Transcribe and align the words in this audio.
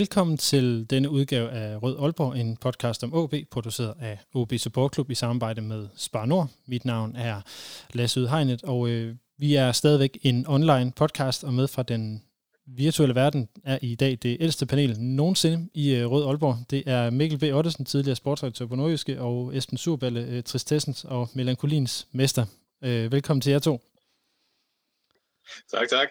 Velkommen 0.00 0.36
til 0.36 0.86
denne 0.90 1.10
udgave 1.10 1.50
af 1.50 1.82
Rød 1.82 1.98
Aalborg, 2.00 2.36
en 2.36 2.56
podcast 2.56 3.04
om 3.04 3.14
OB, 3.14 3.34
produceret 3.50 3.94
af 4.00 4.18
OB 4.34 4.52
Support 4.58 4.94
Club 4.94 5.10
i 5.10 5.14
samarbejde 5.14 5.60
med 5.60 5.88
Spar 5.96 6.26
Nord. 6.26 6.48
Mit 6.66 6.84
navn 6.84 7.16
er 7.16 7.40
Lasse 7.92 8.20
Udhegnet, 8.20 8.64
og 8.64 8.88
øh, 8.88 9.14
vi 9.38 9.54
er 9.54 9.72
stadigvæk 9.72 10.18
en 10.22 10.46
online 10.46 10.92
podcast, 10.92 11.44
og 11.44 11.54
med 11.54 11.68
fra 11.68 11.82
den 11.82 12.24
virtuelle 12.66 13.14
verden 13.14 13.48
er 13.64 13.78
i 13.82 13.94
dag 13.94 14.18
det 14.22 14.36
ældste 14.40 14.66
panel 14.66 15.00
nogensinde 15.00 15.68
i 15.74 15.94
øh, 15.94 16.10
Rød 16.10 16.26
Aalborg. 16.26 16.56
Det 16.70 16.82
er 16.86 17.10
Mikkel 17.10 17.38
B. 17.38 17.42
Ottesen, 17.42 17.84
tidligere 17.84 18.16
sportsredaktør 18.16 18.66
på 18.66 18.74
Nordjyske, 18.74 19.20
og 19.20 19.56
Esben 19.56 19.78
Surballe, 19.78 20.20
øh, 20.20 20.42
Tristessens 20.42 21.04
og 21.04 21.28
Melankolins 21.34 22.08
mester. 22.12 22.46
Øh, 22.84 23.12
velkommen 23.12 23.40
til 23.40 23.50
jer 23.50 23.58
to. 23.58 23.80
Tak, 25.72 25.88
tak. 25.88 26.08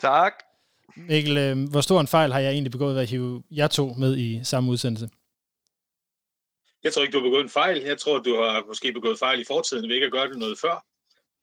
Tak. 0.00 0.53
Mikkel, 0.96 1.36
øh, 1.36 1.68
hvor 1.70 1.80
stor 1.80 2.00
en 2.00 2.06
fejl 2.06 2.32
har 2.32 2.40
jeg 2.40 2.52
egentlig 2.52 2.72
begået 2.72 2.94
ved 2.94 3.02
at 3.02 3.10
hive 3.10 3.42
jer 3.50 3.68
to 3.68 3.94
med 3.98 4.16
i 4.16 4.40
samme 4.44 4.70
udsendelse? 4.70 5.08
Jeg 6.84 6.92
tror 6.92 7.02
ikke, 7.02 7.12
du 7.12 7.18
har 7.18 7.28
begået 7.28 7.42
en 7.42 7.48
fejl. 7.48 7.82
Jeg 7.82 7.98
tror, 7.98 8.18
du 8.18 8.34
har 8.36 8.64
måske 8.66 8.92
begået 8.92 9.18
fejl 9.18 9.40
i 9.40 9.44
fortiden 9.44 9.88
ved 9.88 9.94
ikke 9.94 10.06
at 10.06 10.12
gøre 10.12 10.28
det 10.28 10.38
noget 10.38 10.58
før. 10.58 10.84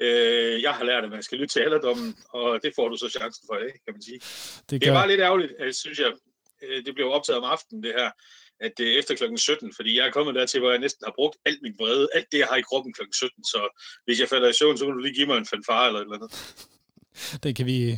Øh, 0.02 0.62
jeg 0.62 0.74
har 0.74 0.84
lært, 0.84 1.04
at 1.04 1.10
man 1.10 1.24
skal 1.24 1.38
lytte 1.38 1.54
til 1.54 1.60
alderdommen, 1.60 2.16
og 2.30 2.60
det 2.64 2.72
får 2.76 2.90
du 2.90 2.98
så 2.98 3.10
chancen 3.10 3.44
for, 3.50 3.56
ikke, 3.58 3.80
kan 3.86 3.94
man 3.94 4.02
sige. 4.02 4.20
Det, 4.70 4.82
det 4.82 4.88
er 4.88 4.94
bare 4.94 5.08
lidt 5.08 5.22
ærgerligt, 5.22 5.52
at, 5.60 5.76
synes 5.76 6.00
jeg. 6.00 6.12
Øh, 6.64 6.86
det 6.86 6.96
blev 6.96 7.08
optaget 7.12 7.38
om 7.38 7.44
aftenen, 7.44 7.84
det 7.84 7.94
her, 7.98 8.12
at 8.60 8.72
det 8.78 8.86
er 8.94 9.00
efter 9.00 9.16
klokken 9.16 9.38
17, 9.38 9.74
fordi 9.76 9.98
jeg 9.98 10.08
er 10.08 10.12
kommet 10.12 10.36
dertil, 10.36 10.60
hvor 10.60 10.72
jeg 10.72 10.80
næsten 10.80 11.04
har 11.06 11.14
brugt 11.16 11.38
alt 11.46 11.62
min 11.62 11.76
vrede, 11.80 12.08
alt 12.14 12.28
det, 12.32 12.38
jeg 12.38 12.48
har 12.48 12.56
i 12.56 12.62
kroppen 12.62 12.94
klokken 12.94 13.14
17, 13.14 13.44
så 13.44 13.82
hvis 14.06 14.20
jeg 14.20 14.30
falder 14.30 14.50
i 14.50 14.54
søvn, 14.54 14.78
så 14.78 14.86
kan 14.86 14.94
du 14.94 15.00
lige 15.00 15.16
give 15.16 15.28
mig 15.28 15.38
en 15.38 15.46
fanfare 15.46 15.88
eller 15.88 16.00
et 16.00 16.04
eller 16.04 16.16
andet. 16.16 16.32
Det 17.44 17.56
kan 17.56 17.66
vi, 17.66 17.98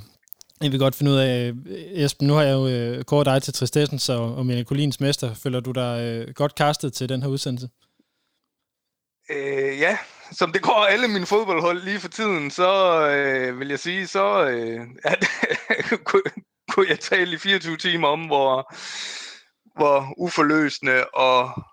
jeg 0.64 0.72
vil 0.72 0.80
godt 0.80 0.96
finde 0.96 1.12
ud 1.12 1.18
af, 1.18 1.48
øh, 1.48 1.56
Esben, 2.04 2.28
nu 2.28 2.34
har 2.34 2.44
jeg 2.44 2.54
jo 2.54 2.68
øh, 2.68 3.04
kåret 3.04 3.26
dig 3.26 3.42
til 3.44 3.54
Tristessens 3.54 4.10
og, 4.10 4.36
og 4.36 4.46
Melankolins 4.46 5.00
mester. 5.00 5.34
Føler 5.34 5.60
du 5.60 5.72
dig 5.72 6.00
øh, 6.02 6.34
godt 6.34 6.56
kastet 6.56 6.94
til 6.94 7.10
den 7.10 7.22
her 7.22 7.30
udsendelse? 7.30 7.70
Øh, 9.30 9.80
ja, 9.80 9.98
som 10.32 10.52
det 10.52 10.62
går 10.62 10.86
alle 10.90 11.08
mine 11.08 11.26
fodboldhold 11.26 11.84
lige 11.84 12.00
for 12.00 12.08
tiden, 12.08 12.52
så 12.52 13.00
øh, 13.10 13.60
vil 13.60 13.68
jeg 13.68 13.80
sige, 13.80 14.08
så 14.08 14.46
øh, 14.48 14.82
at, 15.04 15.26
kunne, 16.06 16.22
kunne 16.72 16.90
jeg 16.90 17.00
tale 17.00 17.34
i 17.34 17.38
24 17.38 17.78
timer 17.78 18.08
om, 18.08 18.26
hvor, 18.26 18.74
hvor 19.76 20.14
uforløsende 20.18 21.06
og 21.14 21.64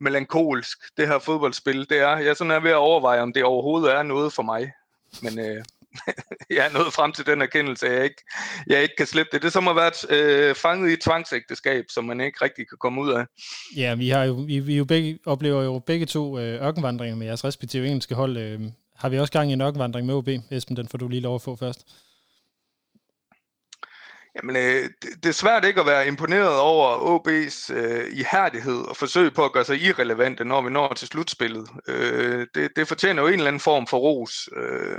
melankolsk 0.00 0.78
det 0.96 1.08
her 1.08 1.18
fodboldspil 1.18 1.90
det 1.90 1.98
er. 1.98 2.16
Jeg 2.16 2.36
sådan 2.36 2.50
er 2.50 2.60
ved 2.60 2.70
at 2.70 2.76
overveje, 2.76 3.20
om 3.20 3.32
det 3.32 3.44
overhovedet 3.44 3.94
er 3.94 4.02
noget 4.02 4.32
for 4.32 4.42
mig. 4.42 4.72
Men 5.22 5.38
øh, 5.38 5.64
jeg 6.56 6.66
er 6.66 6.72
nået 6.72 6.92
frem 6.92 7.12
til 7.12 7.26
den 7.26 7.42
erkendelse, 7.42 7.86
at 7.86 7.94
jeg 7.94 8.04
ikke, 8.04 8.22
jeg 8.66 8.82
ikke 8.82 8.94
kan 8.96 9.06
slippe 9.06 9.30
det. 9.32 9.42
Det 9.42 9.48
er 9.48 9.52
som 9.52 9.68
at 9.68 9.76
være 9.76 9.92
øh, 10.10 10.54
fanget 10.54 10.90
i 10.90 10.92
et 10.92 11.00
tvangsægteskab, 11.00 11.84
som 11.88 12.04
man 12.04 12.20
ikke 12.20 12.44
rigtig 12.44 12.68
kan 12.68 12.78
komme 12.78 13.00
ud 13.00 13.10
af. 13.10 13.24
Ja, 13.76 13.94
vi, 13.94 14.08
har 14.08 14.24
jo, 14.24 14.32
vi, 14.32 14.58
vi 14.58 14.76
jo 14.76 14.84
begge, 14.84 15.18
oplever 15.26 15.62
jo 15.62 15.78
begge 15.78 16.06
to 16.06 16.38
øh, 16.38 16.66
ørkenvandringer 16.66 17.16
med 17.16 17.26
jeres 17.26 17.44
respektive 17.44 17.86
engelske 17.86 18.14
hold. 18.14 18.36
Øh, 18.36 18.60
har 18.96 19.08
vi 19.08 19.18
også 19.18 19.32
gang 19.32 19.50
i 19.50 19.52
en 19.52 19.60
ørkenvandring 19.60 20.06
med 20.06 20.14
OB? 20.14 20.28
Esben, 20.50 20.76
den 20.76 20.88
får 20.88 20.98
du 20.98 21.08
lige 21.08 21.22
lov 21.22 21.34
at 21.34 21.42
få 21.42 21.56
først. 21.56 21.86
Jamen, 24.36 24.56
øh, 24.56 24.90
det, 25.02 25.10
det 25.22 25.28
er 25.28 25.32
svært 25.32 25.64
ikke 25.64 25.80
at 25.80 25.86
være 25.86 26.06
imponeret 26.06 26.58
over 26.58 27.18
OB's 27.18 27.74
øh, 27.74 28.12
ihærdighed 28.12 28.88
og 28.88 28.96
forsøg 28.96 29.34
på 29.34 29.44
at 29.44 29.52
gøre 29.52 29.64
sig 29.64 29.82
irrelevante, 29.82 30.44
når 30.44 30.62
vi 30.62 30.70
når 30.70 30.94
til 30.94 31.08
slutspillet. 31.08 31.68
Øh, 31.88 32.46
det, 32.54 32.70
det 32.76 32.88
fortjener 32.88 33.22
jo 33.22 33.28
en 33.28 33.34
eller 33.34 33.46
anden 33.46 33.60
form 33.60 33.86
for 33.86 33.98
ros. 33.98 34.48
Øh, 34.56 34.98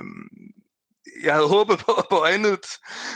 jeg 1.24 1.34
havde 1.34 1.48
håbet 1.48 1.80
på, 1.80 1.94
på 2.10 2.24
andet, 2.24 2.66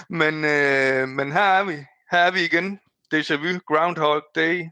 men, 0.10 0.46
øh, 0.46 1.08
men 1.08 1.32
her 1.32 1.50
er 1.60 1.64
vi. 1.64 1.76
Her 2.12 2.20
er 2.20 2.32
vi 2.32 2.44
igen. 2.44 2.80
Déjà 3.14 3.36
vu, 3.36 3.60
Groundhog 3.68 4.24
Day. 4.36 4.64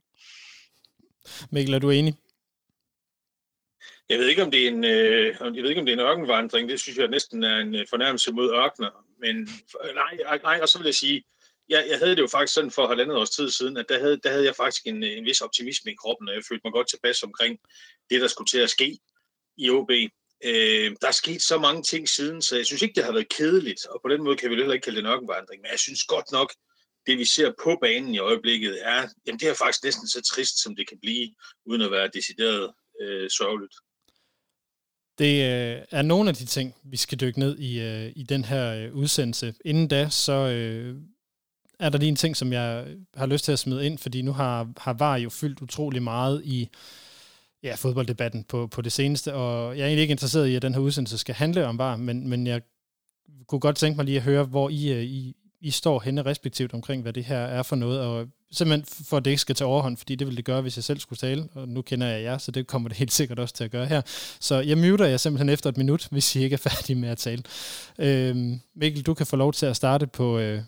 Mikkel, 1.51 1.73
er 1.73 1.79
du 1.79 1.89
enig? 1.89 2.13
Jeg 4.09 4.19
ved 4.19 4.27
ikke, 4.27 4.43
om 4.43 4.51
det 4.51 4.63
er 4.63 4.67
en, 4.67 4.83
øh, 4.83 5.35
jeg 5.55 5.63
ved 5.63 5.69
ikke, 5.69 5.81
om 5.81 5.85
det 5.85 5.93
er 5.93 5.97
en 5.97 6.07
ørkenvandring. 6.07 6.69
Det 6.69 6.79
synes 6.79 6.97
jeg 6.97 7.07
næsten 7.07 7.43
er 7.43 7.57
en 7.57 7.75
øh, 7.75 7.85
fornærmelse 7.89 8.31
mod 8.31 8.53
ørkener. 8.53 9.05
Men 9.19 9.49
nej, 9.95 10.37
nej, 10.43 10.59
og 10.61 10.69
så 10.69 10.77
vil 10.77 10.85
jeg 10.85 10.95
sige, 10.95 11.23
jeg, 11.69 11.85
jeg 11.89 11.97
havde 11.97 12.15
det 12.15 12.21
jo 12.21 12.27
faktisk 12.27 12.53
sådan 12.53 12.71
for 12.71 12.87
halvandet 12.87 13.17
års 13.17 13.29
tid 13.29 13.49
siden, 13.49 13.77
at 13.77 13.85
der 13.89 13.99
havde, 13.99 14.17
der 14.17 14.29
havde 14.29 14.45
jeg 14.45 14.55
faktisk 14.55 14.87
en, 14.87 15.03
en 15.03 15.25
vis 15.25 15.41
optimisme 15.41 15.91
i 15.91 15.95
kroppen, 15.95 16.29
og 16.29 16.35
jeg 16.35 16.43
følte 16.49 16.61
mig 16.65 16.73
godt 16.73 16.89
tilpas 16.89 17.23
omkring 17.23 17.59
det, 18.09 18.21
der 18.21 18.27
skulle 18.27 18.47
til 18.47 18.59
at 18.59 18.69
ske 18.69 18.99
i 19.57 19.69
OB. 19.69 19.91
Øh, 20.45 20.95
der 21.01 21.07
er 21.07 21.11
sket 21.11 21.41
så 21.41 21.57
mange 21.57 21.83
ting 21.83 22.09
siden, 22.09 22.41
så 22.41 22.55
jeg 22.55 22.65
synes 22.65 22.81
ikke, 22.81 22.95
det 22.95 23.03
har 23.03 23.11
været 23.11 23.29
kedeligt, 23.29 23.85
og 23.85 23.99
på 24.03 24.09
den 24.09 24.23
måde 24.23 24.37
kan 24.37 24.49
vi 24.49 24.55
heller 24.55 24.73
ikke 24.73 24.85
kalde 24.85 24.95
det 24.95 25.03
nok 25.03 25.21
en 25.21 25.27
vandring, 25.27 25.61
men 25.61 25.71
jeg 25.71 25.79
synes 25.79 26.03
godt 26.03 26.31
nok, 26.31 26.53
det 27.07 27.17
vi 27.17 27.25
ser 27.25 27.51
på 27.63 27.77
banen 27.81 28.13
i 28.13 28.19
øjeblikket 28.19 28.79
er, 28.81 29.07
jamen 29.27 29.39
det 29.39 29.47
er 29.49 29.53
faktisk 29.53 29.83
næsten 29.83 30.07
så 30.07 30.21
trist, 30.21 30.63
som 30.63 30.75
det 30.75 30.89
kan 30.89 30.97
blive, 31.01 31.33
uden 31.65 31.81
at 31.81 31.91
være 31.91 32.09
decideret 32.13 32.71
øh, 33.01 33.29
sørgeligt. 33.29 33.75
Det 35.17 35.33
øh, 35.33 35.81
er 35.91 36.01
nogle 36.01 36.29
af 36.29 36.35
de 36.35 36.45
ting, 36.45 36.75
vi 36.83 36.97
skal 36.97 37.19
dykke 37.19 37.39
ned 37.39 37.57
i, 37.59 37.79
øh, 37.79 38.11
i 38.15 38.23
den 38.23 38.45
her 38.45 38.75
øh, 38.75 38.95
udsendelse. 38.95 39.53
Inden 39.65 39.87
da, 39.87 40.09
så 40.09 40.33
øh, 40.33 40.95
er 41.79 41.89
der 41.89 41.97
lige 41.97 42.09
en 42.09 42.15
ting, 42.15 42.37
som 42.37 42.53
jeg 42.53 42.95
har 43.15 43.25
lyst 43.25 43.45
til 43.45 43.51
at 43.51 43.59
smide 43.59 43.85
ind, 43.85 43.97
fordi 43.97 44.21
nu 44.21 44.33
har, 44.33 44.73
har 44.77 44.93
VAR 44.93 45.17
jo 45.17 45.29
fyldt 45.29 45.61
utrolig 45.61 46.03
meget 46.03 46.41
i 46.45 46.69
ja, 47.63 47.75
fodbolddebatten 47.75 48.43
på, 48.43 48.67
på 48.67 48.81
det 48.81 48.91
seneste, 48.91 49.33
og 49.33 49.77
jeg 49.77 49.83
er 49.83 49.87
egentlig 49.87 50.01
ikke 50.01 50.11
interesseret 50.11 50.47
i, 50.47 50.55
at 50.55 50.61
den 50.61 50.73
her 50.73 50.81
udsendelse 50.81 51.17
skal 51.17 51.35
handle 51.35 51.67
om 51.67 51.77
VAR, 51.77 51.95
men, 51.95 52.29
men 52.29 52.47
jeg 52.47 52.61
kunne 53.47 53.59
godt 53.59 53.75
tænke 53.75 53.95
mig 53.95 54.05
lige 54.05 54.17
at 54.17 54.23
høre, 54.23 54.43
hvor 54.43 54.69
I, 54.69 54.91
øh, 54.91 55.03
I, 55.03 55.35
I 55.61 55.71
står 55.71 55.99
henne 55.99 56.21
respektivt 56.21 56.73
omkring, 56.73 57.01
hvad 57.01 57.13
det 57.13 57.25
her 57.25 57.37
er 57.37 57.63
for 57.63 57.75
noget, 57.75 57.99
og 57.99 58.27
simpelthen 58.51 59.05
for 59.05 59.17
at 59.17 59.25
det 59.25 59.31
ikke 59.31 59.41
skal 59.41 59.55
tage 59.55 59.67
overhånd, 59.67 59.97
fordi 59.97 60.15
det 60.15 60.27
ville 60.27 60.37
det 60.37 60.45
gøre, 60.45 60.61
hvis 60.61 60.77
jeg 60.77 60.83
selv 60.83 60.99
skulle 60.99 61.17
tale, 61.17 61.47
og 61.53 61.67
nu 61.67 61.81
kender 61.81 62.07
jeg 62.07 62.23
jer, 62.23 62.37
så 62.37 62.51
det 62.51 62.67
kommer 62.67 62.89
det 62.89 62.97
helt 63.03 63.11
sikkert 63.11 63.39
også 63.39 63.53
til 63.53 63.63
at 63.63 63.71
gøre 63.71 63.85
her. 63.85 64.01
Så 64.39 64.59
jeg 64.59 64.77
muter 64.77 65.05
jer 65.05 65.17
simpelthen 65.17 65.49
efter 65.49 65.69
et 65.69 65.77
minut, 65.77 66.07
hvis 66.11 66.35
I 66.35 66.43
ikke 66.43 66.53
er 66.53 66.57
færdige 66.69 66.95
med 66.95 67.09
at 67.09 67.17
tale. 67.17 67.43
Øhm, 67.99 68.59
Mikkel, 68.75 69.03
du 69.03 69.13
kan 69.13 69.25
få 69.25 69.35
lov 69.35 69.53
til 69.53 69.65
at 69.65 69.75
starte 69.75 70.07
på, 70.07 70.39
øh, 70.39 70.61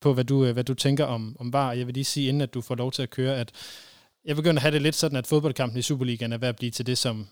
på 0.00 0.14
hvad, 0.14 0.24
du, 0.24 0.44
øh, 0.44 0.52
hvad 0.52 0.64
du 0.64 0.74
tænker 0.74 1.04
om, 1.04 1.36
om 1.40 1.52
VAR. 1.52 1.72
Jeg 1.72 1.86
vil 1.86 1.94
lige 1.94 2.04
sige, 2.04 2.28
inden 2.28 2.40
at 2.40 2.54
du 2.54 2.60
får 2.60 2.74
lov 2.74 2.92
til 2.92 3.02
at 3.02 3.10
køre, 3.10 3.36
at 3.36 3.52
jeg 4.24 4.36
begynder 4.36 4.56
at 4.58 4.62
have 4.62 4.74
det 4.74 4.82
lidt 4.82 4.94
sådan, 4.94 5.18
at 5.18 5.26
fodboldkampen 5.26 5.78
i 5.78 5.82
Superligaen 5.82 6.32
er 6.32 6.38
ved 6.38 6.48
at 6.48 6.56
blive 6.56 6.70
til 6.70 6.86
det, 6.86 6.98
som 6.98 7.28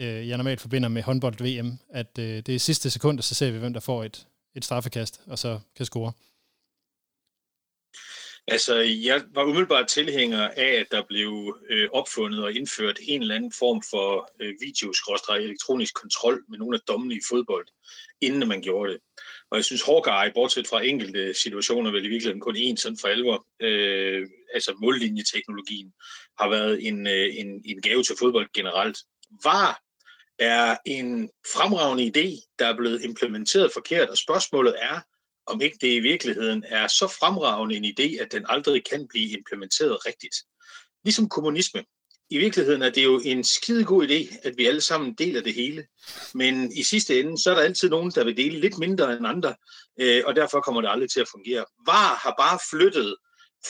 øh, 0.00 0.28
jeg 0.28 0.36
normalt 0.36 0.60
forbinder 0.60 0.88
med 0.88 1.02
håndbold-VM, 1.02 1.78
at 1.90 2.18
øh, 2.18 2.24
det 2.24 2.48
er 2.48 2.58
sidste 2.58 2.90
sekund, 2.90 3.18
og 3.18 3.24
så 3.24 3.34
ser 3.34 3.50
vi, 3.50 3.58
hvem 3.58 3.72
der 3.72 3.80
får 3.80 4.04
et, 4.04 4.26
et 4.56 4.64
straffekast, 4.64 5.20
og 5.26 5.38
så 5.38 5.60
kan 5.76 5.86
score. 5.86 6.12
Altså, 8.50 8.74
jeg 8.80 9.22
var 9.34 9.44
umiddelbart 9.44 9.88
tilhænger 9.88 10.48
af, 10.48 10.70
at 10.80 10.86
der 10.90 11.02
blev 11.08 11.58
øh, 11.70 11.88
opfundet 11.92 12.44
og 12.44 12.52
indført 12.52 12.98
en 13.02 13.20
eller 13.22 13.34
anden 13.34 13.52
form 13.58 13.82
for 13.90 14.30
øh, 14.40 14.54
elektronisk 15.42 15.94
kontrol 15.94 16.44
med 16.48 16.58
nogle 16.58 16.76
af 16.76 16.80
dommene 16.88 17.14
i 17.14 17.20
fodbold, 17.28 17.66
inden 18.20 18.48
man 18.48 18.62
gjorde 18.62 18.92
det. 18.92 19.00
Og 19.50 19.56
jeg 19.56 19.64
synes, 19.64 19.82
Hawkeye, 19.82 20.32
bortset 20.34 20.68
fra 20.68 20.84
enkelte 20.84 21.34
situationer, 21.34 21.90
vel 21.90 22.04
i 22.04 22.08
virkeligheden 22.08 22.40
kun 22.40 22.56
én 22.56 22.76
sådan 22.76 22.98
for 22.98 23.08
alvor, 23.08 23.46
øh, 23.60 24.28
altså 24.54 24.74
mållinjeteknologien, 24.82 25.92
har 26.40 26.48
været 26.48 26.86
en, 26.86 27.06
øh, 27.06 27.36
en, 27.36 27.62
en 27.64 27.82
gave 27.82 28.02
til 28.02 28.16
fodbold 28.18 28.48
generelt. 28.54 28.98
VAR 29.44 29.80
er 30.38 30.76
en 30.86 31.30
fremragende 31.52 32.04
idé, 32.04 32.54
der 32.58 32.66
er 32.66 32.76
blevet 32.76 33.04
implementeret 33.04 33.72
forkert, 33.72 34.08
og 34.08 34.18
spørgsmålet 34.18 34.74
er, 34.78 35.00
om 35.46 35.60
ikke 35.60 35.78
det 35.80 35.88
i 35.88 36.00
virkeligheden 36.00 36.64
er 36.66 36.86
så 36.86 37.06
fremragende 37.06 37.76
en 37.76 37.84
idé, 37.84 38.22
at 38.22 38.32
den 38.32 38.46
aldrig 38.48 38.84
kan 38.90 39.08
blive 39.08 39.30
implementeret 39.30 40.06
rigtigt. 40.06 40.36
Ligesom 41.04 41.28
kommunisme. 41.28 41.84
I 42.30 42.38
virkeligheden 42.38 42.82
er 42.82 42.90
det 42.90 43.04
jo 43.04 43.20
en 43.24 43.44
skide 43.44 43.84
god 43.84 44.08
idé, 44.08 44.48
at 44.48 44.56
vi 44.56 44.66
alle 44.66 44.80
sammen 44.80 45.14
deler 45.14 45.42
det 45.42 45.54
hele. 45.54 45.86
Men 46.34 46.72
i 46.72 46.82
sidste 46.82 47.20
ende, 47.20 47.42
så 47.42 47.50
er 47.50 47.54
der 47.54 47.62
altid 47.62 47.88
nogen, 47.88 48.10
der 48.10 48.24
vil 48.24 48.36
dele 48.36 48.60
lidt 48.60 48.78
mindre 48.78 49.16
end 49.16 49.26
andre, 49.26 49.54
øh, 50.00 50.22
og 50.26 50.36
derfor 50.36 50.60
kommer 50.60 50.80
det 50.80 50.90
aldrig 50.90 51.10
til 51.10 51.20
at 51.20 51.28
fungere. 51.28 51.64
VAR 51.86 52.14
har 52.14 52.34
bare 52.38 52.58
flyttet 52.70 53.16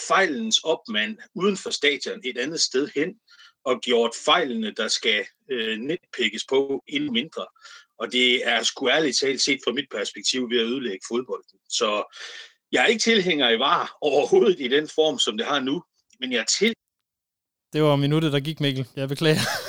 fejlens 0.08 0.58
opmand 0.58 1.18
uden 1.34 1.56
for 1.56 1.70
stadion 1.70 2.20
et 2.24 2.38
andet 2.38 2.60
sted 2.60 2.88
hen, 2.94 3.14
og 3.64 3.80
gjort 3.80 4.10
fejlene, 4.24 4.74
der 4.76 4.88
skal 4.88 5.26
øh, 5.50 5.78
netpikkes 5.78 6.44
på, 6.48 6.82
endnu 6.86 7.12
mindre. 7.12 7.46
Og 7.98 8.12
det 8.12 8.48
er 8.48 8.62
sgu 8.62 8.88
ærligt 8.88 9.18
talt 9.18 9.40
set 9.40 9.60
fra 9.64 9.72
mit 9.72 9.88
perspektiv 9.90 10.50
ved 10.50 10.58
at 10.60 10.66
ødelægge 10.66 11.04
fodbolden. 11.08 11.58
Så 11.68 12.16
jeg 12.72 12.82
er 12.82 12.86
ikke 12.86 13.02
tilhænger 13.02 13.50
i 13.50 13.58
VAR 13.58 13.96
overhovedet 14.00 14.60
i 14.60 14.68
den 14.68 14.88
form, 14.88 15.18
som 15.18 15.36
det 15.36 15.46
har 15.46 15.60
nu, 15.60 15.82
men 16.20 16.32
jeg 16.32 16.40
er 16.40 16.44
til 16.44 16.74
Det 17.72 17.82
var 17.82 17.96
minuttet, 17.96 18.32
der 18.32 18.40
gik, 18.40 18.60
Mikkel. 18.60 18.86
Jeg 18.96 19.08
beklager. 19.08 19.67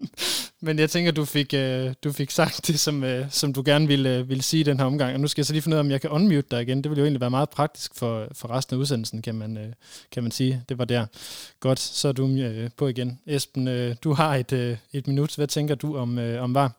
Men 0.66 0.78
jeg 0.78 0.90
tænker, 0.90 1.12
du 1.12 1.24
fik, 1.24 1.54
øh, 1.54 1.94
du 2.04 2.12
fik 2.12 2.30
sagt 2.30 2.66
det, 2.66 2.80
som, 2.80 3.04
øh, 3.04 3.30
som 3.30 3.52
du 3.52 3.62
gerne 3.64 3.86
ville, 3.86 4.18
øh, 4.18 4.28
ville 4.28 4.42
sige 4.42 4.60
i 4.60 4.64
den 4.64 4.78
her 4.78 4.86
omgang. 4.86 5.14
Og 5.14 5.20
nu 5.20 5.28
skal 5.28 5.40
jeg 5.40 5.46
så 5.46 5.52
lige 5.52 5.62
finde 5.62 5.74
ud 5.74 5.78
af, 5.78 5.80
om 5.80 5.90
jeg 5.90 6.00
kan 6.00 6.10
unmute 6.10 6.46
dig 6.50 6.62
igen. 6.62 6.82
Det 6.82 6.90
ville 6.90 7.00
jo 7.00 7.04
egentlig 7.04 7.20
være 7.20 7.30
meget 7.30 7.50
praktisk 7.50 7.94
for, 7.94 8.28
for 8.32 8.50
resten 8.50 8.76
af 8.76 8.80
udsendelsen, 8.80 9.22
kan 9.22 9.34
man, 9.34 9.56
øh, 9.58 9.72
kan 10.12 10.22
man 10.22 10.32
sige. 10.32 10.64
Det 10.68 10.78
var 10.78 10.84
der. 10.84 11.06
Godt, 11.60 11.78
så 11.78 12.08
er 12.08 12.12
du 12.12 12.28
øh, 12.28 12.70
på 12.76 12.88
igen. 12.88 13.20
Esben, 13.26 13.68
øh, 13.68 13.96
du 14.04 14.12
har 14.12 14.34
et, 14.34 14.52
øh, 14.52 14.76
et 14.92 15.06
minut. 15.06 15.36
Hvad 15.36 15.46
tænker 15.46 15.74
du 15.74 15.96
om, 15.96 16.18
øh, 16.18 16.42
om 16.42 16.54
var? 16.54 16.72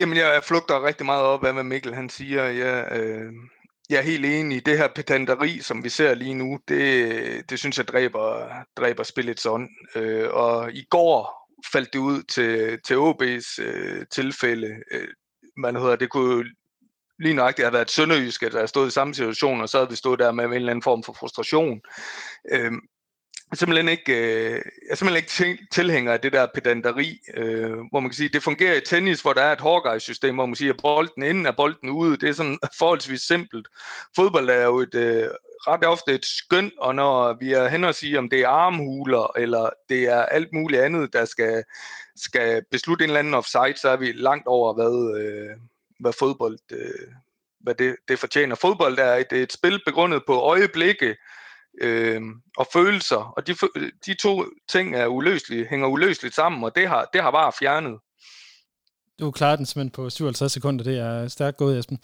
Jamen, 0.00 0.16
jeg 0.16 0.40
flugter 0.44 0.86
rigtig 0.86 1.06
meget 1.06 1.22
op 1.22 1.44
af, 1.44 1.52
hvad 1.52 1.64
Mikkel 1.64 1.94
han 1.94 2.08
siger. 2.08 2.44
Jeg, 2.44 2.88
øh, 2.92 3.32
jeg 3.90 3.98
er 3.98 4.02
helt 4.02 4.26
enig. 4.26 4.66
Det 4.66 4.78
her 4.78 4.88
pedanteri, 4.94 5.60
som 5.60 5.84
vi 5.84 5.88
ser 5.88 6.14
lige 6.14 6.34
nu, 6.34 6.58
det, 6.68 7.50
det 7.50 7.58
synes 7.58 7.78
jeg 7.78 7.88
dræber, 7.88 8.48
dræber 8.76 9.02
spillets 9.02 9.46
ånd. 9.46 9.68
Øh, 9.96 10.28
og 10.30 10.72
i 10.72 10.84
går 10.90 11.48
faldt 11.72 11.92
det 11.92 11.98
ud 11.98 12.22
til, 12.22 12.78
til 12.86 12.94
OB's 12.94 13.62
øh, 13.62 14.06
tilfælde. 14.12 14.76
Øh, 14.90 15.08
man 15.56 15.76
hedder, 15.76 15.96
det 15.96 16.10
kunne 16.10 16.44
lige 17.18 17.34
nøjagtigt 17.34 17.66
have 17.66 17.72
været 17.72 17.90
Sønderjysk, 17.90 18.40
der 18.40 18.66
stod 18.66 18.86
i 18.86 18.90
samme 18.90 19.14
situation, 19.14 19.60
og 19.60 19.68
så 19.68 19.78
havde 19.78 19.90
vi 19.90 19.96
stået 19.96 20.18
der 20.18 20.32
med 20.32 20.44
en 20.44 20.52
eller 20.52 20.70
anden 20.70 20.82
form 20.82 21.02
for 21.02 21.12
frustration. 21.12 21.80
Øh, 22.52 22.72
er 23.52 23.56
simpelthen 23.56 23.88
ikke, 23.88 24.12
øh, 24.12 24.52
jeg 24.52 24.62
er 24.90 24.94
simpelthen 24.94 25.46
ikke 25.48 25.66
tilhænger 25.70 26.12
af 26.12 26.20
det 26.20 26.32
der 26.32 26.46
pedanteri, 26.54 27.18
øh, 27.34 27.72
hvor 27.90 28.00
man 28.00 28.10
kan 28.10 28.16
sige, 28.16 28.28
det 28.28 28.42
fungerer 28.42 28.76
i 28.76 28.80
tennis, 28.80 29.20
hvor 29.22 29.32
der 29.32 29.42
er 29.42 29.52
et 29.52 29.60
Hawkeye-system, 29.60 30.34
hvor 30.34 30.46
man 30.46 30.54
siger, 30.54 30.72
at 30.72 30.80
bolden 30.82 31.22
inden 31.22 31.46
er 31.46 31.52
bolden 31.52 31.90
ude. 31.90 32.16
Det 32.16 32.28
er 32.28 32.32
sådan 32.32 32.58
forholdsvis 32.78 33.20
simpelt. 33.20 33.68
Fodbold 34.16 34.50
er 34.50 34.64
jo 34.64 34.78
et, 34.78 34.94
øh, 34.94 35.28
ret 35.66 35.84
ofte 35.84 36.14
et 36.14 36.24
skøn, 36.24 36.72
og 36.78 36.94
når 36.94 37.32
vi 37.40 37.52
er 37.52 37.68
hen 37.68 37.84
og 37.84 37.94
sige, 37.94 38.18
om 38.18 38.30
det 38.30 38.40
er 38.40 38.48
armhuler, 38.48 39.38
eller 39.38 39.70
det 39.88 40.02
er 40.02 40.22
alt 40.22 40.52
muligt 40.52 40.82
andet, 40.82 41.12
der 41.12 41.24
skal, 41.24 41.64
skal 42.16 42.62
beslutte 42.70 43.04
en 43.04 43.10
eller 43.10 43.18
anden 43.18 43.34
offside, 43.34 43.76
så 43.76 43.88
er 43.88 43.96
vi 43.96 44.12
langt 44.12 44.46
over, 44.46 44.74
hvad, 44.74 45.22
øh, 45.22 45.56
hvad 46.00 46.12
fodbold 46.12 46.58
øh, 46.72 47.12
hvad 47.60 47.74
det, 47.74 47.96
det 48.08 48.18
fortjener. 48.18 48.54
Fodbold 48.54 48.98
er 48.98 49.14
et, 49.14 49.32
et 49.32 49.52
spil 49.52 49.80
begrundet 49.86 50.22
på 50.26 50.34
øjeblikke, 50.40 51.16
øh, 51.80 52.22
og 52.56 52.66
følelser, 52.72 53.16
og 53.16 53.46
de, 53.46 53.54
de 54.06 54.14
to 54.14 54.44
ting 54.68 54.94
er 54.94 55.06
uløselige, 55.06 55.66
hænger 55.70 55.86
uløseligt 55.86 56.34
sammen, 56.34 56.64
og 56.64 56.76
det 56.76 56.88
har, 56.88 57.08
det 57.12 57.22
har 57.22 57.30
bare 57.30 57.52
fjernet. 57.58 57.98
Du 59.20 59.30
klarer 59.30 59.56
den 59.56 59.66
simpelthen 59.66 59.90
på 59.90 60.10
57 60.10 60.52
sekunder, 60.52 60.84
det 60.84 60.98
er 60.98 61.28
stærkt 61.28 61.56
gået, 61.56 61.78
Esben. 61.78 61.98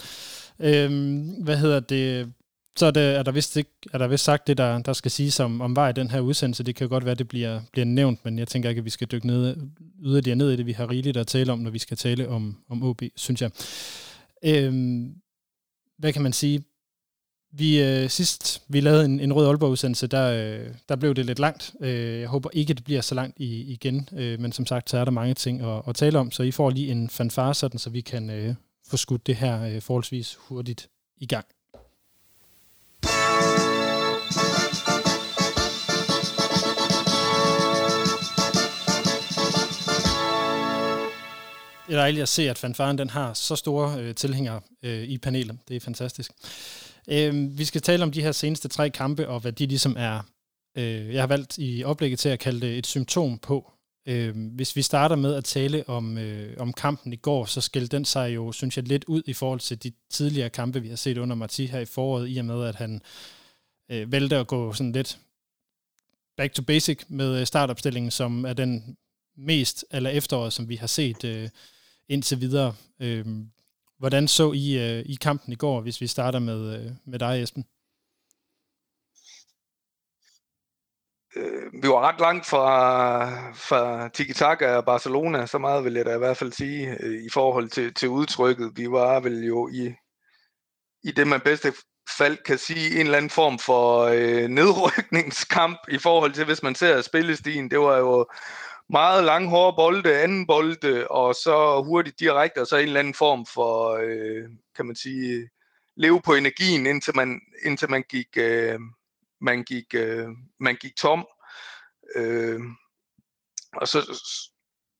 Øhm, 0.61 1.45
hvad 1.45 1.57
hedder 1.57 1.81
det? 1.81 2.33
Så 2.77 2.87
er, 2.87 2.91
det, 2.91 3.17
er, 3.17 3.23
der 3.23 3.33
vist 3.33 3.57
ikke, 3.57 3.71
er 3.93 3.99
der 3.99 4.07
vist 4.07 4.25
sagt 4.25 4.47
det, 4.47 4.59
der, 4.59 4.83
der 4.83 4.93
skal 4.93 5.11
siges 5.11 5.41
om, 5.41 5.61
om 5.61 5.77
vej 5.77 5.89
i 5.89 5.93
den 5.93 6.11
her 6.11 6.21
udsendelse. 6.21 6.63
Det 6.63 6.77
kan 6.77 6.89
godt 6.89 7.05
være, 7.05 7.15
det 7.15 7.29
bliver, 7.29 7.61
bliver 7.73 7.85
nævnt, 7.85 8.25
men 8.25 8.39
jeg 8.39 8.49
tænker 8.49 8.69
ikke, 8.69 8.79
at 8.79 8.85
vi 8.85 8.91
skal 8.91 9.09
dykke 9.13 9.27
ned, 9.27 9.57
yderligere 10.03 10.37
ned 10.37 10.51
i 10.51 10.57
det. 10.57 10.67
Vi 10.67 10.73
har 10.73 10.91
rigeligt 10.91 11.17
at 11.17 11.27
tale 11.27 11.53
om, 11.53 11.59
når 11.59 11.71
vi 11.71 11.79
skal 11.79 11.97
tale 11.97 12.29
om, 12.29 12.57
om 12.71 12.83
OB, 12.83 13.03
synes 13.17 13.43
jeg. 13.43 13.51
Øhm, 14.45 15.15
hvad 15.99 16.13
kan 16.13 16.23
man 16.23 16.33
sige? 16.33 16.65
Vi 17.55 17.83
øh, 17.83 18.11
sidst 18.11 18.63
vi 18.69 18.81
lavede 18.81 19.05
en, 19.05 19.21
en 19.21 19.33
rød 19.33 19.47
Aalborg-udsendelse, 19.47 20.07
der, 20.07 20.33
øh, 20.33 20.75
der 20.89 20.97
blev 20.97 21.15
det 21.15 21.27
lidt 21.27 21.39
langt. 21.39 21.75
Øh, 21.81 22.21
jeg 22.21 22.29
håber 22.29 22.51
ikke, 22.53 22.75
det 22.75 22.85
bliver 22.85 23.01
så 23.01 23.15
langt 23.15 23.39
i, 23.39 23.73
igen, 23.73 24.09
øh, 24.17 24.41
men 24.41 24.53
som 24.53 24.67
sagt, 24.67 24.91
så 24.91 24.99
er 24.99 25.05
der 25.05 25.13
mange 25.13 25.35
ting 25.35 25.61
at, 25.61 25.83
at 25.89 25.95
tale 25.97 26.19
om, 26.19 26.31
så 26.31 26.43
I 26.43 26.51
får 26.51 26.71
lige 26.71 26.91
en 26.91 27.11
fanfare, 27.11 27.55
sådan, 27.55 27.79
så 27.79 27.91
vi 27.91 28.01
kan 28.01 28.31
øh, 28.31 28.55
få 28.91 28.97
skudt 28.97 29.27
det 29.27 29.37
her 29.37 29.65
øh, 29.65 29.83
forholdsvis 29.83 30.35
hurtigt 30.35 30.89
i 31.17 31.27
gang. 31.27 31.47
Det 41.87 41.95
er 41.95 42.01
dejligt 42.01 42.23
at 42.23 42.29
se, 42.29 42.51
at 42.51 42.59
fanfaren 42.59 42.99
den 42.99 43.11
har 43.11 43.35
så 43.35 43.57
store 43.57 44.01
øh, 44.01 44.15
tilhængere 44.15 44.61
øh, 44.83 45.03
i 45.03 45.19
panelet. 45.19 45.59
Det 45.69 45.77
er 45.77 45.81
fantastisk. 45.81 46.33
Øh, 47.09 47.59
vi 47.59 47.65
skal 47.65 47.81
tale 47.81 48.03
om 48.03 48.13
de 48.13 48.23
her 48.23 48.33
seneste 48.33 48.69
tre 48.69 48.91
kampe, 48.91 49.29
og 49.29 49.41
hvad 49.41 49.53
de 49.53 49.67
ligesom 49.67 49.95
er. 49.99 50.21
Øh, 50.79 51.15
jeg 51.15 51.23
har 51.23 51.27
valgt 51.27 51.59
i 51.59 51.85
oplægget 51.85 52.19
til 52.19 52.29
at 52.29 52.39
kalde 52.39 52.61
det 52.61 52.79
et 52.79 52.87
symptom 52.87 53.39
på. 53.39 53.73
Øh, 54.09 54.37
hvis 54.55 54.77
vi 54.77 54.83
starter 54.83 55.17
med 55.17 55.35
at 55.35 55.45
tale 55.45 55.89
om, 55.89 56.19
øh, 56.19 56.57
om 56.59 56.73
kampen 56.73 57.13
i 57.13 57.17
går, 57.17 57.45
så 57.45 57.61
skældte 57.61 57.97
den 57.97 58.05
sig 58.05 58.35
jo, 58.35 58.53
synes 58.53 58.77
jeg, 58.77 58.89
lidt 58.89 59.05
ud 59.05 59.23
i 59.27 59.33
forhold 59.33 59.61
til 59.61 59.83
de 59.83 59.93
tidligere 60.11 60.51
kampe, 60.51 60.83
vi 60.83 60.89
har 60.89 60.97
set 60.97 61.19
under 61.19 61.37
Marti 61.37 61.67
her 61.67 61.81
i 61.81 61.85
foråret, 61.85 62.29
i 62.31 62.39
og 62.39 62.45
med, 62.45 62.65
at 62.65 62.75
han 62.75 63.01
øh, 63.91 64.13
valgte 64.13 64.37
at 64.37 64.47
gå 64.47 64.73
sådan 64.73 64.93
lidt 64.93 65.19
back 66.37 66.55
to 66.55 66.63
basic 66.63 67.01
med 67.09 67.41
øh, 67.41 67.47
startopstillingen, 67.47 68.11
som 68.11 68.45
er 68.45 68.53
den 68.53 68.97
mest 69.37 69.85
eller 69.91 70.11
efteråret, 70.11 70.53
som 70.53 70.69
vi 70.69 70.77
har 70.77 70.87
set 70.87 71.25
øh, 71.25 71.49
indtil 72.09 72.41
videre. 72.41 72.75
Øh, 73.01 73.27
Hvordan 74.03 74.29
så 74.29 74.53
I, 74.53 74.79
øh, 74.79 75.05
I 75.07 75.15
kampen 75.21 75.53
i 75.53 75.57
går, 75.57 75.81
hvis 75.81 76.01
vi 76.01 76.07
starter 76.07 76.39
med, 76.39 76.61
øh, 76.75 76.91
med 77.07 77.19
dig, 77.19 77.43
Esben? 77.43 77.65
Øh, 81.37 81.83
vi 81.83 81.89
var 81.89 82.01
ret 82.09 82.21
langt 82.21 82.47
fra, 82.47 83.53
fra 83.53 84.09
Tiki-Taka 84.09 84.77
og 84.77 84.85
Barcelona, 84.85 85.47
så 85.47 85.59
meget 85.59 85.85
vil 85.85 85.95
jeg 85.95 86.05
da 86.05 86.15
i 86.15 86.19
hvert 86.19 86.37
fald 86.37 86.53
sige, 86.53 86.97
øh, 87.01 87.25
i 87.25 87.29
forhold 87.33 87.69
til, 87.69 87.95
til 87.95 88.09
udtrykket. 88.09 88.73
Vi 88.77 88.91
var 88.91 89.21
vel 89.21 89.45
jo 89.45 89.69
i, 89.69 89.95
i 91.05 91.11
det, 91.11 91.27
man 91.27 91.41
bedst 91.41 91.67
fald 92.19 92.39
kan 92.47 92.59
sige, 92.59 92.95
en 92.95 93.07
eller 93.07 93.17
anden 93.17 93.31
form 93.31 93.59
for 93.59 94.03
øh, 94.03 94.49
nedrykningskamp 94.49 95.79
i 95.89 95.99
forhold 95.99 96.33
til, 96.33 96.45
hvis 96.45 96.63
man 96.63 96.75
ser 96.75 97.03
spillestigen. 97.03 97.71
Det 97.71 97.79
var 97.79 97.97
jo 97.99 98.27
meget 98.89 99.25
lange, 99.25 99.49
hårde 99.49 99.77
bolde, 99.77 100.23
anden 100.23 100.47
bolde, 100.47 101.09
og 101.09 101.35
så 101.35 101.83
hurtigt 101.87 102.21
direkte, 102.21 102.61
og 102.61 102.67
så 102.67 102.77
en 102.77 102.83
eller 102.83 103.01
anden 103.01 103.15
form 103.15 103.47
for, 103.47 103.91
øh, 103.91 104.51
kan 104.75 104.87
man 104.87 104.97
sige, 104.97 105.51
leve 105.97 106.23
på 106.23 106.35
energien, 106.35 106.87
indtil 106.87 107.17
man, 107.17 107.41
indtil 107.65 107.91
man 107.91 108.03
gik, 108.03 108.37
øh, 108.37 108.81
man 109.41 109.65
gik, 109.65 109.95
øh, 109.95 110.29
man 110.61 110.77
gik 110.77 110.97
tom. 110.97 111.27
Øh, 112.17 112.61
og 113.73 113.89
så, 113.89 114.01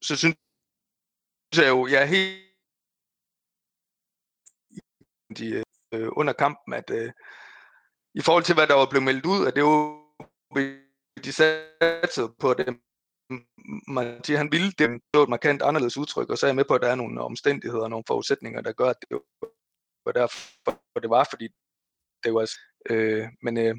så 0.01 0.15
synes 0.15 0.37
jeg 1.55 1.67
jo, 1.67 1.87
jeg 1.87 2.01
er 2.01 2.05
helt 2.05 2.43
de, 5.37 5.63
øh, 5.93 6.09
under 6.11 6.33
kampen, 6.33 6.73
at 6.73 6.89
øh, 6.89 7.11
i 8.15 8.21
forhold 8.21 8.43
til, 8.43 8.55
hvad 8.55 8.67
der 8.67 8.73
var 8.73 8.89
blevet 8.89 9.03
meldt 9.03 9.25
ud, 9.25 9.47
at 9.47 9.55
det 9.55 9.63
var 9.63 10.03
de 11.23 11.31
satte 11.31 12.21
på 12.39 12.53
dem 12.53 12.81
man 13.87 14.21
han 14.27 14.51
ville 14.51 14.71
det 14.71 15.01
på 15.13 15.23
et 15.23 15.29
markant 15.29 15.61
anderledes 15.61 15.97
udtryk, 15.97 16.29
og 16.29 16.37
så 16.37 16.45
er 16.45 16.49
jeg 16.49 16.55
med 16.55 16.65
på, 16.65 16.75
at 16.75 16.81
der 16.81 16.87
er 16.87 16.95
nogle 16.95 17.21
omstændigheder 17.21 17.83
og 17.83 17.89
nogle 17.89 18.03
forudsætninger, 18.07 18.61
der 18.61 18.71
gør, 18.71 18.89
at 18.89 19.01
det 19.01 19.19
var 20.05 20.11
derfor, 20.11 20.39
det 21.01 21.09
var, 21.09 21.27
fordi 21.29 21.47
det 22.23 22.33
var, 22.33 22.49
øh, 22.89 23.27
men 23.41 23.57
øh, 23.57 23.75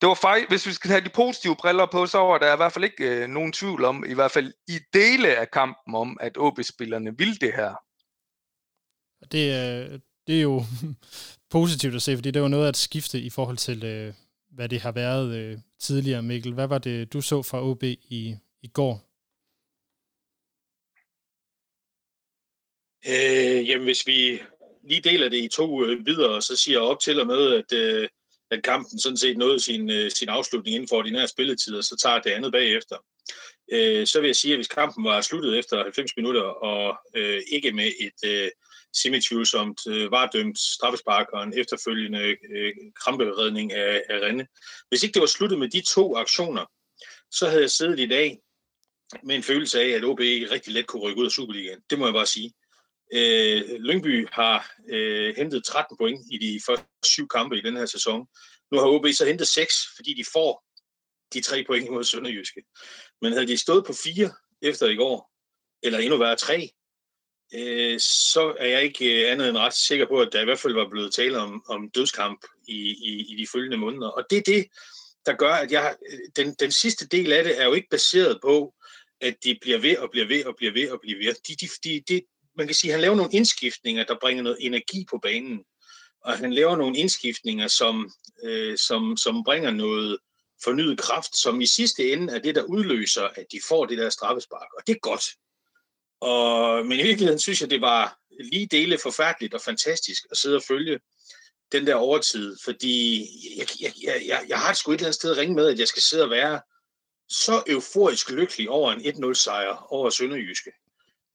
det 0.00 0.08
var 0.08 0.14
faktisk, 0.14 0.50
hvis 0.50 0.66
vi 0.66 0.72
skal 0.72 0.90
have 0.90 1.04
de 1.04 1.10
positive 1.14 1.56
briller 1.56 1.86
på, 1.92 2.06
så 2.06 2.18
var 2.18 2.38
der 2.38 2.54
i 2.54 2.56
hvert 2.56 2.72
fald 2.72 2.84
ikke 2.84 3.22
øh, 3.22 3.28
nogen 3.28 3.52
tvivl 3.52 3.84
om, 3.84 4.04
i 4.06 4.14
hvert 4.14 4.30
fald 4.30 4.52
i 4.68 4.78
dele 4.92 5.36
af 5.36 5.50
kampen 5.50 5.94
om, 5.94 6.18
at 6.20 6.38
OB-spillerne 6.38 7.18
ville 7.18 7.36
det 7.36 7.52
her. 7.54 7.74
Det, 9.32 9.44
øh, 9.60 10.00
det 10.26 10.38
er 10.38 10.42
jo 10.42 10.62
positivt 11.58 11.94
at 11.94 12.02
se, 12.02 12.16
fordi 12.16 12.30
det 12.30 12.42
var 12.42 12.48
noget 12.48 12.64
af 12.64 12.68
et 12.68 12.76
skifte 12.76 13.18
i 13.20 13.30
forhold 13.30 13.56
til, 13.56 13.84
øh, 13.84 14.14
hvad 14.54 14.68
det 14.68 14.80
har 14.80 14.92
været 14.92 15.36
øh, 15.36 15.58
tidligere, 15.80 16.22
Mikkel. 16.22 16.54
Hvad 16.54 16.66
var 16.66 16.78
det, 16.78 17.12
du 17.12 17.20
så 17.20 17.42
fra 17.42 17.62
OB 17.62 17.82
i, 17.82 18.36
i 18.62 18.68
går? 18.68 19.10
Øh, 23.08 23.68
jamen, 23.68 23.84
hvis 23.84 24.06
vi 24.06 24.42
lige 24.88 25.00
deler 25.00 25.28
det 25.28 25.44
i 25.44 25.48
to 25.48 25.84
øh, 25.84 26.06
videre, 26.06 26.42
så 26.42 26.56
siger 26.56 26.78
jeg 26.78 26.88
op 26.88 27.00
til 27.00 27.20
og 27.20 27.26
med, 27.26 27.54
at, 27.54 27.78
øh, 27.78 28.08
at 28.50 28.62
kampen 28.62 28.98
sådan 28.98 29.16
set 29.16 29.38
nåede 29.38 29.60
sin, 29.60 29.90
øh, 29.90 30.10
sin 30.10 30.28
afslutning 30.28 30.74
inden 30.74 30.88
for 30.88 30.96
ordinære 30.96 31.28
spilletid, 31.28 31.76
og 31.76 31.84
så 31.84 31.96
tager 32.02 32.20
det 32.20 32.30
andet 32.30 32.52
bagefter. 32.52 32.96
Øh, 33.72 34.06
så 34.06 34.20
vil 34.20 34.28
jeg 34.28 34.36
sige, 34.36 34.52
at 34.52 34.58
hvis 34.58 34.68
kampen 34.68 35.04
var 35.04 35.20
sluttet 35.20 35.58
efter 35.58 35.82
90 35.82 36.16
minutter, 36.16 36.42
og 36.42 36.96
øh, 37.16 37.42
ikke 37.52 37.72
med 37.72 37.90
et, 38.00 38.30
øh, 38.30 38.50
semi-tvivlsomt 38.94 39.80
øh, 39.88 40.10
var 40.10 40.26
dømt 40.26 40.58
straffespark 40.58 41.26
og 41.32 41.42
en 41.42 41.58
efterfølgende 41.58 42.36
øh, 42.50 42.72
kramperedning 42.96 43.72
af, 43.72 44.02
af 44.08 44.20
Renne. 44.20 44.46
Hvis 44.88 45.02
ikke 45.02 45.14
det 45.14 45.20
var 45.20 45.26
sluttet 45.26 45.58
med 45.58 45.68
de 45.68 45.82
to 45.94 46.16
aktioner, 46.16 46.64
så 47.30 47.48
havde 47.48 47.62
jeg 47.62 47.70
siddet 47.70 48.00
i 48.00 48.06
dag 48.06 48.38
med 49.22 49.36
en 49.36 49.42
følelse 49.42 49.80
af, 49.80 49.88
at 49.88 50.04
OB 50.04 50.20
rigtig 50.20 50.72
let 50.72 50.86
kunne 50.86 51.02
rykke 51.02 51.20
ud 51.20 51.26
af 51.26 51.32
Superligaen. 51.32 51.80
Det 51.90 51.98
må 51.98 52.06
jeg 52.06 52.14
bare 52.14 52.26
sige. 52.26 52.52
Øh, 53.14 53.80
Lyngby 53.80 54.28
har 54.32 54.72
øh, 54.88 55.36
hentet 55.36 55.64
13 55.64 55.96
point 55.96 56.20
i 56.30 56.38
de 56.38 56.60
første 56.66 56.86
syv 57.04 57.28
kampe 57.28 57.58
i 57.58 57.60
den 57.60 57.76
her 57.76 57.86
sæson. 57.86 58.26
Nu 58.72 58.78
har 58.78 58.86
OB 58.86 59.06
så 59.12 59.24
hentet 59.26 59.48
6, 59.48 59.74
fordi 59.96 60.14
de 60.14 60.24
får 60.32 60.64
de 61.34 61.40
tre 61.40 61.64
point 61.66 61.86
imod 61.86 62.04
Sønderjyske. 62.04 62.62
Men 63.20 63.32
havde 63.32 63.46
de 63.46 63.56
stået 63.56 63.84
på 63.86 63.92
fire 63.92 64.30
efter 64.62 64.86
i 64.86 64.94
går, 64.94 65.30
eller 65.82 65.98
endnu 65.98 66.18
værre 66.18 66.36
tre, 66.36 66.70
øh, 67.54 68.00
så 68.00 68.54
er 68.58 68.66
jeg 68.66 68.82
ikke 68.82 69.24
øh, 69.24 69.32
andet 69.32 69.48
end 69.48 69.56
ret 69.56 69.74
sikker 69.74 70.06
på, 70.06 70.20
at 70.20 70.28
der 70.32 70.40
i 70.40 70.44
hvert 70.44 70.58
fald 70.58 70.74
var 70.74 70.88
blevet 70.90 71.14
tale 71.14 71.38
om, 71.38 71.64
om 71.68 71.90
dødskamp 71.90 72.40
i, 72.68 72.78
i, 72.90 73.32
i 73.32 73.36
de 73.36 73.46
følgende 73.52 73.76
måneder. 73.76 74.08
Og 74.08 74.24
det 74.30 74.38
er 74.38 74.42
det, 74.42 74.66
der 75.26 75.32
gør, 75.32 75.52
at 75.52 75.72
jeg, 75.72 75.96
øh, 76.12 76.18
den, 76.36 76.54
den 76.60 76.72
sidste 76.72 77.06
del 77.06 77.32
af 77.32 77.44
det 77.44 77.60
er 77.60 77.64
jo 77.64 77.72
ikke 77.72 77.88
baseret 77.90 78.38
på, 78.42 78.74
at 79.20 79.34
de 79.44 79.58
bliver 79.60 79.78
ved 79.78 79.96
og 79.96 80.10
bliver 80.10 80.26
ved 80.26 80.44
og 80.44 80.54
bliver 80.56 80.72
ved 80.72 80.90
og 80.90 81.00
bliver 81.00 81.18
ved. 81.18 81.34
De, 81.48 81.54
de, 81.54 81.68
de, 81.84 82.02
de, 82.08 82.22
man 82.56 82.66
kan 82.66 82.74
sige, 82.74 82.90
at 82.90 82.94
han 82.94 83.00
laver 83.00 83.16
nogle 83.16 83.32
indskiftninger, 83.32 84.04
der 84.04 84.18
bringer 84.20 84.42
noget 84.42 84.58
energi 84.60 85.06
på 85.10 85.18
banen. 85.18 85.64
Og 86.24 86.38
han 86.38 86.52
laver 86.52 86.76
nogle 86.76 86.98
indskiftninger, 86.98 87.68
som, 87.68 88.10
øh, 88.44 88.78
som, 88.78 89.16
som 89.16 89.44
bringer 89.44 89.70
noget 89.70 90.18
fornyet 90.64 90.98
kraft, 90.98 91.36
som 91.36 91.60
i 91.60 91.66
sidste 91.66 92.12
ende 92.12 92.32
er 92.32 92.38
det, 92.38 92.54
der 92.54 92.62
udløser, 92.62 93.22
at 93.22 93.46
de 93.52 93.60
får 93.68 93.86
det 93.86 93.98
der 93.98 94.10
straffespark. 94.10 94.68
Og 94.78 94.86
det 94.86 94.92
er 94.92 94.98
godt. 94.98 95.24
Og, 96.24 96.86
men 96.86 96.98
i 96.98 97.02
virkeligheden 97.02 97.40
synes 97.40 97.60
jeg, 97.60 97.70
det 97.70 97.80
var 97.80 98.18
lige 98.52 98.66
dele 98.66 98.98
forfærdeligt 99.02 99.54
og 99.54 99.60
fantastisk 99.60 100.22
at 100.30 100.36
sidde 100.36 100.56
og 100.56 100.62
følge 100.62 100.98
den 101.72 101.86
der 101.86 101.94
overtid, 101.94 102.56
fordi 102.64 103.28
jeg, 103.58 103.66
jeg, 103.80 104.22
jeg, 104.26 104.44
jeg 104.48 104.58
har 104.58 104.70
et 104.70 104.76
sgu 104.76 104.92
et 104.92 104.94
eller 104.94 105.06
andet 105.06 105.14
sted 105.14 105.30
at 105.30 105.36
ringe 105.36 105.54
med, 105.54 105.68
at 105.68 105.78
jeg 105.78 105.88
skal 105.88 106.02
sidde 106.02 106.24
og 106.24 106.30
være 106.30 106.60
så 107.28 107.62
euforisk 107.66 108.30
lykkelig 108.30 108.70
over 108.70 108.92
en 108.92 109.30
1-0 109.30 109.34
sejr 109.34 109.86
over 109.92 110.10
Sønderjyske. 110.10 110.70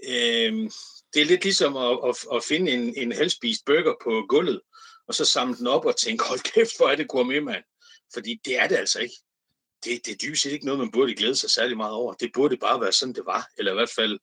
Øhm, 0.08 0.72
det 1.14 1.22
er 1.22 1.26
lidt 1.26 1.44
ligesom 1.44 1.78
at, 1.78 2.00
at, 2.08 2.16
at 2.36 2.44
finde 2.44 2.72
en, 2.72 2.98
en 2.98 3.12
halvspist 3.12 3.66
burger 3.66 3.94
på 4.04 4.26
gulvet, 4.30 4.62
og 5.08 5.16
så 5.16 5.26
samle 5.26 5.58
den 5.58 5.68
op 5.68 5.86
og 5.86 5.98
tænke, 5.98 6.24
hold 6.24 6.40
kæft, 6.54 6.78
hvor 6.78 6.90
er 6.90 6.96
det 6.96 7.08
gourmet, 7.08 7.44
mand. 7.44 7.64
Fordi 8.14 8.42
det 8.46 8.60
er 8.60 8.68
det 8.68 8.76
altså 8.76 9.00
ikke. 9.00 9.16
Det, 9.84 10.06
det 10.06 10.12
er 10.12 10.18
dybest 10.18 10.44
set 10.44 10.52
ikke 10.52 10.66
noget, 10.66 10.80
man 10.80 10.92
burde 10.92 11.16
glæde 11.16 11.36
sig 11.36 11.50
særlig 11.50 11.78
meget 11.78 11.94
over. 11.94 12.14
Det 12.14 12.32
burde 12.34 12.58
bare 12.58 12.82
være 12.82 12.92
sådan, 12.92 13.16
det 13.16 13.26
var. 13.26 13.48
Eller 13.58 13.72
i 13.72 13.76
hvert 13.76 13.92
fald 13.96 14.20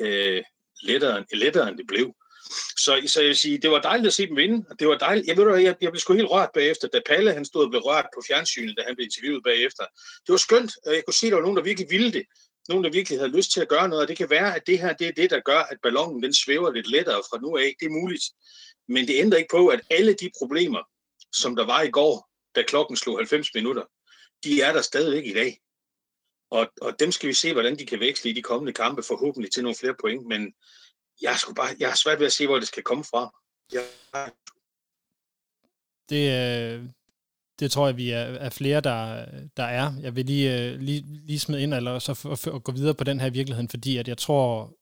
øh, 0.00 0.42
lettere, 0.82 1.24
lettere, 1.32 1.68
end 1.68 1.78
det 1.78 1.86
blev. 1.86 2.14
Så, 2.76 3.02
så 3.06 3.20
jeg 3.20 3.28
vil 3.28 3.36
sige, 3.36 3.58
det 3.58 3.70
var 3.70 3.80
dejligt 3.80 4.06
at 4.06 4.14
se 4.14 4.26
dem 4.26 4.36
vinde, 4.36 4.66
og 4.70 4.80
det 4.80 4.88
var 4.88 4.98
dejligt. 4.98 5.26
Jeg, 5.26 5.36
ved 5.36 5.44
du, 5.44 5.54
jeg, 5.54 5.76
jeg 5.80 5.90
blev 5.90 6.00
sgu 6.00 6.12
helt 6.12 6.30
rørt 6.30 6.50
bagefter, 6.54 6.88
da 6.88 7.00
Palle 7.06 7.32
han 7.32 7.44
stod 7.44 7.64
og 7.64 7.70
blev 7.70 7.82
rørt 7.82 8.06
på 8.14 8.22
fjernsynet, 8.26 8.76
da 8.78 8.82
han 8.86 8.96
blev 8.96 9.04
interviewet 9.04 9.42
bagefter. 9.44 9.84
Det 10.26 10.32
var 10.32 10.36
skønt, 10.36 10.72
og 10.86 10.94
jeg 10.94 11.02
kunne 11.04 11.14
se, 11.14 11.26
at 11.26 11.30
der 11.30 11.36
var 11.36 11.42
nogen, 11.42 11.56
der 11.56 11.62
virkelig 11.62 11.90
ville 11.90 12.12
det. 12.12 12.24
Nogen, 12.68 12.84
der 12.84 12.90
virkelig 12.90 13.18
havde 13.18 13.36
lyst 13.36 13.52
til 13.52 13.60
at 13.60 13.68
gøre 13.68 13.88
noget, 13.88 14.02
og 14.02 14.08
det 14.08 14.16
kan 14.16 14.30
være, 14.30 14.56
at 14.56 14.66
det 14.66 14.78
her 14.78 14.92
det 14.92 15.08
er 15.08 15.12
det, 15.12 15.30
der 15.30 15.40
gør, 15.40 15.58
at 15.58 15.78
ballonen 15.82 16.22
den 16.22 16.34
svæver 16.34 16.72
lidt 16.72 16.90
lettere 16.90 17.22
fra 17.30 17.38
nu 17.42 17.56
af. 17.56 17.74
Det 17.80 17.86
er 17.86 17.90
muligt. 17.90 18.24
Men 18.88 19.08
det 19.08 19.14
ændrer 19.18 19.38
ikke 19.38 19.52
på, 19.52 19.68
at 19.68 19.80
alle 19.90 20.12
de 20.12 20.30
problemer, 20.38 20.82
som 21.32 21.56
der 21.56 21.66
var 21.66 21.82
i 21.82 21.90
går, 21.90 22.30
da 22.54 22.62
klokken 22.62 22.96
slog 22.96 23.18
90 23.18 23.54
minutter, 23.54 23.84
de 24.44 24.62
er 24.62 24.72
der 24.72 24.82
stadigvæk 24.82 25.26
i 25.26 25.34
dag. 25.34 25.58
Og, 26.50 26.72
og 26.82 26.92
dem 26.98 27.12
skal 27.12 27.28
vi 27.28 27.34
se, 27.34 27.52
hvordan 27.52 27.78
de 27.78 27.86
kan 27.86 28.00
veksle 28.00 28.30
i 28.30 28.34
de 28.34 28.42
kommende 28.42 28.72
kampe, 28.72 29.02
forhåbentlig 29.02 29.52
til 29.52 29.62
nogle 29.62 29.76
flere 29.80 29.94
point. 30.00 30.26
Men 30.26 30.54
jeg, 31.22 31.36
skulle 31.38 31.54
bare, 31.54 31.76
jeg 31.78 31.88
har 31.88 31.96
svært 31.96 32.18
ved 32.18 32.26
at 32.26 32.32
se, 32.32 32.46
hvor 32.46 32.58
det 32.58 32.68
skal 32.68 32.82
komme 32.82 33.04
fra. 33.04 33.36
Jeg... 33.72 33.84
Det, 36.08 36.24
øh, 36.30 36.84
det 37.60 37.70
tror 37.70 37.86
jeg, 37.86 37.96
vi 37.96 38.10
er, 38.10 38.18
er 38.18 38.50
flere, 38.50 38.80
der, 38.80 39.26
der 39.56 39.64
er. 39.64 39.92
Jeg 40.02 40.16
vil 40.16 40.26
lige, 40.26 40.58
øh, 40.58 40.80
lige, 40.80 41.04
lige 41.26 41.38
smide 41.38 41.62
ind, 41.62 41.74
eller 41.74 41.98
så 41.98 42.14
for, 42.14 42.34
for, 42.34 42.58
gå 42.58 42.72
videre 42.72 42.94
på 42.94 43.04
den 43.04 43.20
her 43.20 43.30
virkeligheden, 43.30 43.68
fordi 43.68 43.96
at 43.96 44.08
jeg 44.08 44.18
tror 44.18 44.76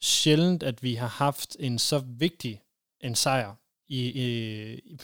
sjældent, 0.00 0.62
at 0.62 0.82
vi 0.82 0.94
har 0.94 1.06
haft 1.06 1.56
en 1.60 1.78
så 1.78 2.02
vigtig 2.18 2.62
en 3.00 3.14
sejr 3.14 3.54
i, 3.88 4.00
i, 4.00 4.96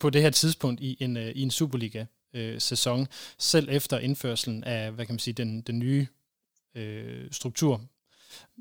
på 0.00 0.10
det 0.10 0.22
her 0.22 0.30
tidspunkt 0.30 0.80
i 0.80 0.96
en, 1.00 1.16
øh, 1.16 1.28
i 1.34 1.42
en 1.42 1.50
Superliga 1.50 2.04
øh, 2.34 2.60
sæson, 2.60 3.06
selv 3.38 3.68
efter 3.70 3.98
indførselen 3.98 4.64
af, 4.64 4.92
hvad 4.92 5.06
kan 5.06 5.12
man 5.12 5.18
sige, 5.18 5.34
den, 5.34 5.60
den 5.60 5.78
nye 5.78 6.06
øh, 6.74 7.28
struktur, 7.30 7.80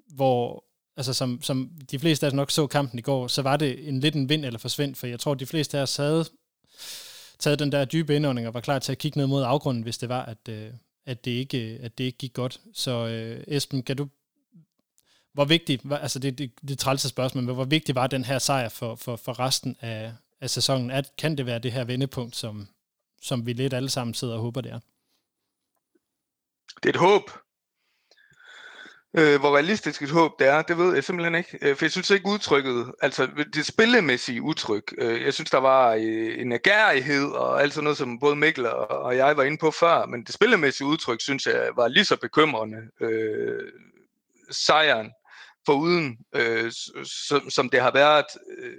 hvor 0.07 0.63
altså 0.97 1.13
som, 1.13 1.41
som 1.41 1.71
de 1.91 1.99
fleste 1.99 2.25
af 2.25 2.29
os 2.29 2.33
nok 2.33 2.51
så 2.51 2.67
kampen 2.67 2.99
i 2.99 3.01
går, 3.01 3.27
så 3.27 3.41
var 3.41 3.57
det 3.57 3.87
en 3.87 3.99
lidt 3.99 4.15
en 4.15 4.29
vind 4.29 4.45
eller 4.45 4.59
forsvind, 4.59 4.95
for 4.95 5.07
jeg 5.07 5.19
tror, 5.19 5.33
de 5.33 5.45
fleste 5.45 5.77
af 5.77 5.81
os 5.81 5.95
havde 5.95 6.25
taget 7.39 7.59
den 7.59 7.71
der 7.71 7.85
dybe 7.85 8.15
indånding 8.15 8.47
og 8.47 8.53
var 8.53 8.61
klar 8.61 8.79
til 8.79 8.91
at 8.91 8.97
kigge 8.97 9.19
ned 9.19 9.27
mod 9.27 9.43
afgrunden, 9.43 9.83
hvis 9.83 9.97
det 9.97 10.09
var, 10.09 10.25
at, 10.25 10.49
øh, 10.49 10.71
at, 11.05 11.25
det, 11.25 11.31
ikke, 11.31 11.73
øh, 11.73 11.79
at 11.83 11.97
det 11.97 12.03
ikke 12.03 12.17
gik 12.17 12.33
godt. 12.33 12.59
Så 12.73 13.07
øh, 13.07 13.43
Esben, 13.47 13.83
kan 13.83 13.97
du 13.97 14.07
hvor 15.33 15.45
vigtigt, 15.45 15.81
altså 15.91 16.19
det, 16.19 16.37
det, 16.37 16.51
det 16.67 16.79
trælse 16.79 17.09
spørgsmål, 17.09 17.43
men 17.43 17.55
hvor 17.55 17.63
vigtig 17.63 17.95
var 17.95 18.07
den 18.07 18.25
her 18.25 18.39
sejr 18.39 18.69
for, 18.69 18.95
for, 18.95 19.15
for 19.15 19.39
resten 19.39 19.75
af, 19.81 20.13
af 20.41 20.49
sæsonen? 20.49 20.91
At, 20.91 21.11
kan 21.17 21.37
det 21.37 21.45
være 21.45 21.59
det 21.59 21.71
her 21.71 21.83
vendepunkt, 21.83 22.35
som, 22.35 22.67
som 23.21 23.45
vi 23.45 23.53
lidt 23.53 23.73
alle 23.73 23.89
sammen 23.89 24.13
sidder 24.13 24.33
og 24.33 24.39
håber, 24.39 24.61
det 24.61 24.71
er? 24.71 24.79
Det 26.83 26.85
er 26.85 26.89
et 26.89 26.95
håb. 26.95 27.31
Øh, 29.17 29.39
hvor 29.39 29.55
realistisk 29.55 30.01
et 30.01 30.09
håb 30.09 30.39
det 30.39 30.47
er, 30.47 30.61
det 30.61 30.77
ved 30.77 30.93
jeg 30.93 31.03
simpelthen 31.03 31.35
ikke. 31.35 31.57
Øh, 31.61 31.75
for 31.75 31.85
jeg 31.85 31.91
synes 31.91 32.09
ikke 32.09 32.25
udtrykket, 32.25 32.91
altså 33.01 33.27
det 33.53 33.65
spillemæssige 33.65 34.41
udtryk, 34.41 34.93
øh, 34.97 35.21
jeg 35.21 35.33
synes 35.33 35.49
der 35.49 35.57
var 35.57 35.93
øh, 35.93 36.41
en 36.41 36.51
agerighed 36.51 37.31
og 37.31 37.61
alt 37.61 37.73
sådan 37.73 37.83
noget, 37.83 37.97
som 37.97 38.19
både 38.19 38.35
Mikkel 38.35 38.65
og, 38.65 38.87
og 38.87 39.17
jeg 39.17 39.37
var 39.37 39.43
inde 39.43 39.57
på 39.57 39.71
før, 39.71 40.05
men 40.05 40.23
det 40.23 40.33
spillemæssige 40.33 40.87
udtryk, 40.87 41.21
synes 41.21 41.45
jeg, 41.45 41.69
var 41.75 41.87
lige 41.87 42.05
så 42.05 42.17
bekymrende. 42.17 42.77
Øh, 43.01 43.71
sejren 44.51 45.11
uden, 45.75 46.17
øh, 46.35 46.71
som, 47.03 47.49
som 47.49 47.69
det 47.69 47.81
har 47.81 47.91
været 47.91 48.25
øh, 48.57 48.77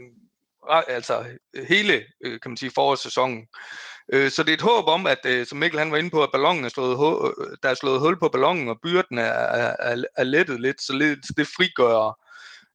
altså 0.88 1.24
hele, 1.68 2.04
øh, 2.20 2.40
kan 2.40 2.50
man 2.50 2.56
sige, 2.56 2.72
forårssæsonen. 2.74 3.46
Øh, 4.12 4.30
så 4.30 4.42
det 4.42 4.50
er 4.50 4.54
et 4.54 4.62
håb 4.62 4.86
om, 4.86 5.06
at 5.06 5.18
øh, 5.26 5.46
som 5.46 5.58
Mikkel 5.58 5.78
han 5.78 5.90
var 5.90 5.96
inde 5.96 6.10
på, 6.10 6.22
at 6.22 6.32
ballonen 6.32 6.64
er 6.64 6.68
slået, 6.68 7.34
øh, 7.38 7.56
der 7.62 7.68
er 7.68 7.74
slået 7.74 8.00
hul 8.00 8.18
på 8.18 8.28
ballonen, 8.28 8.68
og 8.68 8.80
byrden 8.82 9.18
er, 9.18 9.24
er, 9.24 10.04
er 10.16 10.24
lettet 10.24 10.60
lidt, 10.60 10.82
så 10.82 10.92
lidt, 10.92 11.18
det 11.36 11.46
frigør 11.46 12.18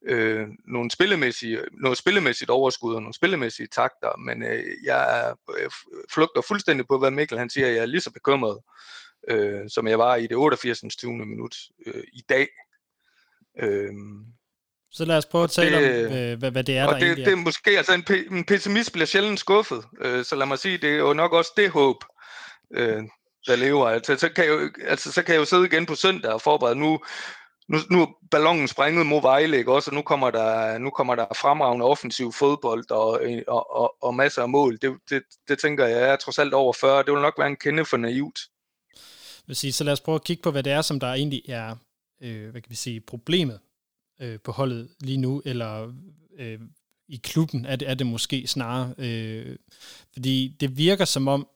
øh, 0.06 0.48
nogle 0.68 0.92
spillemæssige, 0.92 1.60
noget 1.72 1.98
spillemæssigt 1.98 2.50
overskud 2.50 2.96
og 2.96 3.02
nogle 3.02 3.14
spillemæssige 3.14 3.68
takter, 3.68 4.18
men 4.18 4.44
øh, 4.44 4.64
jeg 4.84 5.20
er, 5.20 5.36
øh, 5.58 5.70
flugter 6.14 6.42
fuldstændig 6.42 6.88
på, 6.88 7.00
hvad 7.00 7.12
Mikkel 7.12 7.38
han 7.38 7.50
siger, 7.50 7.68
jeg 7.68 7.78
er 7.78 7.86
lige 7.86 8.02
så 8.02 8.12
bekymret, 8.12 8.60
øh, 9.28 9.70
som 9.70 9.88
jeg 9.88 10.00
var 10.00 10.16
i 10.16 10.28
det 10.28 10.38
88. 10.38 10.80
20. 10.98 11.14
minut 11.14 11.56
øh, 11.86 12.04
i 12.14 12.22
dag. 12.30 12.48
Øh, 13.60 13.94
så 14.94 15.06
lad 15.06 15.18
os 15.18 15.26
prøve 15.26 15.44
at 15.44 15.50
tale 15.50 15.78
det, 15.78 16.34
om, 16.34 16.40
hvad, 16.40 16.52
hvad 16.52 16.64
det 16.64 16.78
er, 16.78 16.86
og 16.86 16.94
der 16.94 17.00
det, 17.00 17.08
egentlig 17.08 17.24
er. 17.24 17.30
det 17.30 17.40
er 17.40 17.44
måske, 17.44 17.78
altså 17.78 17.94
en, 17.94 18.06
en 18.38 18.44
pessimist 18.46 18.92
bliver 18.92 19.06
sjældent 19.06 19.40
skuffet, 19.40 19.84
øh, 20.02 20.26
så 20.26 20.36
lad 20.36 20.46
mig 20.46 20.60
sige, 20.60 20.78
det 20.78 20.90
er 20.90 20.98
jo 20.98 21.14
nok 21.14 21.34
også 21.34 21.52
det 21.58 21.70
håb, 21.70 21.98
øh, 22.74 23.04
der 23.48 23.56
lever. 23.56 23.88
Altså 23.88 24.16
så, 24.18 24.30
kan 24.30 24.44
jeg 24.46 24.52
jo, 24.52 24.70
altså, 24.88 25.12
så 25.12 25.24
kan 25.24 25.34
jeg 25.34 25.40
jo 25.40 25.46
sidde 25.46 25.66
igen 25.66 25.86
på 25.86 25.96
søndag 25.96 26.32
og 26.32 26.42
forberede 26.42 26.76
nu, 26.76 27.00
nu, 27.68 27.78
nu 27.90 28.02
er 28.02 28.08
ballonen 28.32 28.68
sprænget 28.68 29.06
mod 29.06 29.22
Vejle, 29.22 29.58
ikke? 29.58 29.74
Også, 29.74 29.92
og 29.92 29.96
nu 29.96 30.02
kommer, 30.02 30.32
der, 30.32 30.78
nu 30.78 30.90
kommer 30.90 31.16
der 31.16 31.26
fremragende 31.36 31.86
offensiv 31.86 32.32
fodbold 32.32 32.92
og, 32.92 33.22
og, 33.48 33.76
og, 33.76 33.96
og 34.02 34.16
masser 34.16 34.42
af 34.42 34.50
mål. 34.50 34.78
Det, 34.82 34.94
det, 35.10 35.24
det 35.48 35.60
tænker 35.60 35.86
jeg 35.86 36.10
er 36.10 36.16
trods 36.16 36.40
alt 36.40 36.54
over 36.54 36.74
40. 36.74 37.04
Det 37.04 37.14
vil 37.14 37.22
nok 37.22 37.34
være 37.38 37.48
en 37.48 37.56
kende 37.56 37.86
for 37.86 37.98
naivt. 37.98 38.40
Vil 39.48 39.56
sige, 39.56 39.74
så 39.74 39.84
lad 39.84 39.94
os 39.94 40.02
prøve 40.02 40.16
at 40.16 40.24
kigge 40.24 40.44
på, 40.44 40.52
hvad 40.52 40.64
det 40.64 40.72
er, 40.72 40.82
som 40.82 41.00
der 41.00 41.14
egentlig 41.14 41.42
er 41.50 41.76
øh, 42.22 42.52
hvad 42.52 42.62
kan 42.62 42.70
vi 42.70 42.76
sige, 42.76 43.02
problemet 43.02 43.60
øh, 44.24 44.40
på 44.40 44.52
holdet 44.52 44.90
lige 45.00 45.18
nu, 45.18 45.42
eller 45.46 45.94
øh, 46.38 46.60
i 47.08 47.20
klubben 47.24 47.66
er 47.66 47.76
det, 47.76 47.90
er 47.90 47.94
det 47.94 48.08
måske 48.08 48.48
snarere. 48.48 48.94
Øh, 48.98 49.56
fordi 50.14 50.58
det 50.60 50.78
virker 50.78 51.06
som 51.06 51.28
om, 51.28 51.48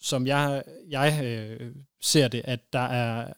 som 0.00 0.26
jeg, 0.26 0.62
jeg 0.88 1.20
øh, 1.24 1.74
ser 2.00 2.28
det, 2.28 2.42
at 2.44 2.72
der 2.72 2.78
er 2.78 3.32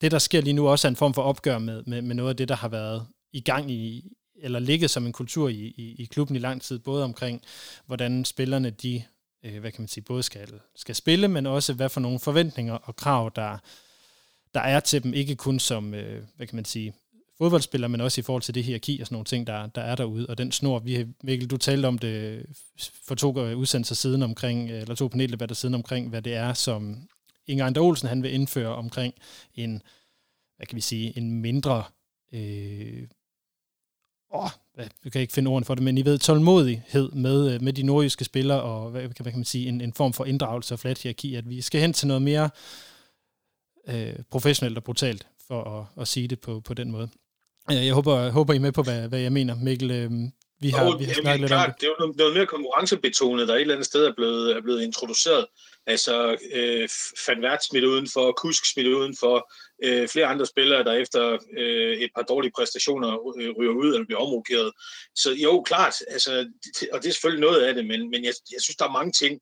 det, 0.00 0.10
der 0.10 0.18
sker 0.18 0.40
lige 0.40 0.54
nu, 0.54 0.68
også 0.68 0.88
er 0.88 0.90
en 0.90 0.96
form 0.96 1.14
for 1.14 1.22
opgør 1.22 1.58
med, 1.58 1.82
med, 1.86 2.02
med 2.02 2.14
noget 2.14 2.30
af 2.30 2.36
det, 2.36 2.48
der 2.48 2.56
har 2.56 2.68
været 2.68 3.06
i 3.32 3.40
gang 3.40 3.70
i, 3.70 4.12
eller 4.34 4.58
ligget 4.58 4.90
som 4.90 5.06
en 5.06 5.12
kultur 5.12 5.48
i, 5.48 5.74
i, 5.76 5.94
i 5.98 6.04
klubben 6.04 6.36
i 6.36 6.38
lang 6.38 6.62
tid, 6.62 6.78
både 6.78 7.04
omkring, 7.04 7.42
hvordan 7.86 8.24
spillerne, 8.24 8.70
de, 8.70 9.02
øh, 9.44 9.60
hvad 9.60 9.72
kan 9.72 9.82
man 9.82 9.88
sige, 9.88 10.04
både 10.04 10.22
skal, 10.22 10.60
skal 10.76 10.94
spille, 10.94 11.28
men 11.28 11.46
også 11.46 11.72
hvad 11.72 11.88
for 11.88 12.00
nogle 12.00 12.18
forventninger 12.18 12.74
og 12.74 12.96
krav, 12.96 13.32
der, 13.36 13.58
der 14.54 14.60
er 14.60 14.80
til 14.80 15.02
dem, 15.02 15.14
ikke 15.14 15.36
kun 15.36 15.58
som, 15.58 15.94
øh, 15.94 16.24
hvad 16.36 16.46
kan 16.46 16.56
man 16.56 16.64
sige, 16.64 16.94
fodboldspiller, 17.40 17.88
men 17.88 18.00
også 18.00 18.20
i 18.20 18.22
forhold 18.22 18.42
til 18.42 18.54
det 18.54 18.64
hierarki 18.64 19.00
og 19.00 19.06
sådan 19.06 19.14
nogle 19.14 19.24
ting, 19.24 19.46
der, 19.46 19.66
der 19.66 19.82
er 19.82 19.94
derude. 19.94 20.26
Og 20.26 20.38
den 20.38 20.52
snor, 20.52 20.78
vi, 20.78 21.06
Mikkel, 21.22 21.50
du 21.50 21.56
talte 21.56 21.86
om 21.86 21.98
det 21.98 22.46
for 23.06 23.14
to 23.14 23.54
udsendelser 23.54 23.94
siden 23.94 24.22
omkring, 24.22 24.70
eller 24.70 24.94
to 24.94 25.08
paneldebatter 25.08 25.54
siden 25.54 25.74
omkring, 25.74 26.08
hvad 26.08 26.22
det 26.22 26.34
er, 26.34 26.52
som 26.52 27.08
Inger 27.46 27.66
Ander 27.66 27.80
Olsen 27.80 28.08
han 28.08 28.22
vil 28.22 28.34
indføre 28.34 28.74
omkring 28.74 29.14
en, 29.54 29.82
hvad 30.56 30.66
kan 30.66 30.76
vi 30.76 30.80
sige, 30.80 31.18
en 31.18 31.32
mindre, 31.32 31.84
øh, 32.32 33.08
åh, 34.34 34.50
jeg 35.04 35.12
kan 35.12 35.20
ikke 35.20 35.32
finde 35.32 35.48
ordene 35.48 35.64
for 35.64 35.74
det, 35.74 35.84
men 35.84 35.98
I 35.98 36.04
ved, 36.04 36.18
tålmodighed 36.18 37.10
med, 37.10 37.54
øh, 37.54 37.62
med 37.62 37.72
de 37.72 37.82
nordjyske 37.82 38.24
spillere, 38.24 38.62
og 38.62 38.90
hvad, 38.90 39.02
hvad 39.02 39.14
kan 39.14 39.36
man 39.36 39.44
sige, 39.44 39.68
en, 39.68 39.80
en 39.80 39.92
form 39.92 40.12
for 40.12 40.24
inddragelse 40.24 40.74
og 40.74 40.78
flat 40.78 41.02
hierarki, 41.02 41.34
at 41.34 41.48
vi 41.48 41.60
skal 41.60 41.80
hen 41.80 41.92
til 41.92 42.08
noget 42.08 42.22
mere 42.22 42.50
øh, 43.88 44.14
professionelt 44.30 44.78
og 44.78 44.84
brutalt, 44.84 45.26
for 45.46 45.62
at, 45.80 46.02
at 46.02 46.08
sige 46.08 46.28
det 46.28 46.40
på, 46.40 46.60
på 46.60 46.74
den 46.74 46.90
måde. 46.90 47.08
Jeg 47.70 47.94
håber, 47.94 48.20
jeg 48.20 48.32
håber 48.32 48.52
I 48.52 48.56
er 48.56 48.60
med 48.60 48.72
på, 48.72 48.82
hvad, 48.82 49.08
hvad 49.08 49.20
jeg 49.20 49.32
mener, 49.32 49.54
Mikkel. 49.54 49.90
Øh, 49.90 50.10
vi 50.62 50.68
har, 50.68 50.86
oh, 50.86 51.00
vi 51.00 51.04
har 51.04 51.14
snakket 51.14 51.40
lidt 51.40 51.50
klart, 51.50 51.68
om 51.68 51.72
det. 51.72 51.80
Det 51.80 51.86
er 51.86 51.90
jo 52.00 52.12
noget, 52.16 52.34
mere 52.34 52.46
konkurrencebetonet, 52.46 53.48
der 53.48 53.54
et 53.54 53.60
eller 53.60 53.74
andet 53.74 53.86
sted 53.86 54.06
er 54.06 54.14
blevet, 54.16 54.56
er 54.56 54.60
blevet 54.60 54.82
introduceret. 54.82 55.46
Altså, 55.86 56.36
øh, 56.52 56.88
Van 57.28 57.44
Wert 57.44 57.64
smidt 57.64 57.84
udenfor, 57.84 58.32
Kusk 58.32 58.72
smidt 58.72 58.86
udenfor, 58.86 59.52
øh, 59.84 60.08
flere 60.08 60.26
andre 60.26 60.46
spillere, 60.46 60.84
der 60.84 60.92
efter 60.92 61.38
øh, 61.58 61.96
et 61.96 62.10
par 62.16 62.22
dårlige 62.22 62.52
præstationer 62.56 63.08
øh, 63.38 63.50
ryger 63.58 63.72
ud 63.72 63.94
eller 63.94 64.06
bliver 64.06 64.20
omrokeret. 64.20 64.72
Så 65.14 65.32
jo, 65.32 65.62
klart, 65.62 65.94
altså, 66.08 66.32
det, 66.80 66.88
og 66.92 67.02
det 67.02 67.08
er 67.08 67.12
selvfølgelig 67.12 67.46
noget 67.48 67.60
af 67.62 67.74
det, 67.74 67.86
men, 67.86 68.10
men 68.10 68.24
jeg, 68.24 68.34
jeg 68.52 68.60
synes, 68.60 68.76
der 68.76 68.84
er 68.84 68.98
mange 68.98 69.12
ting, 69.12 69.40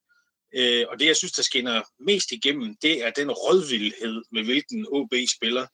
Øh, 0.57 0.85
og 0.91 0.99
det, 0.99 1.07
jeg 1.07 1.17
synes, 1.17 1.33
der 1.33 1.43
skinner 1.43 1.83
mest 2.01 2.33
igennem, 2.33 2.77
det 2.83 3.07
er 3.07 3.11
den 3.11 3.31
rådvildhed, 3.31 4.23
med 4.33 4.45
hvilken 4.45 4.87
OB 4.93 5.15
spiller. 5.37 5.67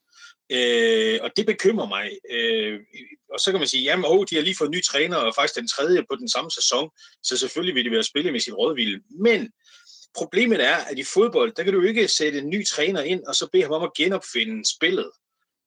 Øh, 0.51 1.19
og 1.23 1.31
det 1.37 1.47
bekymrer 1.47 1.89
mig. 1.89 2.11
Øh, 2.31 2.81
og 3.33 3.41
så 3.41 3.51
kan 3.51 3.61
man 3.61 3.69
sige, 3.69 3.83
jamen, 3.83 4.05
oh, 4.09 4.25
de 4.31 4.35
har 4.35 4.43
lige 4.43 4.57
fået 4.59 4.69
en 4.69 4.77
ny 4.77 4.83
træner, 4.83 5.17
og 5.17 5.35
faktisk 5.35 5.59
den 5.61 5.69
tredje 5.69 6.05
på 6.11 6.17
den 6.17 6.29
samme 6.29 6.51
sæson, 6.51 6.91
så 7.23 7.37
selvfølgelig 7.37 7.75
vil 7.75 7.85
de 7.85 7.91
være 7.91 8.03
spille 8.03 8.33
med 8.33 8.41
sin 8.41 8.55
rådvild. 8.55 9.01
Men 9.21 9.53
problemet 10.15 10.65
er, 10.65 10.77
at 10.77 10.99
i 10.99 11.05
fodbold, 11.05 11.53
der 11.57 11.63
kan 11.63 11.73
du 11.73 11.83
ikke 11.83 12.09
sætte 12.09 12.39
en 12.39 12.51
ny 12.51 12.67
træner 12.67 13.03
ind, 13.03 13.25
og 13.25 13.35
så 13.35 13.49
bede 13.53 13.63
ham 13.63 13.73
om 13.73 13.83
at 13.83 13.95
genopfinde 13.97 14.63
spillet 14.77 15.11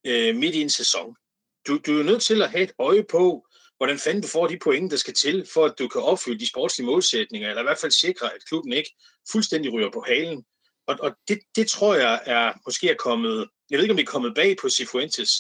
øh, 0.08 0.36
midt 0.36 0.56
i 0.56 0.62
en 0.62 0.70
sæson. 0.70 1.16
Du, 1.68 1.78
du 1.86 2.00
er 2.00 2.04
nødt 2.04 2.22
til 2.22 2.42
at 2.42 2.52
have 2.52 2.64
et 2.64 2.72
øje 2.80 3.06
på, 3.12 3.48
hvordan 3.78 4.00
fanden 4.00 4.22
du 4.22 4.28
får 4.28 4.48
de 4.48 4.60
point, 4.64 4.92
der 4.92 4.98
skal 4.98 5.14
til, 5.14 5.48
for 5.54 5.66
at 5.66 5.74
du 5.80 5.88
kan 5.88 6.02
opfylde 6.02 6.40
de 6.40 6.50
sportslige 6.50 6.86
målsætninger, 6.86 7.50
eller 7.50 7.62
i 7.62 7.66
hvert 7.66 7.78
fald 7.78 7.92
sikre, 7.92 8.34
at 8.34 8.46
klubben 8.48 8.74
ikke 8.74 8.96
fuldstændig 9.32 9.74
ryger 9.74 9.92
på 9.94 10.04
halen. 10.08 10.46
Og, 10.88 10.96
og 11.00 11.12
det, 11.28 11.40
det 11.56 11.68
tror 11.68 11.96
jeg 11.96 12.22
er 12.26 12.54
måske 12.66 12.90
er 12.90 12.96
kommet, 12.96 13.48
jeg 13.70 13.78
ved 13.78 13.84
ikke 13.84 13.92
om 13.92 13.98
det 13.98 14.08
er 14.08 14.12
kommet 14.12 14.36
bag 14.36 14.58
på 14.62 14.70
Cifuentes, 14.70 15.32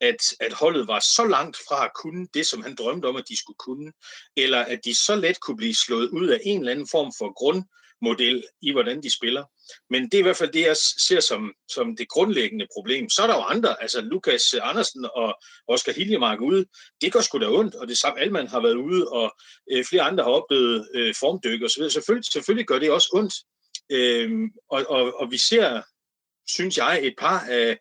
at, 0.00 0.16
at 0.40 0.52
holdet 0.52 0.88
var 0.88 1.00
så 1.00 1.26
langt 1.30 1.56
fra 1.68 1.84
at 1.84 1.90
kunne 2.02 2.28
det, 2.34 2.46
som 2.46 2.62
han 2.62 2.74
drømte 2.74 3.06
om, 3.06 3.16
at 3.16 3.28
de 3.28 3.38
skulle 3.38 3.56
kunne, 3.58 3.92
eller 4.36 4.58
at 4.58 4.80
de 4.84 4.94
så 4.94 5.16
let 5.16 5.40
kunne 5.40 5.56
blive 5.56 5.74
slået 5.74 6.08
ud 6.08 6.28
af 6.28 6.40
en 6.44 6.60
eller 6.60 6.72
anden 6.72 6.88
form 6.90 7.12
for 7.18 7.32
grundmodel 7.32 8.44
i, 8.62 8.72
hvordan 8.72 9.02
de 9.02 9.16
spiller. 9.16 9.44
Men 9.90 10.02
det 10.04 10.14
er 10.14 10.18
i 10.18 10.22
hvert 10.22 10.36
fald 10.36 10.52
det, 10.52 10.60
jeg 10.60 10.76
ser 11.08 11.20
som, 11.20 11.52
som 11.68 11.96
det 11.96 12.08
grundlæggende 12.08 12.66
problem. 12.74 13.10
Så 13.10 13.22
er 13.22 13.26
der 13.26 13.34
jo 13.34 13.42
andre, 13.42 13.82
altså 13.82 14.00
Lukas 14.00 14.54
Andersen 14.54 15.06
og 15.14 15.34
Oscar 15.68 15.92
Hiljemark 15.92 16.40
ude. 16.40 16.66
Det 17.00 17.12
går 17.12 17.20
sgu 17.20 17.38
da 17.38 17.48
ondt, 17.48 17.74
og 17.74 17.88
det 17.88 17.98
samme 17.98 18.20
Alman 18.20 18.48
har 18.48 18.60
været 18.60 18.74
ude, 18.74 19.08
og 19.08 19.36
øh, 19.72 19.84
flere 19.84 20.02
andre 20.02 20.24
har 20.24 20.30
oplevet 20.30 20.88
øh, 20.94 21.14
formdyk 21.20 21.62
og 21.62 21.70
så. 21.70 21.90
Selvfølgelig, 21.90 22.32
selvfølgelig 22.32 22.66
gør 22.66 22.78
det 22.78 22.90
også 22.90 23.10
ondt. 23.12 23.34
Øh, 23.90 24.30
og, 24.70 24.84
og, 24.88 25.20
og 25.20 25.30
vi 25.30 25.38
ser, 25.38 25.82
synes 26.46 26.78
jeg, 26.78 27.00
et 27.02 27.14
par 27.18 27.40
af, 27.40 27.78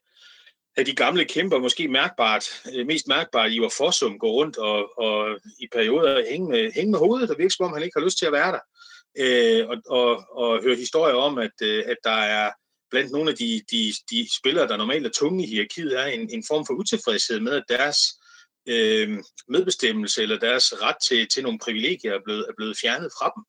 af 0.78 0.86
de 0.86 0.96
gamle 0.96 1.26
kæmper, 1.26 1.60
måske 1.60 1.88
mærkbart, 1.88 2.46
øh, 2.76 2.88
mest 2.88 3.08
mærkbart, 3.08 3.52
Ivar 3.52 3.74
Fossum 3.78 4.20
går 4.20 4.32
rundt 4.32 4.58
og, 4.58 5.00
og 5.00 5.40
i 5.60 5.68
perioder 5.72 6.30
hænge 6.30 6.50
med, 6.50 6.72
hænge 6.72 6.92
med 6.92 7.00
hovedet, 7.00 7.30
og 7.30 7.38
virker 7.38 7.56
som 7.58 7.66
om 7.66 7.74
han 7.74 7.84
ikke 7.84 8.00
har 8.00 8.06
lyst 8.06 8.18
til 8.18 8.26
at 8.26 8.32
være 8.32 8.52
der. 8.52 8.60
Øh, 9.18 9.70
og, 9.70 9.78
og, 9.88 10.24
og 10.32 10.64
høre 10.64 10.76
historier 10.76 11.16
om, 11.16 11.38
at, 11.38 11.52
øh, 11.62 11.84
at 11.88 11.98
der 12.04 12.18
er 12.40 12.52
blandt 12.92 13.12
nogle 13.12 13.32
af 13.32 13.38
de, 13.38 13.62
de, 13.72 13.94
de 14.10 14.28
spillere, 14.40 14.68
der 14.68 14.78
normalt 14.78 15.06
er 15.06 15.10
tunge 15.10 15.44
i 15.44 15.48
hierarkiet, 15.48 16.00
er 16.00 16.06
en, 16.06 16.30
en 16.30 16.44
form 16.48 16.66
for 16.66 16.74
utilfredshed 16.74 17.40
med, 17.40 17.52
at 17.52 17.64
deres 17.70 17.98
øh, 17.98 18.23
Øh, 18.67 19.24
medbestemmelse 19.48 20.22
eller 20.22 20.39
deres 20.39 20.74
ret 20.82 20.96
til, 21.08 21.27
til 21.27 21.43
nogle 21.43 21.60
privilegier 21.60 22.13
er 22.13 22.20
blevet, 22.25 22.46
er 22.50 22.53
blevet 22.58 22.77
fjernet 22.82 23.12
fra 23.20 23.32
dem. 23.36 23.43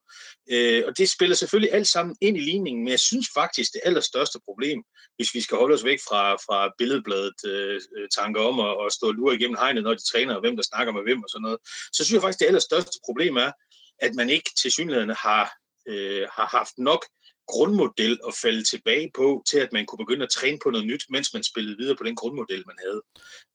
Øh, 0.53 0.83
og 0.87 0.97
det 0.97 1.09
spiller 1.09 1.35
selvfølgelig 1.35 1.73
alt 1.73 1.87
sammen 1.87 2.15
ind 2.21 2.37
i 2.37 2.39
ligningen, 2.39 2.83
men 2.83 2.91
jeg 2.91 2.99
synes 2.99 3.27
faktisk, 3.33 3.73
det 3.73 3.81
allerstørste 3.83 4.39
problem, 4.45 4.83
hvis 5.15 5.33
vi 5.33 5.41
skal 5.41 5.57
holde 5.57 5.73
os 5.73 5.83
væk 5.83 5.99
fra, 6.07 6.33
fra 6.35 6.73
billedbladet 6.77 7.39
øh, 7.45 7.81
tanker 8.15 8.41
om 8.41 8.59
at, 8.59 8.85
at 8.85 8.93
stå 8.93 9.07
og 9.07 9.13
lure 9.13 9.35
igennem 9.35 9.57
hegnet, 9.59 9.83
når 9.83 9.93
de 9.93 10.11
træner, 10.11 10.35
og 10.35 10.41
hvem 10.41 10.55
der 10.55 10.63
snakker 10.63 10.93
med 10.93 11.03
hvem 11.03 11.23
og 11.23 11.29
sådan 11.29 11.41
noget, 11.41 11.59
så 11.93 12.03
synes 12.03 12.13
jeg 12.13 12.21
faktisk, 12.21 12.39
det 12.39 12.45
allerstørste 12.45 12.99
problem 13.05 13.35
er, 13.35 13.51
at 13.99 14.15
man 14.15 14.29
ikke 14.29 14.49
til 14.61 14.71
synligheden 14.71 15.09
har, 15.09 15.45
øh, 15.87 16.27
har 16.37 16.47
haft 16.57 16.77
nok 16.77 17.05
grundmodel 17.47 18.19
at 18.27 18.33
falde 18.41 18.63
tilbage 18.63 19.11
på, 19.15 19.43
til 19.49 19.57
at 19.57 19.73
man 19.73 19.85
kunne 19.85 20.05
begynde 20.05 20.23
at 20.23 20.29
træne 20.29 20.59
på 20.63 20.69
noget 20.69 20.87
nyt, 20.87 21.03
mens 21.09 21.33
man 21.33 21.43
spillede 21.43 21.77
videre 21.77 21.95
på 21.95 22.03
den 22.03 22.15
grundmodel, 22.15 22.63
man 22.67 22.75
havde. 22.85 23.01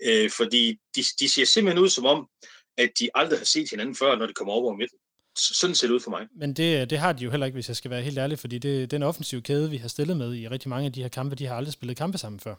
Øh, 0.07 0.31
fordi 0.31 0.79
de, 0.97 1.03
de 1.21 1.29
ser 1.29 1.45
simpelthen 1.45 1.83
ud 1.85 1.89
som 1.89 2.07
om, 2.07 2.29
at 2.79 2.91
de 3.01 3.09
aldrig 3.15 3.39
har 3.39 3.45
set 3.45 3.71
hinanden 3.71 3.95
før, 3.95 4.17
når 4.17 4.27
de 4.27 4.33
kommer 4.33 4.55
over 4.55 4.77
midten. 4.77 4.99
Sådan 5.39 5.75
ser 5.75 5.87
det 5.87 5.95
ud 5.95 6.01
for 6.01 6.11
mig. 6.11 6.27
Men 6.37 6.55
det, 6.55 6.81
øh, 6.81 6.91
det 6.91 6.99
har 6.99 7.13
de 7.13 7.25
jo 7.25 7.31
heller 7.31 7.47
ikke, 7.47 7.57
hvis 7.57 7.69
jeg 7.69 7.77
skal 7.77 7.91
være 7.91 8.03
helt 8.03 8.19
ærlig, 8.19 8.39
fordi 8.39 8.59
det, 8.59 8.91
den 8.91 9.03
offensive 9.03 9.43
kæde, 9.43 9.71
vi 9.71 9.77
har 9.77 9.89
stillet 9.89 10.17
med 10.17 10.35
i 10.35 10.49
rigtig 10.49 10.69
mange 10.69 10.87
af 10.87 10.93
de 10.93 11.03
her 11.03 11.09
kampe, 11.09 11.37
de 11.37 11.47
har 11.47 11.55
aldrig 11.55 11.73
spillet 11.73 11.97
kampe 11.97 12.19
sammen 12.19 12.41
før. 12.41 12.55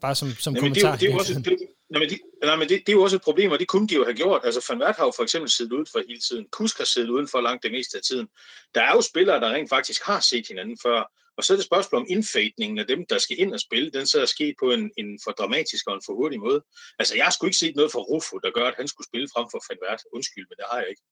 Bare 0.00 0.14
som, 0.14 0.28
som 0.30 0.54
Jamen, 0.54 0.62
kommentar. 0.62 0.96
Det 0.96 1.08
er, 1.08 1.12
jo, 1.12 1.18
det 1.18 1.30
er 1.30 1.34
jo 1.34 1.42
også, 1.42 1.50
det, 1.50 1.58
nej, 1.90 2.00
men, 2.00 2.08
det, 2.10 2.20
nej, 2.42 2.56
men 2.56 2.68
det, 2.68 2.76
det, 2.86 2.88
er 2.88 2.92
jo 2.92 3.02
også 3.02 3.16
et 3.16 3.22
problem, 3.22 3.50
og 3.50 3.58
det 3.58 3.68
kunne 3.68 3.88
de 3.88 3.94
jo 3.94 4.04
have 4.04 4.14
gjort. 4.14 4.40
Altså, 4.44 4.66
Van 4.68 4.82
Wert 4.82 4.96
har 4.96 5.04
jo 5.04 5.12
for 5.16 5.22
eksempel 5.22 5.50
siddet 5.50 5.72
uden 5.72 5.86
for 5.92 6.02
hele 6.08 6.20
tiden. 6.20 6.46
Kusk 6.52 6.78
har 6.78 6.84
siddet 6.84 7.08
uden 7.08 7.28
for 7.28 7.40
langt 7.40 7.62
det 7.62 7.72
meste 7.72 7.96
af 7.96 8.02
tiden. 8.02 8.28
Der 8.74 8.82
er 8.82 8.92
jo 8.92 9.00
spillere, 9.00 9.40
der 9.40 9.50
rent 9.50 9.68
faktisk 9.68 10.02
har 10.02 10.20
set 10.20 10.48
hinanden 10.48 10.78
før. 10.82 11.12
Og 11.36 11.44
så 11.44 11.52
er 11.52 11.56
det 11.56 11.62
et 11.62 11.66
spørgsmål 11.66 12.00
om 12.00 12.06
indfætningen 12.10 12.78
af 12.78 12.86
dem, 12.86 13.06
der 13.06 13.18
skal 13.18 13.40
ind 13.40 13.52
og 13.52 13.60
spille. 13.60 13.90
Den 13.90 14.06
så 14.06 14.20
er 14.20 14.26
sket 14.26 14.54
på 14.58 14.70
en, 14.70 14.90
en 14.96 15.18
for 15.24 15.30
dramatisk 15.30 15.86
og 15.86 15.94
en 15.94 16.02
for 16.06 16.14
hurtig 16.14 16.40
måde. 16.40 16.60
Altså, 16.98 17.16
jeg 17.16 17.32
sgu 17.32 17.46
ikke 17.46 17.58
set 17.58 17.76
noget 17.76 17.92
fra 17.92 18.00
Rufo, 18.00 18.38
der 18.38 18.50
gør, 18.50 18.66
at 18.68 18.74
han 18.76 18.88
skulle 18.88 19.06
spille 19.06 19.28
frem 19.34 19.46
for 19.50 19.60
Van 19.68 19.78
Wert. 19.84 20.00
Undskyld, 20.12 20.46
men 20.48 20.56
det 20.56 20.64
har 20.70 20.78
jeg 20.78 20.88
ikke. 20.88 21.02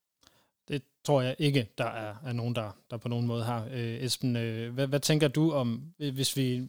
Det 0.68 0.82
tror 1.04 1.22
jeg 1.22 1.36
ikke, 1.38 1.68
der 1.78 1.84
er, 1.84 2.14
er 2.26 2.32
nogen, 2.32 2.54
der, 2.54 2.70
der 2.90 2.96
på 2.96 3.08
nogen 3.08 3.26
måde 3.26 3.44
har. 3.44 3.68
Øh, 3.72 4.04
Esben, 4.04 4.36
øh, 4.36 4.74
hvad, 4.74 4.86
hvad 4.86 5.00
tænker 5.00 5.28
du 5.28 5.52
om, 5.52 5.82
hvis 5.98 6.36
vi 6.36 6.68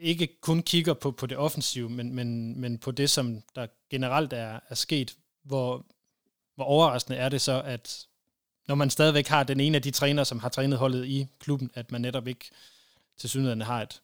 ikke 0.00 0.40
kun 0.40 0.62
kigger 0.62 0.94
på, 0.94 1.10
på 1.10 1.26
det 1.26 1.38
offensive, 1.38 1.90
men, 1.90 2.14
men, 2.14 2.60
men 2.60 2.78
på 2.78 2.90
det, 2.90 3.10
som 3.10 3.42
der 3.54 3.66
generelt 3.90 4.32
er, 4.32 4.60
er 4.68 4.74
sket, 4.74 5.16
hvor, 5.44 5.86
hvor 6.54 6.64
overraskende 6.64 7.18
er 7.18 7.28
det 7.28 7.40
så, 7.40 7.62
at 7.64 8.06
når 8.68 8.74
man 8.74 8.90
stadigvæk 8.90 9.26
har 9.26 9.42
den 9.42 9.60
ene 9.60 9.76
af 9.76 9.82
de 9.82 9.90
trænere, 9.90 10.24
som 10.24 10.38
har 10.38 10.48
trænet 10.48 10.78
holdet 10.78 11.06
i 11.06 11.26
klubben, 11.40 11.70
at 11.74 11.92
man 11.92 12.00
netop 12.00 12.26
ikke 12.26 12.50
til 13.18 13.30
synligheden 13.30 13.60
har 13.60 13.82
et 13.82 14.02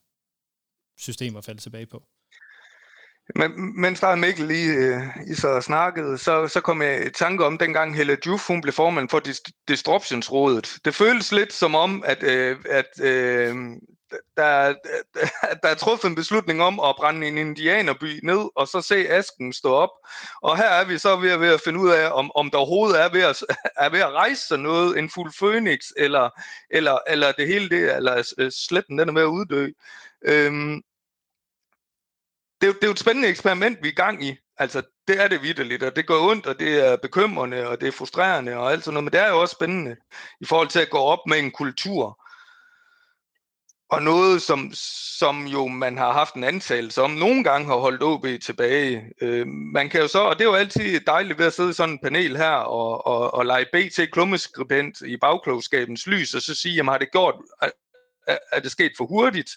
system 0.98 1.36
at 1.36 1.44
falde 1.44 1.60
tilbage 1.60 1.86
på. 1.86 2.02
Men, 3.34 3.80
mens 3.80 4.00
der 4.00 4.14
Mikkel 4.14 4.46
lige 4.46 4.72
øh, 4.72 5.02
I 5.30 5.34
så 5.34 5.60
snakkede, 5.60 6.18
så, 6.18 6.48
så 6.48 6.60
kom 6.60 6.82
jeg 6.82 7.06
i 7.06 7.10
tanke 7.10 7.44
om, 7.44 7.58
dengang 7.58 7.96
Helle 7.96 8.18
Juf, 8.26 8.46
hun 8.46 8.60
blev 8.60 8.72
formand 8.72 9.08
for 9.08 9.22
Disruptionsrådet. 9.68 10.78
Det 10.84 10.94
føles 10.94 11.32
lidt 11.32 11.52
som 11.52 11.74
om, 11.74 12.02
at, 12.06 12.22
øh, 12.22 12.56
at 12.70 13.00
øh, 13.02 13.56
der, 14.36 14.74
der 15.62 15.68
er 15.68 15.74
truffet 15.74 16.08
en 16.08 16.14
beslutning 16.14 16.62
om 16.62 16.80
at 16.80 16.96
brænde 16.96 17.28
en 17.28 17.38
indianerby 17.38 18.20
ned, 18.22 18.48
og 18.54 18.68
så 18.68 18.80
se 18.80 19.08
asken 19.08 19.52
stå 19.52 19.74
op. 19.74 19.90
Og 20.42 20.56
her 20.56 20.68
er 20.68 20.84
vi 20.84 20.98
så 20.98 21.16
ved 21.16 21.30
at, 21.30 21.40
ved 21.40 21.54
at 21.54 21.60
finde 21.60 21.80
ud 21.80 21.90
af, 21.90 22.10
om, 22.12 22.30
om 22.34 22.50
der 22.50 22.58
overhovedet 22.58 23.00
er 23.00 23.08
ved, 23.08 23.22
at, 23.22 23.42
er 23.84 23.88
ved 23.90 24.00
at 24.00 24.12
rejse 24.12 24.46
sig 24.46 24.58
noget, 24.58 24.98
en 24.98 25.10
fuld 25.10 25.32
phoenix, 25.38 25.80
eller, 25.96 26.30
eller, 26.70 26.98
eller 27.06 27.32
det 27.32 27.46
hele 27.46 27.68
det, 27.68 27.96
eller 27.96 28.34
øh, 28.38 28.52
sletten 28.52 28.98
den 28.98 29.08
er 29.08 29.12
ved 29.12 29.22
at 29.22 29.26
uddø. 29.26 29.70
Øhm, 30.22 30.82
det, 32.60 32.74
det 32.74 32.84
er 32.84 32.86
jo 32.86 32.92
et 32.92 32.98
spændende 32.98 33.28
eksperiment, 33.28 33.78
vi 33.82 33.88
er 33.88 33.92
i 33.92 33.94
gang 33.94 34.24
i. 34.24 34.36
Altså, 34.58 34.82
det 35.08 35.22
er 35.22 35.28
det 35.28 35.42
vidderligt, 35.42 35.82
og 35.82 35.96
det 35.96 36.06
går 36.06 36.30
ondt, 36.30 36.46
og 36.46 36.58
det 36.60 36.86
er 36.86 36.96
bekymrende, 36.96 37.68
og 37.68 37.80
det 37.80 37.88
er 37.88 37.92
frustrerende, 37.92 38.56
og 38.56 38.72
alt 38.72 38.84
sådan 38.84 38.94
noget, 38.94 39.04
men 39.04 39.12
det 39.12 39.20
er 39.20 39.28
jo 39.28 39.40
også 39.40 39.52
spændende 39.52 39.96
i 40.40 40.44
forhold 40.44 40.68
til 40.68 40.80
at 40.80 40.90
gå 40.90 40.98
op 40.98 41.18
med 41.26 41.38
en 41.38 41.50
kultur, 41.50 42.25
og 43.90 44.02
noget, 44.02 44.42
som, 44.42 44.70
som 45.18 45.46
jo 45.46 45.66
man 45.66 45.98
har 45.98 46.12
haft 46.12 46.34
en 46.34 46.44
antagelse 46.44 47.02
om, 47.02 47.10
nogle 47.10 47.44
gange 47.44 47.66
har 47.66 47.76
holdt 47.76 48.02
OB 48.02 48.26
tilbage. 48.42 49.12
Øh, 49.22 49.46
man 49.46 49.88
kan 49.88 50.00
jo 50.00 50.08
så, 50.08 50.18
og 50.18 50.34
det 50.34 50.40
er 50.40 50.48
jo 50.48 50.54
altid 50.54 51.00
dejligt 51.00 51.38
ved 51.38 51.46
at 51.46 51.52
sidde 51.52 51.70
i 51.70 51.72
sådan 51.72 51.92
en 51.92 51.98
panel 52.02 52.36
her 52.36 52.50
og, 52.50 53.06
og, 53.06 53.34
og 53.34 53.46
lege 53.46 53.66
BT 53.72 54.12
klummeskribent 54.12 55.00
i 55.00 55.16
bagklogskabens 55.16 56.06
lys, 56.06 56.34
og 56.34 56.42
så 56.42 56.54
sige, 56.54 56.74
jamen 56.74 56.92
har 56.92 56.98
det 56.98 57.12
gjort, 57.12 57.34
er, 57.62 58.38
er 58.52 58.60
det 58.60 58.70
sket 58.70 58.92
for 58.96 59.06
hurtigt? 59.06 59.50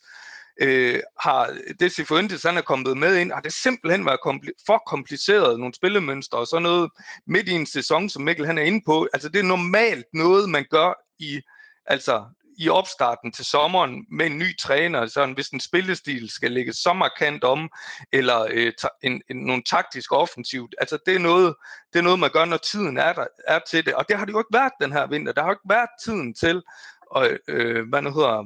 Øh, 0.62 1.00
har 1.20 1.58
det 1.80 2.08
Fuentes, 2.08 2.44
han 2.44 2.58
er 2.58 2.62
kommet 2.62 2.98
med 2.98 3.18
ind, 3.18 3.32
har 3.32 3.42
det 3.42 3.54
simpelthen 3.54 4.06
været 4.06 4.20
kompli- 4.28 4.64
for 4.66 4.84
kompliceret, 4.88 5.60
nogle 5.60 5.74
spillemønstre 5.74 6.38
og 6.38 6.48
sådan 6.48 6.64
noget 6.64 6.92
midt 7.28 7.50
i 7.50 7.52
en 7.52 7.66
sæson, 7.66 8.10
som 8.10 8.22
Mikkel 8.24 8.46
han 8.46 8.58
er 8.58 8.62
inde 8.62 8.82
på. 8.86 9.08
Altså 9.14 9.30
det 9.30 9.40
er 9.40 9.44
normalt 9.44 10.06
noget, 10.14 10.50
man 10.50 10.66
gør 10.70 10.94
i 11.20 11.42
altså 11.86 12.26
i 12.60 12.70
opstarten 12.70 13.32
til 13.32 13.46
sommeren 13.46 14.06
med 14.12 14.26
en 14.26 14.38
ny 14.38 14.58
træner, 14.58 15.06
sådan 15.06 15.34
hvis 15.34 15.50
en 15.50 15.60
spillestil 15.60 16.30
skal 16.30 16.52
ligge 16.52 16.74
så 16.74 16.94
markant 16.94 17.44
om, 17.44 17.70
eller 18.14 18.48
øh, 18.52 18.74
en, 19.04 19.22
en, 19.30 19.38
nogle 19.38 19.64
taktisk 19.64 20.12
offensivt. 20.12 20.76
Altså 20.78 20.98
det 21.06 21.16
er, 21.16 21.20
noget, 21.20 21.56
det 21.94 22.00
er 22.00 22.04
noget, 22.04 22.20
man 22.20 22.30
gør, 22.30 22.46
når 22.46 22.58
tiden 22.58 22.98
er, 22.98 23.14
der, 23.14 23.26
er 23.48 23.60
til 23.70 23.86
det. 23.86 23.94
Og 23.94 24.06
det 24.10 24.18
har 24.18 24.26
det 24.26 24.34
jo 24.34 24.40
ikke 24.40 24.54
været 24.54 24.72
den 24.82 24.92
her 24.92 25.08
vinter. 25.08 25.34
Der 25.34 25.42
har 25.42 25.50
jo 25.50 25.54
ikke 25.54 25.70
været 25.70 25.90
tiden 26.06 26.34
til 26.34 26.62
at, 27.16 27.38
øh, 27.48 27.90
hvad 27.90 28.02
nu 28.02 28.12
hedder, 28.12 28.44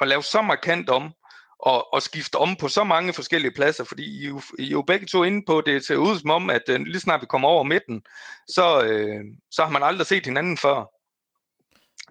at 0.00 0.08
lave 0.08 0.22
så 0.22 0.42
markant 0.42 0.90
om, 0.90 1.12
og, 1.58 1.94
og 1.94 2.02
skifte 2.02 2.36
om 2.36 2.56
på 2.56 2.68
så 2.68 2.84
mange 2.84 3.12
forskellige 3.12 3.54
pladser, 3.54 3.84
fordi 3.84 4.22
I 4.22 4.26
jo, 4.26 4.40
I 4.58 4.66
er 4.66 4.70
jo 4.70 4.82
begge 4.82 5.06
to 5.06 5.22
inde 5.22 5.44
på, 5.46 5.60
det 5.66 5.86
ser 5.86 5.96
ud 5.96 6.18
som 6.18 6.30
om, 6.30 6.50
at 6.50 6.62
øh, 6.68 6.80
lige 6.80 7.00
snart 7.00 7.20
vi 7.20 7.26
kommer 7.26 7.48
over 7.48 7.62
midten, 7.62 8.02
så, 8.48 8.84
øh, 8.84 9.24
så 9.50 9.62
har 9.62 9.70
man 9.70 9.82
aldrig 9.82 10.06
set 10.06 10.24
hinanden 10.24 10.56
før 10.56 10.95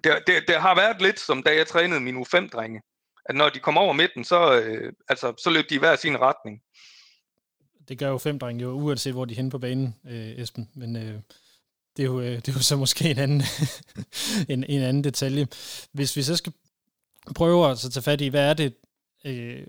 det, 0.04 0.12
det, 0.26 0.34
det 0.48 0.56
har 0.56 0.74
været 0.74 1.02
lidt 1.02 1.20
som 1.20 1.42
da 1.42 1.56
jeg 1.56 1.66
trænede 1.66 2.00
mine 2.00 2.20
U5-drenge. 2.20 2.80
At 3.24 3.34
når 3.34 3.48
de 3.48 3.58
kom 3.58 3.78
over 3.78 3.92
midten, 3.92 4.24
så, 4.24 4.60
øh, 4.60 4.92
altså, 5.08 5.34
så 5.44 5.50
løb 5.50 5.70
de 5.70 5.74
i 5.74 5.78
hver 5.78 5.96
sin 5.96 6.20
retning. 6.20 6.62
Det 7.88 7.98
gør 7.98 8.08
jo 8.08 8.18
fem 8.18 8.38
drenge 8.38 8.62
jo, 8.62 8.70
uanset 8.70 9.12
hvor 9.12 9.24
de 9.24 9.32
er 9.32 9.36
henne 9.36 9.50
på 9.50 9.58
banen, 9.58 9.96
øh, 10.06 10.30
Esben. 10.30 10.70
Men 10.74 10.96
øh, 10.96 11.20
det, 11.96 12.02
er 12.02 12.06
jo, 12.06 12.20
øh, 12.20 12.36
det 12.36 12.48
er 12.48 12.52
jo 12.52 12.62
så 12.62 12.76
måske 12.76 13.10
en 13.10 13.18
anden, 13.18 13.42
en, 14.52 14.64
en 14.64 14.82
anden 14.82 15.04
detalje. 15.04 15.48
Hvis 15.92 16.16
vi 16.16 16.22
så 16.22 16.36
skal 16.36 16.52
prøve 17.34 17.70
at 17.70 17.78
så 17.78 17.90
tage 17.90 18.02
fat 18.02 18.20
i, 18.20 18.28
hvad 18.28 18.50
er 18.50 18.54
det, 18.54 18.74
øh, 19.24 19.66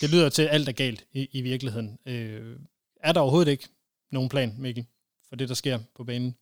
det 0.00 0.10
lyder 0.10 0.28
til, 0.28 0.42
at 0.42 0.54
alt 0.54 0.68
er 0.68 0.72
galt 0.72 1.04
i, 1.12 1.28
i 1.32 1.40
virkeligheden. 1.40 1.98
Øh, 2.06 2.56
er 3.00 3.12
der 3.12 3.20
overhovedet 3.20 3.50
ikke 3.50 3.68
nogen 4.10 4.28
plan, 4.28 4.54
Mikkel, 4.58 4.86
for 5.28 5.36
det, 5.36 5.48
der 5.48 5.54
sker 5.54 5.78
på 5.96 6.04
banen? 6.04 6.36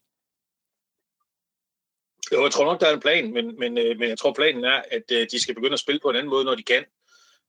Jo, 2.33 2.43
jeg 2.43 2.53
tror 2.53 2.65
nok, 2.65 2.81
der 2.81 2.87
er 2.87 2.95
en 2.95 3.01
plan, 3.01 3.33
men, 3.33 3.59
men, 3.59 3.79
øh, 3.79 3.99
men 3.99 4.09
jeg 4.09 4.19
tror, 4.19 4.33
planen 4.33 4.65
er, 4.65 4.83
at 4.91 5.03
øh, 5.13 5.27
de 5.31 5.41
skal 5.41 5.55
begynde 5.55 5.73
at 5.73 5.81
spille 5.81 6.01
på 6.01 6.11
en 6.11 6.17
anden 6.17 6.31
måde, 6.31 6.45
når 6.45 6.55
de 6.55 6.63
kan. 6.63 6.85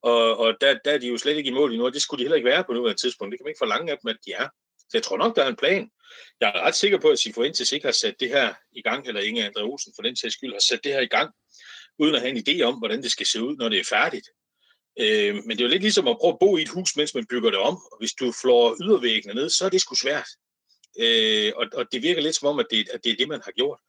Og, 0.02 0.38
og 0.38 0.54
der, 0.62 0.78
der 0.86 0.92
er 0.92 0.98
de 0.98 1.08
jo 1.08 1.18
slet 1.18 1.38
ikke 1.38 1.50
i 1.50 1.54
mål 1.54 1.72
endnu, 1.72 1.86
og 1.86 1.94
det 1.94 2.02
skulle 2.02 2.20
de 2.20 2.24
heller 2.24 2.36
ikke 2.36 2.50
være 2.50 2.64
på 2.64 2.74
nuværende 2.74 3.02
tidspunkt. 3.02 3.32
Det 3.32 3.40
kan 3.40 3.44
man 3.46 3.50
ikke 3.50 3.64
forlange 3.66 3.92
af 3.92 3.98
dem, 4.02 4.10
at 4.10 4.18
de 4.26 4.32
er. 4.32 4.48
Så 4.80 4.90
jeg 4.94 5.04
tror 5.04 5.18
nok, 5.18 5.36
der 5.36 5.44
er 5.44 5.50
en 5.50 5.56
plan. 5.56 5.92
Jeg 6.42 6.52
er 6.56 6.62
ret 6.62 6.76
sikker 6.76 7.00
på, 7.00 7.10
at 7.10 7.20
Sifuentes 7.20 7.72
ikke 7.72 7.88
har 7.88 7.92
sat 7.92 8.16
det 8.20 8.30
her 8.30 8.54
i 8.72 8.82
gang, 8.82 9.08
eller 9.08 9.22
Inge 9.22 9.46
Andre 9.46 9.62
Olsen 9.62 9.94
for 9.96 10.02
den 10.04 10.16
sags 10.16 10.34
skyld 10.34 10.54
har 10.54 10.60
sat 10.60 10.84
det 10.84 10.94
her 10.94 11.00
i 11.00 11.06
gang, 11.06 11.34
uden 12.00 12.16
at 12.16 12.22
have 12.22 12.32
en 12.36 12.44
idé 12.48 12.62
om, 12.62 12.76
hvordan 12.76 13.04
det 13.04 13.12
skal 13.12 13.26
se 13.26 13.44
ud, 13.44 13.56
når 13.58 13.70
det 13.70 13.80
er 13.80 13.84
færdigt. 13.84 14.28
Øh, 15.00 15.36
men 15.36 15.50
det 15.50 15.60
er 15.60 15.66
jo 15.66 15.70
lidt 15.70 15.82
ligesom 15.82 16.08
at 16.08 16.18
prøve 16.22 16.34
at 16.34 16.40
bo 16.40 16.58
i 16.58 16.62
et 16.62 16.70
hus, 16.70 16.96
mens 16.96 17.16
man 17.16 17.26
bygger 17.26 17.50
det 17.50 17.60
om. 17.60 17.76
Og 17.92 17.98
hvis 18.00 18.14
du 18.14 18.32
flår 18.42 18.76
ydervæggene 18.84 19.34
ned, 19.34 19.50
så 19.50 19.66
er 19.66 19.70
det 19.70 19.82
sgu 19.82 19.96
svært. 19.96 20.28
Øh, 21.00 21.52
og, 21.56 21.66
og 21.74 21.86
det 21.92 22.02
virker 22.02 22.22
lidt 22.22 22.36
som 22.36 22.48
om, 22.48 22.60
at 22.60 22.68
det, 22.72 22.90
at 22.90 23.04
det 23.04 23.12
er 23.12 23.16
det, 23.16 23.28
man 23.28 23.42
har 23.46 23.52
gjort 23.52 23.80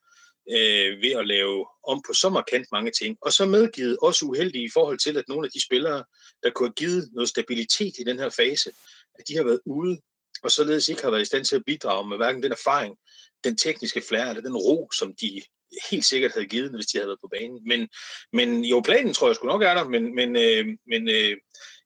øh, 0.49 1.01
ved 1.01 1.11
at 1.11 1.27
lave 1.27 1.67
om 1.87 2.01
på 2.07 2.13
så 2.13 2.29
markant 2.29 2.67
mange 2.71 2.91
ting. 2.91 3.17
Og 3.21 3.33
så 3.33 3.45
medgivet 3.45 3.97
også 4.01 4.25
uheldige 4.25 4.65
i 4.65 4.69
forhold 4.73 4.99
til, 4.99 5.17
at 5.17 5.25
nogle 5.27 5.45
af 5.47 5.51
de 5.51 5.65
spillere, 5.65 6.03
der 6.43 6.49
kunne 6.49 6.67
have 6.67 6.73
givet 6.73 7.09
noget 7.13 7.29
stabilitet 7.29 7.93
i 7.99 8.03
den 8.03 8.19
her 8.19 8.29
fase, 8.29 8.71
at 9.19 9.27
de 9.27 9.35
har 9.35 9.43
været 9.43 9.61
ude, 9.65 10.01
og 10.43 10.51
således 10.51 10.87
ikke 10.87 11.03
har 11.03 11.11
været 11.11 11.21
i 11.21 11.25
stand 11.25 11.45
til 11.45 11.55
at 11.55 11.65
bidrage 11.65 12.09
med 12.09 12.17
hverken 12.17 12.43
den 12.43 12.51
erfaring, 12.51 12.95
den 13.43 13.57
tekniske 13.57 14.01
flair 14.01 14.25
eller 14.25 14.41
den 14.41 14.57
ro, 14.57 14.89
som 14.91 15.15
de 15.21 15.41
helt 15.91 16.05
sikkert 16.05 16.33
havde 16.33 16.45
givet, 16.45 16.71
hvis 16.71 16.85
de 16.85 16.97
havde 16.97 17.07
været 17.07 17.21
på 17.21 17.27
banen. 17.27 17.59
Men, 17.65 17.89
men 18.33 18.65
jo, 18.65 18.81
planen 18.85 19.13
tror 19.13 19.27
jeg 19.27 19.35
sgu 19.35 19.47
nok 19.47 19.63
er 19.63 19.73
der, 19.73 19.83
men, 19.87 20.15
men, 20.15 20.35
øh, 20.35 20.65
men 20.87 21.09
øh, 21.09 21.37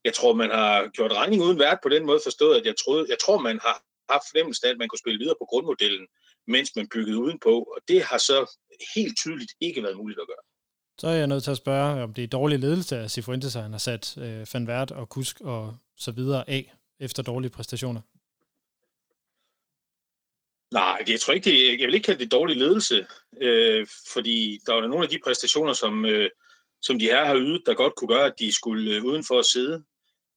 jeg 0.03 0.13
tror, 0.13 0.33
man 0.33 0.49
har 0.49 0.89
gjort 0.89 1.11
regning 1.13 1.43
uden 1.43 1.59
vært 1.59 1.79
på 1.83 1.89
den 1.89 2.05
måde 2.05 2.19
forstået, 2.23 2.59
at 2.59 2.65
jeg, 2.65 2.75
troede, 2.77 3.05
jeg 3.09 3.19
tror, 3.19 3.37
man 3.37 3.59
har 3.59 3.83
haft 4.09 4.23
fornemmelsen 4.29 4.67
af, 4.67 4.71
at 4.71 4.77
man 4.77 4.87
kunne 4.87 5.03
spille 5.03 5.19
videre 5.19 5.35
på 5.41 5.45
grundmodellen, 5.49 6.07
mens 6.47 6.75
man 6.75 6.87
byggede 6.93 7.17
udenpå, 7.17 7.53
og 7.59 7.81
det 7.87 8.03
har 8.03 8.17
så 8.17 8.57
helt 8.95 9.17
tydeligt 9.17 9.51
ikke 9.61 9.83
været 9.83 9.97
muligt 9.97 10.19
at 10.19 10.27
gøre. 10.27 10.43
Så 10.97 11.07
er 11.07 11.13
jeg 11.13 11.27
nødt 11.27 11.43
til 11.43 11.51
at 11.51 11.57
spørge, 11.57 12.03
om 12.03 12.13
det 12.13 12.23
er 12.23 12.27
dårlig 12.27 12.59
ledelse 12.59 12.97
af 12.97 13.11
Cifuentes, 13.11 13.53
han 13.53 13.71
har 13.71 13.79
sat 13.79 14.17
øh, 14.17 14.47
Van 14.53 14.67
Vært 14.67 14.91
og 14.91 15.09
Kusk 15.09 15.41
og 15.41 15.77
så 15.97 16.11
videre 16.11 16.49
af 16.49 16.73
efter 16.99 17.23
dårlige 17.23 17.51
præstationer. 17.51 18.01
Nej, 20.73 21.03
jeg 21.07 21.19
tror 21.19 21.33
ikke, 21.33 21.49
det, 21.49 21.79
jeg 21.79 21.87
vil 21.87 21.93
ikke 21.93 22.05
kalde 22.05 22.23
det 22.23 22.31
dårlig 22.31 22.57
ledelse, 22.57 23.07
øh, 23.41 23.87
fordi 24.13 24.59
der 24.65 24.73
var 24.73 24.87
nogle 24.87 25.03
af 25.03 25.09
de 25.09 25.19
præstationer, 25.23 25.73
som, 25.73 26.05
øh, 26.05 26.29
som 26.81 26.99
de 26.99 27.05
her 27.05 27.25
har 27.25 27.35
ydet, 27.35 27.61
der 27.65 27.73
godt 27.73 27.95
kunne 27.95 28.07
gøre, 28.07 28.25
at 28.25 28.39
de 28.39 28.53
skulle 28.53 28.95
øh, 28.95 29.03
udenfor 29.03 29.39
at 29.39 29.45
sidde. 29.45 29.83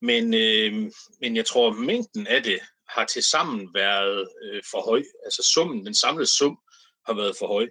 Men, 0.02 0.34
øh, 0.34 0.90
men 1.20 1.36
jeg 1.36 1.46
tror, 1.46 1.70
at 1.70 1.76
mængden 1.76 2.26
af 2.26 2.42
det 2.42 2.60
har 2.94 3.04
til 3.04 3.22
sammen 3.22 3.68
været 3.74 4.28
øh, 4.44 4.62
for 4.70 4.80
høj. 4.90 5.02
Altså 5.24 5.50
summen, 5.54 5.86
den 5.86 5.94
samlede 5.94 6.36
sum 6.38 6.58
har 7.06 7.14
været 7.14 7.36
for 7.38 7.46
høj. 7.46 7.68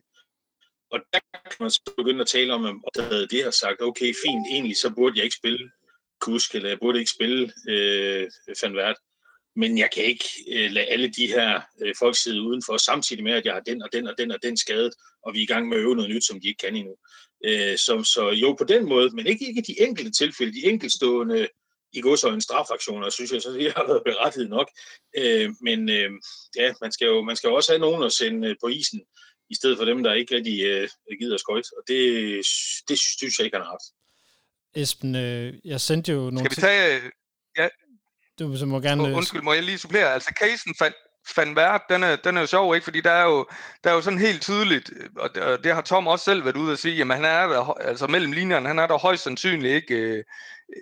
Og 0.91 0.99
der 1.13 1.19
kan 1.33 1.59
man 1.59 1.71
så 1.71 1.81
begynde 1.97 2.21
at 2.21 2.27
tale 2.27 2.53
om, 2.53 2.65
at 2.65 3.03
havde 3.03 3.27
det 3.27 3.43
har 3.43 3.51
sagt, 3.51 3.81
okay, 3.81 4.13
fint, 4.25 4.47
egentlig 4.51 4.77
så 4.77 4.89
burde 4.95 5.17
jeg 5.17 5.23
ikke 5.23 5.35
spille 5.35 5.71
Kusk, 6.21 6.55
eller 6.55 6.69
jeg 6.69 6.79
burde 6.81 6.99
ikke 6.99 7.11
spille 7.11 7.51
øh, 7.69 8.27
Van 8.61 8.75
Vært. 8.75 8.95
Men 9.55 9.77
jeg 9.77 9.89
kan 9.93 10.03
ikke 10.03 10.25
øh, 10.51 10.71
lade 10.71 10.85
alle 10.85 11.09
de 11.09 11.27
her 11.27 11.61
øh, 11.81 11.95
folk 11.99 12.17
sidde 12.17 12.41
udenfor, 12.41 12.77
samtidig 12.77 13.23
med, 13.23 13.33
at 13.33 13.45
jeg 13.45 13.53
har 13.53 13.59
den 13.59 13.81
og 13.81 13.89
den 13.93 14.07
og 14.07 14.17
den 14.17 14.31
og 14.31 14.39
den 14.43 14.57
skadet, 14.57 14.93
og 15.23 15.33
vi 15.33 15.39
er 15.39 15.43
i 15.43 15.53
gang 15.53 15.67
med 15.67 15.77
at 15.77 15.81
øve 15.81 15.95
noget 15.95 16.11
nyt, 16.11 16.25
som 16.25 16.41
de 16.41 16.47
ikke 16.47 16.63
kan 16.65 16.75
endnu. 16.75 16.95
Øh, 17.45 17.77
så, 17.77 18.03
så 18.13 18.29
jo, 18.29 18.53
på 18.53 18.63
den 18.63 18.89
måde, 18.89 19.09
men 19.15 19.27
ikke, 19.27 19.47
ikke 19.47 19.63
de 19.67 19.81
enkelte 19.81 20.11
tilfælde, 20.11 20.53
de 20.53 20.65
enkeltstående 20.65 21.47
i 21.93 22.01
går 22.01 22.15
så 22.15 22.29
en 22.29 22.41
strafaktioner, 22.41 23.09
synes 23.09 23.31
jeg, 23.31 23.41
så 23.41 23.49
det 23.49 23.73
har 23.77 23.87
været 23.87 24.03
berettiget 24.05 24.49
nok. 24.49 24.69
Øh, 25.17 25.49
men 25.61 25.89
øh, 25.89 26.11
ja, 26.55 26.73
man 26.81 26.91
skal, 26.91 27.05
jo, 27.05 27.21
man 27.21 27.35
skal 27.35 27.47
jo 27.47 27.55
også 27.55 27.71
have 27.71 27.79
nogen 27.79 28.03
at 28.03 28.13
sende 28.13 28.47
øh, 28.47 28.55
på 28.61 28.67
isen, 28.67 29.01
i 29.49 29.55
stedet 29.55 29.77
for 29.77 29.85
dem, 29.85 30.03
der 30.03 30.13
ikke 30.13 30.35
rigtig 30.35 30.65
øh, 30.65 30.89
gider 31.19 31.37
skøjt. 31.37 31.67
Og 31.77 31.83
det, 31.87 32.01
det 32.89 32.99
synes 32.99 33.37
jeg 33.37 33.45
ikke, 33.45 33.57
han 33.57 33.65
har 33.65 33.71
haft. 33.71 33.87
Esben, 34.75 35.15
øh, 35.15 35.53
jeg 35.65 35.81
sendte 35.81 36.11
jo 36.11 36.17
nogle... 36.17 36.39
Skal 36.39 36.51
vi 36.51 36.61
tage... 36.61 37.01
Ja. 37.57 37.67
Du 38.39 38.57
så 38.57 38.65
må 38.65 38.79
gerne... 38.79 39.03
Undskyld, 39.03 39.41
må 39.41 39.53
jeg 39.53 39.63
lige 39.63 39.77
supplere? 39.77 40.13
Altså, 40.13 40.33
casen 40.39 40.75
fandt, 40.79 40.95
Van 41.37 41.47
den 41.89 42.03
er, 42.03 42.15
den 42.15 42.37
er 42.37 42.41
jo 42.41 42.47
sjov, 42.47 42.75
ikke? 42.75 42.83
Fordi 42.83 43.01
der 43.01 43.11
er 43.11 43.23
jo, 43.23 43.47
der 43.83 43.89
er 43.89 43.93
jo 43.93 44.01
sådan 44.01 44.19
helt 44.19 44.41
tydeligt, 44.41 44.91
øh, 44.95 45.09
og 45.15 45.35
det, 45.35 45.43
og 45.43 45.63
det 45.63 45.73
har 45.73 45.81
Tom 45.81 46.07
også 46.07 46.25
selv 46.25 46.45
været 46.45 46.57
ude 46.57 46.71
at 46.71 46.79
sige, 46.79 46.95
jamen 46.95 47.15
han 47.15 47.25
er 47.25 47.47
der, 47.47 47.73
altså 47.73 48.07
mellem 48.07 48.31
linjerne, 48.31 48.67
han 48.67 48.79
er 48.79 48.87
der 48.87 48.97
højst 48.97 49.23
sandsynligt 49.23 49.73
ikke 49.73 49.95
øh, 49.95 50.23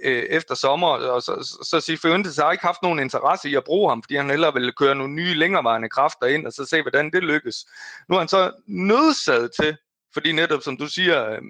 øh, 0.03 0.23
efter 0.23 0.55
sommer, 0.55 0.87
og 0.87 1.21
så, 1.21 1.35
så, 1.41 1.67
så 1.69 1.79
siger 1.79 1.97
Fuentes 1.97 2.37
har 2.37 2.51
ikke 2.51 2.65
haft 2.65 2.83
nogen 2.83 2.99
interesse 2.99 3.49
i 3.49 3.55
at 3.55 3.63
bruge 3.63 3.89
ham, 3.89 4.03
fordi 4.03 4.15
han 4.15 4.29
hellere 4.29 4.53
ville 4.53 4.71
køre 4.71 4.95
nogle 4.95 5.13
nye 5.13 5.33
længerevarende 5.33 5.89
kræfter 5.89 6.27
ind, 6.27 6.47
og 6.47 6.53
så 6.53 6.65
se, 6.65 6.81
hvordan 6.81 7.11
det 7.11 7.23
lykkes. 7.23 7.65
Nu 8.09 8.15
er 8.15 8.19
han 8.19 8.27
så 8.27 8.51
nødsaget 8.67 9.51
til 9.61 9.77
fordi 10.17 10.31
netop 10.31 10.61
som 10.61 10.77
du 10.77 10.87
siger, 10.87 11.29
øh, 11.31 11.41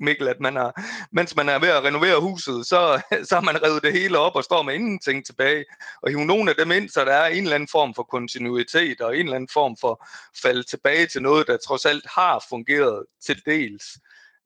Mikkel, 0.00 0.28
at 0.28 0.40
man 0.40 0.56
har, 0.56 0.82
mens 1.12 1.36
man 1.36 1.48
er 1.48 1.58
ved 1.58 1.68
at 1.68 1.84
renovere 1.84 2.20
huset, 2.20 2.66
så, 2.66 3.00
så 3.28 3.34
har 3.34 3.42
man 3.42 3.62
revet 3.62 3.82
det 3.82 3.92
hele 3.92 4.18
op 4.18 4.36
og 4.36 4.44
står 4.44 4.62
med 4.62 4.74
ingenting 4.74 5.26
tilbage. 5.26 5.64
Og 6.02 6.10
hive 6.10 6.24
nogle 6.24 6.50
af 6.50 6.56
dem 6.56 6.70
ind, 6.70 6.88
så 6.88 7.04
der 7.04 7.12
er 7.12 7.26
en 7.26 7.42
eller 7.42 7.54
anden 7.54 7.68
form 7.72 7.94
for 7.94 8.02
kontinuitet 8.02 9.00
og 9.00 9.16
en 9.16 9.20
eller 9.20 9.36
anden 9.36 9.48
form 9.52 9.76
for 9.80 10.06
falde 10.42 10.62
tilbage 10.62 11.06
til 11.06 11.22
noget, 11.22 11.46
der 11.46 11.56
trods 11.56 11.84
alt 11.84 12.06
har 12.06 12.44
fungeret 12.50 13.06
til 13.26 13.42
dels. 13.46 13.84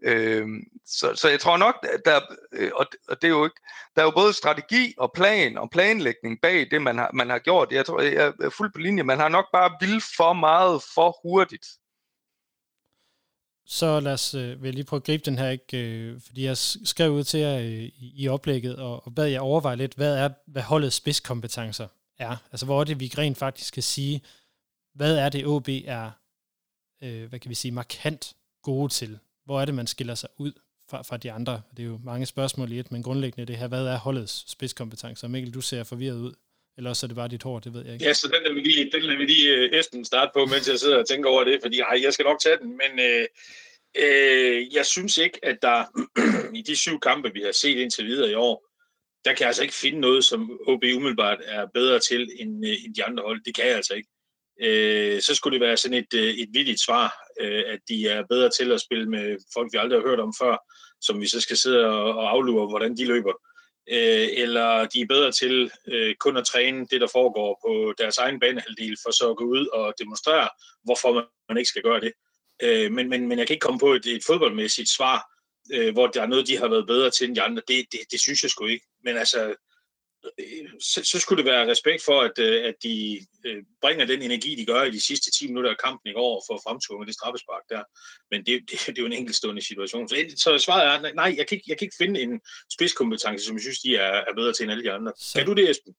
Øhm, 0.04 0.61
så, 0.87 1.14
så 1.14 1.28
jeg 1.28 1.40
tror 1.40 1.56
nok, 1.56 1.87
der, 2.04 2.20
øh, 2.52 2.70
og, 2.74 2.87
og 3.08 3.22
det 3.22 3.28
er 3.28 3.32
jo 3.38 3.44
ikke, 3.44 3.61
der 3.96 4.02
er 4.02 4.06
jo 4.06 4.12
både 4.16 4.32
strategi 4.32 4.94
og 4.98 5.12
plan 5.14 5.58
og 5.58 5.70
planlægning 5.70 6.38
bag 6.42 6.70
det, 6.70 6.82
man 6.82 6.98
har, 6.98 7.11
man 7.14 7.30
har 7.30 7.38
gjort. 7.38 7.72
Jeg 7.72 7.87
tror, 7.87 8.00
jeg 8.00 8.32
er 8.40 8.50
fuldt 8.50 8.74
på 8.74 8.80
linje. 8.80 9.02
Man 9.02 9.18
har 9.18 9.28
nok 9.28 9.46
bare 9.52 9.70
vil 9.80 10.02
for 10.16 10.32
meget 10.32 10.82
for 10.94 11.18
hurtigt. 11.22 11.66
Så 13.70 14.00
lad 14.00 14.12
os, 14.12 14.35
øh, 14.35 14.62
vil 14.62 14.68
jeg 14.68 14.74
lige 14.74 14.85
prøve 14.85 14.98
at 14.98 15.04
gribe 15.04 15.22
den 15.24 15.38
her, 15.38 15.50
ikke? 15.50 15.78
Øh, 15.78 16.20
fordi 16.20 16.44
jeg 16.44 16.57
skrev 16.57 17.12
ud 17.12 17.24
til 17.24 17.40
jer 17.40 17.59
øh, 17.59 17.90
i, 17.98 18.28
oplægget, 18.28 18.76
og, 18.76 19.07
og 19.07 19.14
bad 19.14 19.26
jeg 19.26 19.40
overveje 19.40 19.76
lidt, 19.76 19.94
hvad 19.94 20.16
er 20.16 20.28
hvad 20.46 20.62
holdets 20.62 20.96
spidskompetencer 20.96 21.88
er. 22.18 22.37
Altså 22.52 22.66
hvor 22.66 22.81
er 22.81 22.85
det, 22.85 23.00
vi 23.00 23.12
rent 23.18 23.38
faktisk 23.38 23.74
kan 23.74 23.83
sige, 23.83 24.22
hvad 24.94 25.16
er 25.16 25.28
det, 25.28 25.46
OB 25.46 25.68
er, 25.68 26.11
øh, 27.02 27.28
hvad 27.28 27.38
kan 27.38 27.48
vi 27.48 27.54
sige, 27.54 27.72
markant 27.72 28.37
gode 28.62 28.92
til? 28.92 29.18
Hvor 29.44 29.61
er 29.61 29.64
det, 29.64 29.74
man 29.74 29.87
skiller 29.87 30.14
sig 30.14 30.28
ud 30.37 30.52
fra, 30.88 31.02
fra 31.02 31.16
de 31.16 31.33
andre? 31.33 31.62
Det 31.76 31.83
er 31.83 31.87
jo 31.87 32.00
mange 32.02 32.26
spørgsmål 32.26 32.72
i 32.72 32.78
et, 32.78 32.92
men 32.92 33.02
grundlæggende 33.02 33.46
det 33.46 33.57
her, 33.57 33.66
hvad 33.66 33.87
er 33.87 33.98
holdets 33.98 34.50
spidskompetencer? 34.50 35.28
Mikkel, 35.28 35.54
du 35.54 35.61
ser 35.61 35.85
forvirret 35.85 36.16
ud. 36.16 36.35
Eller 36.79 36.93
så 36.93 37.07
er 37.07 37.09
det 37.09 37.17
bare 37.17 37.29
dit 37.29 37.43
hår, 37.43 37.59
det 37.59 37.75
ved 37.75 37.85
jeg 37.85 37.93
ikke. 37.93 38.05
Ja, 38.05 38.12
så 38.12 38.29
den 38.29 38.43
lader 38.43 38.55
vi 38.55 38.61
lige, 38.61 38.91
den 38.93 39.03
lader 39.03 39.19
vi 39.19 39.25
lige 39.25 39.55
øh, 39.55 39.79
Esben 39.79 40.05
starte 40.05 40.31
på, 40.35 40.47
mens 40.47 40.69
jeg 40.69 40.79
sidder 40.79 40.99
og 40.99 41.09
tænker 41.09 41.31
over 41.31 41.45
det, 41.45 41.59
fordi 41.62 41.81
ej, 41.81 42.01
jeg 42.03 42.12
skal 42.12 42.25
nok 42.25 42.41
tage 42.41 42.59
den, 42.62 42.69
men 42.69 42.93
øh, 43.09 43.27
øh, 44.05 44.75
jeg 44.75 44.87
synes 44.87 45.17
ikke, 45.17 45.38
at 45.43 45.59
der 45.62 45.85
i 46.59 46.62
de 46.62 46.77
syv 46.77 47.01
kampe, 47.01 47.33
vi 47.35 47.43
har 47.43 47.53
set 47.53 47.77
indtil 47.77 48.07
videre 48.07 48.31
i 48.31 48.35
år, 48.35 48.67
der 49.25 49.35
kan 49.35 49.41
jeg 49.41 49.47
altså 49.47 49.62
ikke 49.62 49.75
finde 49.75 50.01
noget, 50.01 50.25
som 50.25 50.61
OB 50.67 50.85
umiddelbart 50.97 51.38
er 51.45 51.67
bedre 51.75 51.99
til 51.99 52.29
end, 52.37 52.67
øh, 52.67 52.85
end 52.85 52.95
de 52.95 53.05
andre 53.05 53.23
hold. 53.27 53.45
Det 53.45 53.55
kan 53.55 53.67
jeg 53.67 53.77
altså 53.77 53.95
ikke. 53.95 54.09
Øh, 54.62 55.21
så 55.21 55.35
skulle 55.35 55.59
det 55.59 55.67
være 55.67 55.77
sådan 55.77 55.99
et, 55.99 56.14
øh, 56.14 56.35
et 56.35 56.49
vildt 56.53 56.81
svar, 56.81 57.14
øh, 57.41 57.64
at 57.67 57.81
de 57.88 58.09
er 58.09 58.23
bedre 58.31 58.51
til 58.51 58.73
at 58.73 58.81
spille 58.81 59.11
med 59.11 59.37
folk, 59.55 59.73
vi 59.73 59.79
aldrig 59.79 60.01
har 60.01 60.09
hørt 60.09 60.21
om 60.21 60.35
før, 60.41 60.57
som 61.01 61.21
vi 61.21 61.27
så 61.27 61.41
skal 61.41 61.57
sidde 61.57 61.87
og, 61.87 62.14
og 62.19 62.31
aflure, 62.31 62.69
hvordan 62.69 62.97
de 62.97 63.05
løber 63.05 63.33
øh, 63.90 64.29
eller 64.33 64.87
de 64.87 65.01
er 65.01 65.07
bedre 65.09 65.33
til 65.33 65.70
øh, 65.88 66.14
kun 66.14 66.37
at 66.37 66.46
træne 66.46 66.87
det, 66.90 67.01
der 67.01 67.09
foregår 67.12 67.61
på 67.66 67.94
deres 67.98 68.18
egen 68.18 68.40
banehalvdel, 68.40 68.96
for 69.03 69.11
så 69.11 69.31
at 69.31 69.37
gå 69.37 69.44
ud 69.44 69.66
og 69.66 69.94
demonstrere, 69.98 70.48
hvorfor 70.85 71.31
man 71.48 71.59
ikke 71.59 71.68
skal 71.68 71.83
gøre 71.83 72.01
det. 72.01 72.12
Øh, 72.62 72.92
men, 72.92 73.09
men, 73.09 73.29
men 73.29 73.38
jeg 73.38 73.46
kan 73.46 73.55
ikke 73.55 73.64
komme 73.64 73.81
på 73.81 73.92
et, 73.92 74.07
et 74.07 74.24
fodboldmæssigt 74.27 74.88
svar, 74.88 75.18
øh, 75.72 75.92
hvor 75.92 76.07
der 76.07 76.22
er 76.22 76.27
noget, 76.27 76.46
de 76.46 76.59
har 76.59 76.68
været 76.68 76.87
bedre 76.87 77.11
til 77.11 77.29
end 77.29 77.37
de 77.37 77.42
andre. 77.42 77.62
Det, 77.68 77.87
det, 77.92 78.01
det 78.11 78.20
synes 78.20 78.42
jeg 78.42 78.51
sgu 78.51 78.66
ikke. 78.66 78.87
Men 79.05 79.16
altså, 79.16 79.55
så, 80.81 81.00
så 81.04 81.18
skulle 81.18 81.42
det 81.42 81.52
være 81.52 81.70
respekt 81.70 82.04
for, 82.04 82.20
at, 82.20 82.38
øh, 82.38 82.64
at 82.64 82.74
de 82.83 83.20
øh, 83.46 83.62
bringer 83.81 84.07
den 84.07 84.22
energi, 84.22 84.54
de 84.54 84.66
gør 84.66 84.83
i 84.83 84.90
de 84.90 85.00
sidste 85.00 85.31
10 85.31 85.46
minutter 85.46 85.70
af 85.70 85.76
kampen 85.85 86.11
i 86.11 86.12
går 86.12 86.44
for 86.46 86.54
at 86.54 86.61
fremtvunge 86.66 87.07
det 87.07 87.14
straffespark 87.14 87.62
der. 87.68 87.83
Men 88.31 88.46
det, 88.46 88.70
det, 88.70 88.78
det 88.87 88.98
er 88.98 89.02
jo 89.02 89.07
en 89.07 89.12
enkeltstående 89.12 89.62
situation. 89.62 90.09
Så, 90.09 90.16
så 90.37 90.59
svaret 90.59 90.85
er, 90.87 91.14
nej, 91.14 91.35
jeg 91.38 91.46
kan, 91.46 91.57
ikke, 91.57 91.66
jeg 91.68 91.78
kan 91.78 91.85
ikke 91.85 92.00
finde 92.02 92.20
en 92.20 92.40
spidskompetence, 92.72 93.44
som 93.44 93.57
jeg 93.57 93.62
synes, 93.62 93.78
de 93.78 93.96
er, 93.96 94.12
er 94.28 94.35
bedre 94.37 94.52
til 94.52 94.62
end 94.62 94.72
alle 94.72 94.85
de 94.85 94.92
andre. 94.92 95.12
Så. 95.16 95.38
Kan 95.38 95.46
du 95.46 95.52
det, 95.52 95.70
Esben? 95.70 95.94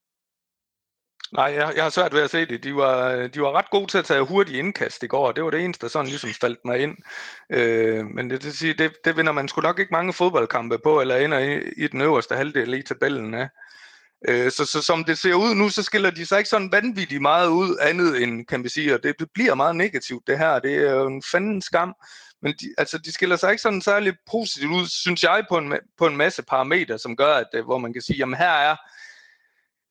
Nej, 1.33 1.45
jeg, 1.45 1.73
jeg 1.75 1.83
har 1.83 1.89
svært 1.89 2.13
ved 2.13 2.21
at 2.21 2.29
se 2.29 2.45
det. 2.45 2.63
De 2.63 2.75
var, 2.75 3.27
de 3.27 3.41
var 3.41 3.51
ret 3.51 3.69
gode 3.69 3.87
til 3.87 3.97
at 3.97 4.05
tage 4.05 4.21
hurtige 4.21 4.59
indkast 4.59 5.03
i 5.03 5.07
går. 5.07 5.31
Det 5.31 5.43
var 5.43 5.49
det 5.49 5.61
eneste, 5.61 5.81
der 5.81 5.91
sådan 5.91 6.07
ligesom 6.07 6.29
faldt 6.41 6.59
mig 6.65 6.79
ind. 6.79 6.97
Øh, 7.51 8.05
men 8.05 8.29
det, 8.29 8.43
det, 8.43 8.79
det, 8.79 8.91
det 9.05 9.17
vinder 9.17 9.31
man 9.31 9.47
sgu 9.47 9.61
nok 9.61 9.79
ikke 9.79 9.91
mange 9.91 10.13
fodboldkampe 10.13 10.79
på, 10.83 11.01
eller 11.01 11.15
ender 11.15 11.39
i, 11.39 11.69
i 11.77 11.87
den 11.87 12.01
øverste 12.01 12.35
halvdel 12.35 12.73
i 12.73 12.83
tabellen 12.83 13.33
af. 13.33 13.49
Øh, 14.27 14.51
så, 14.51 14.65
så 14.65 14.81
som 14.81 15.03
det 15.03 15.17
ser 15.17 15.33
ud 15.33 15.55
nu, 15.55 15.69
så 15.69 15.83
skiller 15.83 16.09
de 16.09 16.25
sig 16.25 16.37
ikke 16.37 16.49
sådan 16.49 16.71
vanvittigt 16.71 17.21
meget 17.21 17.47
ud 17.47 17.77
andet 17.81 18.23
end, 18.23 18.45
kan 18.45 18.63
vi 18.63 18.69
sige, 18.69 18.93
og 18.93 19.03
det, 19.03 19.19
det 19.19 19.27
bliver 19.33 19.55
meget 19.55 19.75
negativt 19.75 20.27
det 20.27 20.37
her. 20.37 20.59
Det 20.59 20.75
er 20.75 20.91
jo 20.91 21.07
en 21.07 21.23
fanden 21.31 21.61
skam. 21.61 21.95
Men 22.41 22.53
de, 22.53 22.73
altså, 22.77 22.97
de 22.97 23.11
skiller 23.11 23.35
sig 23.35 23.51
ikke 23.51 23.61
sådan 23.61 23.81
særlig 23.81 24.13
positivt 24.31 24.71
ud, 24.71 24.87
synes 24.87 25.23
jeg, 25.23 25.45
på 25.49 25.57
en, 25.57 25.73
på 25.97 26.07
en 26.07 26.17
masse 26.17 26.43
parametre, 26.43 26.99
som 26.99 27.15
gør, 27.15 27.33
at 27.35 27.47
øh, 27.53 27.65
hvor 27.65 27.77
man 27.77 27.93
kan 27.93 28.01
sige, 28.01 28.17
jamen 28.17 28.37
her 28.37 28.51
er 28.51 28.75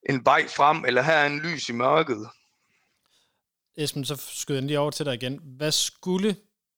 en 0.09 0.25
vej 0.25 0.49
frem, 0.49 0.85
eller 0.85 1.03
her 1.03 1.13
er 1.13 1.27
en 1.27 1.39
lys 1.39 1.69
i 1.69 1.73
mørket. 1.73 2.29
Esben, 3.77 4.05
så 4.05 4.17
skyder 4.17 4.61
jeg 4.61 4.67
lige 4.67 4.79
over 4.79 4.91
til 4.91 5.07
dig 5.07 5.15
igen. 5.15 5.41
Hvad 5.43 5.73
skulle 5.73 6.37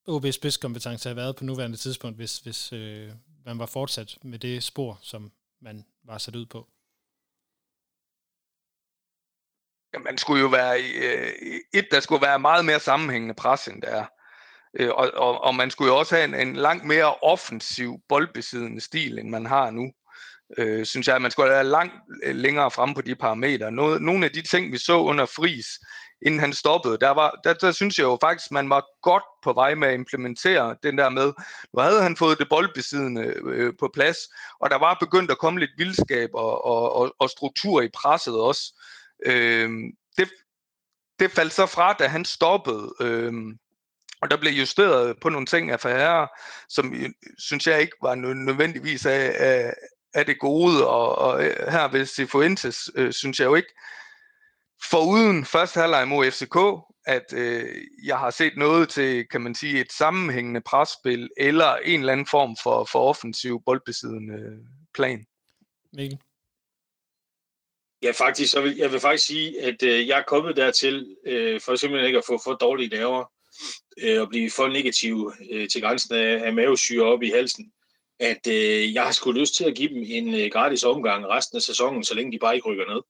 OB's 0.09 0.31
spidskompetence 0.31 1.09
have 1.09 1.17
været 1.17 1.37
på 1.37 1.45
nuværende 1.45 1.77
tidspunkt, 1.77 2.17
hvis, 2.17 2.39
hvis 2.39 2.73
øh, 2.73 3.13
man 3.45 3.59
var 3.59 3.67
fortsat 3.67 4.19
med 4.23 4.39
det 4.39 4.63
spor, 4.63 4.99
som 5.03 5.33
man 5.61 5.85
var 6.05 6.19
sat 6.19 6.37
ud 6.37 6.47
på? 6.47 6.69
Ja, 9.79 9.80
man 10.05 10.19
skulle 10.19 10.41
jo 10.41 10.49
være 10.49 10.83
øh, 10.83 11.33
et, 11.75 11.87
der 11.91 12.01
skulle 12.01 12.27
være 12.27 12.39
meget 12.39 12.65
mere 12.65 12.81
sammenhængende 12.81 13.35
pres, 13.35 13.69
end 13.69 13.83
der 13.83 13.89
er. 13.89 14.05
Øh, 14.79 14.91
og, 14.91 15.11
og, 15.15 15.41
og 15.45 15.55
man 15.55 15.71
skulle 15.71 15.93
jo 15.93 15.99
også 15.99 16.15
have 16.15 16.25
en, 16.25 16.49
en 16.49 16.57
langt 16.57 16.85
mere 16.85 17.15
offensiv, 17.15 17.99
boldbesiddende 18.09 18.81
stil, 18.81 19.19
end 19.19 19.29
man 19.29 19.47
har 19.47 19.71
nu. 19.71 19.93
Øh, 20.59 20.87
synes 20.87 21.07
jeg, 21.07 21.17
at 21.17 21.23
man 21.23 21.31
skulle 21.31 21.51
være 21.51 21.65
langt 21.65 21.95
øh, 22.23 22.35
længere 22.35 22.71
frem 22.71 22.95
på 22.95 23.01
de 23.01 23.15
parametre. 23.15 23.73
Noget, 23.73 24.03
nogle 24.03 24.25
af 24.25 24.31
de 24.33 24.43
ting, 24.43 24.73
vi 24.73 24.79
så 24.79 24.99
under 24.99 25.27
Fris, 25.27 25.67
inden 26.27 26.41
han 26.41 26.53
stoppede, 26.53 26.99
der, 27.01 27.11
var, 27.11 27.41
der, 27.45 27.55
der 27.55 27.73
synes 27.73 27.99
jeg 27.99 28.05
jo 28.05 28.19
faktisk, 28.21 28.51
man 28.51 28.71
var 28.71 28.85
godt 29.03 29.23
på 29.43 29.53
vej 29.53 29.75
med 29.75 29.89
at 29.89 29.95
implementere 29.95 30.77
den 30.83 30.99
der 30.99 31.09
med, 31.09 31.33
nu 31.75 31.81
havde 31.81 32.03
han 32.03 32.17
fået 32.17 32.39
det 32.39 32.49
boldbesiddende 32.49 33.35
øh, 33.45 33.73
på 33.81 33.91
plads, 33.95 34.17
og 34.61 34.71
der 34.71 34.79
var 34.79 34.97
begyndt 35.01 35.31
at 35.31 35.39
komme 35.39 35.61
lidt 35.61 35.71
vildskab 35.79 36.31
og, 36.35 36.65
og, 36.65 36.95
og, 36.95 37.15
og 37.19 37.31
struktur 37.31 37.83
i 37.83 37.89
presset 37.89 38.41
også. 38.41 38.63
Øh, 39.27 39.71
det, 40.17 40.29
det 41.19 41.31
faldt 41.31 41.53
så 41.53 41.67
fra, 41.67 41.93
da 41.93 42.07
han 42.07 42.25
stoppede. 42.25 42.95
Øh, 43.01 43.33
og 44.21 44.31
der 44.31 44.37
blev 44.37 44.53
justeret 44.53 45.21
på 45.21 45.29
nogle 45.29 45.47
ting 45.47 45.71
af 45.71 45.79
herre, 45.83 46.29
som 46.69 46.95
øh, 46.95 47.11
synes 47.39 47.67
jeg 47.67 47.81
ikke 47.81 47.97
var 48.03 48.15
nødvendigvis 48.15 49.07
af, 49.07 49.37
af, 49.39 49.75
af 50.15 50.27
det 50.27 50.39
gode. 50.39 50.89
Og, 50.89 51.19
og 51.19 51.45
øh, 51.45 51.57
her 51.69 51.89
ved 51.89 52.07
Sifuentes 52.07 52.91
øh, 52.95 53.13
synes 53.13 53.41
jeg 53.41 53.47
jo 53.47 53.55
ikke, 53.55 53.75
foruden 54.91 55.45
første 55.45 55.81
halvleg 55.81 56.09
mod 56.09 56.31
FCK, 56.31 56.57
at 57.07 57.33
øh, 57.33 57.85
jeg 58.05 58.19
har 58.19 58.31
set 58.31 58.53
noget 58.57 58.89
til, 58.89 59.29
kan 59.29 59.41
man 59.41 59.55
sige, 59.55 59.81
et 59.81 59.93
sammenhængende 59.93 60.61
presspil, 60.61 61.31
eller 61.37 61.77
en 61.77 62.01
eller 62.01 62.13
anden 62.13 62.27
form 62.27 62.57
for, 62.63 62.85
for 62.85 63.09
offensiv 63.09 63.63
boldbesiddende 63.67 64.35
øh, 64.35 64.59
plan. 64.95 65.25
Mikkel? 65.93 66.19
Ja, 68.03 68.11
faktisk, 68.11 68.53
så 68.53 68.61
vil, 68.61 68.77
jeg 68.77 68.93
vil 68.93 69.01
faktisk 69.01 69.27
sige, 69.27 69.63
at 69.63 69.83
øh, 69.83 70.09
jeg 70.09 70.19
er 70.19 70.23
kommet 70.23 70.57
dertil, 70.57 71.17
øh, 71.27 71.61
for 71.61 71.77
simpelthen 71.77 72.07
ikke 72.07 72.19
at 72.19 72.25
få 72.27 72.41
for 72.45 72.55
dårlige 72.55 72.97
nerver, 72.97 73.25
øh, 73.99 74.21
og 74.21 74.29
blive 74.29 74.51
for 74.51 74.69
negativ 74.69 75.33
øh, 75.51 75.69
til 75.69 75.83
grænsen 75.83 76.15
af, 76.15 76.47
af 76.47 76.53
mavesyre 76.53 77.05
op 77.05 77.23
i 77.23 77.31
halsen, 77.31 77.73
at 78.21 78.47
øh, 78.47 78.95
jeg 78.95 79.03
har 79.03 79.13
sgu 79.13 79.33
lyst 79.33 79.55
til 79.55 79.65
at 79.65 79.75
give 79.75 79.89
dem 79.89 80.03
en 80.07 80.35
øh, 80.35 80.51
gratis 80.53 80.85
omgang 80.85 81.27
resten 81.27 81.57
af 81.57 81.63
sæsonen, 81.63 82.05
så 82.05 82.15
længe 82.15 82.33
de 82.33 82.39
bare 82.39 82.55
ikke 82.55 82.69
rykker 82.69 82.85
ned. 82.95 83.03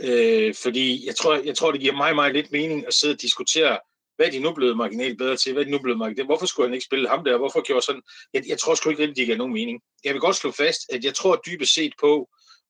Øh, 0.00 0.54
fordi 0.62 1.06
jeg 1.06 1.16
tror, 1.16 1.34
jeg 1.34 1.56
tror, 1.56 1.72
det 1.72 1.80
giver 1.80 1.96
mig 1.96 2.14
meget 2.14 2.34
lidt 2.34 2.52
mening 2.52 2.86
at 2.86 2.94
sidde 2.94 3.12
og 3.12 3.22
diskutere, 3.22 3.78
hvad 4.16 4.26
er 4.26 4.30
de 4.30 4.38
nu 4.38 4.52
blevet 4.52 4.76
marginalt 4.76 5.18
bedre 5.18 5.36
til? 5.36 5.52
Hvad 5.52 5.62
er 5.62 5.64
de 5.64 5.70
nu 5.70 5.78
blevet 5.78 5.98
marginalt? 5.98 6.28
Hvorfor 6.28 6.46
skulle 6.46 6.68
han 6.68 6.74
ikke 6.74 6.84
spille 6.84 7.08
ham 7.08 7.24
der? 7.24 7.38
Hvorfor 7.38 7.62
gjorde 7.62 7.86
sådan? 7.86 8.02
Jeg, 8.34 8.42
jeg 8.48 8.58
tror 8.58 8.74
sgu 8.74 8.90
ikke 8.90 9.02
rigtig, 9.02 9.16
det 9.16 9.26
giver 9.26 9.36
nogen 9.36 9.52
mening. 9.52 9.80
Jeg 10.04 10.12
vil 10.12 10.20
godt 10.20 10.36
slå 10.36 10.50
fast, 10.50 10.80
at 10.92 11.04
jeg 11.04 11.14
tror 11.14 11.42
dybest 11.46 11.74
set 11.74 11.92
på 12.00 12.28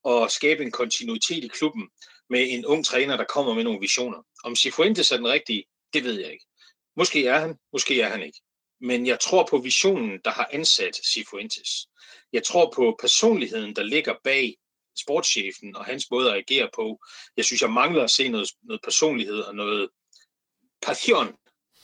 at 0.08 0.30
skabe 0.30 0.62
en 0.62 0.70
kontinuitet 0.70 1.44
i 1.44 1.48
klubben 1.48 1.88
med 2.30 2.46
en 2.50 2.66
ung 2.66 2.84
træner, 2.84 3.16
der 3.16 3.24
kommer 3.24 3.54
med 3.54 3.64
nogle 3.64 3.80
visioner. 3.80 4.18
Om 4.44 4.56
Sifuentes 4.56 5.12
er 5.12 5.16
den 5.16 5.28
rigtige, 5.28 5.64
det 5.94 6.04
ved 6.04 6.20
jeg 6.20 6.32
ikke. 6.32 6.46
Måske 6.96 7.26
er 7.26 7.38
han, 7.38 7.58
måske 7.72 8.00
er 8.00 8.08
han 8.08 8.22
ikke. 8.22 8.40
Men 8.80 9.06
jeg 9.06 9.20
tror 9.20 9.46
på 9.50 9.58
visionen, 9.58 10.20
der 10.24 10.30
har 10.30 10.48
ansat 10.52 10.96
Sifuentes. 10.96 11.86
Jeg 12.32 12.44
tror 12.44 12.72
på 12.74 12.96
personligheden, 13.00 13.76
der 13.76 13.82
ligger 13.82 14.14
bag 14.24 14.56
sportschefen 14.98 15.76
og 15.76 15.84
hans 15.84 16.10
måde 16.10 16.30
at 16.30 16.36
agere 16.36 16.68
på. 16.74 16.98
Jeg 17.36 17.44
synes, 17.44 17.62
jeg 17.62 17.70
mangler 17.70 18.04
at 18.04 18.10
se 18.10 18.28
noget, 18.28 18.48
noget 18.62 18.80
personlighed 18.84 19.40
og 19.40 19.54
noget 19.54 19.88
passion 20.82 21.28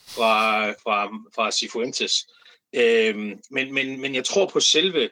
fra, 0.09 0.70
fra, 0.70 1.07
fra 1.35 1.50
Sifuentes. 1.50 2.26
Øhm, 2.74 3.40
men, 3.50 3.74
men, 3.74 4.00
men 4.00 4.14
jeg 4.14 4.24
tror 4.24 4.46
på 4.46 4.61
selve 4.61 5.11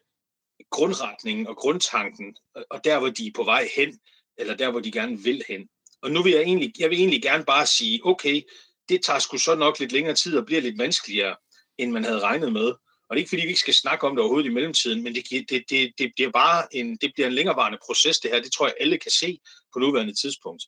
grundretningen 0.70 1.46
og 1.46 1.56
grundtanken, 1.56 2.36
og 2.70 2.84
der, 2.84 2.98
hvor 2.98 3.08
de 3.08 3.26
er 3.26 3.32
på 3.34 3.44
vej 3.44 3.68
hen, 3.76 3.98
eller 4.38 4.56
der, 4.56 4.70
hvor 4.70 4.80
de 4.80 4.92
gerne 4.92 5.18
vil 5.18 5.42
hen. 5.48 5.68
Og 6.02 6.10
nu 6.10 6.22
vil 6.22 6.32
jeg 6.32 6.42
egentlig, 6.42 6.72
jeg 6.78 6.90
vil 6.90 6.98
egentlig 6.98 7.22
gerne 7.22 7.44
bare 7.44 7.66
sige, 7.66 8.00
okay, 8.04 8.42
det 8.88 9.04
tager 9.04 9.18
sgu 9.18 9.38
så 9.38 9.54
nok 9.54 9.78
lidt 9.78 9.92
længere 9.92 10.14
tid 10.14 10.38
og 10.38 10.46
bliver 10.46 10.60
lidt 10.60 10.78
vanskeligere, 10.78 11.36
end 11.78 11.92
man 11.92 12.04
havde 12.04 12.20
regnet 12.20 12.52
med. 12.52 12.74
Og 13.08 13.16
det 13.16 13.16
er 13.16 13.22
ikke 13.22 13.28
fordi, 13.28 13.42
vi 13.42 13.48
ikke 13.48 13.60
skal 13.60 13.74
snakke 13.74 14.06
om 14.06 14.16
det 14.16 14.20
overhovedet 14.20 14.50
i 14.50 14.54
mellemtiden, 14.54 15.02
men 15.02 15.14
det, 15.14 15.24
det, 15.30 15.64
det, 15.70 15.92
det 15.98 16.12
bliver 16.16 16.30
bare 16.30 16.76
en, 16.76 16.96
det 16.96 17.12
bliver 17.14 17.26
en 17.26 17.32
længerevarende 17.32 17.78
proces, 17.86 18.18
det 18.18 18.30
her. 18.30 18.42
Det 18.42 18.52
tror 18.52 18.66
jeg, 18.66 18.74
alle 18.80 18.98
kan 18.98 19.10
se 19.10 19.38
på 19.72 19.78
nuværende 19.78 20.14
tidspunkt. 20.14 20.62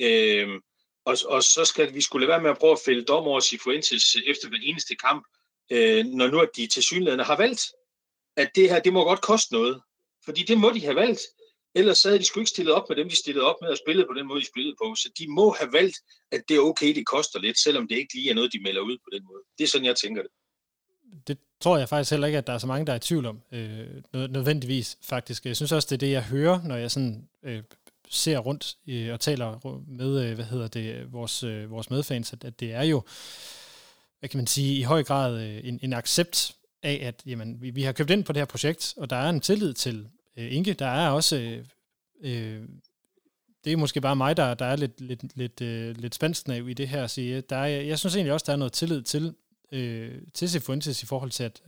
Øhm, 0.00 0.60
og, 1.04 1.16
og 1.26 1.42
så 1.42 1.64
skal 1.64 1.94
vi 1.94 2.00
skulle 2.00 2.26
lade 2.26 2.32
være 2.32 2.42
med 2.42 2.50
at 2.50 2.58
prøve 2.58 2.72
at 2.72 2.78
fælde 2.84 3.04
dom 3.04 3.24
over 3.24 3.40
Sifuentes 3.40 4.16
efter 4.26 4.48
hver 4.48 4.58
eneste 4.62 4.94
kamp, 4.94 5.26
øh, 5.72 6.04
når 6.04 6.26
nu 6.26 6.40
at 6.40 6.48
de 6.56 6.66
til 6.66 6.82
synligheden 6.82 7.20
har 7.20 7.36
valgt, 7.36 7.62
at 8.36 8.50
det 8.54 8.70
her, 8.70 8.80
det 8.80 8.92
må 8.92 9.04
godt 9.04 9.20
koste 9.20 9.52
noget. 9.54 9.80
Fordi 10.24 10.42
det 10.42 10.58
må 10.58 10.70
de 10.70 10.80
have 10.80 10.96
valgt. 10.96 11.20
Ellers 11.74 11.98
sad 11.98 12.10
havde 12.10 12.18
de 12.18 12.24
sgu 12.24 12.40
ikke 12.40 12.50
stillet 12.50 12.74
op 12.74 12.88
med 12.88 12.96
dem, 12.96 13.08
de 13.08 13.16
stillede 13.16 13.44
op 13.44 13.56
med 13.62 13.68
og 13.68 13.76
spillede 13.76 14.06
på 14.06 14.14
den 14.18 14.26
måde, 14.26 14.40
de 14.40 14.46
spillede 14.46 14.76
på. 14.82 14.94
Så 14.94 15.10
de 15.18 15.26
må 15.28 15.50
have 15.50 15.72
valgt, 15.72 15.96
at 16.32 16.42
det 16.48 16.56
er 16.56 16.60
okay, 16.60 16.94
det 16.94 17.06
koster 17.06 17.38
lidt, 17.40 17.58
selvom 17.58 17.88
det 17.88 17.96
ikke 17.96 18.14
lige 18.14 18.30
er 18.30 18.34
noget, 18.34 18.52
de 18.52 18.62
melder 18.62 18.80
ud 18.80 18.98
på 18.98 19.10
den 19.12 19.24
måde. 19.24 19.42
Det 19.58 19.64
er 19.64 19.68
sådan, 19.68 19.86
jeg 19.86 19.96
tænker 19.96 20.22
det. 20.22 20.30
Det 21.28 21.38
tror 21.60 21.78
jeg 21.78 21.88
faktisk 21.88 22.10
heller 22.10 22.26
ikke, 22.26 22.38
at 22.38 22.46
der 22.46 22.52
er 22.52 22.58
så 22.58 22.66
mange, 22.66 22.86
der 22.86 22.92
er 22.92 22.96
i 22.96 23.00
tvivl 23.00 23.26
om. 23.26 23.40
Øh, 23.52 23.86
nødvendigvis, 24.12 24.98
faktisk. 25.02 25.46
Jeg 25.46 25.56
synes 25.56 25.72
også, 25.72 25.86
det 25.90 25.94
er 25.96 26.06
det, 26.06 26.10
jeg 26.10 26.24
hører, 26.24 26.62
når 26.62 26.76
jeg 26.76 26.90
sådan 26.90 27.28
øh, 27.42 27.62
ser 28.08 28.38
rundt 28.38 28.76
øh, 28.88 29.12
og 29.12 29.20
taler 29.20 29.80
med, 29.88 30.24
øh, 30.24 30.34
hvad 30.34 30.44
hedder 30.44 30.68
det, 30.68 31.12
vores, 31.12 31.42
øh, 31.42 31.70
vores 31.70 31.90
medfans, 31.90 32.32
at, 32.32 32.44
at 32.44 32.60
det 32.60 32.72
er 32.72 32.82
jo, 32.82 33.02
hvad 34.18 34.28
kan 34.28 34.38
man 34.38 34.46
sige, 34.46 34.78
i 34.78 34.82
høj 34.82 35.02
grad 35.02 35.42
øh, 35.42 35.68
en, 35.68 35.80
en 35.82 35.92
accept 35.92 36.56
af, 36.82 36.98
at 37.02 37.22
jamen, 37.26 37.62
vi, 37.62 37.70
vi 37.70 37.82
har 37.82 37.92
købt 37.92 38.10
ind 38.10 38.24
på 38.24 38.32
det 38.32 38.40
her 38.40 38.46
projekt, 38.46 38.94
og 38.96 39.10
der 39.10 39.16
er 39.16 39.30
en 39.30 39.40
tillid 39.40 39.74
til 39.74 40.08
øh, 40.36 40.54
Inge. 40.54 40.74
Der 40.74 40.86
er 40.86 41.10
også... 41.10 41.36
Øh, 41.36 41.64
øh, 42.22 42.62
det 43.64 43.72
er 43.72 43.76
måske 43.76 44.00
bare 44.00 44.16
mig, 44.16 44.36
der, 44.36 44.54
der 44.54 44.64
er 44.64 44.76
lidt, 44.76 45.00
lidt, 45.00 45.36
lidt, 45.36 45.60
øh, 45.60 45.96
lidt 45.96 46.14
spændsnav 46.14 46.68
i 46.68 46.74
det 46.74 46.88
her 46.88 47.04
at 47.04 47.10
sige. 47.10 47.40
Der 47.40 47.56
er, 47.56 47.66
jeg 47.66 47.98
synes 47.98 48.16
egentlig 48.16 48.32
også, 48.32 48.44
der 48.46 48.52
er 48.52 48.56
noget 48.56 48.72
tillid 48.72 49.02
til, 49.02 49.34
øh, 49.72 50.22
til 50.34 50.50
Sifuentes 50.50 51.02
i 51.02 51.06
forhold 51.06 51.30
til, 51.30 51.44
at, 51.44 51.62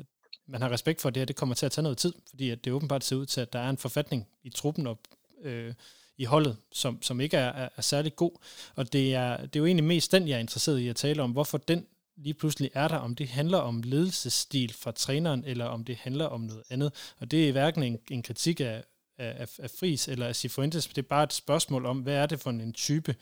man 0.47 0.63
har 0.63 0.73
respekt 0.73 1.01
for, 1.01 1.09
at 1.09 1.15
det 1.15 1.21
her 1.21 1.25
det 1.25 1.37
kommer 1.37 1.55
til 1.55 1.67
at 1.67 1.73
tage 1.73 1.83
noget 1.83 1.99
tid, 1.99 2.13
fordi 2.31 2.51
at 2.51 2.65
det 2.65 2.73
åbenbart 2.73 3.05
ser 3.05 3.17
ud 3.17 3.27
til, 3.27 3.41
at 3.41 3.53
der 3.53 3.59
er 3.59 3.71
en 3.71 3.79
forfatning 3.79 4.29
i 4.43 4.51
truppen 4.51 4.87
og 4.87 4.99
øh, 5.43 5.75
i 6.19 6.25
holdet, 6.25 6.57
som, 6.73 7.03
som 7.03 7.21
ikke 7.21 7.37
er, 7.37 7.53
er, 7.53 7.69
er 7.77 7.83
særlig 7.83 8.17
god. 8.17 8.33
Og 8.75 8.93
det 8.93 9.15
er, 9.15 9.37
det 9.37 9.57
er 9.57 9.61
jo 9.61 9.67
egentlig 9.67 9.85
mest 9.85 10.13
den, 10.13 10.29
jeg 10.29 10.37
er 10.37 10.41
interesseret 10.41 10.79
i 10.79 10.89
at 10.89 10.97
tale 10.97 11.23
om, 11.23 11.31
hvorfor 11.31 11.59
den 11.59 11.87
lige 12.17 12.35
pludselig 12.35 12.71
er 12.75 12.89
der, 12.89 12.97
om 12.97 13.15
det 13.15 13.29
handler 13.29 13.59
om 13.59 13.83
ledelsesstil 13.83 14.75
fra 14.75 14.93
træneren, 14.93 15.45
eller 15.45 15.65
om 15.65 15.85
det 15.85 15.97
handler 15.97 16.25
om 16.25 16.41
noget 16.41 16.63
andet. 16.71 17.15
Og 17.19 17.31
det 17.31 17.49
er 17.49 17.53
hverken 17.53 17.83
en, 17.83 17.99
en 18.11 18.23
kritik 18.23 18.61
af, 18.61 18.85
af, 19.19 19.49
af 19.59 19.71
Fris 19.71 20.09
eller 20.09 20.27
af 20.27 20.37
Sifuentes, 20.37 20.87
det 20.87 20.99
er 20.99 21.03
bare 21.09 21.25
et 21.25 21.33
spørgsmål 21.33 21.87
om, 21.87 21.99
hvad 21.99 22.15
er 22.15 22.27
det 22.27 22.41
for 22.41 22.51
en 22.51 22.73
type 22.73 23.15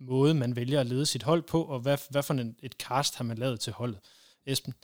måde, 0.00 0.34
man 0.34 0.56
vælger 0.56 0.80
at 0.80 0.86
lede 0.86 1.06
sit 1.06 1.22
hold 1.22 1.42
på, 1.42 1.62
og 1.62 1.80
hvad, 1.80 1.98
hvad 2.10 2.22
for 2.22 2.34
en, 2.34 2.56
et 2.62 2.72
cast 2.72 3.16
har 3.16 3.24
man 3.24 3.38
lavet 3.38 3.60
til 3.60 3.72
holdet. 3.72 4.00
Esben? 4.46 4.74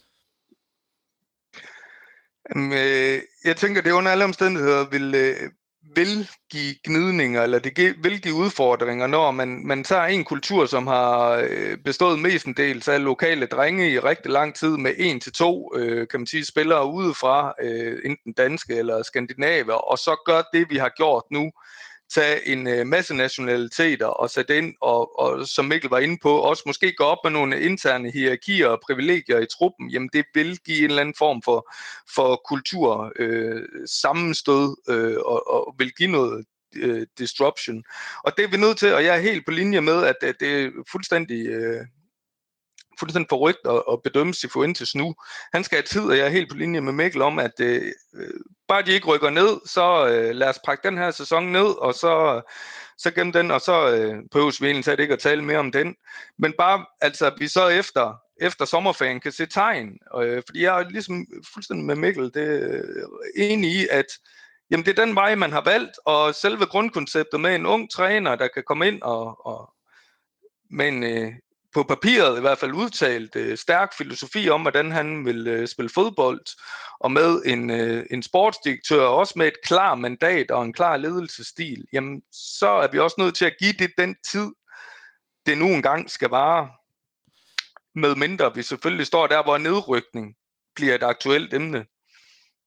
Øh, 2.57 3.22
jeg 3.44 3.57
tænker, 3.57 3.83
det 3.83 3.90
under 3.92 4.11
alle 4.11 4.24
omstændigheder 4.24 4.88
vil, 4.90 5.14
øh, 5.14 5.51
vil 5.94 6.29
give 6.51 6.74
gnidninger, 6.85 7.42
eller 7.42 7.59
det 7.59 7.94
vil 8.03 8.22
give 8.22 8.35
udfordringer, 8.35 9.07
når 9.07 9.31
man, 9.31 9.66
man 9.66 9.85
tager 9.85 10.05
en 10.05 10.24
kultur, 10.24 10.66
som 10.66 10.87
har 10.87 11.31
øh, 11.51 11.77
bestået 11.85 12.18
mestendels 12.18 12.88
af 12.88 13.05
lokale 13.05 13.46
drenge 13.46 13.90
i 13.90 13.98
rigtig 13.98 14.31
lang 14.31 14.55
tid, 14.55 14.77
med 14.77 14.94
en 14.98 15.20
til 15.20 15.33
to, 15.33 15.72
øh, 15.77 16.09
kan 16.09 16.20
man 16.20 16.27
sige, 16.27 16.44
spillere 16.44 16.87
udefra, 16.87 17.55
øh, 17.62 17.98
enten 18.05 18.33
danske 18.33 18.74
eller 18.74 19.03
skandinaver, 19.03 19.74
og 19.74 19.98
så 19.98 20.22
gør 20.27 20.42
det, 20.53 20.70
vi 20.70 20.77
har 20.77 20.92
gjort 20.96 21.24
nu, 21.31 21.51
tage 22.14 22.49
en 22.49 22.66
øh, 22.66 22.87
masse 22.87 23.14
nationaliteter 23.14 24.07
og 24.07 24.31
sætte 24.31 24.59
ind, 24.59 24.75
og, 24.81 25.18
og 25.21 25.47
som 25.47 25.64
Mikkel 25.64 25.90
var 25.90 25.99
inde 25.99 26.18
på, 26.23 26.38
også 26.38 26.62
måske 26.66 26.92
gå 26.92 27.05
op 27.05 27.18
med 27.25 27.33
nogle 27.33 27.61
interne 27.61 28.11
hierarkier 28.11 28.68
og 28.68 28.81
privilegier 28.87 29.38
i 29.38 29.47
truppen, 29.59 29.90
jamen 29.90 30.11
det 30.12 30.25
vil 30.35 30.59
give 30.59 30.79
en 30.79 30.85
eller 30.85 31.01
anden 31.01 31.14
form 31.18 31.42
for, 31.42 31.73
for 32.14 32.42
kultur 32.49 33.12
øh, 33.16 33.62
sammenstød 33.87 34.77
øh, 34.88 35.16
og, 35.25 35.51
og 35.51 35.75
vil 35.79 35.92
give 35.99 36.11
noget 36.11 36.44
øh, 36.77 37.07
disruption. 37.18 37.85
Og 38.25 38.33
det 38.37 38.44
er 38.44 38.49
vi 38.49 38.57
nødt 38.57 38.79
til, 38.79 38.94
og 38.94 39.05
jeg 39.05 39.16
er 39.16 39.21
helt 39.21 39.44
på 39.44 39.51
linje 39.51 39.81
med, 39.81 40.05
at, 40.05 40.16
at 40.23 40.35
det 40.40 40.64
er 40.64 40.71
fuldstændig 40.92 41.47
øh, 41.47 41.87
fuldstændig 42.98 43.28
forrygt 43.28 43.66
at, 43.68 43.82
at 43.92 44.02
bedømme 44.02 44.34
Sifuentes 44.34 44.94
nu. 44.94 45.14
Han 45.52 45.64
skal 45.64 45.76
have 45.76 45.82
tid, 45.82 46.11
og 46.11 46.16
jeg 46.16 46.26
er 46.26 46.30
helt 46.30 46.50
på 46.50 46.56
linje 46.56 46.80
med 46.80 46.92
Mikkel 46.92 47.22
om, 47.22 47.38
at 47.38 47.61
øh, 47.61 47.92
bare 48.68 48.82
de 48.82 48.92
ikke 48.92 49.06
rykker 49.06 49.30
ned, 49.30 49.61
så 49.66 50.08
øh, 50.08 50.34
lad 50.34 50.48
os 50.48 50.61
pakke 50.64 50.88
den 50.88 50.98
her 50.98 51.11
sæson 51.11 51.52
ned, 51.52 51.78
og 51.82 51.94
så, 51.94 52.42
så 52.98 53.11
gennem 53.11 53.32
den, 53.32 53.50
og 53.50 53.61
så 53.61 53.90
øh, 53.90 54.22
prøves 54.30 54.62
vi 54.62 54.66
egentlig 54.66 55.00
ikke 55.00 55.14
at 55.14 55.20
tale 55.20 55.44
mere 55.44 55.58
om 55.58 55.72
den. 55.72 55.96
Men 56.38 56.54
bare, 56.58 56.87
altså, 57.00 57.32
vi 57.38 57.48
så 57.48 57.68
efter, 57.68 58.14
efter 58.40 58.64
sommerferien 58.64 59.20
kan 59.20 59.32
se 59.32 59.46
tegn, 59.46 59.98
øh, 60.22 60.42
fordi 60.46 60.62
jeg 60.62 60.80
er 60.80 60.88
ligesom 60.88 61.26
fuldstændig 61.52 61.87
med 61.87 61.96
Mikkel, 61.96 62.34
det 62.34 62.62
øh, 62.62 62.82
enig 63.37 63.70
i, 63.70 63.88
at 63.90 64.06
jamen, 64.70 64.87
det 64.87 64.98
er 64.98 65.04
den 65.04 65.14
vej, 65.14 65.34
man 65.34 65.52
har 65.52 65.64
valgt, 65.64 65.98
og 66.04 66.34
selve 66.34 66.66
grundkonceptet 66.66 67.40
med 67.40 67.54
en 67.54 67.66
ung 67.66 67.90
træner, 67.90 68.37
der 68.37 68.48
kan 68.48 68.62
komme 68.66 68.88
ind 68.88 69.02
og, 69.02 69.46
og 69.46 69.72
med 70.70 70.88
en, 70.88 71.04
øh, 71.04 71.32
på 71.74 71.83
papiret 71.83 72.38
i 72.38 72.40
hvert 72.40 72.59
fald 72.59 72.72
udtalt 72.72 73.37
øh, 73.37 73.59
stærk 73.59 73.96
filosofi 73.98 74.48
om, 74.48 74.62
hvordan 74.62 74.92
han 74.92 75.24
vil 75.24 75.46
øh, 75.46 75.68
spille 75.68 75.88
fodbold, 75.88 76.40
og 77.00 77.12
med 77.12 77.42
en, 77.46 77.70
øh, 77.70 78.07
en 78.11 78.22
sportsdirektør, 78.22 79.04
også 79.04 79.35
med 79.37 79.46
et 79.46 79.62
klar 79.64 79.94
mandat 79.94 80.50
og 80.50 80.64
en 80.64 80.72
klar 80.72 80.96
ledelsesstil, 80.96 81.85
jamen 81.92 82.22
så 82.33 82.68
er 82.68 82.88
vi 82.92 82.98
også 82.98 83.16
nødt 83.18 83.35
til 83.35 83.44
at 83.44 83.57
give 83.61 83.72
det 83.72 83.90
den 83.98 84.16
tid, 84.33 84.52
det 85.46 85.59
nu 85.59 85.66
engang 85.66 86.11
skal 86.11 86.28
vare. 86.28 86.68
Med 87.94 88.14
mindre 88.14 88.54
vi 88.54 88.62
selvfølgelig 88.62 89.07
står 89.07 89.26
der, 89.26 89.42
hvor 89.42 89.59
nedrykning 89.59 90.35
bliver 90.74 90.94
et 90.94 91.02
aktuelt 91.02 91.54
emne. 91.54 91.85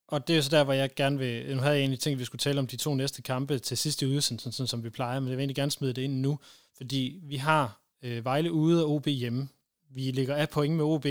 Og 0.08 0.28
det 0.28 0.38
er 0.38 0.42
så 0.42 0.50
der, 0.50 0.64
hvor 0.64 0.74
jeg 0.74 0.90
gerne 0.96 1.18
vil... 1.18 1.56
Nu 1.56 1.62
havde 1.62 1.76
jeg 1.76 1.82
egentlig 1.82 2.00
tænkt, 2.00 2.16
at 2.16 2.20
vi 2.20 2.26
skulle 2.26 2.40
tale 2.40 2.60
om 2.60 2.68
de 2.68 2.78
to 2.78 2.96
næste 2.96 3.22
kampe 3.22 3.60
til 3.60 3.78
sidste 3.78 4.08
udsendelsen, 4.08 4.52
sådan 4.52 4.68
som 4.68 4.84
vi 4.84 4.90
plejer, 4.90 5.20
men 5.20 5.30
jeg 5.30 5.38
vil 5.38 5.42
egentlig 5.42 5.56
gerne 5.56 5.72
smide 5.72 5.94
det 5.94 6.02
ind 6.02 6.22
nu, 6.22 6.40
fordi 6.78 7.20
vi 7.24 7.36
har 7.36 7.81
øh, 8.04 8.26
Vejle 8.26 8.52
ude 8.52 8.86
og 8.86 8.92
OB 8.92 9.08
hjemme. 9.08 9.50
Vi 9.90 10.02
ligger 10.02 10.36
af 10.36 10.50
point 10.50 10.76
med 10.76 10.86
OB 10.86 11.06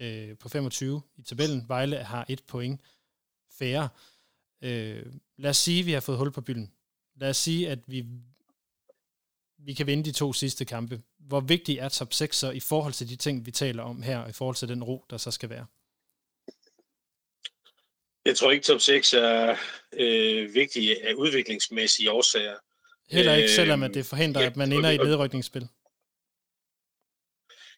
øh, 0.00 0.38
på 0.38 0.48
25 0.48 1.02
i 1.16 1.22
tabellen. 1.22 1.64
Vejle 1.68 1.96
har 1.96 2.26
et 2.28 2.42
point 2.44 2.80
færre. 3.58 3.88
Øh, 4.62 5.06
lad 5.36 5.50
os 5.50 5.56
sige, 5.56 5.80
at 5.80 5.86
vi 5.86 5.92
har 5.92 6.00
fået 6.00 6.18
hul 6.18 6.32
på 6.32 6.40
bylden. 6.40 6.72
Lad 7.16 7.30
os 7.30 7.36
sige, 7.36 7.68
at 7.70 7.78
vi, 7.86 8.04
vi 9.58 9.74
kan 9.74 9.86
vinde 9.86 10.04
de 10.04 10.12
to 10.12 10.32
sidste 10.32 10.64
kampe. 10.64 11.02
Hvor 11.18 11.40
vigtig 11.40 11.78
er 11.78 11.88
top 11.88 12.12
6 12.12 12.36
så 12.36 12.50
i 12.50 12.60
forhold 12.60 12.92
til 12.92 13.08
de 13.08 13.16
ting, 13.16 13.46
vi 13.46 13.50
taler 13.50 13.82
om 13.82 14.02
her, 14.02 14.18
og 14.18 14.28
i 14.28 14.32
forhold 14.32 14.56
til 14.56 14.68
den 14.68 14.84
ro, 14.84 15.04
der 15.10 15.16
så 15.16 15.30
skal 15.30 15.50
være? 15.50 15.66
Jeg 18.24 18.36
tror 18.36 18.50
ikke, 18.50 18.64
top 18.64 18.80
6 18.80 19.12
er 19.12 19.56
øh, 19.92 20.54
vigtig 20.54 21.04
af 21.04 21.14
udviklingsmæssige 21.14 22.10
årsager. 22.10 22.56
Heller 23.10 23.34
ikke, 23.34 23.50
selvom 23.50 23.82
at 23.82 23.94
det 23.94 24.06
forhindrer, 24.06 24.42
ja, 24.42 24.46
at 24.46 24.56
man 24.56 24.72
ender 24.72 24.90
i 24.90 24.94
et 24.94 25.00
nedrykningsspil. 25.00 25.68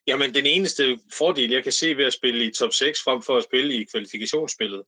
Jamen, 0.08 0.34
den 0.34 0.46
eneste 0.46 0.98
fordel, 1.12 1.50
jeg 1.50 1.62
kan 1.62 1.72
se 1.72 1.96
ved 1.96 2.04
at 2.04 2.12
spille 2.12 2.44
i 2.44 2.52
top 2.52 2.72
6, 2.72 3.02
frem 3.02 3.22
for 3.22 3.36
at 3.36 3.44
spille 3.44 3.74
i 3.74 3.84
kvalifikationsspillet, 3.84 4.82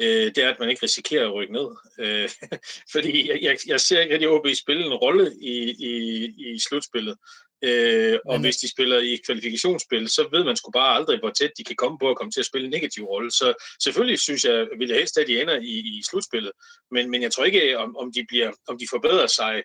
øh, 0.00 0.26
det 0.34 0.38
er, 0.38 0.48
at 0.48 0.58
man 0.60 0.70
ikke 0.70 0.82
risikerer 0.82 1.26
at 1.26 1.34
rykke 1.34 1.52
ned. 1.52 1.68
Øh, 1.98 2.30
fordi 2.92 3.30
jeg, 3.30 3.38
jeg, 3.42 3.58
jeg 3.66 3.80
ser 3.80 4.00
ikke 4.00 4.12
rigtig 4.12 4.28
OB 4.28 4.46
spille 4.54 4.86
en 4.86 4.94
rolle 4.94 5.32
i, 5.40 5.56
i, 5.90 6.24
i 6.54 6.58
slutspillet. 6.58 7.16
Øh, 7.64 8.18
og 8.26 8.34
Men... 8.34 8.40
hvis 8.40 8.56
de 8.56 8.70
spiller 8.70 8.98
i 8.98 9.20
kvalifikationsspil, 9.26 10.08
så 10.08 10.28
ved 10.32 10.44
man 10.44 10.56
sgu 10.56 10.70
bare 10.70 10.96
aldrig, 10.96 11.18
hvor 11.18 11.30
tæt 11.30 11.50
de 11.58 11.64
kan 11.64 11.76
komme 11.76 11.98
på 11.98 12.10
at 12.10 12.16
komme 12.16 12.30
til 12.30 12.40
at 12.40 12.46
spille 12.46 12.64
en 12.64 12.70
negativ 12.70 13.04
rolle. 13.04 13.30
Så 13.30 13.54
selvfølgelig 13.82 14.18
synes 14.20 14.44
jeg, 14.44 14.66
vil 14.78 14.88
jeg 14.88 14.98
helst, 14.98 15.18
at 15.18 15.26
de 15.26 15.40
ender 15.40 15.56
i, 15.60 15.74
i 15.98 16.02
slutspillet. 16.10 16.52
Men, 16.90 17.10
men 17.10 17.22
jeg 17.22 17.32
tror 17.32 17.44
ikke, 17.44 17.78
om, 17.78 17.96
om, 17.96 18.12
de 18.12 18.24
bliver, 18.28 18.52
om 18.68 18.78
de 18.78 18.86
forbedrer 18.90 19.26
sig 19.26 19.62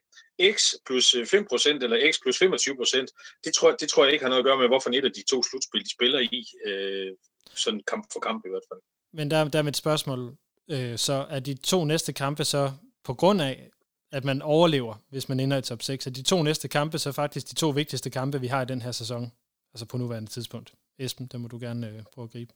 x 0.56 0.74
plus 0.86 1.14
øh, 1.14 1.24
5% 1.24 1.84
eller 1.84 2.12
x 2.12 2.14
plus 2.22 2.42
25%, 2.42 3.42
det 3.44 3.54
tror, 3.54 3.72
det 3.72 3.90
tror 3.90 4.04
jeg 4.04 4.14
ikke 4.14 4.26
har 4.26 4.30
noget 4.30 4.44
at 4.44 4.46
gøre 4.46 4.58
med, 4.58 4.68
hvorfor 4.68 4.90
et 4.90 5.06
af 5.06 5.12
de 5.12 5.24
to 5.32 5.44
slutspil, 5.44 5.84
de 5.84 5.92
spiller 5.92 6.20
i. 6.20 6.46
Øh, 6.66 7.12
sådan 7.56 7.82
kamp 7.88 8.06
for 8.14 8.20
kamp 8.20 8.46
i 8.46 8.50
hvert 8.50 8.64
fald. 8.72 8.80
Men 9.14 9.32
der, 9.32 9.48
der 9.48 9.60
er 9.60 9.64
mit 9.64 9.78
spørgsmål. 9.78 10.38
Øh, 10.72 10.98
så 10.98 11.26
er 11.30 11.40
de 11.40 11.54
to 11.54 11.86
næste 11.86 12.14
kampe 12.14 12.44
så 12.44 12.72
på 13.04 13.14
grund 13.14 13.42
af, 13.42 13.70
at 14.12 14.26
man 14.26 14.42
overlever, 14.42 14.96
hvis 15.10 15.30
man 15.30 15.40
ender 15.40 15.58
i 15.58 15.62
top 15.62 15.82
6. 15.82 16.08
er 16.08 16.12
de 16.12 16.24
to 16.24 16.44
næste 16.44 16.68
kampe, 16.68 16.98
så 16.98 17.12
faktisk 17.12 17.50
de 17.50 17.56
to 17.56 17.70
vigtigste 17.70 18.10
kampe, 18.10 18.42
vi 18.42 18.48
har 18.48 18.62
i 18.62 18.66
den 18.66 18.82
her 18.82 18.92
sæson, 18.92 19.32
altså 19.74 19.86
på 19.86 19.98
nuværende 19.98 20.30
tidspunkt. 20.30 20.74
Esben, 21.00 21.28
der 21.28 21.38
må 21.38 21.48
du 21.48 21.60
gerne 21.60 21.88
øh, 21.88 22.04
prøve 22.14 22.26
at 22.26 22.32
gribe. 22.32 22.54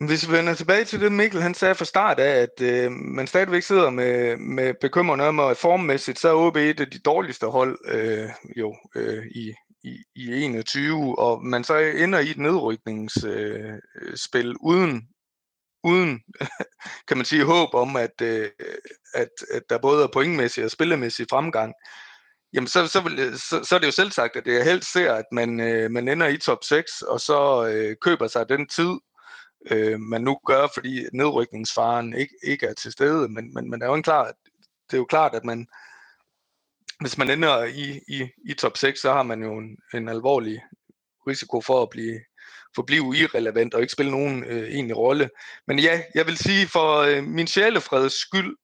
Hvis 0.00 0.28
vi 0.28 0.32
vender 0.32 0.54
tilbage 0.54 0.84
til 0.84 1.00
det, 1.00 1.12
Mikkel 1.12 1.42
han 1.42 1.54
sagde 1.54 1.74
fra 1.74 1.84
start 1.84 2.18
af, 2.18 2.42
at 2.42 2.62
øh, 2.62 2.92
man 2.92 3.26
stadigvæk 3.26 3.62
sidder 3.62 3.90
med, 3.90 4.36
med 4.36 4.74
bekymrende 4.80 5.24
om, 5.24 5.40
at 5.40 5.56
formmæssigt, 5.56 6.18
så 6.18 6.28
er 6.28 6.46
OB 6.46 6.56
et 6.56 6.80
af 6.80 6.90
de 6.90 6.98
dårligste 6.98 7.46
hold 7.46 7.78
øh, 7.88 8.28
jo, 8.56 8.76
øh, 8.96 9.26
i, 9.26 9.54
i, 9.84 9.96
i 10.14 10.42
21, 10.42 11.18
og 11.18 11.44
man 11.44 11.64
så 11.64 11.78
ender 11.78 12.18
i 12.18 12.30
et 12.30 12.38
nedrykningsspil 12.38 14.48
øh, 14.48 14.54
uden 14.60 15.08
uden, 15.86 16.20
kan 17.08 17.16
man 17.16 17.26
sige, 17.26 17.44
håb 17.44 17.74
om, 17.74 17.96
at, 17.96 18.20
øh, 18.22 18.50
at, 19.14 19.28
at 19.52 19.62
der 19.70 19.78
både 19.78 20.04
er 20.04 20.08
pointmæssig 20.12 20.64
og 20.64 20.70
spillemæssig 20.70 21.26
fremgang, 21.30 21.74
jamen 22.52 22.68
så, 22.68 22.86
så, 22.86 23.00
vil, 23.00 23.38
så, 23.38 23.64
så 23.64 23.74
er 23.74 23.78
det 23.78 23.86
jo 23.86 23.92
selv 23.92 24.10
sagt, 24.10 24.36
at 24.36 24.46
jeg 24.46 24.64
helst 24.64 24.92
ser, 24.92 25.12
at 25.12 25.24
man, 25.32 25.60
øh, 25.60 25.90
man 25.90 26.08
ender 26.08 26.26
i 26.26 26.38
top 26.38 26.64
6, 26.64 27.02
og 27.02 27.20
så 27.20 27.66
øh, 27.66 27.96
køber 28.00 28.26
sig 28.26 28.48
den 28.48 28.68
tid, 28.68 28.92
øh, 29.70 30.00
man 30.00 30.22
nu 30.22 30.38
gør, 30.46 30.66
fordi 30.74 31.06
nedrykningsfaren 31.12 32.14
ikke, 32.14 32.34
ikke 32.42 32.66
er 32.66 32.74
til 32.74 32.92
stede. 32.92 33.28
Men, 33.28 33.54
men, 33.54 33.70
men 33.70 33.80
det, 33.80 33.86
er 33.86 33.90
jo 33.90 33.94
en 33.94 34.02
klar, 34.02 34.24
det 34.90 34.92
er 34.92 34.98
jo 34.98 35.04
klart, 35.04 35.34
at 35.34 35.44
man, 35.44 35.66
hvis 37.00 37.18
man 37.18 37.30
ender 37.30 37.64
i, 37.64 38.00
i, 38.08 38.28
i 38.44 38.54
top 38.54 38.76
6, 38.76 39.00
så 39.00 39.12
har 39.12 39.22
man 39.22 39.42
jo 39.42 39.58
en, 39.58 39.78
en 39.94 40.08
alvorlig 40.08 40.62
risiko 41.26 41.60
for 41.60 41.82
at 41.82 41.90
blive, 41.90 42.20
forblive 42.74 43.16
irrelevant 43.16 43.74
og 43.74 43.80
ikke 43.80 43.92
spille 43.92 44.12
nogen 44.12 44.44
øh, 44.44 44.68
egentlig 44.68 44.96
rolle. 44.96 45.30
Men 45.66 45.78
ja, 45.78 46.02
jeg 46.14 46.26
vil 46.26 46.36
sige, 46.36 46.68
for 46.68 46.96
øh, 46.96 47.24
min 47.24 47.46
sjælefreds 47.46 48.20
skyld, 48.20 48.56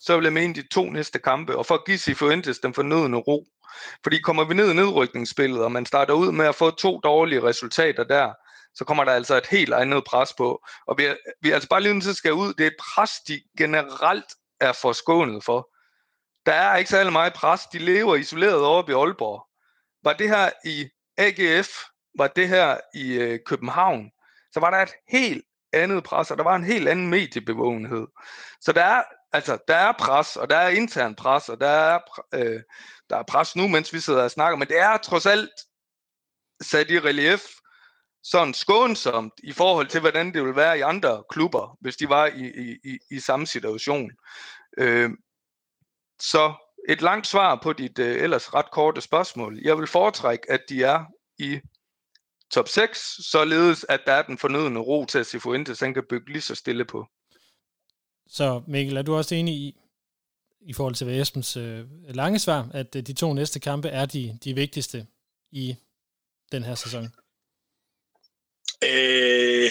så 0.00 0.16
vil 0.16 0.24
jeg 0.24 0.32
mene 0.32 0.54
de 0.54 0.68
to 0.68 0.90
næste 0.90 1.18
kampe, 1.18 1.56
og 1.56 1.66
for 1.66 1.74
at 1.74 1.84
give 1.86 1.98
Sifuentes 1.98 2.58
den 2.58 2.74
fornødende 2.74 3.18
ro. 3.18 3.46
Fordi 4.02 4.18
kommer 4.18 4.44
vi 4.44 4.54
ned 4.54 4.70
i 4.70 4.74
nedrykningsspillet, 4.74 5.64
og 5.64 5.72
man 5.72 5.86
starter 5.86 6.14
ud 6.14 6.32
med 6.32 6.46
at 6.46 6.54
få 6.54 6.70
to 6.70 7.00
dårlige 7.04 7.42
resultater 7.42 8.04
der, 8.04 8.32
så 8.74 8.84
kommer 8.84 9.04
der 9.04 9.12
altså 9.12 9.36
et 9.36 9.46
helt 9.46 9.74
andet 9.74 10.04
pres 10.04 10.32
på. 10.32 10.66
Og 10.86 10.98
vi 10.98 11.04
er, 11.04 11.16
vi 11.40 11.50
er 11.50 11.54
altså 11.54 11.68
bare 11.68 11.80
lige 11.80 11.94
nødt 11.94 12.04
til 12.04 12.14
skal 12.14 12.32
ud. 12.32 12.54
Det 12.54 12.66
er 12.66 12.70
et 12.70 12.76
pres, 12.94 13.10
de 13.28 13.42
generelt 13.58 14.34
er 14.60 14.72
forskånet 14.72 15.44
for. 15.44 15.70
Der 16.46 16.52
er 16.52 16.76
ikke 16.76 16.90
særlig 16.90 17.12
meget 17.12 17.34
pres. 17.34 17.66
De 17.66 17.78
lever 17.78 18.14
isoleret 18.16 18.64
oppe 18.64 18.92
i 18.92 18.94
Aalborg. 18.94 19.46
Var 20.04 20.12
det 20.12 20.28
her 20.28 20.50
i 20.64 20.88
AGF, 21.16 21.68
var 22.18 22.26
det 22.26 22.48
her 22.48 22.78
i 22.94 23.12
øh, 23.12 23.38
København, 23.46 24.10
så 24.52 24.60
var 24.60 24.70
der 24.70 24.78
et 24.78 24.92
helt 25.08 25.44
andet 25.72 26.04
pres, 26.04 26.30
og 26.30 26.36
der 26.36 26.44
var 26.44 26.56
en 26.56 26.64
helt 26.64 26.88
anden 26.88 27.08
mediebevågenhed. 27.08 28.06
Så 28.60 28.72
der 28.72 28.84
er, 28.84 29.02
altså, 29.32 29.58
der 29.68 29.76
er 29.76 29.92
pres, 29.92 30.36
og 30.36 30.50
der 30.50 30.56
er 30.56 30.68
intern 30.68 31.14
pres, 31.14 31.48
og 31.48 31.60
der 31.60 31.68
er, 31.68 31.98
øh, 32.34 32.62
der 33.10 33.16
er 33.16 33.22
pres 33.22 33.56
nu, 33.56 33.68
mens 33.68 33.92
vi 33.92 34.00
sidder 34.00 34.24
og 34.24 34.30
snakker, 34.30 34.58
men 34.58 34.68
det 34.68 34.78
er 34.78 34.96
trods 34.96 35.26
alt 35.26 35.50
sat 36.62 36.90
i 36.90 36.98
relief 36.98 37.42
sådan 38.24 38.54
skånsomt 38.54 39.32
i 39.42 39.52
forhold 39.52 39.86
til, 39.86 40.00
hvordan 40.00 40.34
det 40.34 40.42
ville 40.42 40.56
være 40.56 40.78
i 40.78 40.80
andre 40.80 41.24
klubber, 41.30 41.78
hvis 41.80 41.96
de 41.96 42.08
var 42.08 42.26
i, 42.26 42.46
i, 42.46 42.76
i, 42.84 42.98
i 43.10 43.20
samme 43.20 43.46
situation. 43.46 44.10
Øh, 44.78 45.10
så 46.20 46.54
et 46.88 47.02
langt 47.02 47.26
svar 47.26 47.60
på 47.62 47.72
dit 47.72 47.98
øh, 47.98 48.22
ellers 48.22 48.54
ret 48.54 48.70
korte 48.70 49.00
spørgsmål. 49.00 49.60
Jeg 49.62 49.78
vil 49.78 49.86
foretrække, 49.86 50.50
at 50.50 50.60
de 50.68 50.82
er 50.82 51.04
i 51.38 51.60
top 52.50 52.68
6, 52.68 53.16
således 53.30 53.86
at 53.88 54.00
der 54.06 54.12
er 54.12 54.22
den 54.22 54.38
fornødende 54.38 54.80
ro 54.80 55.04
til 55.04 55.18
at 55.18 55.26
Cifuentes 55.26 55.80
han 55.80 55.94
kan 55.94 56.04
bygge 56.08 56.32
lige 56.32 56.42
så 56.42 56.54
stille 56.54 56.84
på. 56.84 57.06
Så 58.26 58.62
Mikkel, 58.68 58.96
er 58.96 59.02
du 59.02 59.14
også 59.14 59.34
enig 59.34 59.54
i, 59.54 59.80
i 60.60 60.72
forhold 60.72 60.94
til 60.94 61.20
Esbens 61.20 61.56
øh, 61.56 61.86
lange 62.08 62.38
svar, 62.38 62.70
at 62.74 62.96
øh, 62.96 63.02
de 63.02 63.12
to 63.12 63.32
næste 63.32 63.60
kampe 63.60 63.88
er 63.88 64.06
de, 64.06 64.38
de 64.44 64.54
vigtigste 64.54 65.06
i 65.52 65.76
den 66.52 66.62
her 66.62 66.74
sæson? 66.74 67.08
Øh, 68.84 69.70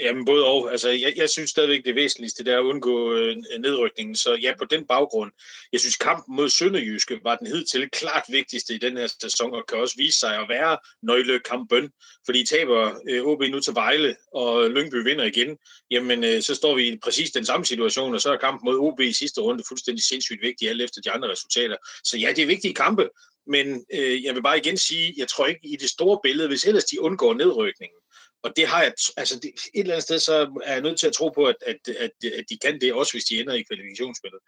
Jamen 0.00 0.24
både 0.24 0.44
og. 0.44 0.70
Altså, 0.70 0.88
jeg, 0.88 1.12
jeg 1.16 1.30
synes 1.30 1.50
stadigvæk, 1.50 1.84
det 1.84 1.94
væsentligste 1.94 2.44
det 2.44 2.52
er 2.52 2.58
at 2.58 2.64
undgå 2.64 3.12
øh, 3.12 3.36
nedrykningen. 3.60 4.16
Så 4.16 4.34
ja, 4.34 4.52
på 4.58 4.64
den 4.64 4.86
baggrund. 4.86 5.32
Jeg 5.72 5.80
synes, 5.80 5.96
kampen 5.96 6.36
mod 6.36 6.48
Sønderjyske 6.48 7.20
var 7.22 7.36
den 7.36 7.46
hidtil 7.46 7.90
klart 7.90 8.22
vigtigste 8.28 8.74
i 8.74 8.78
den 8.78 8.96
her 8.96 9.06
sæson, 9.22 9.54
og 9.54 9.64
kan 9.68 9.78
også 9.78 9.94
vise 9.98 10.18
sig 10.18 10.36
at 10.36 10.48
være 10.48 10.78
nøglekampen. 11.02 11.90
Fordi 12.26 12.46
taber 12.46 12.94
øh, 13.08 13.22
OB 13.22 13.42
nu 13.50 13.60
til 13.60 13.74
Vejle, 13.74 14.16
og 14.34 14.70
Lyngby 14.70 14.94
vinder 14.94 15.24
igen, 15.24 15.56
jamen 15.90 16.24
øh, 16.24 16.42
så 16.42 16.54
står 16.54 16.74
vi 16.74 16.88
i 16.88 16.98
præcis 17.02 17.30
den 17.30 17.44
samme 17.44 17.66
situation, 17.66 18.14
og 18.14 18.20
så 18.20 18.32
er 18.32 18.36
kampen 18.36 18.70
mod 18.70 18.78
OB 18.78 19.00
i 19.00 19.12
sidste 19.12 19.40
runde 19.40 19.64
fuldstændig 19.68 20.04
sindssygt 20.04 20.42
vigtig, 20.42 20.68
alt 20.68 20.82
efter 20.82 21.00
de 21.00 21.10
andre 21.10 21.30
resultater. 21.30 21.76
Så 22.04 22.18
ja, 22.18 22.32
det 22.36 22.42
er 22.42 22.46
vigtige 22.46 22.74
kampe, 22.74 23.08
men 23.48 23.84
øh, 23.94 24.24
jeg 24.24 24.34
vil 24.34 24.42
bare 24.42 24.58
igen 24.58 24.76
sige, 24.76 25.14
jeg 25.16 25.28
tror 25.28 25.46
ikke 25.46 25.68
i 25.68 25.76
det 25.76 25.90
store 25.90 26.20
billede, 26.22 26.48
hvis 26.48 26.64
ellers 26.64 26.84
de 26.84 27.00
undgår 27.00 27.34
nedrykningen, 27.34 27.98
og 28.42 28.52
det 28.56 28.66
har 28.66 28.82
jeg, 28.82 28.92
altså 29.16 29.40
det, 29.42 29.52
et 29.74 29.80
eller 29.80 29.94
andet 29.94 30.02
sted, 30.02 30.18
så 30.18 30.60
er 30.64 30.72
jeg 30.72 30.82
nødt 30.82 30.98
til 30.98 31.06
at 31.06 31.12
tro 31.12 31.28
på, 31.28 31.44
at, 31.44 31.56
at, 31.66 31.88
at, 31.88 32.10
at 32.38 32.44
de 32.50 32.58
kan 32.58 32.80
det, 32.80 32.92
også 32.92 33.12
hvis 33.12 33.24
de 33.24 33.40
ender 33.40 33.54
i 33.54 33.62
kvalifikationsspillet. 33.62 34.40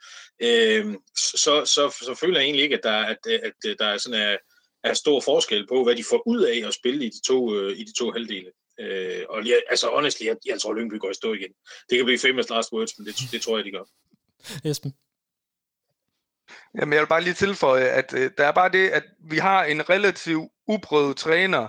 Øh, 0.43 0.95
så, 1.17 1.65
så, 1.65 2.05
så 2.07 2.15
føler 2.21 2.39
jeg 2.39 2.45
egentlig 2.45 2.63
ikke, 2.63 2.77
at 2.77 2.83
der, 2.83 2.93
at, 2.93 3.27
at 3.27 3.79
der 3.79 3.87
er 3.87 3.99
sådan 3.99 4.21
er, 4.21 4.37
er 4.85 4.95
stor 4.95 5.21
forskel 5.21 5.67
på, 5.67 5.85
hvad 5.85 5.97
de 5.97 6.05
får 6.05 6.23
ud 6.27 6.43
af 6.43 6.67
at 6.67 6.75
spille 6.75 7.05
i 7.05 7.09
de 7.09 7.21
to, 7.27 7.55
øh, 7.55 7.79
i 7.79 7.85
de 7.85 7.93
to 7.99 8.11
halvdele. 8.11 8.51
Øh, 8.81 9.25
og 9.29 9.49
jeg, 9.49 9.63
altså 9.71 9.87
honestly, 9.89 10.27
jeg, 10.27 10.37
jeg 10.47 10.61
tror, 10.61 10.75
Lyngby 10.75 10.99
går 10.99 11.11
i 11.11 11.15
stå 11.15 11.35
igen. 11.35 11.53
Det 11.91 11.97
kan 11.97 12.05
blive 12.05 12.19
famous 12.19 12.51
last 12.51 12.73
words, 12.73 12.99
men 12.99 13.07
det, 13.07 13.17
det 13.33 13.43
tror 13.43 13.59
jeg, 13.59 13.65
de 13.65 13.71
gør. 13.71 13.85
Esben? 14.71 14.93
Jamen, 16.75 16.93
jeg 16.93 17.01
vil 17.01 17.07
bare 17.09 17.23
lige 17.23 17.35
tilføje, 17.35 17.85
at 17.85 18.15
øh, 18.15 18.31
der 18.39 18.47
er 18.47 18.53
bare 18.53 18.69
det, 18.69 18.89
at 18.89 19.05
vi 19.31 19.39
har 19.39 19.65
en 19.65 19.91
relativ 19.91 20.49
uprøvet 20.69 21.17
træner, 21.17 21.69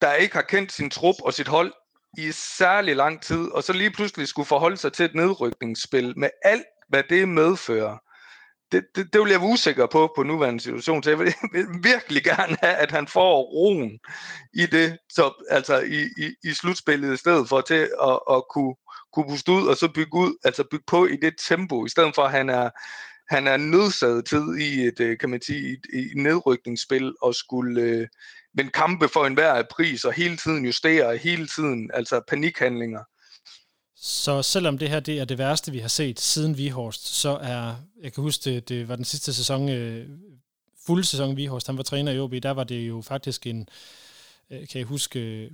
der 0.00 0.14
ikke 0.14 0.34
har 0.34 0.42
kendt 0.42 0.72
sin 0.72 0.90
trup 0.90 1.14
og 1.22 1.34
sit 1.34 1.48
hold 1.48 1.72
i 2.18 2.32
særlig 2.32 2.96
lang 2.96 3.22
tid, 3.22 3.50
og 3.52 3.62
så 3.62 3.72
lige 3.72 3.90
pludselig 3.90 4.28
skulle 4.28 4.46
forholde 4.46 4.76
sig 4.76 4.92
til 4.92 5.04
et 5.04 5.14
nedrykningsspil 5.14 6.18
med 6.18 6.30
alt, 6.44 6.66
hvad 6.88 7.02
det 7.10 7.28
medfører. 7.28 7.98
det, 8.72 8.84
det, 8.96 9.12
det 9.12 9.20
vil 9.20 9.30
jeg 9.30 9.40
være 9.40 9.50
usikker 9.50 9.86
på 9.86 10.12
på 10.16 10.22
nuværende 10.22 10.60
situation, 10.60 11.02
så 11.02 11.10
jeg 11.10 11.18
vil, 11.18 11.34
vil 11.52 11.66
virkelig 11.82 12.24
gerne 12.24 12.56
have, 12.62 12.74
at 12.74 12.90
han 12.90 13.08
får 13.08 13.42
roen 13.42 13.98
i 14.54 14.66
det, 14.66 14.98
så, 15.12 15.44
altså 15.50 15.80
i, 15.80 16.00
i, 16.02 16.34
i 16.44 16.52
slutspillet, 16.52 17.14
i 17.14 17.16
stedet 17.16 17.48
for 17.48 17.60
til 17.60 17.90
at, 18.02 18.20
at 18.30 18.42
kunne, 18.50 18.74
kunne 19.12 19.28
puste 19.28 19.52
ud 19.52 19.66
og 19.66 19.76
så 19.76 19.88
bygge 19.94 20.14
ud, 20.14 20.36
altså 20.44 20.64
bygge 20.70 20.84
på 20.86 21.06
i 21.06 21.16
det 21.16 21.34
tempo, 21.48 21.86
i 21.86 21.88
stedet 21.88 22.14
for 22.14 22.22
at 22.22 22.30
han 22.30 22.48
er, 22.48 22.70
han 23.30 23.46
er 23.46 23.56
nødsaget 23.56 24.24
tid 24.24 24.56
i 24.56 24.86
et, 24.86 25.00
øh, 25.00 25.18
kan 25.18 25.30
man 25.30 25.42
sige, 25.42 25.72
et, 25.72 25.86
et 25.92 26.16
nedrykningsspil 26.16 27.14
og 27.22 27.34
skulle 27.34 27.82
øh, 27.82 28.08
vinde 28.54 28.70
kampe 28.70 29.08
for 29.08 29.26
enhver 29.26 29.62
pris 29.70 30.04
og 30.04 30.12
hele 30.12 30.36
tiden 30.36 30.64
justere, 30.64 31.16
hele 31.16 31.46
tiden, 31.46 31.90
altså 31.94 32.20
panikhandlinger. 32.28 33.00
Så 33.96 34.42
selvom 34.42 34.78
det 34.78 34.88
her 34.88 35.00
det 35.00 35.18
er 35.18 35.24
det 35.24 35.38
værste, 35.38 35.72
vi 35.72 35.78
har 35.78 35.88
set 35.88 36.20
siden 36.20 36.56
Vihorst, 36.56 37.06
så 37.06 37.28
er, 37.42 37.74
jeg 38.02 38.12
kan 38.12 38.22
huske, 38.22 38.50
det, 38.50 38.68
det 38.68 38.88
var 38.88 38.96
den 38.96 39.04
sidste 39.04 39.34
sæson, 39.34 39.68
øh, 39.68 40.08
fuld 40.86 41.04
sæson 41.04 41.36
Vihorst, 41.36 41.66
han 41.66 41.76
var 41.76 41.82
træner 41.82 42.12
i 42.12 42.18
OB, 42.18 42.32
der 42.42 42.50
var 42.50 42.64
det 42.64 42.88
jo 42.88 43.02
faktisk 43.02 43.46
en, 43.46 43.68
øh, 44.50 44.68
kan 44.68 44.78
jeg 44.78 44.84
huske, 44.84 45.50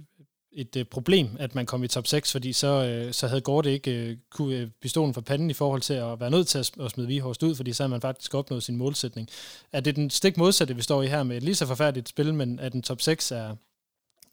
et 0.56 0.76
øh, 0.76 0.84
problem, 0.84 1.28
at 1.38 1.54
man 1.54 1.66
kom 1.66 1.84
i 1.84 1.88
top 1.88 2.06
6, 2.06 2.32
fordi 2.32 2.52
så, 2.52 2.66
øh, 2.66 3.12
så 3.12 3.26
havde 3.26 3.40
Gorte 3.40 3.72
ikke 3.72 3.90
øh, 3.90 4.16
kunne, 4.30 4.56
øh, 4.56 4.68
pistolen 4.80 5.14
for 5.14 5.20
panden 5.20 5.50
i 5.50 5.54
forhold 5.54 5.80
til 5.80 5.94
at 5.94 6.20
være 6.20 6.30
nødt 6.30 6.48
til 6.48 6.58
at, 6.58 6.70
at 6.80 6.90
smide 6.90 7.08
Vihorst 7.08 7.42
ud, 7.42 7.54
fordi 7.54 7.72
så 7.72 7.82
havde 7.82 7.90
man 7.90 8.00
faktisk 8.00 8.34
opnået 8.34 8.62
sin 8.62 8.76
målsætning. 8.76 9.28
Er 9.72 9.80
det 9.80 9.96
den 9.96 10.10
stik 10.10 10.36
modsatte, 10.36 10.76
vi 10.76 10.82
står 10.82 11.02
i 11.02 11.06
her 11.06 11.22
med 11.22 11.36
et 11.36 11.42
lige 11.42 11.54
så 11.54 11.66
forfærdeligt 11.66 12.08
spil, 12.08 12.34
men 12.34 12.58
at 12.58 12.72
den 12.72 12.82
top 12.82 13.00
6 13.00 13.30
er, 13.30 13.56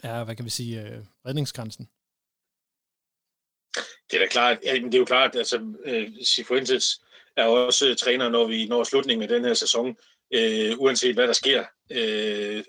er 0.04 0.24
hvad 0.24 0.36
kan 0.36 0.46
vi 0.46 0.50
sige, 0.50 0.82
øh, 0.82 1.00
redningsgrænsen? 1.26 1.90
Det 4.12 4.16
er 4.18 4.20
da 4.20 4.28
klart, 4.28 4.58
ja, 4.66 4.74
det 4.74 4.94
er 4.94 5.00
jo 5.00 5.06
klart, 5.06 5.36
altså 5.36 5.76
øh, 5.86 6.12
Sifuentes 6.24 7.02
er 7.38 7.46
også 7.46 7.90
øh, 7.90 7.96
træner, 7.96 8.30
når 8.30 8.48
vi 8.48 8.68
når 8.68 8.84
slutningen 8.84 9.24
af 9.24 9.30
den 9.30 9.46
her 9.46 9.54
sæson, 9.54 9.98
øh, 10.34 10.80
uanset 10.80 11.16
hvad 11.16 11.28
der 11.28 11.34
sker. 11.34 11.64
Øh, 11.92 12.64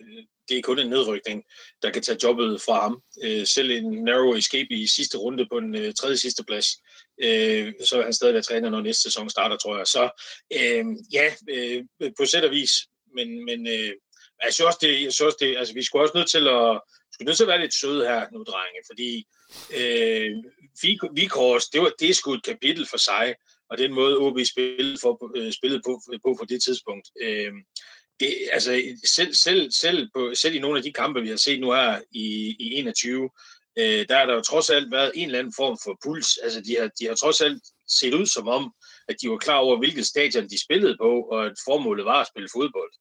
det 0.49 0.59
er 0.59 0.63
kun 0.63 0.79
en 0.79 0.91
nedrykning, 0.91 1.43
der 1.83 1.91
kan 1.91 2.03
tage 2.03 2.19
jobbet 2.23 2.61
fra 2.61 2.81
ham. 2.81 3.03
Øh, 3.25 3.47
selv 3.47 3.71
en 3.71 4.05
narrow 4.05 4.35
escape 4.35 4.71
i 4.71 4.87
sidste 4.87 5.19
runde 5.19 5.47
på 5.53 5.59
en 5.59 5.75
øh, 5.75 5.95
tredje 5.95 6.17
sidste 6.17 6.45
plads, 6.45 6.67
øh, 7.23 7.73
så 7.85 7.99
er 7.99 8.03
han 8.03 8.13
stadig 8.13 8.35
være 8.35 8.43
træner, 8.43 8.71
når 8.71 8.81
næste 8.81 9.03
sæson 9.03 9.31
starter, 9.31 9.57
tror 9.57 9.77
jeg. 9.77 9.87
Så 9.87 10.03
øh, 10.53 10.85
ja, 11.13 11.33
øh, 11.51 11.85
på 12.19 12.27
sæt 12.27 12.45
og 12.45 12.51
vis, 12.51 12.73
men, 13.15 13.45
men 13.45 13.67
øh, 13.67 13.93
jeg 14.45 14.55
synes 14.55 14.67
også, 14.67 14.79
det, 14.83 15.03
jeg 15.03 15.13
synes 15.13 15.21
også 15.21 15.39
det, 15.41 15.57
altså 15.57 15.75
vi 15.75 15.83
skulle 15.83 16.05
også 16.05 16.19
nødt 16.19 16.31
til 16.31 16.49
at, 16.49 16.81
skulle 17.13 17.27
nødt 17.27 17.37
til 17.37 17.45
at 17.45 17.49
være 17.49 17.61
lidt 17.61 17.75
søde 17.75 18.05
her 18.09 18.27
nu, 18.33 18.43
drenge, 18.43 18.81
fordi 18.91 19.27
øh, 19.81 20.31
Vikors, 21.15 21.67
det, 21.67 21.81
var, 21.81 21.93
det 22.01 22.11
er 22.11 22.15
sgu 22.15 22.35
et 22.35 22.45
kapitel 22.45 22.87
for 22.87 22.97
sig, 22.97 23.35
og 23.71 23.79
den 23.79 23.93
måde 23.93 24.19
OB 24.19 24.39
spillede, 24.45 24.99
for, 25.03 25.13
øh, 25.37 25.53
spillede 25.53 25.83
på, 25.87 26.01
på 26.25 26.37
på 26.41 26.45
det 26.49 26.63
tidspunkt. 26.63 27.11
Øh, 27.21 27.53
det, 28.21 28.35
altså, 28.53 28.83
selv, 29.05 29.35
selv, 29.35 29.71
selv, 29.71 30.09
på, 30.15 30.33
selv 30.35 30.55
i 30.55 30.59
nogle 30.59 30.77
af 30.77 30.83
de 30.83 30.93
kampe, 30.93 31.21
vi 31.21 31.29
har 31.29 31.37
set 31.37 31.61
nu 31.61 31.73
her 31.73 32.01
i, 32.11 32.57
i 32.59 32.75
21, 32.75 33.31
øh, 33.79 34.09
der 34.09 34.19
har 34.19 34.27
der 34.27 34.35
jo 34.35 34.41
trods 34.41 34.71
alt 34.71 34.93
været 34.93 35.13
en 35.15 35.27
eller 35.27 35.39
anden 35.39 35.55
form 35.57 35.79
for 35.85 35.99
puls. 36.05 36.37
Altså, 36.37 36.61
de 36.61 36.77
har, 36.81 36.91
de 37.01 37.07
har 37.07 37.15
trods 37.15 37.41
alt 37.41 37.63
set 37.89 38.15
ud 38.15 38.27
som 38.27 38.49
om, 38.49 38.75
at 39.09 39.17
de 39.23 39.31
var 39.31 39.37
klar 39.37 39.57
over, 39.57 39.79
hvilket 39.79 40.07
stadion 40.07 40.49
de 40.49 40.65
spillede 40.65 40.97
på, 41.01 41.23
og 41.33 41.47
at 41.47 41.53
formålet 41.65 42.05
var 42.05 42.21
at 42.21 42.27
spille 42.27 42.49
fodbold. 42.53 42.93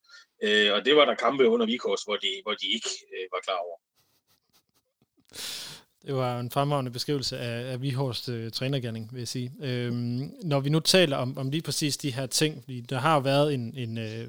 Øh, 0.43 0.73
og 0.73 0.85
det 0.85 0.95
var 0.95 1.05
der 1.05 1.15
kampe 1.15 1.49
under 1.49 1.65
Vikors, 1.65 2.03
hvor 2.03 2.15
de, 2.15 2.31
hvor 2.43 2.53
de 2.53 2.67
ikke 2.67 2.89
øh, 3.13 3.27
var 3.33 3.41
klar 3.45 3.59
over. 3.67 3.77
Det 6.05 6.13
var 6.13 6.39
en 6.39 6.51
fremragende 6.51 6.91
beskrivelse 6.91 7.37
af, 7.37 7.71
af 7.71 7.81
Vihorst 7.81 8.29
øh, 8.29 8.51
trænergærning, 8.51 9.09
vil 9.13 9.19
jeg 9.19 9.27
sige. 9.27 9.51
Øhm, 9.61 10.31
når 10.43 10.59
vi 10.59 10.69
nu 10.69 10.79
taler 10.79 11.17
om, 11.17 11.37
om 11.37 11.49
lige 11.49 11.61
præcis 11.61 11.97
de 11.97 12.11
her 12.13 12.25
ting, 12.25 12.63
fordi 12.63 12.81
der 12.81 12.99
har 12.99 13.13
jo 13.13 13.19
været 13.19 13.53
en, 13.53 13.73
en 13.77 13.97
øh, 13.97 14.27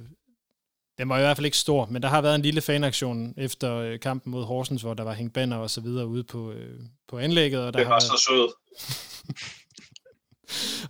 den 0.98 1.08
var 1.08 1.18
i 1.18 1.20
hvert 1.20 1.36
fald 1.36 1.44
ikke 1.44 1.56
stor, 1.56 1.86
men 1.86 2.02
der 2.02 2.08
har 2.08 2.20
været 2.20 2.34
en 2.34 2.42
lille 2.42 2.60
fanaktion 2.60 3.34
efter 3.36 3.76
øh, 3.76 4.00
kampen 4.00 4.30
mod 4.30 4.44
Horsens, 4.44 4.82
hvor 4.82 4.94
der 4.94 5.04
var 5.04 5.12
hængt 5.12 5.34
banner 5.34 5.56
og 5.56 5.70
så 5.70 5.80
videre 5.80 6.06
ude 6.06 6.24
på, 6.24 6.52
øh, 6.52 6.80
på 7.08 7.18
anlægget. 7.18 7.60
Og 7.60 7.72
der 7.72 7.78
det 7.78 7.88
var 7.88 7.92
har 7.92 8.00
så 8.00 8.24
sød. 8.28 8.48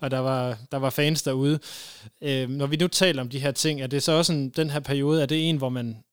og 0.02 0.10
der 0.10 0.18
var, 0.18 0.58
der 0.72 0.78
var 0.78 0.90
fans 0.90 1.22
derude. 1.22 1.58
Øh, 2.20 2.48
når 2.48 2.66
vi 2.66 2.76
nu 2.76 2.88
taler 2.88 3.22
om 3.22 3.28
de 3.28 3.38
her 3.38 3.50
ting, 3.50 3.80
er 3.80 3.86
det 3.86 4.02
så 4.02 4.12
også 4.12 4.32
en, 4.32 4.50
den 4.50 4.70
her 4.70 4.80
periode, 4.80 5.22
er 5.22 5.26
det 5.26 5.48
en, 5.48 5.56
hvor 5.56 5.68
man 5.68 6.04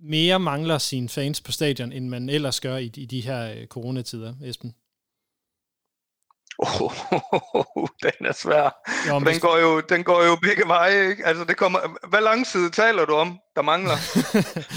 mere 0.00 0.40
mangler 0.40 0.78
sine 0.78 1.08
fans 1.08 1.40
på 1.40 1.52
stadion, 1.52 1.92
end 1.92 2.08
man 2.08 2.28
ellers 2.28 2.60
gør 2.60 2.76
i, 2.76 2.90
i 2.96 3.06
de 3.06 3.20
her 3.20 3.52
øh, 3.52 3.66
coronatider, 3.66 4.34
Esben? 4.44 4.74
Oh, 6.58 6.92
den 8.02 8.26
er 8.26 8.32
svær. 8.32 8.82
Jo, 9.08 9.20
den, 9.20 9.40
går 9.40 9.58
jo, 9.58 9.80
den 9.80 10.04
går 10.04 10.24
jo 10.24 10.36
begge 10.36 10.62
veje, 10.66 11.08
ikke? 11.10 11.26
Altså, 11.26 11.44
det 11.44 11.56
kommer... 11.56 12.06
Hvad 12.08 12.20
lang 12.20 12.46
side 12.46 12.70
taler 12.70 13.04
du 13.04 13.14
om, 13.14 13.38
der 13.56 13.62
mangler? 13.62 13.96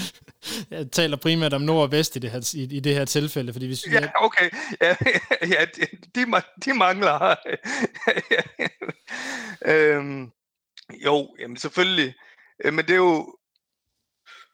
jeg 0.76 0.92
taler 0.92 1.16
primært 1.16 1.54
om 1.54 1.60
nord 1.60 1.82
og 1.82 1.92
vest 1.92 2.16
i 2.16 2.18
det 2.18 2.30
her, 2.30 2.54
i, 2.54 2.76
i 2.76 2.80
det 2.80 2.94
her 2.94 3.04
tilfælde, 3.04 3.52
fordi 3.52 3.66
hvis... 3.66 3.86
Ja, 3.86 4.10
okay. 4.14 4.50
Ja, 4.80 4.96
ja 5.54 5.64
de, 6.14 6.26
de 6.64 6.74
mangler. 6.74 7.34
øhm, 9.64 10.30
jo, 11.04 11.36
jamen 11.40 11.56
selvfølgelig. 11.56 12.14
Øh, 12.64 12.74
men 12.74 12.84
det 12.84 12.92
er 12.92 12.96
jo... 12.96 13.36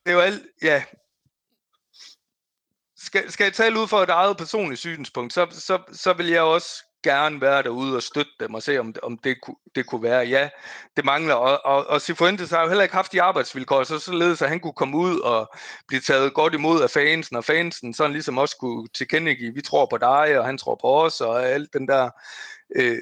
Det 0.05 0.11
er 0.11 0.15
jo 0.15 0.21
alt... 0.21 0.43
Ja, 0.63 0.83
skal, 2.97 3.31
skal 3.33 3.45
jeg 3.45 3.53
tale 3.53 3.81
ud 3.81 3.89
fra 3.89 4.03
et 4.03 4.11
eget 4.11 4.37
personligt 4.37 4.81
synspunkt, 4.81 5.33
så, 5.33 5.47
så, 5.51 5.83
så 5.93 6.13
vil 6.13 6.27
jeg 6.27 6.43
også 6.43 6.86
gerne 7.07 7.41
være 7.41 7.63
derude 7.63 7.97
og 7.97 8.03
støtte 8.03 8.33
dem 8.41 8.55
og 8.55 8.63
se, 8.63 8.79
om, 8.79 8.95
om 9.03 9.19
det, 9.19 9.37
det 9.75 9.87
kunne 9.87 10.03
være. 10.03 10.27
Ja, 10.27 10.49
det 10.97 11.05
mangler. 11.05 11.35
Og, 11.35 11.61
og, 11.65 11.87
og 11.87 12.01
Sifuentes 12.01 12.51
har 12.51 12.63
jo 12.63 12.69
heller 12.69 12.83
ikke 12.83 12.95
haft 12.95 13.13
de 13.13 13.23
arbejdsvilkår, 13.23 13.85
så 13.85 13.99
således 13.99 14.43
at 14.43 14.49
han 14.49 14.61
kunne 14.61 14.73
komme 14.73 14.97
ud 14.97 15.21
og 15.21 15.55
blive 15.89 16.01
taget 16.01 16.35
godt 16.35 16.55
imod 16.55 16.83
af 16.83 16.91
fansen, 16.91 17.37
og 17.37 17.45
fansen 17.45 17.95
sådan 17.95 18.13
ligesom 18.13 18.39
også 18.39 18.57
kunne 18.57 18.89
tilkendegive, 18.89 19.55
vi 19.55 19.63
tror 19.63 19.87
på 19.87 19.99
dig, 19.99 20.39
og 20.39 20.47
han 20.47 20.59
tror 20.59 20.79
på 20.81 21.05
os, 21.05 21.21
og 21.21 21.49
alt 21.49 21.73
den 21.73 21.89
der 21.89 22.11
øh, 22.77 22.99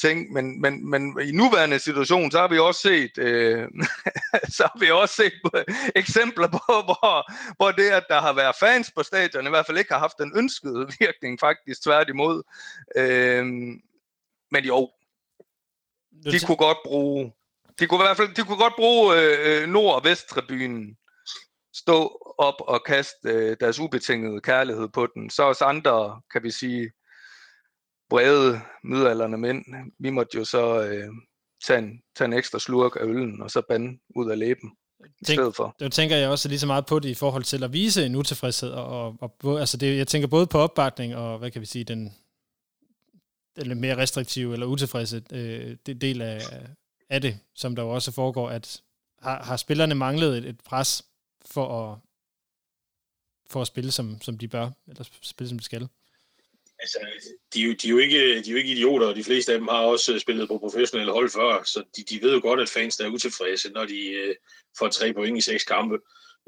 ting, 0.00 0.32
men, 0.32 0.60
men, 0.60 0.90
men 0.90 1.20
i 1.20 1.32
nuværende 1.32 1.78
situation, 1.78 2.30
så 2.30 2.38
har 2.38 2.48
vi 2.48 2.58
også 2.58 2.80
set, 2.80 3.18
øh, 3.18 3.68
så 4.56 4.62
har 4.62 4.78
vi 4.80 4.90
også 4.90 5.14
set 5.14 5.32
eksempler 6.02 6.48
på, 6.48 6.72
hvor, 6.84 7.32
hvor 7.56 7.70
det, 7.70 7.90
at 7.90 8.04
der 8.08 8.20
har 8.20 8.32
været 8.32 8.56
fans 8.60 8.92
på 8.96 9.02
stadion, 9.02 9.46
i 9.46 9.50
hvert 9.50 9.66
fald 9.66 9.78
ikke 9.78 9.92
har 9.92 10.00
haft 10.00 10.18
den 10.18 10.32
ønskede 10.36 10.88
virkning, 11.00 11.40
faktisk 11.40 11.82
tværtimod. 11.82 12.42
Øh, 12.96 13.46
men 14.50 14.64
jo, 14.64 14.90
de 16.24 16.40
kunne 16.46 16.56
godt 16.56 16.78
bruge, 16.84 17.32
de 17.78 17.86
kunne 17.86 18.00
i 18.00 18.06
hvert 18.06 18.16
fald, 18.16 18.34
de 18.34 18.42
kunne 18.42 18.58
godt 18.58 18.74
bruge 18.76 19.16
øh, 19.16 19.68
nord- 19.68 19.94
og 19.94 20.04
vesttribunen 20.04 20.96
stå 21.74 21.98
op 22.38 22.54
og 22.58 22.84
kaste 22.86 23.16
øh, 23.24 23.56
deres 23.60 23.78
ubetingede 23.78 24.40
kærlighed 24.40 24.88
på 24.88 25.06
den. 25.14 25.30
Så 25.30 25.42
os 25.42 25.62
andre, 25.62 26.20
kan 26.32 26.42
vi 26.42 26.50
sige, 26.50 26.90
brede 28.10 28.60
midalderne 28.84 29.36
mænd, 29.36 29.64
vi 29.98 30.10
måtte 30.10 30.38
jo 30.38 30.44
så 30.44 30.82
øh, 30.82 31.08
tage, 31.66 31.78
en, 31.78 32.02
tage 32.16 32.26
en 32.26 32.32
ekstra 32.32 32.58
slurk 32.58 32.96
af 32.96 33.04
øllen, 33.04 33.42
og 33.42 33.50
så 33.50 33.62
bande 33.68 33.98
ud 34.16 34.30
af 34.30 34.38
læben. 34.38 34.70
Tænk, 35.26 35.38
stedet 35.38 35.56
for. 35.56 35.76
Det 35.78 35.92
tænker 35.92 36.16
jeg 36.16 36.28
også 36.28 36.48
lige 36.48 36.58
så 36.58 36.66
meget 36.66 36.86
på 36.86 36.98
det 36.98 37.08
i 37.08 37.14
forhold 37.14 37.44
til 37.44 37.64
at 37.64 37.72
vise 37.72 38.06
en 38.06 38.16
utilfredshed. 38.16 38.70
Og, 38.70 39.16
og, 39.20 39.36
og 39.42 39.60
altså 39.60 39.76
det, 39.76 39.96
jeg 39.96 40.08
tænker 40.08 40.28
både 40.28 40.46
på 40.46 40.58
opbakning 40.58 41.16
og, 41.16 41.38
hvad 41.38 41.50
kan 41.50 41.60
vi 41.60 41.66
sige, 41.66 41.84
den, 41.84 42.14
den 43.56 43.80
mere 43.80 43.96
restriktive 43.96 44.52
eller 44.52 44.66
utilfredse 44.66 45.22
øh, 45.32 45.76
del 45.86 46.22
af, 46.22 46.40
af 47.10 47.20
det, 47.20 47.38
som 47.54 47.76
der 47.76 47.82
jo 47.82 47.88
også 47.88 48.12
foregår, 48.12 48.50
at 48.50 48.82
har, 49.18 49.42
har 49.42 49.56
spillerne 49.56 49.94
manglet 49.94 50.38
et, 50.38 50.44
et 50.44 50.60
pres 50.60 51.04
for 51.46 51.92
at, 51.92 51.98
for 53.50 53.60
at 53.60 53.66
spille, 53.66 53.90
som, 53.90 54.20
som 54.20 54.38
de 54.38 54.48
bør, 54.48 54.70
eller 54.88 55.08
spille, 55.22 55.48
som 55.48 55.58
de 55.58 55.64
skal? 55.64 55.88
Altså, 56.86 57.30
de, 57.54 57.74
de, 57.74 57.86
er 57.88 57.90
jo 57.90 57.98
ikke, 57.98 58.42
de 58.42 58.48
er 58.48 58.52
jo 58.52 58.56
ikke 58.56 58.72
idioter, 58.72 59.06
og 59.06 59.16
de 59.16 59.24
fleste 59.24 59.52
af 59.52 59.58
dem 59.58 59.68
har 59.68 59.78
også 59.78 60.14
øh, 60.14 60.20
spillet 60.20 60.48
på 60.48 60.58
professionelle 60.58 61.12
hold 61.12 61.30
før, 61.30 61.62
så 61.62 61.82
de, 61.96 62.02
de 62.02 62.22
ved 62.22 62.34
jo 62.34 62.40
godt, 62.42 62.60
at 62.60 62.68
fans 62.68 63.00
er 63.00 63.08
utilfredse, 63.08 63.72
når 63.72 63.84
de 63.84 64.10
øh, 64.10 64.34
får 64.78 64.88
tre 64.88 65.12
point 65.12 65.38
i 65.38 65.40
seks 65.40 65.64
kampe. 65.64 65.98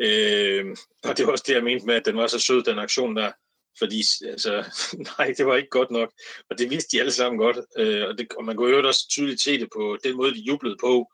Øh, 0.01 0.77
og 1.05 1.19
det 1.19 1.27
var 1.27 1.33
også 1.33 1.45
det, 1.47 1.55
jeg 1.55 1.65
mente 1.65 1.87
med, 1.87 1.95
at 1.95 2.07
den 2.07 2.17
var 2.17 2.27
så 2.27 2.39
sød, 2.39 2.63
den 2.63 2.79
aktion 2.79 3.17
der. 3.17 3.33
Fordi, 3.79 4.03
altså, 4.27 4.65
nej, 5.19 5.35
det 5.37 5.47
var 5.47 5.57
ikke 5.57 5.69
godt 5.69 5.91
nok. 5.91 6.13
Og 6.51 6.59
det 6.59 6.71
vidste 6.71 6.97
de 6.97 7.01
alle 7.01 7.13
sammen 7.13 7.39
godt. 7.39 7.59
Øh, 7.79 8.09
og, 8.09 8.19
det, 8.19 8.33
og 8.33 8.45
man 8.45 8.57
kunne 8.57 8.77
jo 8.77 8.89
også 8.89 9.09
tydeligt 9.11 9.41
se 9.41 9.59
det 9.59 9.69
på 9.75 9.99
den 10.05 10.17
måde, 10.17 10.35
de 10.35 10.41
jublede 10.41 10.77
på 10.81 11.13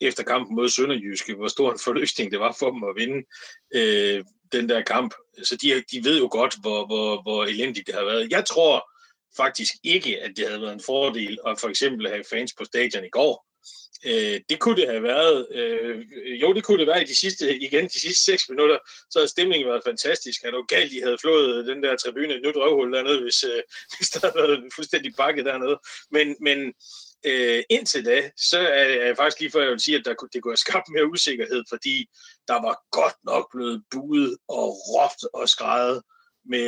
efter 0.00 0.22
kampen 0.22 0.56
mod 0.56 0.68
Sønderjyske, 0.68 1.34
hvor 1.34 1.48
stor 1.48 1.72
en 1.72 1.78
forløsning 1.78 2.32
det 2.32 2.40
var 2.40 2.56
for 2.58 2.70
dem 2.70 2.84
at 2.84 2.96
vinde. 2.96 3.26
Øh, 3.74 4.24
den 4.52 4.68
der 4.68 4.82
kamp. 4.82 5.14
Så 5.42 5.56
de, 5.56 5.84
de 5.92 6.04
ved 6.04 6.18
jo 6.18 6.28
godt, 6.30 6.54
hvor, 6.60 6.86
hvor, 6.86 7.22
hvor 7.22 7.44
elendigt 7.44 7.86
det 7.86 7.94
har 7.94 8.04
været. 8.04 8.30
Jeg 8.30 8.44
tror 8.46 8.90
faktisk 9.36 9.72
ikke, 9.82 10.20
at 10.22 10.32
det 10.36 10.46
havde 10.48 10.60
været 10.60 10.72
en 10.72 10.82
fordel 10.86 11.38
at 11.46 11.60
for 11.60 11.68
eksempel 11.68 12.08
have 12.08 12.24
fans 12.30 12.54
på 12.58 12.64
stadion 12.64 13.04
i 13.04 13.08
går. 13.08 13.46
Øh, 14.06 14.40
det 14.48 14.58
kunne 14.58 14.76
det 14.76 14.88
have 14.88 15.02
været. 15.02 15.46
Øh, 15.50 16.04
jo, 16.42 16.52
det 16.52 16.64
kunne 16.64 16.78
det 16.78 16.86
være 16.86 17.02
i 17.02 17.04
de 17.04 17.16
sidste, 17.16 17.58
igen, 17.58 17.84
de 17.84 18.00
sidste 18.00 18.24
seks 18.24 18.48
minutter, 18.48 18.78
så 19.10 19.18
havde 19.18 19.28
stemningen 19.28 19.68
været 19.68 19.82
fantastisk. 19.86 20.42
Han 20.44 20.52
var 20.52 20.66
galt, 20.66 20.92
de 20.92 21.02
havde 21.02 21.18
flået 21.20 21.66
den 21.66 21.82
der 21.82 21.96
tribune 21.96 22.34
et 22.34 22.42
nyt 22.46 22.56
røvhul 22.56 22.92
dernede, 22.92 23.22
hvis, 23.22 23.44
øh, 23.44 23.62
hvis 23.96 24.10
der 24.10 24.20
havde 24.20 24.48
været 24.48 24.72
fuldstændig 24.74 25.12
bakket 25.16 25.44
dernede. 25.44 25.78
Men, 26.10 26.36
men 26.40 26.58
øh, 27.26 27.62
indtil 27.70 28.04
da, 28.04 28.30
så 28.36 28.58
er 28.58 29.06
jeg 29.06 29.16
faktisk 29.16 29.40
lige 29.40 29.50
før, 29.50 29.62
jeg 29.62 29.70
vil 29.70 29.80
sige, 29.80 29.98
at 29.98 30.04
der, 30.04 30.14
det 30.32 30.42
kunne 30.42 30.52
have 30.52 30.66
skabt 30.66 30.88
mere 30.94 31.10
usikkerhed, 31.10 31.62
fordi 31.68 32.06
der 32.48 32.58
var 32.66 32.76
godt 32.90 33.14
nok 33.24 33.50
blevet 33.52 33.82
buet 33.90 34.36
og 34.48 34.68
råbt 34.88 35.24
og 35.34 35.48
skrejet 35.48 36.02
med 36.44 36.66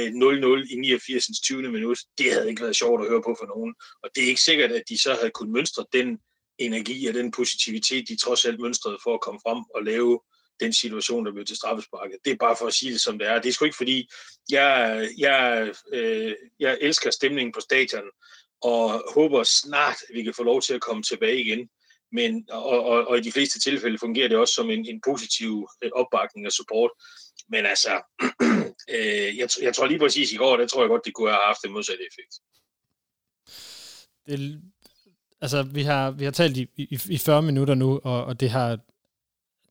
0-0 0.66 0.74
i 0.74 0.76
89. 0.76 1.26
20. 1.42 1.62
minut. 1.62 1.98
Det 2.18 2.32
havde 2.32 2.48
ikke 2.50 2.62
været 2.62 2.76
sjovt 2.76 3.02
at 3.02 3.08
høre 3.08 3.22
på 3.22 3.36
for 3.40 3.46
nogen. 3.46 3.74
Og 4.02 4.10
det 4.14 4.24
er 4.24 4.28
ikke 4.28 4.40
sikkert, 4.40 4.72
at 4.72 4.82
de 4.88 4.98
så 4.98 5.14
havde 5.14 5.30
kunnet 5.30 5.52
mønstre 5.52 5.84
den 5.92 6.18
energi 6.58 7.06
og 7.06 7.14
den 7.14 7.30
positivitet, 7.30 8.08
de 8.08 8.16
trods 8.16 8.44
alt 8.44 8.60
mønstrede 8.60 8.98
for 9.02 9.14
at 9.14 9.20
komme 9.20 9.40
frem 9.46 9.64
og 9.74 9.82
lave 9.84 10.20
den 10.60 10.72
situation, 10.72 11.26
der 11.26 11.32
blev 11.32 11.44
til 11.44 11.56
straffesparket. 11.56 12.18
Det 12.24 12.32
er 12.32 12.36
bare 12.36 12.56
for 12.56 12.66
at 12.66 12.74
sige 12.74 12.92
det, 12.92 13.00
som 13.00 13.18
det 13.18 13.28
er. 13.28 13.40
Det 13.40 13.48
er 13.48 13.52
sgu 13.52 13.64
ikke 13.64 13.76
fordi, 13.76 14.08
jeg, 14.50 15.08
jeg, 15.18 15.72
øh, 15.92 16.34
jeg 16.60 16.78
elsker 16.80 17.10
stemningen 17.10 17.52
på 17.52 17.60
stadion, 17.60 18.10
og 18.62 19.12
håber 19.14 19.42
snart, 19.42 19.96
at 20.08 20.14
vi 20.14 20.22
kan 20.22 20.34
få 20.34 20.42
lov 20.42 20.62
til 20.62 20.74
at 20.74 20.80
komme 20.80 21.02
tilbage 21.02 21.40
igen. 21.40 21.68
Men, 22.18 22.46
og, 22.50 22.84
og, 22.90 22.98
og 23.08 23.18
i 23.18 23.20
de 23.20 23.32
fleste 23.32 23.60
tilfælde 23.60 23.98
fungerer 23.98 24.28
det 24.28 24.36
også 24.36 24.54
som 24.54 24.70
en, 24.70 24.86
en 24.86 25.00
positiv 25.08 25.68
øh, 25.82 25.90
opbakning 25.94 26.46
og 26.46 26.52
support. 26.52 26.90
Men 27.48 27.66
altså, 27.66 27.94
øh, 28.94 29.30
jeg, 29.38 29.48
jeg 29.62 29.74
tror 29.74 29.86
lige 29.86 29.98
præcis 29.98 30.32
i 30.32 30.36
går, 30.36 30.56
der 30.56 30.66
tror 30.66 30.82
jeg 30.82 30.88
godt, 30.88 31.04
det 31.04 31.14
kunne 31.14 31.30
have 31.30 31.46
haft 31.46 31.64
en 31.64 31.72
modsatte 31.72 32.04
effekt. 32.10 32.34
Det, 34.26 34.62
altså, 35.40 35.62
vi 35.62 35.82
har, 35.82 36.10
vi 36.10 36.24
har 36.24 36.30
talt 36.30 36.56
i, 36.56 36.66
i, 36.76 36.98
i 37.08 37.18
40 37.18 37.42
minutter 37.42 37.74
nu, 37.74 38.00
og, 38.04 38.24
og 38.24 38.40
det 38.40 38.50
har 38.50 38.78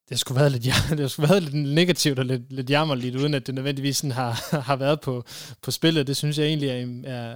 det 0.09 0.19
skulle 0.19 0.39
været 0.39 0.51
lidt, 0.51 0.63
det 0.89 0.89
skulle 0.89 1.09
sgu 1.09 1.21
været 1.21 1.43
lidt 1.43 1.55
negativt 1.55 2.19
og 2.19 2.25
lidt, 2.25 2.53
lidt 2.53 2.69
jammerligt, 2.69 3.15
uden 3.15 3.33
at 3.33 3.47
det 3.47 3.55
nødvendigvis 3.55 3.97
sådan 3.97 4.11
har, 4.11 4.45
har 4.69 4.75
været 4.75 5.01
på, 5.01 5.23
på 5.61 5.71
spillet. 5.71 6.07
Det 6.07 6.17
synes 6.17 6.37
jeg 6.37 6.47
egentlig 6.47 6.69
er, 6.69 6.85
er, 7.03 7.35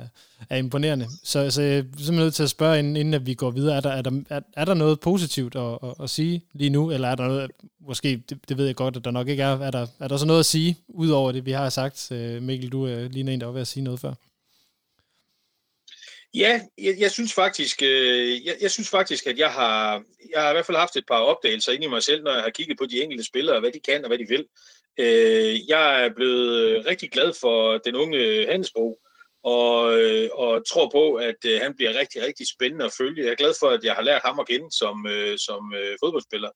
er 0.49 0.57
imponerende. 0.57 1.07
Så, 1.23 1.51
så 1.51 1.61
jeg 1.61 1.77
er 1.77 1.81
simpelthen 1.81 2.15
nødt 2.15 2.33
til 2.35 2.43
at 2.43 2.49
spørge, 2.49 2.79
inden, 2.79 2.95
inden 2.95 3.13
at 3.13 3.25
vi 3.25 3.33
går 3.33 3.51
videre, 3.51 3.75
er 3.77 3.81
der, 3.81 3.89
er 3.89 4.01
der, 4.01 4.21
er, 4.29 4.39
er 4.53 4.65
der 4.65 4.73
noget 4.73 4.99
positivt 4.99 5.55
at, 5.55 5.77
at, 5.83 5.93
at 6.03 6.09
sige 6.09 6.41
lige 6.53 6.69
nu, 6.69 6.91
eller 6.91 7.07
er 7.07 7.15
der 7.15 7.27
noget, 7.27 7.51
måske, 7.87 8.23
det, 8.29 8.37
det 8.49 8.57
ved 8.57 8.65
jeg 8.65 8.75
godt, 8.75 8.95
at 8.95 9.05
der 9.05 9.11
nok 9.11 9.27
ikke 9.27 9.43
er, 9.43 9.59
er 9.59 9.71
der, 9.71 9.87
er 9.99 10.07
der 10.07 10.17
så 10.17 10.25
noget 10.25 10.39
at 10.39 10.45
sige, 10.45 10.77
ud 10.87 11.09
over 11.09 11.31
det, 11.31 11.45
vi 11.45 11.51
har 11.51 11.69
sagt? 11.69 12.11
Øh, 12.11 12.41
Mikkel, 12.43 12.69
du 12.71 12.87
øh, 12.87 13.03
er 13.03 13.09
lige 13.09 13.33
en, 13.33 13.39
der 13.39 13.45
var 13.45 13.53
ved 13.53 13.61
at 13.61 13.67
sige 13.67 13.83
noget 13.83 13.99
før. 13.99 14.13
Ja, 16.37 16.61
jeg, 16.77 16.95
jeg 16.99 17.11
synes 17.11 17.33
faktisk, 17.33 17.81
øh, 17.81 18.45
jeg, 18.45 18.55
jeg 18.61 18.71
synes 18.71 18.89
faktisk, 18.89 19.27
at 19.27 19.37
jeg 19.39 19.51
har, 19.51 20.03
jeg 20.33 20.41
har 20.41 20.49
i 20.49 20.53
hvert 20.53 20.65
fald 20.65 20.77
haft 20.77 20.95
et 20.95 21.07
par 21.07 21.19
opdagelser 21.19 21.71
inde 21.71 21.85
i 21.85 21.89
mig 21.89 22.03
selv, 22.03 22.23
når 22.23 22.31
jeg 22.31 22.41
har 22.41 22.49
kigget 22.49 22.77
på 22.77 22.85
de 22.85 23.01
enkelte 23.01 23.23
spillere, 23.23 23.59
hvad 23.59 23.71
de 23.71 23.79
kan 23.79 24.03
og 24.03 24.07
hvad 24.07 24.17
de 24.17 24.27
vil. 24.27 24.45
Øh, 24.99 25.69
jeg 25.69 26.05
er 26.05 26.09
blevet 26.15 26.53
øh, 26.61 26.85
rigtig 26.85 27.11
glad 27.11 27.33
for 27.41 27.77
den 27.77 27.95
unge 27.95 28.17
øh, 28.17 28.47
Hansbro, 28.47 28.99
og, 29.43 29.99
øh, 29.99 30.29
og 30.33 30.67
tror 30.69 30.89
på, 30.89 31.13
at 31.13 31.41
øh, 31.45 31.61
han 31.61 31.75
bliver 31.75 31.99
rigtig, 31.99 32.21
rigtig 32.21 32.45
spændende 32.55 32.85
at 32.85 32.95
følge. 32.97 33.23
Jeg 33.23 33.31
er 33.31 33.41
glad 33.43 33.53
for, 33.59 33.69
at 33.69 33.83
jeg 33.83 33.93
har 33.93 34.01
lært 34.01 34.21
ham 34.25 34.39
at 34.39 34.47
kende 34.47 34.69
som, 34.71 35.07
øh, 35.07 35.37
som 35.37 35.61
øh, 35.75 35.97
fodboldspiller. 36.03 36.49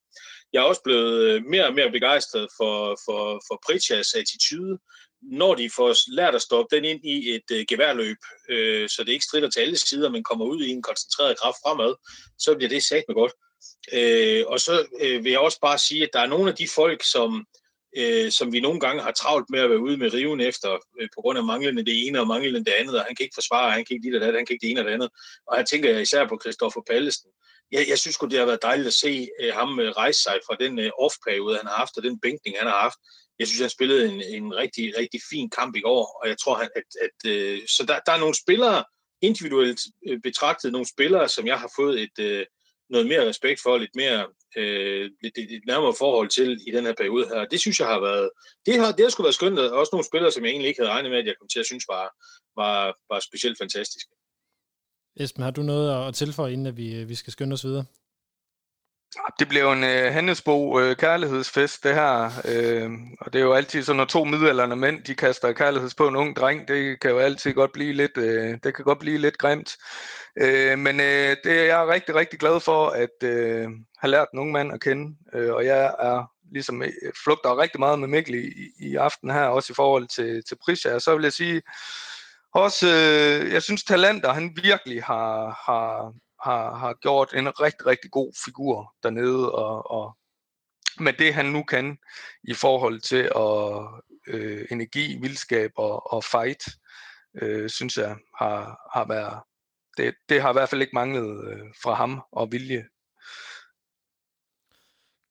Jeg 0.53 0.59
er 0.59 0.63
også 0.71 0.81
blevet 0.83 1.17
øh, 1.27 1.45
mere 1.45 1.67
og 1.67 1.73
mere 1.73 1.91
begejstret 1.91 2.47
for, 2.57 2.97
for, 3.05 3.21
for 3.47 3.59
Pritchas 3.65 4.13
attitude 4.13 4.77
når 5.21 5.55
de 5.55 5.69
får 5.69 5.95
lært 6.15 6.35
at 6.35 6.41
stoppe 6.41 6.75
den 6.75 6.85
ind 6.85 7.05
i 7.05 7.35
et 7.35 7.51
øh, 7.51 7.65
geværløb, 7.69 8.17
øh, 8.49 8.89
så 8.89 9.03
det 9.03 9.11
ikke 9.11 9.25
strider 9.25 9.49
til 9.49 9.59
alle 9.59 9.77
sider, 9.77 10.09
men 10.09 10.23
kommer 10.23 10.45
ud 10.45 10.61
i 10.63 10.69
en 10.69 10.81
koncentreret 10.81 11.39
kraft 11.39 11.57
fremad, 11.65 11.95
så 12.39 12.55
bliver 12.55 12.69
det 12.69 12.83
sagt 12.83 13.03
med 13.07 13.15
godt. 13.15 13.33
Øh, 13.93 14.43
og 14.47 14.59
så 14.59 14.85
øh, 15.01 15.23
vil 15.23 15.31
jeg 15.31 15.39
også 15.39 15.59
bare 15.61 15.77
sige, 15.77 16.03
at 16.03 16.09
der 16.13 16.19
er 16.19 16.27
nogle 16.27 16.49
af 16.49 16.55
de 16.55 16.67
folk, 16.75 17.03
som, 17.03 17.45
øh, 17.97 18.31
som 18.31 18.51
vi 18.53 18.59
nogle 18.59 18.79
gange 18.79 19.01
har 19.01 19.11
travlt 19.11 19.49
med 19.49 19.59
at 19.59 19.69
være 19.69 19.79
ude 19.79 19.97
med 19.97 20.13
riven 20.13 20.41
efter, 20.41 20.71
øh, 21.01 21.07
på 21.15 21.21
grund 21.21 21.37
af 21.37 21.45
manglende 21.45 21.85
det 21.85 22.07
ene 22.07 22.19
og 22.19 22.27
manglende 22.27 22.65
det 22.65 22.71
andet, 22.71 22.99
og 22.99 23.05
han 23.05 23.15
kan 23.15 23.23
ikke 23.23 23.39
forsvare, 23.41 23.71
han 23.71 23.85
kan 23.85 23.95
ikke 23.95 24.05
lide 24.05 24.25
det, 24.25 24.35
han 24.35 24.45
kan 24.45 24.53
ikke 24.53 24.65
det 24.65 24.71
ene 24.71 24.81
og 24.81 24.85
det 24.85 24.91
andet. 24.91 25.09
Og 25.47 25.57
her 25.57 25.65
tænker 25.65 25.89
jeg 25.89 26.01
især 26.01 26.27
på 26.27 26.39
Christoffer 26.41 26.81
Pallesen. 26.89 27.29
Jeg, 27.71 27.85
jeg 27.89 27.99
synes 27.99 28.17
godt 28.17 28.31
det 28.31 28.39
har 28.39 28.45
været 28.45 28.61
dejligt 28.61 28.87
at 28.87 28.93
se 28.93 29.29
øh, 29.41 29.53
ham 29.53 29.79
øh, 29.79 29.91
rejse 29.91 30.21
sig 30.21 30.39
fra 30.47 30.55
den 30.59 30.79
øh, 30.79 30.91
off-periode, 30.99 31.57
han 31.57 31.67
har 31.67 31.75
haft, 31.75 31.97
og 31.97 32.03
den 32.03 32.19
bænkning, 32.19 32.57
han 32.57 32.67
har 32.67 32.79
haft, 32.81 32.99
jeg 33.41 33.47
synes, 33.47 33.61
han 33.61 33.77
spillede 33.77 34.01
en, 34.11 34.21
en 34.37 34.55
rigtig, 34.55 34.93
rigtig 34.97 35.19
fin 35.31 35.49
kamp 35.49 35.75
i 35.75 35.81
går, 35.87 36.03
og 36.21 36.29
jeg 36.29 36.37
tror, 36.37 36.55
at, 36.55 36.69
at, 36.75 36.89
at 37.05 37.31
øh, 37.31 37.59
så 37.75 37.81
der, 37.87 37.99
der 38.05 38.11
er 38.11 38.19
nogle 38.23 38.35
spillere, 38.43 38.83
individuelt 39.21 39.81
øh, 40.07 40.19
betragtet, 40.27 40.71
nogle 40.71 40.87
spillere, 40.95 41.29
som 41.29 41.47
jeg 41.47 41.59
har 41.59 41.71
fået 41.79 42.01
et, 42.01 42.17
øh, 42.19 42.45
noget 42.89 43.07
mere 43.07 43.27
respekt 43.29 43.59
for, 43.61 43.77
lidt 43.77 43.95
mere 43.95 44.27
øh, 44.57 45.11
lidt, 45.23 45.37
lidt 45.37 45.65
nærmere 45.71 45.93
forhold 46.03 46.29
til 46.29 46.49
i 46.67 46.71
den 46.71 46.85
her 46.85 46.93
periode 46.93 47.27
her. 47.27 47.45
Det 47.45 47.59
synes 47.59 47.79
jeg 47.79 47.87
har 47.87 47.99
været, 47.99 48.29
det 48.65 48.73
har, 48.79 48.91
det 48.91 49.05
har 49.05 49.09
sgu 49.09 49.23
været 49.23 49.39
skønt, 49.39 49.59
og 49.59 49.79
også 49.79 49.89
nogle 49.93 50.05
spillere, 50.05 50.31
som 50.31 50.43
jeg 50.43 50.51
egentlig 50.51 50.67
ikke 50.69 50.81
havde 50.81 50.93
regnet 50.95 51.11
med, 51.11 51.19
at 51.19 51.27
jeg 51.27 51.35
kom 51.39 51.47
til 51.47 51.59
at 51.59 51.65
synes 51.65 51.85
var, 51.89 52.05
var, 52.61 52.75
var 53.09 53.19
specielt 53.19 53.57
fantastiske. 53.57 54.11
Esben, 55.19 55.43
har 55.43 55.51
du 55.51 55.63
noget 55.63 56.07
at 56.07 56.15
tilføje, 56.15 56.53
inden 56.53 56.67
at 56.67 56.77
vi, 56.77 56.95
øh, 56.95 57.09
vi 57.09 57.15
skal 57.15 57.33
skynde 57.33 57.53
os 57.53 57.63
videre? 57.63 57.85
Det 59.39 59.49
bliver 59.49 59.73
en 59.73 59.83
øh, 59.83 60.13
Handelsbo 60.13 60.79
øh, 60.79 60.95
kærlighedsfest, 60.95 61.83
det 61.83 61.95
her. 61.95 62.31
Øh, 62.45 62.91
og 63.21 63.33
det 63.33 63.39
er 63.39 63.43
jo 63.43 63.53
altid 63.53 63.83
sådan, 63.83 63.97
når 63.97 64.05
to 64.05 64.23
midalderne 64.23 64.75
mænd, 64.75 65.03
de 65.03 65.15
kaster 65.15 65.51
kærligheds 65.51 65.95
på 65.95 66.07
en 66.07 66.15
ung 66.15 66.35
dreng, 66.35 66.67
det 66.67 66.99
kan 66.99 67.11
jo 67.11 67.19
altid 67.19 67.53
godt 67.53 67.71
blive 67.71 67.93
lidt, 67.93 68.17
øh, 68.17 68.57
det 68.63 68.75
kan 68.75 68.85
godt 68.85 68.99
blive 68.99 69.17
lidt 69.17 69.37
grimt. 69.37 69.77
Øh, 70.37 70.79
men 70.79 70.99
øh, 70.99 71.35
det 71.43 71.59
er 71.59 71.63
jeg 71.63 71.87
rigtig, 71.87 72.15
rigtig 72.15 72.39
glad 72.39 72.59
for, 72.59 72.87
at 72.87 73.23
øh, 73.23 73.69
have 73.99 74.11
lært 74.11 74.27
en 74.33 74.39
ung 74.39 74.51
mand 74.51 74.73
at 74.73 74.81
kende. 74.81 75.15
Øh, 75.33 75.53
og 75.53 75.65
jeg 75.65 75.95
er 75.99 76.31
ligesom 76.51 76.83
øh, 76.83 76.89
flugter 77.23 77.61
rigtig 77.61 77.79
meget 77.79 77.99
med 77.99 78.07
Mikkel 78.07 78.35
i, 78.35 78.51
i 78.79 78.95
aften 78.95 79.29
her, 79.29 79.43
også 79.43 79.73
i 79.73 79.75
forhold 79.75 80.07
til, 80.07 80.43
til 80.49 80.57
Prisha. 80.65 80.99
Så 80.99 81.15
vil 81.15 81.23
jeg 81.23 81.33
sige, 81.33 81.61
også, 82.53 82.87
øh, 82.87 83.53
jeg 83.53 83.63
synes 83.63 83.83
talenter, 83.83 84.33
han 84.33 84.57
virkelig 84.63 85.03
har, 85.03 85.61
har 85.65 86.13
har, 86.43 86.75
har 86.75 86.93
gjort 86.93 87.33
en 87.33 87.47
rigtig, 87.61 87.85
rigtig 87.85 88.11
god 88.11 88.33
figur 88.45 88.93
dernede, 89.03 89.51
og, 89.51 89.91
og 89.91 90.17
med 90.99 91.13
det 91.13 91.33
han 91.33 91.45
nu 91.45 91.63
kan 91.63 91.97
i 92.43 92.53
forhold 92.53 93.01
til 93.01 93.31
at 93.35 93.87
øh, 94.27 94.65
energi, 94.71 95.17
vildskab 95.21 95.71
og, 95.75 96.13
og 96.13 96.23
fight, 96.23 96.63
øh, 97.41 97.69
synes 97.69 97.97
jeg 97.97 98.15
har, 98.37 98.89
har 98.93 99.05
været, 99.07 99.43
det, 99.97 100.15
det 100.29 100.41
har 100.41 100.49
i 100.49 100.53
hvert 100.53 100.69
fald 100.69 100.81
ikke 100.81 100.95
manglet 100.95 101.51
øh, 101.51 101.65
fra 101.83 101.93
ham 101.93 102.21
og 102.31 102.51
vilje. 102.51 102.85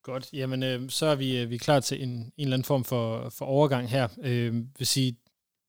Godt, 0.03 0.33
jamen 0.33 0.63
øh, 0.63 0.89
så 0.89 1.05
er 1.05 1.15
vi, 1.15 1.41
øh, 1.41 1.49
vi 1.49 1.55
er 1.55 1.59
klar 1.59 1.79
til 1.79 2.03
en, 2.03 2.09
en 2.09 2.33
eller 2.37 2.53
anden 2.53 2.65
form 2.65 2.83
for, 2.83 3.29
for 3.29 3.45
overgang 3.45 3.89
her. 3.89 4.07
Øh, 4.23 4.53
vil 4.77 4.87
sige, 4.87 5.17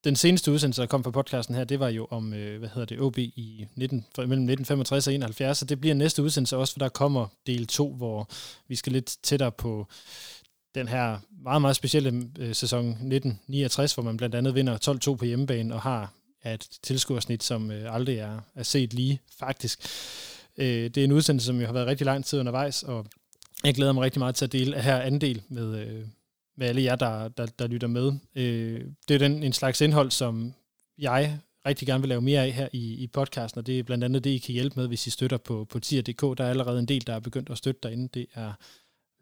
den 0.04 0.16
seneste 0.16 0.52
udsendelse, 0.52 0.82
der 0.82 0.86
kom 0.86 1.04
fra 1.04 1.10
podcasten 1.10 1.54
her, 1.54 1.64
det 1.64 1.80
var 1.80 1.88
jo 1.88 2.06
om, 2.10 2.34
øh, 2.34 2.58
hvad 2.58 2.68
hedder 2.68 2.84
det, 2.84 3.00
OB 3.00 3.18
i 3.18 3.66
19, 3.74 4.06
mellem 4.16 4.32
1965 4.32 5.06
og 5.06 5.14
71, 5.14 5.58
så 5.58 5.64
det 5.64 5.80
bliver 5.80 5.94
næste 5.94 6.22
udsendelse 6.22 6.56
også, 6.56 6.72
for 6.72 6.78
der 6.78 6.88
kommer 6.88 7.26
del 7.46 7.66
2, 7.66 7.92
hvor 7.92 8.28
vi 8.68 8.76
skal 8.76 8.92
lidt 8.92 9.16
tættere 9.22 9.52
på 9.52 9.86
den 10.74 10.88
her 10.88 11.18
meget, 11.42 11.60
meget 11.60 11.76
specielle 11.76 12.28
øh, 12.38 12.54
sæson 12.54 12.88
1969, 12.88 13.94
hvor 13.94 14.02
man 14.02 14.16
blandt 14.16 14.34
andet 14.34 14.54
vinder 14.54 15.10
12-2 15.12 15.16
på 15.16 15.24
hjemmebane 15.24 15.74
og 15.74 15.80
har 15.80 16.12
et 16.46 16.68
tilskuersnit, 16.82 17.42
som 17.42 17.70
øh, 17.70 17.94
aldrig 17.94 18.18
er, 18.18 18.40
er 18.54 18.62
set 18.62 18.94
lige, 18.94 19.20
faktisk. 19.38 19.80
Øh, 20.56 20.66
det 20.66 20.96
er 20.96 21.04
en 21.04 21.12
udsendelse, 21.12 21.46
som 21.46 21.60
jo 21.60 21.66
har 21.66 21.72
været 21.72 21.86
rigtig 21.86 22.04
lang 22.04 22.24
tid 22.24 22.40
undervejs, 22.40 22.82
og 22.82 23.06
jeg 23.64 23.74
glæder 23.74 23.92
mig 23.92 24.02
rigtig 24.02 24.18
meget 24.18 24.34
til 24.34 24.44
at 24.44 24.52
dele 24.52 24.80
her 24.80 25.00
anden 25.00 25.20
del 25.20 25.42
med, 25.48 25.78
øh, 25.78 26.04
med 26.56 26.66
alle 26.66 26.82
jer, 26.82 26.96
der, 26.96 27.28
der, 27.28 27.46
der 27.46 27.66
lytter 27.66 27.88
med. 27.88 28.12
Øh, 28.34 28.80
det 29.08 29.14
er 29.14 29.18
den 29.18 29.42
en 29.42 29.52
slags 29.52 29.80
indhold, 29.80 30.10
som 30.10 30.54
jeg 30.98 31.38
rigtig 31.66 31.88
gerne 31.88 32.00
vil 32.00 32.08
lave 32.08 32.20
mere 32.20 32.44
af 32.44 32.52
her 32.52 32.68
i, 32.72 32.94
i 32.94 33.06
podcasten, 33.06 33.58
og 33.58 33.66
det 33.66 33.78
er 33.78 33.82
blandt 33.82 34.04
andet 34.04 34.24
det, 34.24 34.30
I 34.30 34.38
kan 34.38 34.52
hjælpe 34.52 34.80
med, 34.80 34.88
hvis 34.88 35.06
I 35.06 35.10
støtter 35.10 35.36
på, 35.36 35.64
på 35.64 35.80
tier.dk. 35.80 36.38
Der 36.38 36.44
er 36.44 36.50
allerede 36.50 36.78
en 36.78 36.86
del, 36.86 37.06
der 37.06 37.14
er 37.14 37.20
begyndt 37.20 37.50
at 37.50 37.58
støtte 37.58 37.80
derinde. 37.82 38.08
Det 38.14 38.26
er 38.34 38.52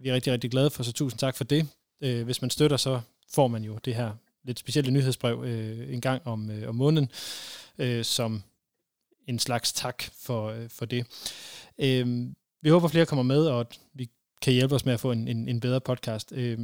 vi 0.03 0.09
er 0.09 0.15
rigtig, 0.15 0.33
rigtig 0.33 0.51
glade 0.51 0.71
for, 0.71 0.83
så 0.83 0.93
tusind 0.93 1.19
tak 1.19 1.37
for 1.37 1.45
det. 1.45 1.69
Øh, 2.01 2.25
hvis 2.25 2.43
man 2.43 2.51
støtter, 2.51 2.77
så 2.77 3.01
får 3.33 3.49
man 3.49 3.65
jo 3.65 3.79
det 3.85 3.95
her 3.95 4.13
lidt 4.45 4.59
specielle 4.59 4.91
nyhedsbrev 4.91 5.45
øh, 5.45 5.93
en 5.93 6.01
gang 6.01 6.27
om, 6.27 6.51
øh, 6.51 6.69
om 6.69 6.75
måneden, 6.75 7.11
øh, 7.79 8.05
som 8.05 8.43
en 9.29 9.39
slags 9.39 9.73
tak 9.73 10.03
for, 10.03 10.49
øh, 10.49 10.69
for 10.69 10.85
det. 10.85 11.07
Øh, 11.79 12.27
vi 12.63 12.69
håber, 12.71 12.89
flere 12.89 13.07
kommer 13.07 13.23
med, 13.23 13.47
og 13.47 13.61
at 13.61 13.79
vi 13.95 14.11
kan 14.43 14.53
hjælpe 14.53 14.75
os 14.75 14.85
med 14.85 14.95
at 14.95 15.01
få 15.01 15.13
en, 15.13 15.29
en, 15.29 15.49
en 15.49 15.61
bedre 15.61 15.81
podcast. 15.81 16.33
Øh, 16.33 16.59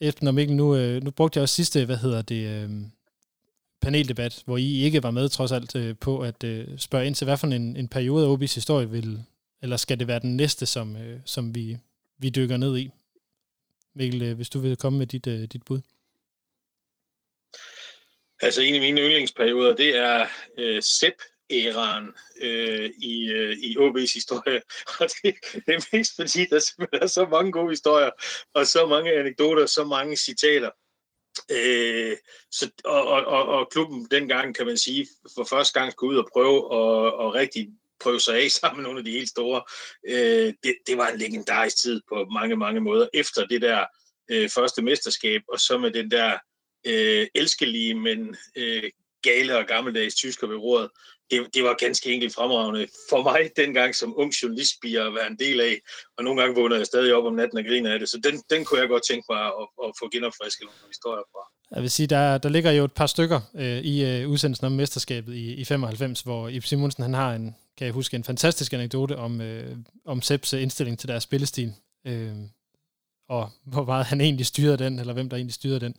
Esben 0.00 0.28
og 0.28 0.34
Mikkel, 0.34 0.56
nu, 0.56 0.76
øh, 0.76 1.02
nu 1.02 1.10
brugte 1.10 1.38
jeg 1.38 1.42
også 1.42 1.54
sidste, 1.54 1.84
hvad 1.84 1.96
hedder 1.96 2.22
det, 2.22 2.48
øh, 2.48 2.70
paneldebat, 3.80 4.42
hvor 4.44 4.56
I 4.56 4.82
ikke 4.82 5.02
var 5.02 5.10
med 5.10 5.28
trods 5.28 5.52
alt 5.52 5.76
øh, 5.76 5.96
på 6.00 6.20
at 6.20 6.44
øh, 6.44 6.78
spørge 6.78 7.06
ind 7.06 7.14
til, 7.14 7.24
hvad 7.24 7.36
for 7.36 7.46
en, 7.46 7.76
en 7.76 7.88
periode 7.88 8.26
af 8.26 8.36
OB's 8.36 8.54
historie 8.54 8.90
vil, 8.90 9.24
eller 9.62 9.76
skal 9.76 9.98
det 9.98 10.08
være 10.08 10.20
den 10.20 10.36
næste, 10.36 10.66
som, 10.66 10.96
øh, 10.96 11.20
som 11.24 11.54
vi, 11.54 11.78
vi 12.18 12.30
dykker 12.30 12.56
ned 12.56 12.78
i? 12.78 12.90
Mikkel, 13.94 14.22
øh, 14.22 14.36
hvis 14.36 14.50
du 14.50 14.58
vil 14.58 14.76
komme 14.76 14.98
med 14.98 15.06
dit, 15.06 15.26
øh, 15.26 15.40
dit 15.40 15.62
bud. 15.62 15.80
Altså 18.42 18.62
en 18.62 18.74
af 18.74 18.80
mine 18.80 19.00
yndlingsperioder, 19.00 19.76
det 19.76 19.96
er 19.96 20.26
øh, 20.58 20.82
SEP, 20.82 21.14
æraen 21.50 22.14
øh, 22.40 22.90
i, 22.98 23.30
øh, 23.30 23.56
i 23.58 23.76
OB's 23.76 24.14
historie. 24.14 24.62
Og 25.00 25.08
det, 25.22 25.34
det 25.66 25.74
er 25.74 25.96
mest 25.96 26.16
fordi, 26.16 26.46
der 26.46 26.58
simpelthen 26.58 27.02
er 27.02 27.06
så 27.06 27.26
mange 27.26 27.52
gode 27.52 27.70
historier, 27.70 28.10
og 28.54 28.66
så 28.66 28.86
mange 28.86 29.12
anekdoter, 29.12 29.66
så 29.66 29.84
mange 29.84 30.16
citater. 30.16 30.70
Øh, 31.50 32.16
så, 32.50 32.70
og, 32.84 33.06
og, 33.06 33.24
og, 33.24 33.46
og 33.46 33.68
klubben 33.70 34.08
dengang, 34.10 34.54
kan 34.54 34.66
man 34.66 34.78
sige, 34.78 35.08
for 35.34 35.44
første 35.44 35.80
gang 35.80 35.92
skulle 35.92 36.12
ud 36.12 36.18
og 36.18 36.28
prøve 36.32 36.70
og, 36.70 37.14
og 37.14 37.34
rigtig 37.34 37.68
prøve 38.00 38.20
sig 38.20 38.42
af 38.42 38.50
sammen 38.60 38.76
med 38.76 38.84
nogle 38.84 38.98
af 38.98 39.04
de 39.04 39.10
helt 39.10 39.28
store. 39.28 39.62
Øh, 40.08 40.54
det, 40.62 40.74
det 40.86 40.98
var 40.98 41.08
en 41.08 41.18
legendarisk 41.18 41.76
tid 41.76 42.00
på 42.08 42.24
mange, 42.24 42.56
mange 42.56 42.80
måder. 42.80 43.08
Efter 43.14 43.46
det 43.46 43.62
der 43.62 43.86
øh, 44.30 44.48
første 44.48 44.82
mesterskab, 44.82 45.42
og 45.48 45.60
så 45.60 45.78
med 45.78 45.90
den 45.90 46.10
der 46.10 46.38
øh, 46.86 47.26
elskelige, 47.34 47.94
men 47.94 48.36
øh, 48.56 48.90
gale 49.22 49.58
og 49.58 49.66
gammeldags 49.66 50.14
tysker 50.14 50.46
ved 50.46 50.56
roret, 50.56 50.90
det, 51.30 51.54
det 51.54 51.64
var 51.64 51.74
ganske 51.74 52.12
enkelt 52.14 52.34
fremragende 52.34 52.86
for 53.10 53.22
mig 53.22 53.50
dengang 53.56 53.94
som 53.94 54.14
ung 54.16 54.32
journalistbier 54.42 55.04
at 55.04 55.14
være 55.14 55.26
en 55.26 55.38
del 55.38 55.60
af, 55.60 55.80
og 56.16 56.24
nogle 56.24 56.40
gange 56.40 56.60
vågner 56.60 56.76
jeg 56.76 56.86
stadig 56.86 57.14
op 57.14 57.24
om 57.24 57.34
natten 57.34 57.58
og 57.58 57.64
griner 57.64 57.92
af 57.92 57.98
det, 57.98 58.08
så 58.08 58.20
den, 58.24 58.42
den 58.50 58.64
kunne 58.64 58.80
jeg 58.80 58.88
godt 58.88 59.02
tænke 59.10 59.26
mig 59.30 59.42
at, 59.46 59.66
at 59.84 59.90
få 60.00 60.08
genopfrisket 60.12 60.64
nogle 60.64 60.88
historier 60.94 61.22
fra. 61.32 61.42
Jeg 61.74 61.82
vil 61.82 61.90
sige, 61.90 62.06
der, 62.06 62.38
der 62.38 62.48
ligger 62.48 62.70
jo 62.70 62.84
et 62.84 62.92
par 62.92 63.06
stykker 63.06 63.40
øh, 63.54 63.78
i 63.78 64.04
øh, 64.04 64.28
udsendelsen 64.28 64.66
om 64.66 64.72
mesterskabet 64.72 65.34
i, 65.34 65.54
i 65.54 65.64
95, 65.64 66.20
hvor 66.20 66.48
Ip 66.48 66.64
Simonsen 66.64 67.02
han 67.02 67.14
har 67.14 67.34
en, 67.34 67.56
kan 67.78 67.84
jeg 67.84 67.94
huske, 67.94 68.16
en 68.16 68.24
fantastisk 68.24 68.72
anekdote 68.72 69.16
om, 69.16 69.40
øh, 69.40 69.76
om 70.04 70.22
Seps 70.22 70.54
øh, 70.54 70.62
indstilling 70.62 70.98
til 70.98 71.08
deres 71.08 71.22
spillestil. 71.22 71.72
Øh, 72.06 72.36
og 73.28 73.50
hvor 73.64 73.84
meget 73.84 74.06
han 74.06 74.20
egentlig 74.20 74.46
styrede 74.46 74.76
den, 74.76 74.98
eller 74.98 75.12
hvem 75.12 75.28
der 75.28 75.36
egentlig 75.36 75.54
styrede 75.54 75.80
den. 75.80 75.94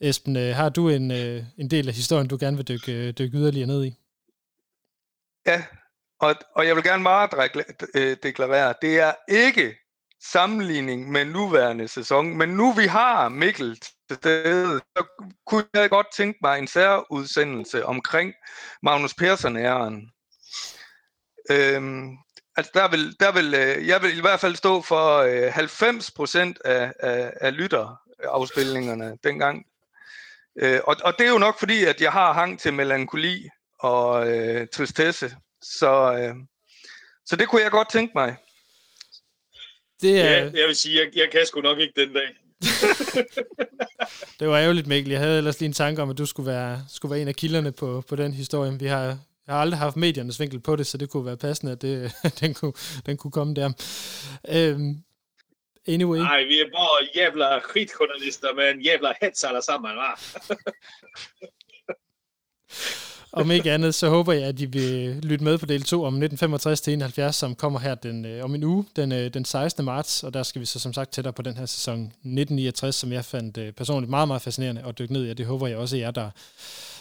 Esben, 0.00 0.36
øh, 0.36 0.56
har 0.56 0.68
du 0.68 0.88
en, 0.88 1.10
øh, 1.10 1.44
en 1.58 1.70
del 1.70 1.88
af 1.88 1.94
historien, 1.94 2.28
du 2.28 2.36
gerne 2.40 2.56
vil 2.56 2.68
dykke, 2.68 2.92
øh, 2.92 3.12
dykke 3.18 3.38
yderligere 3.38 3.66
ned 3.66 3.84
i? 3.84 3.94
Ja, 5.46 5.64
og, 6.20 6.34
og 6.54 6.66
jeg 6.66 6.76
vil 6.76 6.84
gerne 6.84 7.02
meget 7.02 7.30
øh, 7.94 8.16
deklarere, 8.22 8.74
det 8.82 9.00
er 9.00 9.12
ikke 9.28 9.76
sammenligning 10.22 11.10
med 11.10 11.24
nuværende 11.24 11.88
sæson, 11.88 12.36
men 12.36 12.48
nu 12.48 12.72
vi 12.72 12.86
har 12.86 13.28
Mikkel 13.28 13.80
til 14.08 14.16
stede, 14.16 14.80
så 14.96 15.04
kunne 15.46 15.64
jeg 15.74 15.90
godt 15.90 16.06
tænke 16.16 16.38
mig 16.42 16.58
en 16.58 16.66
særudsendelse 16.66 17.86
omkring 17.86 18.34
Magnus 18.82 19.14
Persson-æren. 19.14 20.10
Øhm, 21.50 22.16
altså 22.56 22.72
der 22.74 22.88
vil, 22.88 23.16
der 23.20 23.32
vil, 23.32 23.54
øh, 23.54 23.88
jeg 23.88 24.02
vil 24.02 24.18
i 24.18 24.20
hvert 24.20 24.40
fald 24.40 24.56
stå 24.56 24.82
for 24.82 25.18
øh, 25.18 25.52
90 25.52 26.10
procent 26.10 26.58
af, 26.64 26.92
af, 27.00 27.32
af 27.40 27.56
lytterafspilningerne 27.56 29.18
dengang. 29.24 29.66
Øh, 30.56 30.80
og, 30.84 30.96
og 31.04 31.14
det 31.18 31.26
er 31.26 31.30
jo 31.30 31.38
nok 31.38 31.58
fordi, 31.58 31.84
at 31.84 32.00
jeg 32.00 32.12
har 32.12 32.32
hang 32.32 32.60
til 32.60 32.74
melankoli 32.74 33.48
og 33.80 34.28
øh, 34.28 34.68
tristesse. 34.68 35.36
Så, 35.62 36.16
øh, 36.18 36.34
så 37.26 37.36
det 37.36 37.48
kunne 37.48 37.62
jeg 37.62 37.70
godt 37.70 37.90
tænke 37.90 38.12
mig. 38.14 38.36
Det 40.02 40.20
er... 40.20 40.30
Ja, 40.30 40.44
jeg 40.44 40.66
vil 40.66 40.76
sige, 40.76 41.00
jeg, 41.00 41.10
jeg 41.16 41.28
kan 41.32 41.46
sgu 41.46 41.60
nok 41.60 41.78
ikke 41.78 42.00
den 42.00 42.14
dag. 42.14 42.28
det 44.40 44.48
var 44.48 44.58
ærgerligt, 44.58 44.86
Mikkel. 44.86 45.10
Jeg 45.10 45.20
havde 45.20 45.38
ellers 45.38 45.60
lige 45.60 45.66
en 45.66 45.72
tanke 45.72 46.02
om, 46.02 46.10
at 46.10 46.18
du 46.18 46.26
skulle 46.26 46.50
være, 46.50 46.84
skulle 46.88 47.10
være 47.10 47.22
en 47.22 47.28
af 47.28 47.34
kilderne 47.34 47.72
på, 47.72 48.04
på 48.08 48.16
den 48.16 48.32
historie. 48.32 48.78
Vi 48.78 48.86
har, 48.86 49.04
jeg 49.46 49.54
har 49.54 49.60
aldrig 49.60 49.78
haft 49.78 49.96
mediernes 49.96 50.40
vinkel 50.40 50.60
på 50.60 50.76
det, 50.76 50.86
så 50.86 50.98
det 50.98 51.10
kunne 51.10 51.26
være 51.26 51.36
passende, 51.36 51.72
at 51.72 51.82
det, 51.82 52.12
den, 52.40 52.54
kunne, 52.54 52.72
den 53.06 53.16
kunne 53.16 53.30
komme 53.30 53.54
der. 53.54 53.72
Øhm, 54.48 54.96
anyway. 55.88 56.18
Nej, 56.18 56.42
vi 56.42 56.60
er 56.60 56.70
bare 56.72 57.08
jævla 57.16 57.60
skitjournalister 57.68 58.54
med 58.54 58.70
en 58.70 58.80
jævla 58.80 59.12
hets 59.20 59.44
alle 59.44 59.62
sammen, 59.62 59.96
va? 59.96 60.14
om 63.32 63.50
ikke 63.50 63.72
andet, 63.72 63.94
så 63.94 64.08
håber 64.08 64.32
jeg, 64.32 64.42
at 64.42 64.60
I 64.60 64.64
vil 64.64 65.18
lytte 65.22 65.44
med 65.44 65.58
på 65.58 65.66
del 65.66 65.82
2 65.82 66.04
om 66.04 66.22
1965-71, 66.22 67.30
som 67.30 67.54
kommer 67.54 67.78
her 67.78 67.94
den, 67.94 68.24
øh, 68.24 68.44
om 68.44 68.54
en 68.54 68.64
uge, 68.64 68.84
den, 68.96 69.12
øh, 69.12 69.34
den 69.34 69.44
16. 69.44 69.84
marts, 69.84 70.24
og 70.24 70.34
der 70.34 70.42
skal 70.42 70.60
vi 70.60 70.66
så 70.66 70.78
som 70.78 70.92
sagt 70.92 71.12
tættere 71.12 71.32
på 71.32 71.42
den 71.42 71.56
her 71.56 71.66
sæson 71.66 72.00
1969, 72.00 72.94
som 72.94 73.12
jeg 73.12 73.24
fandt 73.24 73.58
øh, 73.58 73.72
personligt 73.72 74.10
meget, 74.10 74.28
meget 74.28 74.42
fascinerende 74.42 74.82
at 74.86 74.98
dykke 74.98 75.12
ned 75.12 75.26
i, 75.26 75.30
og 75.30 75.38
det 75.38 75.46
håber 75.46 75.66
jeg 75.66 75.76
også, 75.76 75.96
at 75.96 76.02
jer, 76.02 76.10
der, 76.10 76.30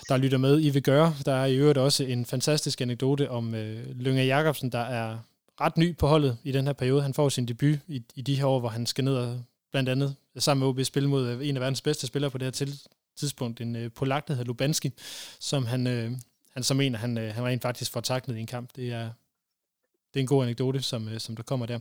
der 0.09 0.17
lytter 0.17 0.37
med, 0.37 0.61
I 0.61 0.69
vil 0.69 0.83
gøre. 0.83 1.15
Der 1.25 1.33
er 1.33 1.45
i 1.45 1.55
øvrigt 1.55 1.77
også 1.77 2.03
en 2.03 2.25
fantastisk 2.25 2.81
anekdote 2.81 3.29
om 3.29 3.55
øh, 3.55 3.79
Lønge 3.95 4.23
Jacobsen, 4.23 4.71
der 4.71 4.79
er 4.79 5.17
ret 5.61 5.77
ny 5.77 5.97
på 5.97 6.07
holdet 6.07 6.37
i 6.43 6.51
den 6.51 6.65
her 6.65 6.73
periode. 6.73 7.01
Han 7.01 7.13
får 7.13 7.29
sin 7.29 7.45
debut 7.45 7.79
i, 7.87 8.03
i 8.15 8.21
de 8.21 8.35
her 8.35 8.45
år, 8.45 8.59
hvor 8.59 8.69
han 8.69 8.85
skal 8.85 9.03
ned 9.03 9.15
og 9.15 9.41
blandt 9.71 9.89
andet 9.89 10.15
sammen 10.37 10.59
med 10.59 10.67
OB 10.67 10.85
spille 10.85 11.09
mod 11.09 11.27
øh, 11.27 11.49
en 11.49 11.57
af 11.57 11.61
verdens 11.61 11.81
bedste 11.81 12.07
spillere 12.07 12.31
på 12.31 12.37
det 12.37 12.45
her 12.45 12.51
til, 12.51 12.79
tidspunkt 13.19 13.61
en 13.61 13.75
øh, 13.75 13.91
polak, 13.91 14.27
der 14.27 14.33
hedder 14.33 14.47
Lubanski, 14.47 14.91
som 15.39 15.65
han, 15.65 15.87
øh, 15.87 16.11
han 16.53 16.63
så 16.63 16.73
mener, 16.73 16.99
han, 16.99 17.17
øh, 17.17 17.35
han 17.35 17.45
rent 17.45 17.61
faktisk 17.61 17.91
får 17.91 18.01
taklet 18.01 18.37
i 18.37 18.39
en 18.39 18.47
kamp. 18.47 18.69
Det 18.75 18.91
er, 18.91 19.09
det 20.13 20.19
er 20.19 20.19
en 20.19 20.27
god 20.27 20.43
anekdote, 20.43 20.81
som, 20.81 21.07
øh, 21.07 21.19
som 21.19 21.35
der 21.35 21.43
kommer 21.43 21.65
der. 21.65 21.79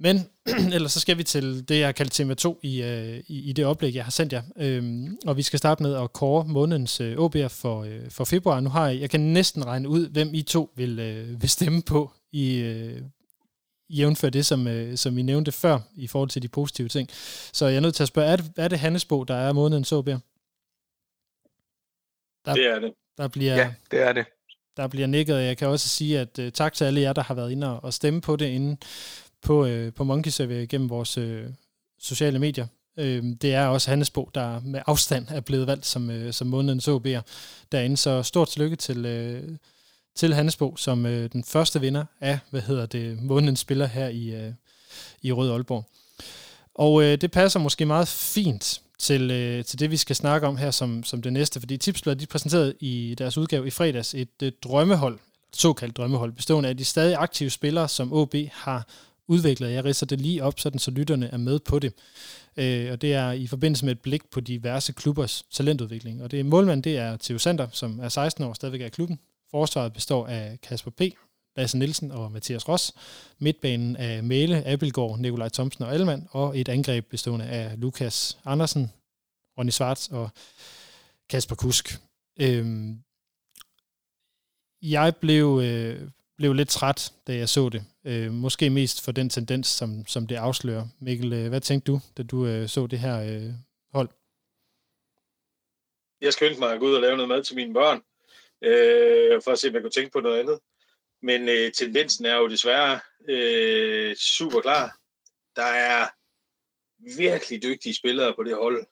Men 0.00 0.28
ellers 0.74 0.92
så 0.92 1.00
skal 1.00 1.18
vi 1.18 1.24
til 1.24 1.68
det, 1.68 1.78
jeg 1.78 1.86
har 1.86 1.92
kaldt 1.92 2.12
tema 2.12 2.34
2 2.34 2.60
i, 2.62 2.82
øh, 2.82 3.22
i, 3.28 3.50
i 3.50 3.52
det 3.52 3.64
oplæg, 3.64 3.94
jeg 3.94 4.04
har 4.04 4.10
sendt 4.10 4.32
jer. 4.32 4.42
Øhm, 4.56 5.18
og 5.26 5.36
vi 5.36 5.42
skal 5.42 5.58
starte 5.58 5.82
med 5.82 5.94
at 5.94 6.12
kåre 6.12 6.44
månedens 6.44 7.00
øh, 7.00 7.16
OB'er 7.16 7.46
for, 7.46 7.82
øh, 7.82 8.10
for 8.10 8.24
februar. 8.24 8.60
Nu 8.60 8.68
har 8.68 8.88
jeg, 8.88 9.00
jeg 9.00 9.10
kan 9.10 9.20
næsten 9.20 9.66
regne 9.66 9.88
ud, 9.88 10.08
hvem 10.08 10.34
I 10.34 10.42
to 10.42 10.72
vil, 10.76 10.98
øh, 10.98 11.42
vil 11.42 11.50
stemme 11.50 11.82
på 11.82 12.12
i, 12.32 12.54
øh, 12.54 13.02
jævnfør 13.92 14.30
det, 14.30 14.46
som, 14.46 14.66
øh, 14.66 14.96
som 14.96 15.18
I 15.18 15.22
nævnte 15.22 15.52
før, 15.52 15.78
i 15.96 16.06
forhold 16.06 16.30
til 16.30 16.42
de 16.42 16.48
positive 16.48 16.88
ting. 16.88 17.08
Så 17.52 17.66
jeg 17.66 17.76
er 17.76 17.80
nødt 17.80 17.94
til 17.94 18.02
at 18.02 18.08
spørge, 18.08 18.28
er 18.28 18.36
det, 18.36 18.52
er 18.56 18.68
det 18.68 18.78
Hannesbo, 18.78 19.24
der 19.24 19.34
er 19.34 19.52
månedens 19.52 19.92
OB'er? 19.92 20.18
Der, 22.44 22.54
det 22.54 22.66
er 22.66 22.78
det. 22.78 22.92
Der 23.18 23.28
bliver, 23.28 23.54
ja, 23.56 23.74
det 23.90 24.02
er 24.02 24.12
det. 24.12 24.26
Der 24.76 24.88
bliver 24.88 25.06
nikket, 25.06 25.36
og 25.36 25.44
jeg 25.44 25.56
kan 25.56 25.68
også 25.68 25.88
sige, 25.88 26.20
at 26.20 26.38
uh, 26.38 26.48
tak 26.48 26.72
til 26.72 26.84
alle 26.84 27.00
jer, 27.00 27.12
der 27.12 27.22
har 27.22 27.34
været 27.34 27.52
inde 27.52 27.80
og 27.80 27.94
stemme 27.94 28.20
på 28.20 28.36
det 28.36 28.46
inde 28.46 28.76
på, 29.42 29.66
uh, 29.66 29.92
på 29.92 30.04
Monkey 30.04 30.30
Survey 30.30 30.66
gennem 30.68 30.90
vores 30.90 31.18
uh, 31.18 31.40
sociale 31.98 32.38
medier. 32.38 32.66
Uh, 32.96 33.04
det 33.42 33.54
er 33.54 33.66
også 33.66 33.90
Hannesbo, 33.90 34.30
der 34.34 34.60
med 34.60 34.82
afstand 34.86 35.26
er 35.28 35.40
blevet 35.40 35.66
valgt 35.66 35.86
som, 35.86 36.08
uh, 36.08 36.30
som 36.30 36.46
månedens 36.46 36.88
OB'er 36.88 37.20
derinde. 37.72 37.96
Så 37.96 38.22
stort 38.22 38.48
tillykke 38.48 38.76
til, 38.76 38.98
uh, 38.98 39.56
til 40.14 40.34
Hannesbo 40.34 40.76
som 40.76 41.06
øh, 41.06 41.32
den 41.32 41.44
første 41.44 41.80
vinder 41.80 42.04
af, 42.20 42.38
hvad 42.50 42.60
hedder 42.60 42.86
det, 42.86 43.22
månedens 43.22 43.60
spiller 43.60 43.86
her 43.86 44.08
i, 44.08 44.34
øh, 44.34 44.52
i 45.22 45.32
Rød 45.32 45.50
Aalborg. 45.50 45.84
Og 46.74 47.02
øh, 47.02 47.20
det 47.20 47.30
passer 47.30 47.60
måske 47.60 47.86
meget 47.86 48.08
fint 48.08 48.80
til, 48.98 49.30
øh, 49.30 49.64
til 49.64 49.78
det, 49.78 49.90
vi 49.90 49.96
skal 49.96 50.16
snakke 50.16 50.46
om 50.46 50.56
her 50.56 50.70
som, 50.70 51.04
som 51.04 51.22
det 51.22 51.32
næste. 51.32 51.60
Fordi 51.60 51.76
Tipsbladet 51.76 52.20
de 52.20 52.26
præsenterede 52.26 52.74
i 52.80 53.14
deres 53.18 53.38
udgave 53.38 53.66
i 53.66 53.70
fredags 53.70 54.14
et 54.14 54.42
øh, 54.42 54.52
drømmehold, 54.62 55.14
et 55.14 55.56
såkaldt 55.56 55.96
drømmehold, 55.96 56.32
bestående 56.32 56.68
af 56.68 56.76
de 56.76 56.84
stadig 56.84 57.16
aktive 57.16 57.50
spillere, 57.50 57.88
som 57.88 58.12
OB 58.12 58.34
har 58.52 58.86
udviklet. 59.28 59.72
Jeg 59.72 59.84
ridser 59.84 60.06
det 60.06 60.20
lige 60.20 60.44
op, 60.44 60.60
sådan 60.60 60.78
så 60.78 60.90
lytterne 60.90 61.26
er 61.32 61.36
med 61.36 61.58
på 61.58 61.78
det. 61.78 61.92
Øh, 62.56 62.92
og 62.92 63.02
det 63.02 63.14
er 63.14 63.32
i 63.32 63.46
forbindelse 63.46 63.84
med 63.84 63.92
et 63.92 64.00
blik 64.00 64.22
på 64.30 64.40
diverse 64.40 64.92
klubbers 64.92 65.44
talentudvikling. 65.50 66.22
Og 66.22 66.30
det 66.30 66.40
er 66.40 66.44
målmand, 66.44 66.82
det 66.82 66.96
er 66.96 67.16
Theo 67.16 67.38
Sander, 67.38 67.66
som 67.72 68.00
er 68.02 68.08
16 68.08 68.44
år 68.44 68.52
stadigvæk 68.52 68.80
i 68.80 68.88
klubben. 68.88 69.18
Forsvaret 69.54 69.92
består 69.92 70.26
af 70.26 70.58
Kasper 70.62 70.90
P., 70.90 71.00
Lasse 71.56 71.78
Nielsen 71.78 72.10
og 72.10 72.32
Mathias 72.32 72.68
Ross. 72.68 72.94
Midtbanen 73.38 73.96
af 73.96 74.24
Mæle, 74.24 74.66
Abelgaard, 74.66 75.18
Nikolaj 75.18 75.48
Thomsen 75.48 75.84
og 75.84 75.94
Alman. 75.94 76.28
Og 76.30 76.58
et 76.58 76.68
angreb 76.68 77.06
bestående 77.06 77.44
af 77.44 77.80
Lukas 77.80 78.38
Andersen, 78.44 78.92
Ronny 79.58 79.70
Svarts 79.70 80.08
og 80.08 80.30
Kasper 81.30 81.56
Kusk. 81.56 82.00
Øhm, 82.40 83.02
jeg 84.82 85.16
blev, 85.16 85.60
øh, 85.64 86.10
blev 86.36 86.52
lidt 86.52 86.68
træt, 86.68 87.12
da 87.26 87.36
jeg 87.36 87.48
så 87.48 87.68
det. 87.68 87.84
Øh, 88.04 88.32
måske 88.32 88.70
mest 88.70 89.04
for 89.04 89.12
den 89.12 89.28
tendens, 89.28 89.66
som, 89.66 90.06
som 90.06 90.26
det 90.26 90.36
afslører. 90.36 90.88
Mikkel, 91.00 91.32
øh, 91.32 91.48
hvad 91.48 91.60
tænkte 91.60 91.92
du, 91.92 92.00
da 92.16 92.22
du 92.22 92.46
øh, 92.46 92.68
så 92.68 92.86
det 92.86 92.98
her 92.98 93.20
øh, 93.20 93.52
hold? 93.92 94.08
Jeg 96.20 96.32
skyndte 96.32 96.60
mig 96.60 96.72
at 96.72 96.80
gå 96.80 96.86
ud 96.86 96.94
og 96.94 97.00
lave 97.00 97.16
noget 97.16 97.28
mad 97.28 97.42
til 97.44 97.56
mine 97.56 97.74
børn, 97.74 98.02
øh, 98.64 99.42
for 99.42 99.50
at 99.50 99.58
se, 99.58 99.68
om 99.68 99.74
jeg 99.74 99.82
kunne 99.82 99.90
tænke 99.90 100.10
på 100.10 100.20
noget 100.20 100.38
andet. 100.40 100.60
Men 101.22 101.48
øh, 101.48 101.72
tendensen 101.72 102.26
er 102.26 102.36
jo 102.36 102.48
desværre 102.48 103.00
øh, 103.28 104.16
super 104.16 104.60
klar. 104.60 104.98
Der 105.56 105.62
er 105.62 106.08
virkelig 107.16 107.62
dygtige 107.62 107.94
spillere 107.94 108.34
på 108.34 108.42
det 108.42 108.56
hold, 108.56 108.86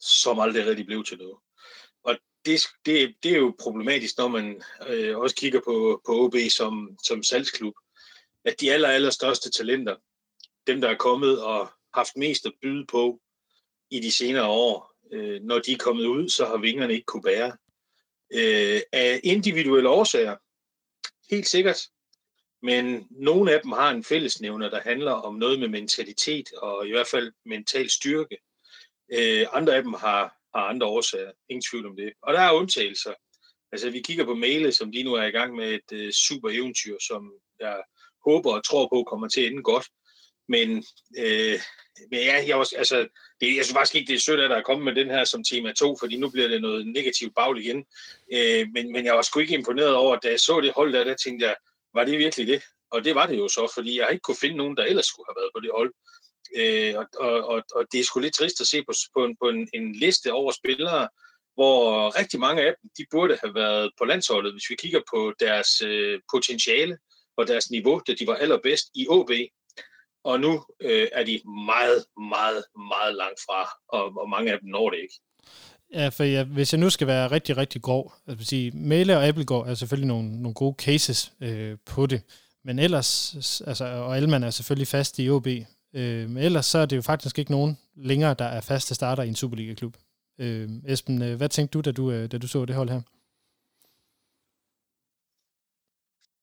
som 0.00 0.38
aldrig 0.38 0.66
rigtig 0.66 0.86
blev 0.86 1.04
til 1.04 1.18
noget. 1.18 1.36
Og 2.04 2.18
det, 2.44 2.60
det, 2.86 3.14
det 3.22 3.32
er 3.32 3.38
jo 3.38 3.54
problematisk, 3.60 4.18
når 4.18 4.28
man 4.28 4.62
øh, 4.88 5.18
også 5.18 5.36
kigger 5.36 5.60
på, 5.60 6.02
på 6.06 6.12
OB 6.24 6.34
som, 6.50 6.98
som 7.04 7.22
salgsklub, 7.22 7.74
at 8.44 8.60
de 8.60 8.72
aller, 8.72 8.88
aller 8.88 9.10
største 9.10 9.50
talenter, 9.50 9.96
dem 10.66 10.80
der 10.80 10.88
er 10.88 10.96
kommet 10.96 11.42
og 11.42 11.70
haft 11.94 12.16
mest 12.16 12.46
at 12.46 12.52
byde 12.62 12.86
på 12.86 13.20
i 13.90 14.00
de 14.00 14.12
senere 14.12 14.46
år, 14.46 14.94
øh, 15.12 15.42
når 15.42 15.58
de 15.58 15.72
er 15.72 15.78
kommet 15.78 16.06
ud, 16.06 16.28
så 16.28 16.46
har 16.46 16.56
vingerne 16.56 16.92
ikke 16.92 17.06
kunne 17.06 17.22
bære. 17.22 17.56
Øh, 18.30 18.80
af 18.92 19.20
individuelle 19.24 19.88
årsager, 19.88 20.36
helt 21.30 21.46
sikkert. 21.46 21.80
Men 22.62 23.06
nogle 23.10 23.52
af 23.52 23.60
dem 23.62 23.72
har 23.72 23.90
en 23.90 24.04
fællesnævner, 24.04 24.70
der 24.70 24.80
handler 24.80 25.12
om 25.12 25.34
noget 25.34 25.60
med 25.60 25.68
mentalitet 25.68 26.52
og 26.52 26.86
i 26.86 26.90
hvert 26.90 27.06
fald 27.06 27.32
mental 27.46 27.90
styrke. 27.90 28.36
Øh, 29.12 29.46
andre 29.52 29.76
af 29.76 29.82
dem 29.82 29.92
har, 29.92 30.34
har 30.54 30.64
andre 30.64 30.86
årsager. 30.86 31.32
Ingen 31.48 31.64
tvivl 31.70 31.86
om 31.86 31.96
det. 31.96 32.12
Og 32.22 32.34
der 32.34 32.40
er 32.40 32.52
undtagelser. 32.52 33.14
Altså, 33.72 33.90
vi 33.90 34.00
kigger 34.00 34.24
på 34.24 34.34
Mæle, 34.34 34.72
som 34.72 34.90
lige 34.90 35.04
nu 35.04 35.14
er 35.14 35.24
i 35.24 35.30
gang 35.30 35.54
med 35.54 35.74
et 35.74 35.92
øh, 35.92 36.12
super 36.12 36.50
eventyr, 36.50 36.96
som 37.08 37.32
jeg 37.60 37.82
håber 38.26 38.52
og 38.52 38.64
tror 38.64 38.88
på 38.88 39.04
kommer 39.10 39.28
til 39.28 39.40
at 39.40 39.46
ende 39.46 39.62
godt. 39.62 39.86
Men, 40.48 40.84
øh, 41.18 41.58
men 42.10 42.20
ja, 42.20 42.44
jeg, 42.46 42.56
også, 42.56 42.74
altså, 42.78 43.08
det, 43.40 43.56
jeg 43.56 43.64
synes 43.64 43.72
faktisk 43.72 43.94
ikke, 43.94 44.08
det 44.08 44.16
er 44.16 44.20
sødt, 44.20 44.40
at 44.40 44.50
der 44.50 44.56
er 44.56 44.62
kommet 44.62 44.84
med 44.84 45.04
den 45.04 45.10
her 45.10 45.24
som 45.24 45.44
tema 45.44 45.72
2, 45.72 45.96
fordi 46.00 46.16
nu 46.16 46.30
bliver 46.30 46.48
det 46.48 46.62
noget 46.62 46.86
negativt 46.86 47.34
bagl 47.34 47.58
igen. 47.58 47.84
Øh, 48.32 48.68
men, 48.74 48.92
men 48.92 49.04
jeg 49.04 49.14
var 49.14 49.22
sgu 49.22 49.40
ikke 49.40 49.54
imponeret 49.54 49.94
over, 49.94 50.16
at 50.16 50.22
da 50.22 50.28
jeg 50.30 50.40
så 50.40 50.60
det 50.60 50.72
hold 50.76 50.92
der, 50.92 51.04
der 51.04 51.14
tænkte 51.14 51.46
jeg, 51.46 51.56
var 51.94 52.04
det 52.04 52.18
virkelig 52.18 52.46
det? 52.46 52.62
Og 52.90 53.04
det 53.04 53.14
var 53.14 53.26
det 53.26 53.38
jo 53.38 53.48
så, 53.48 53.72
fordi 53.74 53.98
jeg 53.98 54.08
ikke 54.10 54.22
kunne 54.22 54.36
finde 54.40 54.56
nogen, 54.56 54.76
der 54.76 54.84
ellers 54.84 55.06
skulle 55.06 55.26
have 55.28 55.40
været 55.40 55.50
på 55.54 55.60
det 55.60 55.70
hold. 55.74 55.92
Øh, 56.56 56.94
og, 56.98 57.06
og, 57.48 57.62
og 57.74 57.86
det 57.92 58.00
er 58.00 58.04
sgu 58.04 58.20
lidt 58.20 58.34
trist 58.34 58.60
at 58.60 58.66
se 58.66 58.84
på, 58.84 58.92
på, 59.16 59.24
en, 59.24 59.36
på 59.42 59.48
en, 59.48 59.68
en 59.74 59.92
liste 59.92 60.32
over 60.32 60.52
spillere, 60.52 61.08
hvor 61.54 62.18
rigtig 62.18 62.40
mange 62.40 62.62
af 62.62 62.74
dem, 62.82 62.90
de 62.98 63.06
burde 63.10 63.38
have 63.42 63.54
været 63.54 63.90
på 63.98 64.04
landsholdet, 64.04 64.52
hvis 64.52 64.70
vi 64.70 64.74
kigger 64.74 65.00
på 65.12 65.32
deres 65.40 65.80
øh, 65.80 66.20
potentiale 66.32 66.98
og 67.36 67.48
deres 67.48 67.70
niveau, 67.70 68.00
da 68.06 68.14
de 68.14 68.26
var 68.26 68.34
allerbedst 68.34 68.86
i 68.94 69.06
OB. 69.08 69.30
Og 70.24 70.40
nu 70.40 70.64
øh, 70.80 71.08
er 71.12 71.24
de 71.24 71.40
meget, 71.66 72.04
meget, 72.30 72.64
meget 72.92 73.14
langt 73.14 73.40
fra, 73.46 73.70
og, 73.88 74.04
og 74.22 74.28
mange 74.28 74.52
af 74.52 74.58
dem 74.60 74.68
når 74.68 74.90
det 74.90 74.98
ikke. 75.02 75.14
Ja, 75.94 76.08
for 76.08 76.24
jeg, 76.24 76.44
hvis 76.44 76.72
jeg 76.72 76.80
nu 76.80 76.90
skal 76.90 77.06
være 77.06 77.30
rigtig, 77.30 77.56
rigtig 77.56 77.82
grov, 77.82 78.12
altså 78.26 78.46
sige, 78.46 78.70
Mæle 78.70 79.16
og 79.16 79.26
Appelgaard 79.26 79.68
er 79.68 79.74
selvfølgelig 79.74 80.08
nogle, 80.08 80.42
nogle 80.42 80.54
gode 80.54 80.74
cases 80.78 81.32
øh, 81.40 81.76
på 81.86 82.06
det, 82.06 82.22
men 82.64 82.78
ellers, 82.78 83.34
altså, 83.66 83.84
og 83.84 84.16
Alman 84.16 84.42
er 84.42 84.50
selvfølgelig 84.50 84.88
fast 84.88 85.18
i 85.18 85.30
OB, 85.30 85.46
øh, 85.94 86.30
men 86.30 86.36
ellers 86.36 86.66
så 86.66 86.78
er 86.78 86.86
det 86.86 86.96
jo 86.96 87.02
faktisk 87.02 87.38
ikke 87.38 87.50
nogen 87.50 87.78
længere, 87.96 88.34
der 88.34 88.44
er 88.44 88.60
faste 88.60 88.94
starter 88.94 89.22
i 89.22 89.28
en 89.28 89.36
Superliga-klub. 89.36 89.96
Øh, 90.40 90.68
Esben, 90.86 91.22
øh, 91.22 91.36
hvad 91.36 91.48
tænkte 91.48 91.78
du, 91.78 91.80
da 91.80 91.92
du, 91.92 92.10
øh, 92.10 92.32
da 92.32 92.38
du 92.38 92.46
så 92.46 92.64
det 92.64 92.76
hold 92.76 92.88
her? 92.88 93.00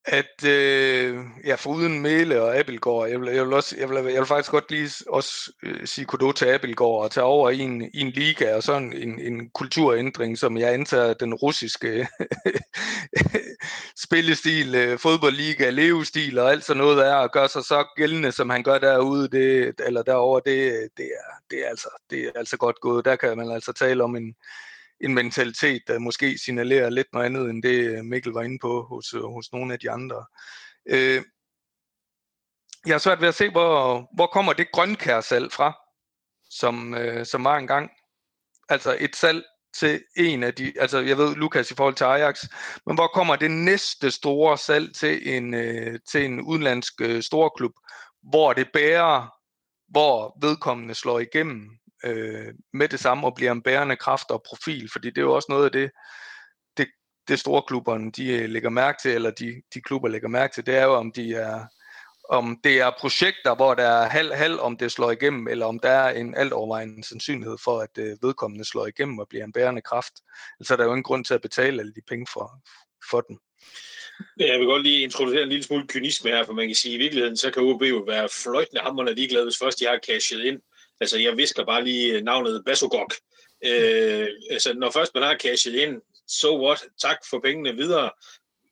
At 0.08 0.46
øh, 0.46 1.18
ja, 1.46 1.56
uden 1.66 2.02
Mæle 2.02 2.42
og 2.42 2.58
Abelgaard, 2.58 3.10
jeg 3.10 3.22
vil, 3.22 3.34
jeg 3.34 3.46
vil, 3.46 3.54
også, 3.54 3.76
jeg 3.80 3.90
vil, 3.90 3.96
jeg 3.96 4.20
vil 4.20 4.26
faktisk 4.26 4.52
godt 4.52 4.72
lige 4.72 4.92
også 5.10 5.52
øh, 5.64 5.88
sige 5.88 6.06
kudo 6.06 6.32
til 6.32 6.46
Abelgaard 6.46 7.04
og 7.04 7.12
tage 7.12 7.24
over 7.24 7.50
i 7.50 7.60
en, 7.60 7.82
i 7.82 8.00
en 8.00 8.10
liga 8.10 8.56
og 8.56 8.64
sådan 8.64 8.94
en, 8.94 9.20
en 9.20 9.50
kulturændring, 9.50 10.38
som 10.38 10.58
jeg 10.58 10.74
antager 10.74 11.14
den 11.14 11.34
russiske 11.34 12.08
spillestil, 14.06 14.76
øh, 14.76 15.00
fodboldliga, 15.00 15.70
levestil 15.70 16.40
og 16.40 16.52
alt 16.52 16.66
sådan 16.66 16.82
noget 16.82 17.08
er, 17.08 17.16
og 17.16 17.32
gøre 17.32 17.50
sig 17.50 17.64
så 17.64 17.86
gældende, 17.96 18.32
som 18.32 18.50
han 18.50 18.64
gør 18.64 18.78
derude, 18.78 19.28
det, 19.28 19.74
eller 19.86 20.04
derovre, 20.04 20.42
det, 20.46 20.90
det, 20.98 21.06
er, 21.06 21.34
det, 21.52 21.66
er 21.66 21.70
altså, 21.70 21.90
det 22.10 22.26
er 22.26 22.32
altså 22.36 22.58
godt 22.58 22.80
gået. 22.80 23.06
Der 23.06 23.16
kan 23.16 23.38
man 23.38 23.52
altså 23.52 23.74
tale 23.74 24.04
om 24.04 24.16
en, 24.16 24.36
en 25.06 25.14
mentalitet, 25.14 25.82
der 25.88 26.00
måske 26.00 26.38
signalerer 26.38 26.90
lidt 26.90 27.08
noget 27.14 27.26
andet, 27.26 27.50
end 27.50 27.64
det 27.64 27.98
øh, 27.98 28.06
Mikkel 28.06 28.32
var 28.32 28.42
inde 28.42 28.60
på 28.62 28.84
hos, 28.84 29.14
øh, 29.14 29.22
hos 29.22 29.52
nogle 29.52 29.74
af 29.74 29.80
de 29.80 29.92
andre. 29.92 30.26
Øh, 30.90 31.24
jeg 32.86 32.94
har 32.94 33.00
svært 33.00 33.22
ved 33.22 33.28
at 33.28 33.36
se, 33.36 33.50
hvor, 33.50 34.08
hvor 34.16 34.28
kommer 34.28 34.54
det 34.54 34.72
grønkærsalg 34.72 35.52
fra, 35.52 35.78
som, 36.50 36.94
øh, 36.94 37.26
som 37.26 37.44
var 37.44 37.58
engang. 37.58 37.92
Altså 38.70 38.98
et 39.00 39.16
salg 39.16 39.44
til 39.80 40.04
en 40.18 40.44
af 40.44 40.54
de, 40.54 40.74
altså 40.80 41.00
jeg 41.00 41.18
ved 41.18 41.36
Lukas 41.36 41.72
i 41.72 41.76
forhold 41.76 41.96
til 41.96 42.04
Ajax, 42.04 42.44
men 42.86 42.96
hvor 42.96 43.08
kommer 43.08 43.36
det 43.36 43.52
næste 43.52 44.12
store 44.12 44.58
salg 44.58 44.96
til 44.96 45.36
en, 45.36 45.54
øh, 45.54 46.00
til 46.12 46.26
en 46.26 46.42
udenlandsk 46.42 46.94
øh, 47.02 47.24
storklub, 47.24 47.74
hvor 48.24 48.54
det 48.54 48.68
bærer, 48.74 49.28
hvor 49.88 50.38
vedkommende 50.42 50.96
slår 50.96 51.20
igennem, 51.20 51.70
øh, 52.06 52.54
med 52.74 52.90
det 52.90 53.00
samme 53.00 53.28
og 53.28 53.36
bliver 53.36 53.52
en 53.52 53.62
bærende 53.62 53.96
kraft 53.96 54.32
og 54.32 54.44
profil, 54.48 54.90
fordi 54.92 55.10
det 55.10 55.18
er 55.18 55.22
jo 55.22 55.36
også 55.36 55.48
noget 55.50 55.66
af 55.66 55.72
det, 55.72 55.92
det, 56.78 56.88
det 57.28 57.40
store 57.40 57.64
klubberne 57.68 58.12
de 58.12 58.28
øh, 58.28 58.50
lægger 58.50 58.70
mærke 58.70 58.98
til, 59.02 59.12
eller 59.12 59.32
de, 59.32 59.62
de 59.74 59.82
klubber 59.82 60.10
lægger 60.10 60.28
mærke 60.28 60.54
til, 60.54 60.66
det 60.66 60.76
er 60.76 60.84
jo, 60.84 60.94
om 60.94 61.12
de 61.12 61.34
er 61.34 61.66
om 62.30 62.60
det 62.64 62.80
er 62.80 62.92
projekter, 63.00 63.56
hvor 63.56 63.74
der 63.74 63.84
er 63.84 64.10
halv-halv, 64.10 64.60
om 64.60 64.78
det 64.78 64.92
slår 64.92 65.12
igennem, 65.12 65.48
eller 65.48 65.66
om 65.66 65.80
der 65.80 65.90
er 65.90 66.10
en 66.10 66.36
alt 66.36 66.54
overvejende 66.54 67.04
sandsynlighed 67.04 67.58
for, 67.64 67.80
at 67.80 67.98
øh, 67.98 68.18
vedkommende 68.22 68.66
slår 68.66 68.88
igennem 68.88 69.20
og 69.20 69.28
bliver 69.30 69.44
en 69.44 69.52
bærende 69.52 69.82
kraft. 69.82 70.14
Altså 70.60 70.74
er 70.74 70.78
der 70.78 70.84
jo 70.84 70.92
ingen 70.92 71.04
grund 71.04 71.26
til 71.26 71.34
at 71.34 71.42
betale 71.42 71.80
alle 71.80 71.94
de 71.94 72.02
penge 72.08 72.26
for, 72.34 72.62
for 73.10 73.22
den. 73.22 73.40
Jeg 74.40 74.60
vil 74.60 74.68
godt 74.68 74.84
lige 74.84 75.02
introducere 75.02 75.44
en 75.44 75.50
lille 75.50 75.64
smule 75.64 75.88
kynisme 75.88 76.30
her, 76.30 76.46
for 76.46 76.54
man 76.54 76.68
kan 76.68 76.76
sige, 76.76 76.94
at 76.94 77.00
i 77.00 77.04
virkeligheden, 77.04 77.38
så 77.38 77.52
kan 77.52 77.64
OB 77.64 77.82
jo 77.82 77.98
være 77.98 78.30
fløjtende 78.44 78.82
hammerne 78.82 79.14
ligeglade, 79.14 79.46
hvis 79.46 79.58
først 79.58 79.80
de 79.80 79.86
har 79.86 80.00
cashet 80.08 80.44
ind 80.44 80.62
Altså, 81.00 81.18
jeg 81.18 81.38
visker 81.38 81.66
bare 81.66 81.84
lige 81.84 82.14
øh, 82.14 82.24
navnet 82.24 82.64
Basogok. 82.66 83.14
Øh, 83.66 84.28
altså, 84.50 84.74
når 84.74 84.92
først 84.92 85.12
man 85.14 85.24
har 85.24 85.38
cashet 85.38 85.74
ind, 85.74 86.02
so 86.28 86.66
what, 86.66 86.84
tak 87.02 87.18
for 87.30 87.40
pengene 87.40 87.76
videre. 87.76 88.12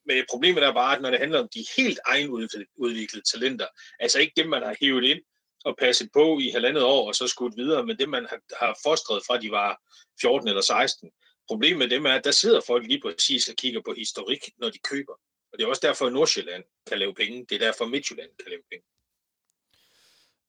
Men 0.05 0.25
problemet 0.29 0.63
er 0.63 0.73
bare, 0.73 0.95
at 0.95 1.01
når 1.01 1.09
det 1.09 1.19
handler 1.19 1.39
om 1.39 1.49
de 1.53 1.65
helt 1.77 1.99
egenudviklede 2.05 3.25
talenter, 3.31 3.67
altså 3.99 4.19
ikke 4.19 4.33
dem, 4.37 4.49
man 4.49 4.63
har 4.63 4.75
hævet 4.81 5.03
ind 5.03 5.19
og 5.65 5.75
passet 5.79 6.09
på 6.13 6.39
i 6.39 6.49
halvandet 6.49 6.83
år 6.83 7.07
og 7.07 7.15
så 7.15 7.27
skudt 7.27 7.57
videre, 7.57 7.85
men 7.85 7.99
dem, 7.99 8.09
man 8.09 8.27
har 8.59 8.77
fostret 8.85 9.23
fra, 9.27 9.37
de 9.37 9.51
var 9.51 9.81
14 10.21 10.47
eller 10.47 10.61
16. 10.61 11.09
Problemet 11.47 11.77
med 11.77 11.89
dem 11.89 12.05
er, 12.05 12.13
at 12.13 12.23
der 12.23 12.31
sidder 12.31 12.61
folk 12.67 12.87
lige 12.87 13.01
præcis 13.01 13.49
og 13.49 13.55
kigger 13.55 13.81
på 13.85 13.93
historik, 13.97 14.39
når 14.57 14.69
de 14.69 14.77
køber. 14.77 15.13
Og 15.51 15.59
det 15.59 15.63
er 15.63 15.67
også 15.67 15.87
derfor, 15.87 16.05
at 16.05 16.13
Nordsjælland 16.13 16.63
kan 16.87 16.99
lave 16.99 17.13
penge. 17.13 17.45
Det 17.49 17.55
er 17.55 17.59
derfor, 17.59 17.85
Midtjylland 17.85 18.29
kan 18.39 18.49
lave 18.49 18.61
penge. 18.71 18.85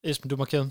Esben, 0.03 0.31
du 0.31 0.37
markerede. 0.37 0.71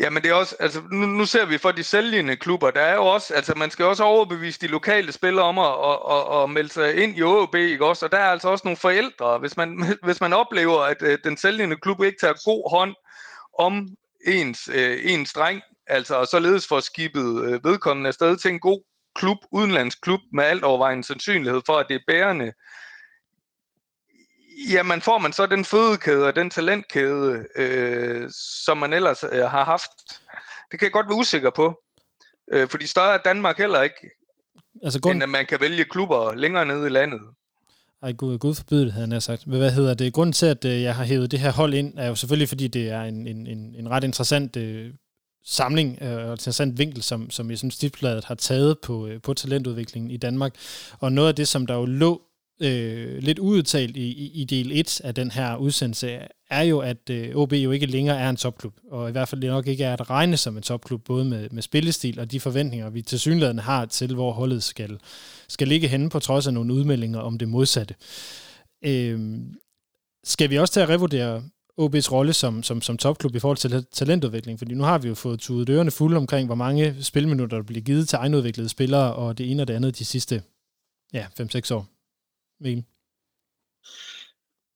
Ja, 0.00 0.10
men 0.10 0.22
det 0.22 0.30
er 0.30 0.34
også, 0.34 0.56
altså 0.60 0.82
nu, 0.92 1.06
nu 1.06 1.26
ser 1.26 1.44
vi 1.44 1.58
for 1.58 1.70
de 1.70 1.82
sælgende 1.82 2.36
klubber, 2.36 2.70
der 2.70 2.80
er 2.80 2.94
jo 2.94 3.06
også, 3.06 3.34
altså 3.34 3.54
man 3.56 3.70
skal 3.70 3.84
også 3.84 4.04
overbevise 4.04 4.60
de 4.60 4.66
lokale 4.66 5.12
spillere 5.12 5.44
om 5.44 5.58
at, 5.58 5.66
at, 5.66 5.98
at, 6.10 6.42
at 6.42 6.50
melde 6.50 6.68
sig 6.68 6.96
ind 7.02 7.18
i 7.18 7.22
OB, 7.22 7.54
ikke 7.54 7.86
også? 7.86 8.06
Og 8.06 8.12
der 8.12 8.18
er 8.18 8.30
altså 8.30 8.48
også 8.48 8.62
nogle 8.64 8.76
forældre, 8.76 9.38
hvis 9.38 9.56
man, 9.56 9.84
hvis 10.06 10.20
man 10.20 10.32
oplever, 10.32 10.80
at 10.80 11.02
uh, 11.02 11.14
den 11.24 11.36
sælgende 11.36 11.76
klub 11.76 12.02
ikke 12.02 12.18
tager 12.20 12.44
god 12.44 12.70
hånd 12.70 12.94
om 13.58 13.88
ens, 14.26 14.68
øh, 14.72 14.98
ens 15.04 15.32
dreng, 15.32 15.62
altså 15.86 16.14
og 16.14 16.26
således 16.26 16.68
får 16.68 16.80
skibet 16.80 17.44
øh, 17.44 17.64
vedkommende 17.64 18.08
afsted 18.08 18.36
til 18.36 18.50
en 18.50 18.60
god 18.60 18.82
klub, 19.14 19.38
udenlandsklub, 19.52 20.20
med 20.32 20.44
alt 20.44 20.64
overvejende 20.64 21.04
sandsynlighed 21.04 21.60
for, 21.66 21.76
at 21.78 21.86
det 21.88 21.94
er 21.94 22.12
bærende, 22.12 22.52
Jamen 24.68 25.00
får 25.00 25.18
man 25.18 25.32
så 25.32 25.46
den 25.46 25.64
fødekæde 25.64 26.26
og 26.26 26.36
den 26.36 26.50
talentkæde, 26.50 27.44
øh, 27.56 28.30
som 28.64 28.78
man 28.78 28.92
ellers 28.92 29.24
øh, 29.32 29.44
har 29.44 29.64
haft? 29.64 29.90
Det 30.70 30.78
kan 30.78 30.86
jeg 30.86 30.92
godt 30.92 31.08
være 31.08 31.18
usikker 31.18 31.50
på. 31.50 31.82
Øh, 32.52 32.68
fordi 32.68 32.86
større 32.86 33.14
er 33.14 33.18
Danmark 33.18 33.58
heller 33.58 33.82
ikke, 33.82 34.10
altså, 34.84 35.00
grund... 35.00 35.14
end 35.14 35.22
at 35.22 35.28
man 35.28 35.46
kan 35.46 35.60
vælge 35.60 35.84
klubber 35.84 36.34
længere 36.34 36.66
nede 36.66 36.86
i 36.86 36.90
landet. 36.90 37.20
Ej, 38.02 38.12
gud, 38.12 38.38
gud 38.38 38.54
forbyde 38.54 38.84
det, 38.84 38.92
havde 38.92 39.12
jeg 39.12 39.22
sagt. 39.22 39.46
Men 39.46 39.58
hvad 39.58 39.70
hedder 39.70 39.94
det? 39.94 40.12
Grunden 40.12 40.32
til, 40.32 40.46
at 40.46 40.64
øh, 40.64 40.82
jeg 40.82 40.94
har 40.94 41.04
hævet 41.04 41.30
det 41.30 41.38
her 41.38 41.52
hold 41.52 41.74
ind, 41.74 41.98
er 41.98 42.08
jo 42.08 42.14
selvfølgelig, 42.14 42.48
fordi 42.48 42.68
det 42.68 42.90
er 42.90 43.02
en, 43.02 43.26
en, 43.26 43.46
en, 43.46 43.74
en 43.74 43.90
ret 43.90 44.04
interessant 44.04 44.56
øh, 44.56 44.90
samling 45.44 45.98
øh, 46.02 46.24
og 46.24 46.30
interessant 46.30 46.78
vinkel, 46.78 47.02
som, 47.02 47.30
som 47.30 47.50
jeg 47.50 47.58
synes, 47.58 47.74
Stiftbladet 47.74 48.24
har 48.24 48.34
taget 48.34 48.78
på, 48.78 49.06
øh, 49.06 49.22
på 49.22 49.34
talentudviklingen 49.34 50.10
i 50.10 50.16
Danmark. 50.16 50.54
Og 50.98 51.12
noget 51.12 51.28
af 51.28 51.34
det, 51.34 51.48
som 51.48 51.66
der 51.66 51.74
jo 51.74 51.84
lå 51.84 52.22
øh, 52.60 53.22
lidt 53.22 53.38
udtalt 53.38 53.96
i, 53.96 54.06
i, 54.06 54.30
i 54.40 54.44
del 54.44 54.72
1 54.72 55.00
af 55.04 55.14
den 55.14 55.30
her 55.30 55.56
udsendelse, 55.56 56.18
er 56.50 56.62
jo, 56.62 56.78
at 56.78 57.10
øh, 57.10 57.36
OB 57.36 57.52
jo 57.52 57.70
ikke 57.70 57.86
længere 57.86 58.18
er 58.18 58.30
en 58.30 58.36
topklub, 58.36 58.74
og 58.90 59.08
i 59.08 59.12
hvert 59.12 59.28
fald 59.28 59.40
det 59.40 59.50
nok 59.50 59.66
ikke 59.66 59.84
er 59.84 59.92
at 59.92 60.10
regne 60.10 60.36
som 60.36 60.56
en 60.56 60.62
topklub, 60.62 61.04
både 61.04 61.24
med, 61.24 61.48
med 61.50 61.62
spillestil 61.62 62.20
og 62.20 62.30
de 62.30 62.40
forventninger, 62.40 62.90
vi 62.90 63.02
til 63.02 63.20
synligheden 63.20 63.58
har 63.58 63.86
til, 63.86 64.14
hvor 64.14 64.32
holdet 64.32 64.62
skal, 64.62 64.98
skal 65.48 65.68
ligge 65.68 65.88
henne, 65.88 66.10
på 66.10 66.18
trods 66.18 66.46
af 66.46 66.54
nogle 66.54 66.74
udmeldinger 66.74 67.18
om 67.18 67.38
det 67.38 67.48
modsatte. 67.48 67.94
Øh, 68.84 69.38
skal 70.24 70.50
vi 70.50 70.58
også 70.58 70.72
til 70.72 70.80
at 70.80 70.88
revurdere 70.88 71.42
OB's 71.80 72.12
rolle 72.12 72.32
som, 72.32 72.62
som, 72.62 72.82
som 72.82 72.96
topklub 72.96 73.34
i 73.34 73.38
forhold 73.38 73.56
til 73.56 73.86
talentudvikling? 73.92 74.58
Fordi 74.58 74.74
nu 74.74 74.84
har 74.84 74.98
vi 74.98 75.08
jo 75.08 75.14
fået 75.14 75.40
tudet 75.40 75.68
ørerne 75.68 75.90
fulde 75.90 76.16
omkring, 76.16 76.46
hvor 76.46 76.54
mange 76.54 76.96
spilminutter 77.02 77.56
der 77.56 77.64
bliver 77.64 77.82
givet 77.82 78.08
til 78.08 78.16
egenudviklede 78.16 78.68
spillere, 78.68 79.14
og 79.14 79.38
det 79.38 79.50
ene 79.50 79.62
og 79.62 79.68
det 79.68 79.74
andet 79.74 79.98
de 79.98 80.04
sidste 80.04 80.42
ja, 81.12 81.26
5-6 81.40 81.74
år. 81.74 81.99
Mikkel? 82.60 82.84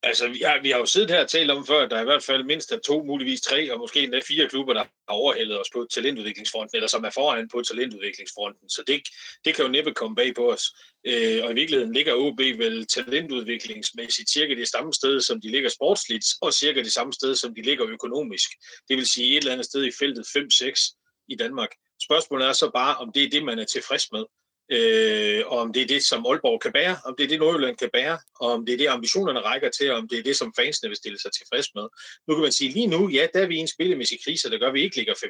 Altså, 0.06 0.28
vi 0.28 0.38
har, 0.38 0.60
vi 0.62 0.70
har 0.70 0.78
jo 0.78 0.86
siddet 0.86 1.10
her 1.10 1.20
og 1.20 1.28
talt 1.28 1.50
om 1.50 1.66
før, 1.66 1.84
at 1.84 1.90
der 1.90 1.96
er 1.96 2.00
i 2.00 2.04
hvert 2.04 2.22
fald 2.22 2.44
mindst 2.44 2.72
af 2.72 2.80
to, 2.80 3.02
muligvis 3.02 3.40
tre, 3.40 3.72
og 3.72 3.78
måske 3.78 4.02
endda 4.02 4.20
fire 4.28 4.48
klubber, 4.48 4.72
der 4.72 4.80
har 4.80 5.14
overhældet 5.14 5.60
os 5.60 5.70
på 5.72 5.86
talentudviklingsfronten, 5.94 6.76
eller 6.76 6.88
som 6.88 7.04
er 7.04 7.10
foran 7.10 7.48
på 7.48 7.62
talentudviklingsfronten. 7.62 8.68
Så 8.68 8.82
det, 8.86 9.02
det 9.44 9.54
kan 9.54 9.64
jo 9.64 9.70
næppe 9.70 9.94
komme 9.94 10.16
bag 10.16 10.34
på 10.34 10.52
os. 10.52 10.64
Øh, 11.06 11.44
og 11.44 11.50
i 11.50 11.54
virkeligheden 11.54 11.92
ligger 11.92 12.14
OB 12.14 12.38
vel 12.38 12.86
talentudviklingsmæssigt 12.86 14.30
cirka 14.30 14.54
det 14.54 14.68
samme 14.68 14.92
sted, 14.92 15.20
som 15.20 15.40
de 15.40 15.50
ligger 15.50 15.68
sportsligt, 15.68 16.26
og 16.40 16.54
cirka 16.54 16.82
det 16.82 16.92
samme 16.92 17.12
sted, 17.12 17.34
som 17.36 17.54
de 17.54 17.62
ligger 17.62 17.86
økonomisk. 17.86 18.48
Det 18.88 18.96
vil 18.96 19.06
sige 19.06 19.30
et 19.32 19.36
eller 19.36 19.52
andet 19.52 19.66
sted 19.66 19.84
i 19.84 19.92
feltet 19.98 20.26
5-6 20.26 21.24
i 21.28 21.36
Danmark. 21.36 21.70
Spørgsmålet 22.02 22.48
er 22.48 22.52
så 22.52 22.70
bare, 22.74 22.96
om 22.96 23.12
det 23.12 23.22
er 23.22 23.30
det, 23.30 23.44
man 23.44 23.58
er 23.58 23.64
tilfreds 23.64 24.12
med 24.12 24.24
øh, 24.72 25.42
og 25.46 25.58
om 25.58 25.72
det 25.72 25.82
er 25.82 25.86
det, 25.86 26.02
som 26.04 26.26
Aalborg 26.26 26.60
kan 26.60 26.72
bære, 26.72 26.96
om 27.04 27.14
det 27.18 27.24
er 27.24 27.28
det, 27.28 27.38
Nordjylland 27.38 27.76
kan 27.76 27.90
bære, 27.92 28.18
og 28.40 28.52
om 28.52 28.66
det 28.66 28.72
er 28.72 28.76
det, 28.76 28.86
ambitionerne 28.86 29.40
rækker 29.40 29.70
til, 29.70 29.90
og 29.90 29.96
om 29.96 30.08
det 30.08 30.18
er 30.18 30.22
det, 30.22 30.36
som 30.36 30.52
fansene 30.58 30.88
vil 30.88 30.96
stille 30.96 31.18
sig 31.20 31.30
tilfreds 31.32 31.68
med. 31.74 31.86
Nu 32.28 32.34
kan 32.34 32.42
man 32.42 32.52
sige, 32.52 32.70
lige 32.70 32.86
nu, 32.86 33.08
ja, 33.08 33.26
der 33.34 33.40
er 33.40 33.46
vi 33.46 33.56
i 33.56 33.64
en 33.66 33.68
spillemæssig 33.68 34.18
krise, 34.24 34.50
der 34.50 34.58
gør, 34.58 34.68
at 34.68 34.74
vi 34.74 34.82
ikke 34.82 34.96
ligger 34.96 35.14
5-6, 35.14 35.22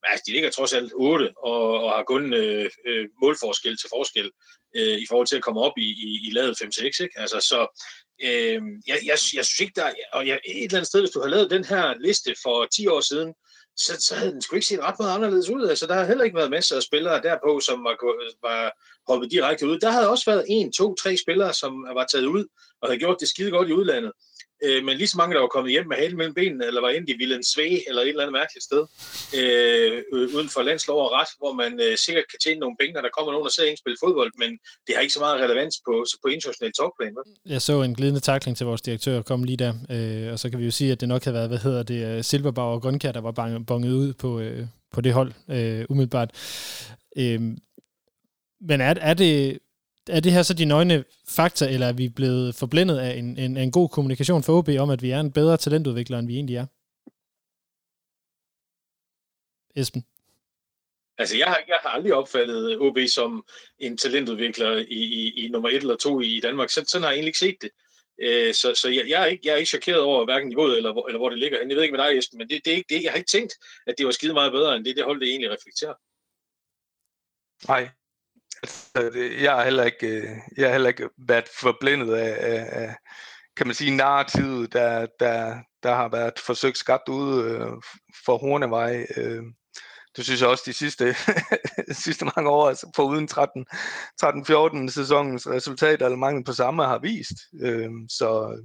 men 0.00 0.08
altså, 0.10 0.24
de 0.26 0.32
ligger 0.32 0.50
trods 0.50 0.72
alt 0.72 0.92
8, 0.94 1.30
og, 1.38 1.80
og 1.84 1.90
har 1.96 2.04
kun 2.04 2.32
øh, 2.34 2.70
øh, 2.86 3.08
målforskel 3.22 3.76
til 3.76 3.90
forskel 3.96 4.30
øh, 4.76 4.98
i 4.98 5.06
forhold 5.08 5.26
til 5.26 5.36
at 5.36 5.42
komme 5.42 5.60
op 5.60 5.78
i, 5.78 5.88
i, 6.06 6.28
i 6.28 6.30
lavet 6.32 6.62
5-6, 6.62 6.84
ikke? 6.84 7.08
Altså, 7.16 7.40
så 7.40 7.60
øh, 8.22 8.60
jeg, 8.86 8.98
jeg, 9.10 9.18
jeg 9.36 9.44
synes 9.44 9.60
ikke, 9.60 9.72
der 9.76 9.84
er, 9.84 9.94
og 10.12 10.26
jeg, 10.28 10.40
et 10.44 10.64
eller 10.64 10.78
andet 10.78 10.86
sted, 10.86 11.00
hvis 11.00 11.10
du 11.10 11.20
har 11.20 11.28
lavet 11.28 11.50
den 11.50 11.64
her 11.64 11.94
liste 12.00 12.34
for 12.42 12.66
10 12.66 12.86
år 12.86 13.00
siden, 13.00 13.34
så, 13.76 13.92
så 14.00 14.14
havde 14.14 14.32
den 14.32 14.42
sgu 14.42 14.56
ikke 14.56 14.66
set 14.66 14.80
ret 14.80 14.98
meget 14.98 15.14
anderledes 15.14 15.50
ud. 15.50 15.68
Altså, 15.68 15.86
der 15.86 15.94
har 15.94 16.04
heller 16.04 16.24
ikke 16.24 16.36
været 16.36 16.50
masser 16.50 16.76
af 16.76 16.82
spillere 16.82 17.22
derpå, 17.22 17.60
som 17.60 17.84
var, 17.84 17.96
var 18.48 18.72
hoppet 19.08 19.30
direkte 19.30 19.68
ud. 19.68 19.78
Der 19.78 19.90
havde 19.90 20.10
også 20.10 20.30
været 20.30 20.44
en, 20.48 20.72
to, 20.72 20.94
tre 20.94 21.16
spillere, 21.16 21.54
som 21.54 21.86
var 21.94 22.04
taget 22.04 22.26
ud 22.26 22.44
og 22.80 22.88
havde 22.88 22.98
gjort 22.98 23.20
det 23.20 23.28
skide 23.28 23.50
godt 23.50 23.68
i 23.68 23.72
udlandet 23.72 24.12
øh, 24.64 24.84
men 24.86 24.96
lige 24.96 25.08
så 25.08 25.16
mange, 25.18 25.34
der 25.34 25.40
var 25.40 25.54
kommet 25.56 25.72
hjem 25.72 25.86
med 25.86 25.96
halen 25.96 26.16
mellem 26.16 26.34
benene, 26.34 26.66
eller 26.66 26.80
var 26.80 26.90
inde 26.90 27.12
i 27.12 27.16
Villen 27.20 27.44
Sve, 27.44 27.88
eller 27.88 28.02
et 28.02 28.08
eller 28.08 28.22
andet 28.22 28.38
mærkeligt 28.40 28.64
sted, 28.68 28.82
øh, 29.38 30.02
øh, 30.14 30.34
uden 30.36 30.48
for 30.54 30.62
landslov 30.62 30.98
og 31.06 31.12
ret, 31.18 31.30
hvor 31.38 31.52
man 31.62 31.72
øh, 31.84 31.96
sikkert 32.04 32.26
kan 32.30 32.38
tjene 32.44 32.60
nogle 32.60 32.76
penge, 32.80 32.92
når 32.94 33.04
der 33.06 33.12
kommer 33.16 33.32
nogen, 33.32 33.46
der 33.46 33.54
ser 33.56 33.64
en 33.64 33.82
spille 33.82 33.98
fodbold, 34.04 34.32
men 34.42 34.50
det 34.86 34.94
har 34.94 35.00
ikke 35.04 35.16
så 35.18 35.20
meget 35.20 35.40
relevans 35.44 35.74
på, 35.86 35.92
på 36.22 36.28
international 36.36 36.72
topplan. 36.72 37.12
Jeg 37.54 37.62
så 37.62 37.82
en 37.82 37.94
glidende 37.94 38.20
takling 38.20 38.56
til 38.56 38.66
vores 38.66 38.82
direktør 38.82 39.22
komme 39.22 39.46
lige 39.46 39.56
der, 39.64 39.72
øh, 39.94 40.32
og 40.32 40.38
så 40.38 40.50
kan 40.50 40.58
vi 40.58 40.64
jo 40.64 40.70
sige, 40.70 40.92
at 40.92 41.00
det 41.00 41.08
nok 41.08 41.24
havde 41.24 41.34
været, 41.34 41.48
hvad 41.48 41.58
hedder 41.58 41.82
det, 41.82 42.00
øh, 42.06 42.24
Silberbauer 42.24 42.74
og 42.74 42.82
Grønkær, 42.82 43.12
der 43.12 43.20
var 43.20 43.32
bonget 43.66 43.92
ud 43.92 44.12
på, 44.12 44.40
øh, 44.40 44.66
på 44.92 45.00
det 45.00 45.12
hold, 45.12 45.32
øh, 45.50 45.84
umiddelbart. 45.88 46.30
Øh, 47.18 47.40
men 48.60 48.80
er, 48.80 48.94
er 49.00 49.14
det, 49.14 49.58
er 50.08 50.20
det 50.20 50.32
her 50.32 50.42
så 50.42 50.54
de 50.54 50.64
nøgne 50.64 51.04
fakta, 51.28 51.68
eller 51.70 51.86
er 51.86 51.92
vi 51.92 52.08
blevet 52.08 52.54
forblændet 52.54 52.98
af 52.98 53.16
en, 53.16 53.38
en, 53.38 53.56
en 53.56 53.70
god 53.70 53.88
kommunikation 53.88 54.42
for 54.42 54.58
OB 54.58 54.68
om, 54.68 54.90
at 54.90 55.02
vi 55.02 55.10
er 55.10 55.20
en 55.20 55.32
bedre 55.32 55.56
talentudvikler, 55.56 56.18
end 56.18 56.26
vi 56.26 56.34
egentlig 56.34 56.56
er? 56.56 56.66
Esben? 59.76 60.04
Altså, 61.18 61.36
jeg 61.36 61.46
har, 61.46 61.62
jeg 61.68 61.78
har 61.82 61.90
aldrig 61.90 62.14
opfattet 62.14 62.78
OB 62.80 62.98
som 63.08 63.46
en 63.78 63.96
talentudvikler 63.96 64.76
i, 64.76 65.02
i, 65.20 65.44
i 65.44 65.48
nummer 65.48 65.68
et 65.68 65.76
eller 65.76 65.96
to 65.96 66.20
i 66.20 66.40
Danmark. 66.40 66.70
Så, 66.70 66.84
sådan 66.86 67.02
har 67.02 67.10
jeg 67.10 67.16
egentlig 67.16 67.28
ikke 67.28 67.38
set 67.38 67.56
det. 67.62 67.70
Øh, 68.18 68.54
så 68.54 68.74
så 68.74 68.88
jeg, 68.88 69.04
jeg, 69.08 69.22
er 69.22 69.26
ikke, 69.26 69.42
jeg 69.46 69.52
er 69.52 69.56
ikke 69.56 69.68
chokeret 69.68 70.00
over 70.00 70.24
hverken 70.24 70.48
niveauet 70.48 70.76
eller, 70.76 71.06
eller 71.06 71.18
hvor 71.18 71.28
det 71.28 71.38
ligger. 71.38 71.58
Jeg 71.58 71.76
ved 71.76 71.82
ikke 71.82 71.96
med 71.96 72.04
dig, 72.04 72.18
Esben, 72.18 72.38
men 72.38 72.48
det, 72.48 72.64
det, 72.64 72.72
er 72.72 72.76
ikke, 72.76 72.94
det, 72.94 73.02
jeg 73.02 73.12
har 73.12 73.16
ikke 73.16 73.30
tænkt, 73.30 73.52
at 73.86 73.94
det 73.98 74.06
var 74.06 74.12
skide 74.12 74.32
meget 74.32 74.52
bedre, 74.52 74.76
end 74.76 74.84
det, 74.84 74.96
det 74.96 75.04
hold, 75.04 75.20
det 75.20 75.28
egentlig 75.28 75.50
reflekterer. 75.50 75.94
Nej, 77.68 77.90
Altså, 78.62 79.18
jeg 79.40 79.52
har 79.52 79.64
heller 79.64 79.84
ikke, 79.84 80.06
øh, 80.06 80.28
jeg 80.56 80.66
har 80.66 80.72
heller 80.72 80.88
ikke 80.88 81.08
været 81.28 81.48
forblindet 81.60 82.14
af, 82.14 82.36
af, 82.40 82.82
af 82.82 82.94
kan 83.56 83.66
man 83.66 83.74
sige, 83.74 83.96
narrativet, 83.96 84.72
der, 84.72 85.06
der, 85.20 85.58
der 85.82 85.94
har 85.94 86.08
været 86.08 86.38
forsøgt 86.46 86.78
skabt 86.78 87.08
ude 87.08 87.50
øh, 87.50 87.68
for 88.24 88.38
Hornevej. 88.38 89.06
Øh, 89.16 89.42
det 90.16 90.24
synes 90.24 90.40
jeg 90.40 90.48
også 90.48 90.62
de 90.66 90.72
sidste, 90.72 91.14
sidste 92.04 92.24
mange 92.24 92.50
år, 92.50 92.68
altså 92.68 92.92
for 92.96 93.02
uden 93.02 93.28
13-14 93.32 94.90
sæsonens 94.90 95.46
resultater, 95.48 96.06
eller 96.06 96.16
mangel 96.16 96.44
på 96.44 96.52
samme, 96.52 96.84
har 96.84 96.98
vist. 96.98 97.38
Øh, 97.62 97.90
så 98.08 98.58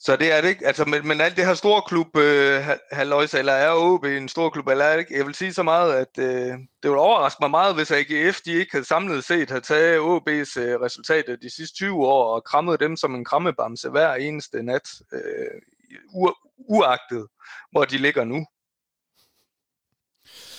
så 0.00 0.16
det 0.16 0.32
er 0.32 0.40
det 0.40 0.48
ikke. 0.48 0.66
Altså, 0.66 0.84
men, 0.84 1.08
men 1.08 1.20
alt 1.20 1.36
det 1.36 1.46
her 1.46 1.54
store 1.54 1.82
klub, 1.86 2.16
øh, 2.16 2.62
halløjs, 2.92 3.34
eller 3.34 3.52
er 3.52 3.72
OB 3.74 4.04
en 4.04 4.28
stor 4.28 4.50
klub, 4.50 4.68
eller 4.68 4.84
er 4.84 4.92
det 4.92 5.00
ikke? 5.00 5.16
Jeg 5.18 5.26
vil 5.26 5.34
sige 5.34 5.54
så 5.54 5.62
meget, 5.62 5.94
at 5.94 6.18
øh, 6.18 6.52
det 6.82 6.90
ville 6.90 6.98
overraske 7.00 7.38
mig 7.40 7.50
meget, 7.50 7.74
hvis 7.74 7.90
AGF 7.90 8.40
de 8.40 8.52
ikke 8.52 8.72
havde 8.72 8.84
samlet 8.84 9.24
set 9.24 9.48
havde 9.48 9.60
taget 9.60 9.98
OB's 9.98 10.60
øh, 10.60 10.80
resultater 10.80 11.36
de 11.36 11.50
sidste 11.50 11.76
20 11.76 12.06
år 12.06 12.34
og 12.34 12.44
krammet 12.44 12.80
dem 12.80 12.96
som 12.96 13.14
en 13.14 13.24
krammebamse 13.24 13.88
hver 13.90 14.14
eneste 14.14 14.62
nat, 14.62 14.88
øh, 15.12 15.60
u- 16.08 16.56
uagtet 16.56 17.26
hvor 17.70 17.84
de 17.84 17.98
ligger 17.98 18.24
nu. 18.24 18.46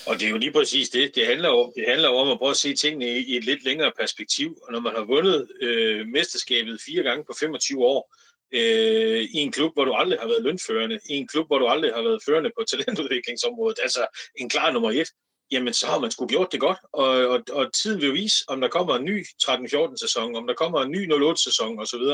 Og 0.08 0.20
det 0.20 0.26
er 0.26 0.30
jo 0.30 0.38
lige 0.38 0.52
præcis 0.52 0.90
det. 0.90 1.16
Det 1.16 1.28
handler, 1.28 1.50
om, 1.50 1.72
det 1.76 1.86
handler 1.88 2.10
om 2.10 2.30
at 2.30 2.38
prøve 2.38 2.52
at 2.52 2.58
se 2.58 2.76
tingene 2.76 3.06
i, 3.06 3.18
i 3.18 3.38
et 3.38 3.44
lidt 3.46 3.64
længere 3.64 3.92
perspektiv. 4.00 4.58
Og 4.64 4.72
når 4.74 4.80
man 4.80 4.96
har 4.96 5.04
vundet 5.04 5.48
øh, 5.62 6.08
mesterskabet 6.08 6.82
fire 6.86 7.04
gange 7.04 7.24
på 7.24 7.34
25 7.40 7.86
år, 7.86 8.16
øh, 8.54 9.22
i 9.22 9.38
en 9.38 9.52
klub, 9.52 9.74
hvor 9.74 9.86
du 9.86 9.94
aldrig 9.94 10.20
har 10.20 10.28
været 10.28 10.44
lønførende, 10.44 11.00
i 11.10 11.14
en 11.14 11.28
klub, 11.28 11.48
hvor 11.48 11.58
du 11.58 11.68
aldrig 11.68 11.94
har 11.94 12.02
været 12.02 12.24
førende 12.26 12.52
på 12.58 12.64
talentudviklingsområdet, 12.72 13.80
altså 13.82 14.08
en 14.36 14.50
klar 14.50 14.72
nummer 14.72 14.92
et, 14.92 15.08
jamen 15.52 15.74
så 15.74 15.88
har 15.88 16.00
man 16.00 16.12
sgu 16.12 16.28
gjort 16.28 16.52
det 16.52 16.60
godt, 16.60 16.78
og, 16.94 17.08
og, 17.08 17.44
og 17.52 17.74
tiden 17.74 18.02
vil 18.02 18.14
vise, 18.14 18.36
om 18.48 18.62
der 18.62 18.68
kommer 18.68 18.96
en 18.96 19.06
ny 19.06 19.26
13-14 19.44 19.98
sæson, 19.98 20.36
om 20.36 20.48
der 20.48 20.54
kommer 20.54 20.82
en 20.82 20.92
ny 20.92 21.14
08 21.14 21.44
sæson 21.44 21.80
osv., 21.80 22.06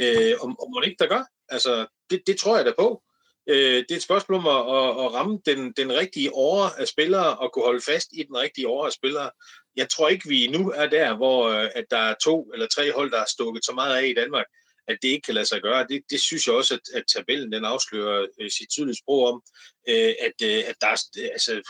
øh, 0.00 0.34
om, 0.40 0.60
om 0.60 0.74
man 0.74 0.84
ikke 0.84 0.96
der 0.98 1.06
gør. 1.06 1.24
Altså, 1.48 1.86
det, 2.10 2.22
det 2.26 2.36
tror 2.36 2.56
jeg 2.56 2.66
da 2.66 2.72
på. 2.78 3.02
Øh, 3.48 3.56
det 3.56 3.90
er 3.90 3.96
et 3.96 4.02
spørgsmål 4.02 4.38
om 4.38 4.46
at, 4.46 4.76
at, 4.76 5.04
at 5.04 5.12
ramme 5.14 5.40
den, 5.46 5.72
den 5.72 5.92
rigtige 5.92 6.34
åre 6.34 6.70
af 6.80 6.88
spillere 6.88 7.38
og 7.38 7.52
kunne 7.52 7.64
holde 7.64 7.80
fast 7.80 8.08
i 8.12 8.22
den 8.22 8.36
rigtige 8.36 8.68
åre 8.68 8.86
af 8.86 8.92
spillere. 8.92 9.30
Jeg 9.76 9.88
tror 9.88 10.08
ikke, 10.08 10.28
vi 10.28 10.46
nu 10.46 10.70
er 10.70 10.86
der, 10.86 11.16
hvor 11.16 11.48
øh, 11.48 11.68
at 11.74 11.84
der 11.90 11.98
er 11.98 12.14
to 12.22 12.50
eller 12.52 12.66
tre 12.66 12.92
hold, 12.92 13.10
der 13.10 13.20
er 13.20 13.30
stukket 13.32 13.64
så 13.64 13.72
meget 13.72 13.96
af 13.96 14.06
i 14.06 14.14
Danmark, 14.14 14.46
at 14.88 14.98
det 15.02 15.08
ikke 15.08 15.24
kan 15.24 15.34
lade 15.34 15.46
sig 15.46 15.62
gøre. 15.62 15.86
Det, 15.88 16.02
det 16.10 16.20
synes 16.20 16.46
jeg 16.46 16.54
også, 16.54 16.74
at, 16.74 16.98
at 16.98 17.04
tabellen 17.06 17.52
den 17.52 17.64
afslører 17.64 18.26
øh, 18.40 18.50
sit 18.50 18.70
tydelige 18.70 18.96
sprog 18.96 19.28
om, 19.28 19.42
øh, 19.88 20.14
at, 20.20 20.36
øh, 20.42 20.64
at 20.66 20.76
der 20.80 20.86
er, 20.86 21.02
øh, 21.18 21.28
altså, 21.32 21.62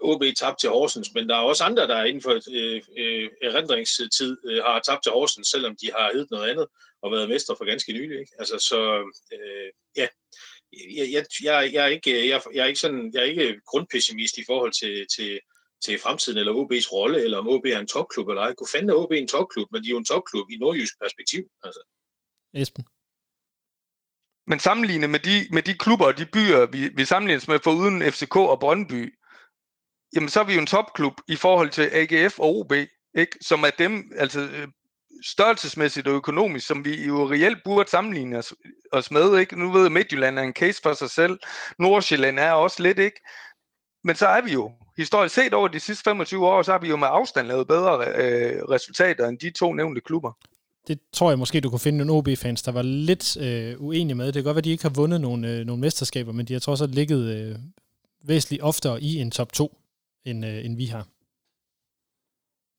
OB 0.00 0.22
tabt 0.36 0.60
til 0.60 0.70
Horsens, 0.70 1.14
men 1.14 1.28
der 1.28 1.36
er 1.36 1.40
også 1.40 1.64
andre, 1.64 1.86
der 1.86 2.04
inden 2.04 2.22
for 2.22 2.32
øh, 2.50 2.82
øh, 2.98 3.30
erindringstid 3.42 4.36
øh, 4.46 4.62
har 4.64 4.80
tabt 4.80 5.02
til 5.02 5.12
Horsens, 5.12 5.48
selvom 5.48 5.76
de 5.76 5.90
har 5.96 6.10
heddet 6.12 6.30
noget 6.30 6.50
andet 6.50 6.66
og 7.02 7.12
været 7.12 7.28
mestre 7.28 7.56
for 7.58 7.64
ganske 7.64 7.92
nylig. 7.92 8.20
Ikke? 8.20 8.32
Altså, 8.38 8.58
så 8.58 8.78
øh, 9.32 9.70
ja, 9.96 10.08
jeg, 10.72 11.12
jeg, 11.12 11.24
jeg, 11.42 11.72
jeg, 11.72 11.84
er 11.84 11.88
ikke, 11.88 12.28
jeg, 12.28 12.42
jeg, 12.54 12.62
er 12.62 12.66
ikke 12.66 12.80
sådan, 12.80 13.10
jeg 13.14 13.20
er 13.20 13.24
ikke 13.24 13.60
grundpessimist 13.66 14.38
i 14.38 14.44
forhold 14.46 14.72
til, 14.72 15.06
til, 15.16 15.40
til 15.84 15.98
fremtiden, 15.98 16.38
eller 16.38 16.52
OB's 16.52 16.92
rolle, 16.92 17.24
eller 17.24 17.38
om 17.38 17.48
OB 17.48 17.64
er 17.66 17.78
en 17.78 17.86
topklub 17.86 18.28
eller 18.28 18.42
ej. 18.42 18.54
Kunne 18.54 18.72
fanden 18.72 18.90
er 18.90 18.94
OB 18.94 19.12
en 19.12 19.28
topklub, 19.28 19.68
men 19.72 19.82
de 19.82 19.88
er 19.88 19.90
jo 19.90 19.98
en 19.98 20.04
topklub 20.04 20.50
i 20.50 20.56
nordjysk 20.56 20.94
perspektiv. 21.00 21.42
Altså. 21.64 21.80
Esben? 22.54 22.84
Men 24.46 24.58
sammenlignet 24.60 25.10
med 25.10 25.20
de, 25.20 25.46
med 25.50 25.62
de 25.62 25.74
klubber 25.74 26.06
og 26.06 26.18
de 26.18 26.26
byer, 26.26 26.66
vi, 26.66 26.88
vi 26.88 27.04
sammenlignes 27.04 27.48
med 27.48 27.58
for 27.64 27.72
uden 27.72 28.02
FCK 28.12 28.36
og 28.36 28.60
Brøndby, 28.60 29.18
jamen 30.14 30.28
så 30.28 30.40
er 30.40 30.44
vi 30.44 30.54
jo 30.54 30.60
en 30.60 30.66
topklub 30.66 31.14
i 31.28 31.36
forhold 31.36 31.70
til 31.70 31.90
AGF 31.92 32.38
og 32.38 32.56
OB, 32.56 32.72
ikke? 33.14 33.38
som 33.40 33.62
er 33.62 33.70
dem, 33.70 34.12
altså 34.16 34.40
øh, 34.40 34.68
størrelsesmæssigt 35.22 36.08
og 36.08 36.14
økonomisk, 36.14 36.66
som 36.66 36.84
vi 36.84 37.06
jo 37.06 37.30
reelt 37.30 37.58
burde 37.64 37.90
sammenligne 37.90 38.38
os, 38.38 38.54
os 38.92 39.10
med. 39.10 39.38
Ikke? 39.38 39.58
Nu 39.60 39.72
ved 39.72 39.82
jeg, 39.82 39.92
Midtjylland 39.92 40.38
er 40.38 40.42
en 40.42 40.52
case 40.52 40.82
for 40.82 40.92
sig 40.92 41.10
selv. 41.10 41.38
Nordsjælland 41.78 42.38
er 42.38 42.52
også 42.52 42.82
lidt, 42.82 42.98
ikke? 42.98 43.20
Men 44.04 44.16
så 44.16 44.26
er 44.26 44.40
vi 44.40 44.52
jo 44.52 44.72
historisk 44.96 45.34
set 45.34 45.54
over 45.54 45.68
de 45.68 45.80
sidste 45.80 46.04
25 46.04 46.46
år, 46.46 46.62
så 46.62 46.72
har 46.72 46.78
vi 46.78 46.88
jo 46.88 46.96
med 46.96 47.08
afstand 47.10 47.46
lavet 47.46 47.66
bedre 47.68 48.08
øh, 48.08 48.62
resultater 48.62 49.28
end 49.28 49.38
de 49.38 49.50
to 49.50 49.72
nævnte 49.72 50.00
klubber. 50.00 50.32
Det 50.88 50.98
tror 51.12 51.30
jeg 51.30 51.38
måske, 51.38 51.60
du 51.60 51.70
kunne 51.70 51.80
finde 51.80 52.04
nogle 52.04 52.12
OB-fans, 52.12 52.62
der 52.62 52.72
var 52.72 52.82
lidt 52.82 53.36
øh, 53.36 53.82
uenige 53.82 54.14
med. 54.14 54.26
Det 54.26 54.34
kan 54.34 54.44
godt 54.44 54.54
være, 54.54 54.60
at 54.60 54.64
de 54.64 54.70
ikke 54.70 54.84
har 54.84 54.90
vundet 54.90 55.20
nogle, 55.20 55.48
øh, 55.48 55.66
nogle 55.66 55.80
mesterskaber, 55.80 56.32
men 56.32 56.46
de 56.46 56.52
har 56.52 56.60
trods 56.60 56.80
alt 56.80 56.94
ligget 56.94 57.36
øh, 57.36 57.56
væsentligt 58.24 58.62
oftere 58.62 59.02
i 59.02 59.16
en 59.20 59.30
top 59.30 59.52
2, 59.52 59.78
end, 60.24 60.46
øh, 60.46 60.64
end 60.64 60.76
vi 60.76 60.86
har. 60.86 61.06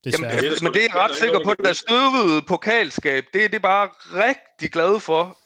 Jamen, 0.06 0.30
det, 0.30 0.62
men 0.62 0.74
det 0.74 0.82
er 0.82 0.88
jeg 0.94 0.96
ret 0.96 1.16
sikker 1.16 1.44
på, 1.44 1.52
at 1.52 1.58
der 1.58 1.74
støvede 1.74 2.42
pokalskab, 2.42 3.26
det 3.34 3.46
er 3.46 3.50
det 3.50 3.62
bare 3.62 3.90
rigtig 4.14 4.72
glad 4.72 5.00
for. 5.00 5.38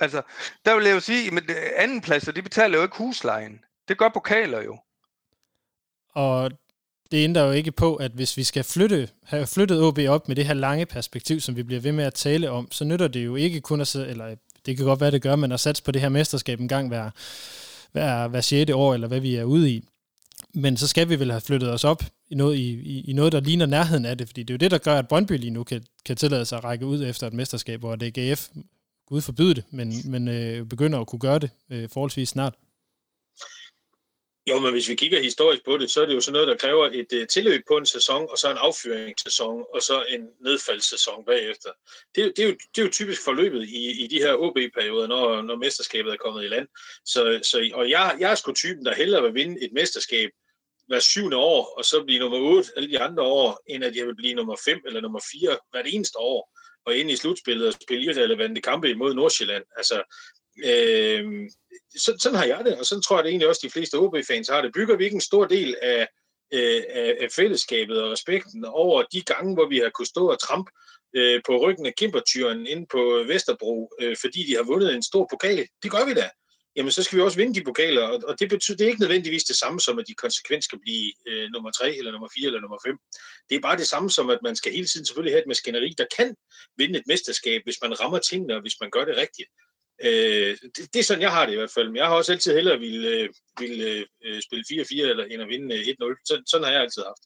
Altså, 0.00 0.22
der 0.64 0.74
vil 0.74 0.84
jeg 0.84 0.94
jo 0.94 1.00
sige, 1.00 1.36
at 1.36 1.50
anden 1.76 2.00
pladser, 2.00 2.32
de 2.32 2.42
betaler 2.42 2.78
jo 2.78 2.82
ikke 2.82 2.96
huslejen. 2.96 3.60
Det 3.88 3.98
gør 3.98 4.08
pokaler 4.08 4.62
jo. 4.62 4.78
Og 6.14 6.50
det 7.10 7.24
ændrer 7.24 7.42
jo 7.42 7.52
ikke 7.52 7.72
på, 7.72 7.94
at 7.94 8.12
hvis 8.12 8.36
vi 8.36 8.44
skal 8.44 8.64
flytte, 8.64 9.08
have 9.22 9.46
flyttet 9.46 9.82
OB 9.82 9.98
op 10.08 10.28
med 10.28 10.36
det 10.36 10.46
her 10.46 10.54
lange 10.54 10.86
perspektiv, 10.86 11.40
som 11.40 11.56
vi 11.56 11.62
bliver 11.62 11.80
ved 11.80 11.92
med 11.92 12.04
at 12.04 12.14
tale 12.14 12.50
om, 12.50 12.68
så 12.72 12.84
nytter 12.84 13.08
det 13.08 13.24
jo 13.24 13.36
ikke 13.36 13.60
kun 13.60 13.80
at 13.80 13.86
sidde, 13.86 14.08
eller 14.08 14.34
det 14.66 14.76
kan 14.76 14.86
godt 14.86 15.00
være, 15.00 15.10
det 15.10 15.22
gør, 15.22 15.36
men 15.36 15.52
at 15.52 15.60
satse 15.60 15.82
på 15.82 15.92
det 15.92 16.02
her 16.02 16.08
mesterskab 16.08 16.60
en 16.60 16.68
gang 16.68 16.88
hver, 16.88 17.10
hver, 17.92 18.28
hver 18.28 18.40
6. 18.40 18.70
år, 18.72 18.94
eller 18.94 19.08
hvad 19.08 19.20
vi 19.20 19.34
er 19.34 19.44
ude 19.44 19.70
i. 19.70 19.82
Men 20.54 20.76
så 20.76 20.88
skal 20.88 21.08
vi 21.08 21.18
vel 21.18 21.30
have 21.30 21.40
flyttet 21.40 21.72
os 21.72 21.84
op 21.84 22.04
i 22.30 22.34
noget, 22.34 22.56
i, 22.56 22.72
i, 22.72 23.10
i 23.10 23.12
noget 23.12 23.32
der 23.32 23.40
ligner 23.40 23.66
nærheden 23.66 24.04
af 24.04 24.18
det, 24.18 24.28
fordi 24.28 24.42
det 24.42 24.50
er 24.50 24.54
jo 24.54 24.58
det, 24.58 24.70
der 24.70 24.78
gør, 24.78 24.98
at 24.98 25.08
Brøndby 25.08 25.32
lige 25.32 25.50
nu 25.50 25.64
kan, 25.64 25.84
kan 26.04 26.16
tillade 26.16 26.44
sig 26.44 26.58
at 26.58 26.64
række 26.64 26.86
ud 26.86 27.04
efter 27.04 27.26
et 27.26 27.32
mesterskab, 27.32 27.80
hvor 27.80 27.96
det 27.96 28.14
GF, 28.18 28.48
Gud 29.06 29.20
forbyde 29.20 29.54
det, 29.54 29.64
men, 29.70 29.92
men 30.04 30.28
øh, 30.28 30.66
begynder 30.66 31.00
at 31.00 31.06
kunne 31.06 31.18
gøre 31.18 31.38
det 31.38 31.50
øh, 31.70 31.88
forholdsvis 31.88 32.28
snart. 32.28 32.54
Jo, 34.46 34.58
men 34.58 34.72
hvis 34.72 34.88
vi 34.88 34.94
kigger 34.94 35.22
historisk 35.22 35.64
på 35.64 35.78
det, 35.78 35.90
så 35.90 36.02
er 36.02 36.06
det 36.06 36.14
jo 36.14 36.20
sådan 36.20 36.32
noget, 36.32 36.48
der 36.48 36.56
kræver 36.56 36.86
et 36.86 37.12
uh, 37.12 37.26
tilløb 37.26 37.62
på 37.68 37.76
en 37.76 37.86
sæson, 37.86 38.28
og 38.30 38.38
så 38.38 38.50
en 38.50 38.56
affyringssæson, 38.60 39.64
og 39.74 39.82
så 39.82 40.04
en 40.08 40.28
nedfaldssæson 40.40 41.24
bagefter. 41.24 41.70
Det, 42.14 42.32
det, 42.36 42.44
er, 42.44 42.48
jo, 42.48 42.54
det 42.74 42.80
er 42.80 42.86
jo 42.86 42.90
typisk 42.90 43.24
forløbet 43.24 43.68
i, 43.68 44.04
i 44.04 44.06
de 44.06 44.18
her 44.18 44.34
OB-perioder, 44.34 45.06
når, 45.06 45.42
når 45.42 45.56
mesterskabet 45.56 46.12
er 46.12 46.16
kommet 46.16 46.44
i 46.44 46.48
land. 46.48 46.68
Så, 47.04 47.40
så, 47.42 47.70
og 47.74 47.90
jeg, 47.90 48.16
jeg 48.20 48.30
er 48.30 48.34
sgu 48.34 48.52
typen, 48.52 48.84
der 48.84 48.94
hellere 48.94 49.22
vil 49.22 49.34
vinde 49.34 49.64
et 49.64 49.72
mesterskab 49.72 50.30
hver 50.86 51.00
syvende 51.00 51.36
år, 51.36 51.74
og 51.78 51.84
så 51.84 52.04
blive 52.04 52.18
nummer 52.18 52.38
8 52.38 52.70
alle 52.76 52.90
de 52.90 53.00
andre 53.00 53.22
år, 53.22 53.62
end 53.66 53.84
at 53.84 53.96
jeg 53.96 54.06
vil 54.06 54.16
blive 54.16 54.34
nummer 54.34 54.56
5 54.64 54.80
eller 54.86 55.00
nummer 55.00 55.20
4 55.32 55.56
hvert 55.70 55.86
eneste 55.88 56.18
år, 56.18 56.50
og 56.86 56.96
ind 56.96 57.10
i 57.10 57.16
slutspillet 57.16 57.66
og 57.66 57.72
spille 57.82 58.22
relevante 58.22 58.60
kampe 58.60 58.90
imod 58.90 59.14
Nordsjælland. 59.14 59.64
Altså, 59.76 60.02
øh, 60.64 61.50
så, 61.96 62.16
sådan 62.20 62.38
har 62.38 62.44
jeg 62.44 62.62
det, 62.64 62.78
og 62.78 62.86
sådan 62.86 63.02
tror 63.02 63.16
jeg 63.16 63.24
det 63.24 63.30
egentlig 63.30 63.48
også, 63.48 63.60
de 63.64 63.70
fleste 63.70 63.98
OB-fans 63.98 64.48
har 64.48 64.62
det. 64.62 64.72
Bygger 64.74 64.96
vi 64.96 65.04
ikke 65.04 65.14
en 65.14 65.20
stor 65.20 65.44
del 65.44 65.76
af, 65.82 66.08
øh, 66.52 66.82
af, 66.88 67.16
af 67.20 67.28
fællesskabet 67.36 68.02
og 68.02 68.12
respekten 68.12 68.64
over 68.64 69.02
de 69.12 69.22
gange, 69.22 69.54
hvor 69.54 69.68
vi 69.68 69.78
har 69.78 69.90
kunnet 69.90 70.08
stå 70.08 70.30
og 70.30 70.40
trampe 70.40 70.70
øh, 71.16 71.40
på 71.46 71.56
ryggen 71.56 71.86
af 71.86 71.94
Kimpertyren 71.94 72.66
inde 72.66 72.86
på 72.90 73.24
Vesterbro, 73.26 73.92
øh, 74.00 74.16
fordi 74.20 74.46
de 74.46 74.56
har 74.56 74.62
vundet 74.62 74.94
en 74.94 75.02
stor 75.02 75.26
pokal. 75.30 75.66
Det 75.82 75.90
gør 75.90 76.04
vi 76.06 76.14
da. 76.14 76.30
jamen 76.76 76.92
så 76.92 77.02
skal 77.02 77.16
vi 77.16 77.22
også 77.22 77.36
vinde 77.38 77.60
de 77.60 77.64
pokaler, 77.64 78.02
og, 78.02 78.20
og 78.26 78.40
det 78.40 78.48
betyder 78.48 78.76
det 78.76 78.84
er 78.84 78.88
ikke 78.88 79.00
nødvendigvis 79.00 79.44
det 79.44 79.56
samme 79.56 79.80
som, 79.80 79.98
at 79.98 80.04
de 80.08 80.14
konsekvent 80.14 80.64
skal 80.64 80.78
blive 80.80 81.12
øh, 81.28 81.50
nummer 81.52 81.70
3, 81.70 81.96
eller 81.96 82.12
nummer 82.12 82.28
4, 82.34 82.46
eller 82.46 82.60
nummer 82.60 82.78
5. 82.86 82.98
Det 83.48 83.56
er 83.56 83.60
bare 83.60 83.76
det 83.76 83.86
samme 83.86 84.10
som, 84.10 84.30
at 84.30 84.38
man 84.42 84.56
skal 84.56 84.72
hele 84.72 84.86
tiden 84.86 85.06
selvfølgelig 85.06 85.32
have 85.34 85.42
et 85.42 85.48
maskineri, 85.48 85.94
der 85.98 86.06
kan 86.16 86.36
vinde 86.76 86.98
et 86.98 87.06
mesterskab, 87.06 87.60
hvis 87.64 87.78
man 87.82 88.00
rammer 88.00 88.18
tingene, 88.18 88.54
og 88.54 88.60
hvis 88.60 88.76
man 88.80 88.90
gør 88.90 89.04
det 89.04 89.16
rigtigt. 89.16 89.48
Øh, 90.02 90.56
det, 90.76 90.94
det 90.94 90.98
er 90.98 91.02
sådan, 91.04 91.22
jeg 91.22 91.32
har 91.32 91.46
det 91.46 91.52
i 91.52 91.56
hvert 91.56 91.70
fald. 91.70 91.88
Men 91.88 91.96
jeg 91.96 92.06
har 92.06 92.14
også 92.14 92.32
altid 92.32 92.54
hellere 92.54 92.78
ville, 92.78 93.08
øh, 93.08 93.28
ville 93.60 94.04
øh, 94.24 94.42
spille 94.42 94.64
4-4, 94.70 95.10
eller 95.10 95.24
end 95.24 95.42
at 95.42 95.48
vinde 95.48 95.74
øh, 95.74 95.80
1-0. 95.80 96.22
Så, 96.24 96.42
sådan 96.46 96.64
har 96.64 96.72
jeg 96.72 96.82
altid 96.82 97.02
haft. 97.02 97.22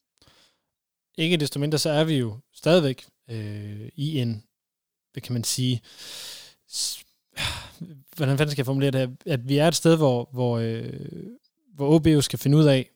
Ikke 1.17 1.37
desto 1.37 1.59
mindre, 1.59 1.77
så 1.77 1.89
er 1.89 2.03
vi 2.03 2.17
jo 2.17 2.39
stadigvæk 2.53 3.05
øh, 3.29 3.89
i 3.95 4.19
en, 4.19 4.43
hvad 5.13 5.21
kan 5.21 5.33
man 5.33 5.43
sige, 5.43 5.81
hvordan 8.15 8.37
fanden 8.37 8.51
skal 8.51 8.61
jeg 8.61 8.65
formulere 8.65 8.91
det 8.91 9.17
at 9.25 9.49
vi 9.49 9.57
er 9.57 9.67
et 9.67 9.75
sted, 9.75 9.97
hvor, 9.97 10.29
hvor, 10.33 10.57
øh, 10.57 10.93
hvor 11.75 11.95
OB 11.95 12.07
jo 12.07 12.21
skal 12.21 12.39
finde 12.39 12.57
ud 12.57 12.65
af 12.65 12.89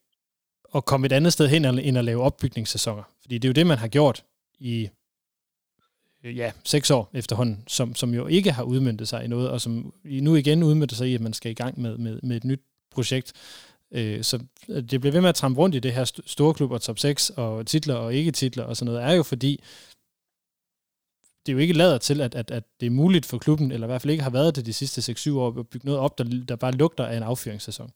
at 0.76 0.86
komme 0.86 1.06
et 1.06 1.12
andet 1.12 1.34
sted 1.34 1.48
hen, 1.48 1.66
end 1.66 1.98
at 1.98 2.06
lave 2.06 2.24
opbygningssæsoner. 2.24 3.04
Fordi 3.22 3.38
det 3.38 3.48
er 3.48 3.50
jo 3.50 3.54
det, 3.54 3.68
man 3.68 3.78
har 3.78 3.88
gjort 3.88 4.26
i 4.60 4.90
Øh, 6.24 6.38
ja, 6.38 6.52
seks 6.64 6.92
år 6.92 7.10
efterhånden, 7.14 7.64
som, 7.68 7.96
som 7.96 8.14
jo 8.14 8.28
ikke 8.28 8.52
har 8.52 8.64
udmyndtet 8.64 9.08
sig 9.08 9.24
i 9.24 9.28
noget, 9.28 9.50
og 9.50 9.62
som 9.62 9.94
nu 10.04 10.36
igen 10.36 10.64
udmyndter 10.64 10.96
sig 10.96 11.10
i, 11.10 11.16
at 11.16 11.22
man 11.22 11.34
skal 11.34 11.52
i 11.52 11.56
gang 11.56 11.82
med, 11.82 11.98
med, 11.98 12.20
med 12.24 12.38
et 12.38 12.44
nyt 12.44 12.62
projekt. 12.92 13.34
Øh, 13.92 14.24
så 14.24 14.40
øh, 14.70 14.84
det 14.84 15.02
bliver 15.02 15.12
ved 15.12 15.22
med 15.22 15.30
at 15.30 15.36
trampe 15.36 15.62
rundt 15.62 15.76
i 15.76 15.80
det 15.80 15.94
her 15.94 16.12
store 16.26 16.54
klub 16.54 16.72
og 16.72 16.82
top 16.82 17.00
6 17.00 17.30
og 17.30 17.68
titler 17.68 17.96
og 17.96 18.14
ikke 18.14 18.32
titler 18.32 18.64
og 18.64 18.78
sådan 18.78 18.94
noget, 18.94 19.10
er 19.10 19.14
jo 19.14 19.24
fordi, 19.24 19.64
det 21.46 21.52
er 21.52 21.54
jo 21.54 21.60
ikke 21.60 21.74
lader 21.74 21.98
til, 21.98 22.22
at, 22.22 22.36
at, 22.36 22.52
at 22.52 22.64
det 22.80 22.86
er 22.86 22.90
muligt 22.90 23.26
for 23.26 23.38
klubben, 23.38 23.72
eller 23.72 23.88
i 23.88 23.90
hvert 23.90 24.02
fald 24.02 24.12
ikke 24.12 24.24
har 24.24 24.30
været 24.30 24.56
det 24.56 24.66
de 24.66 24.74
sidste 24.74 25.12
6-7 25.12 25.32
år, 25.34 25.60
at 25.60 25.68
bygge 25.68 25.86
noget 25.86 26.02
op, 26.02 26.18
der, 26.18 26.24
der 26.48 26.56
bare 26.56 26.72
lugter 26.72 27.06
af 27.06 27.18
en 27.18 27.24
affyringssæson. 27.24 27.92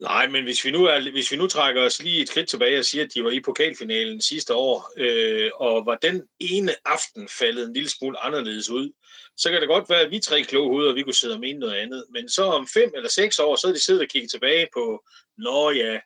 Nej, 0.00 0.28
men 0.28 0.44
hvis 0.44 0.64
vi, 0.64 0.70
nu 0.70 0.84
er, 0.84 1.10
hvis 1.10 1.32
vi 1.32 1.36
nu 1.36 1.46
trækker 1.46 1.82
os 1.82 2.02
lige 2.02 2.22
et 2.22 2.28
skridt 2.28 2.48
tilbage 2.48 2.78
og 2.78 2.84
siger, 2.84 3.04
at 3.04 3.14
de 3.14 3.24
var 3.24 3.30
i 3.30 3.40
pokalfinalen 3.40 4.20
sidste 4.20 4.54
år, 4.54 4.92
øh, 4.96 5.50
og 5.54 5.86
var 5.86 5.94
den 5.94 6.22
ene 6.38 6.74
aften 6.84 7.28
faldet 7.28 7.66
en 7.66 7.72
lille 7.72 7.90
smule 7.90 8.18
anderledes 8.18 8.70
ud, 8.70 8.92
så 9.36 9.50
kan 9.50 9.60
det 9.60 9.68
godt 9.68 9.88
være, 9.88 10.00
at 10.00 10.10
vi 10.10 10.18
tre 10.18 10.42
kloge 10.42 10.70
hoveder, 10.70 10.94
vi 10.94 11.02
kunne 11.02 11.14
sidde 11.14 11.34
og 11.34 11.40
mene 11.40 11.58
noget 11.58 11.74
andet. 11.74 12.04
Men 12.10 12.28
så 12.28 12.44
om 12.44 12.68
fem 12.74 12.90
eller 12.94 13.08
seks 13.08 13.38
år, 13.38 13.56
så 13.56 13.66
er 13.68 13.72
de 13.72 13.84
siddet 13.84 14.02
og 14.02 14.08
kigget 14.08 14.30
tilbage 14.30 14.66
på, 14.74 15.04
nå 15.38 15.70
ja, 15.70 15.98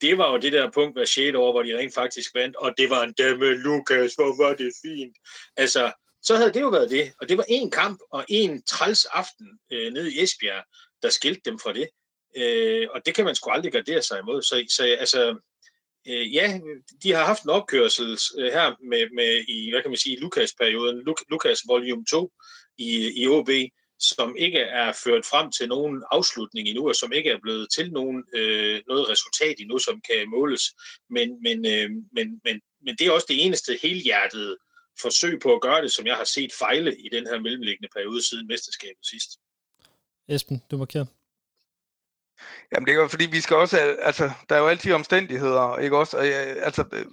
det 0.00 0.18
var 0.18 0.32
jo 0.32 0.36
det 0.36 0.52
der 0.52 0.70
punkt 0.70 0.96
hver 0.96 1.04
6. 1.04 1.36
år, 1.36 1.52
hvor 1.52 1.62
de 1.62 1.78
rent 1.78 1.94
faktisk 1.94 2.34
vandt, 2.34 2.56
og 2.56 2.74
det 2.78 2.90
var 2.90 3.02
en 3.02 3.12
dæmme, 3.12 3.54
Lukas, 3.54 4.14
hvor 4.14 4.44
var 4.44 4.54
det 4.54 4.72
fint. 4.84 5.16
Altså, 5.56 5.92
så 6.22 6.36
havde 6.36 6.52
det 6.52 6.60
jo 6.60 6.68
været 6.68 6.90
det. 6.90 7.12
Og 7.20 7.28
det 7.28 7.36
var 7.36 7.44
en 7.48 7.70
kamp 7.70 8.00
og 8.12 8.24
en 8.28 8.62
træls 8.62 9.04
aften 9.04 9.58
øh, 9.72 9.92
nede 9.92 10.14
i 10.14 10.22
Esbjerg, 10.22 10.64
der 11.02 11.10
skilte 11.10 11.40
dem 11.44 11.58
fra 11.58 11.72
det. 11.72 11.88
Øh, 12.36 12.88
og 12.94 13.06
det 13.06 13.14
kan 13.14 13.24
man 13.24 13.34
sgu 13.34 13.50
aldrig 13.50 13.72
gardere 13.72 14.02
sig 14.02 14.18
imod. 14.18 14.42
Så, 14.42 14.64
så 14.76 14.96
altså, 14.98 15.38
øh, 16.08 16.34
ja, 16.34 16.60
de 17.02 17.12
har 17.12 17.24
haft 17.24 17.42
en 17.42 17.50
opkørsel 17.50 18.18
øh, 18.38 18.52
her 18.52 18.74
med, 18.90 19.10
med 19.14 19.44
i, 19.48 19.70
hvad 19.70 19.82
kan 19.82 19.90
man 19.90 19.98
sige, 19.98 20.20
Lukas-perioden, 20.20 21.02
Luk, 21.06 21.22
Lukas 21.30 21.60
volume 21.66 22.04
2 22.10 22.32
i, 22.78 23.22
i 23.22 23.28
OB, 23.28 23.50
som 23.98 24.36
ikke 24.36 24.58
er 24.58 24.92
ført 25.04 25.26
frem 25.26 25.50
til 25.52 25.68
nogen 25.68 26.02
afslutning 26.10 26.68
endnu, 26.68 26.88
og 26.88 26.94
som 26.94 27.12
ikke 27.12 27.30
er 27.30 27.38
blevet 27.42 27.68
til 27.74 27.92
nogen, 27.92 28.24
øh, 28.34 28.82
noget 28.88 29.08
resultat 29.08 29.54
endnu, 29.58 29.78
som 29.78 30.00
kan 30.10 30.30
måles. 30.30 30.62
Men, 31.10 31.42
men, 31.42 31.66
øh, 31.66 31.90
men, 32.12 32.40
men, 32.44 32.60
men 32.84 32.96
det 32.96 33.06
er 33.06 33.10
også 33.10 33.26
det 33.28 33.44
eneste 33.44 33.78
helhjertede 33.82 34.56
forsøg 35.00 35.40
på 35.40 35.54
at 35.54 35.60
gøre 35.60 35.82
det, 35.82 35.92
som 35.92 36.06
jeg 36.06 36.16
har 36.16 36.24
set 36.24 36.52
fejle 36.58 36.96
i 36.98 37.08
den 37.12 37.26
her 37.26 37.40
mellemliggende 37.40 37.88
periode 37.96 38.28
siden 38.28 38.46
mesterskabet 38.46 39.06
sidst. 39.06 39.30
Esben, 40.28 40.62
du 40.70 40.76
markerer. 40.76 41.04
Jamen 42.72 42.86
det 42.86 42.92
er 42.92 42.96
jo 42.96 43.08
fordi, 43.08 43.26
vi 43.26 43.40
skal 43.40 43.56
også, 43.56 43.96
altså, 44.02 44.30
der 44.48 44.56
er 44.56 44.60
jo 44.60 44.66
altid 44.66 44.92
omstændigheder, 44.92 45.78
ikke 45.78 45.96
også? 45.96 46.16
Og, 46.16 46.24
altså, 46.24 46.84
øh, 46.92 47.04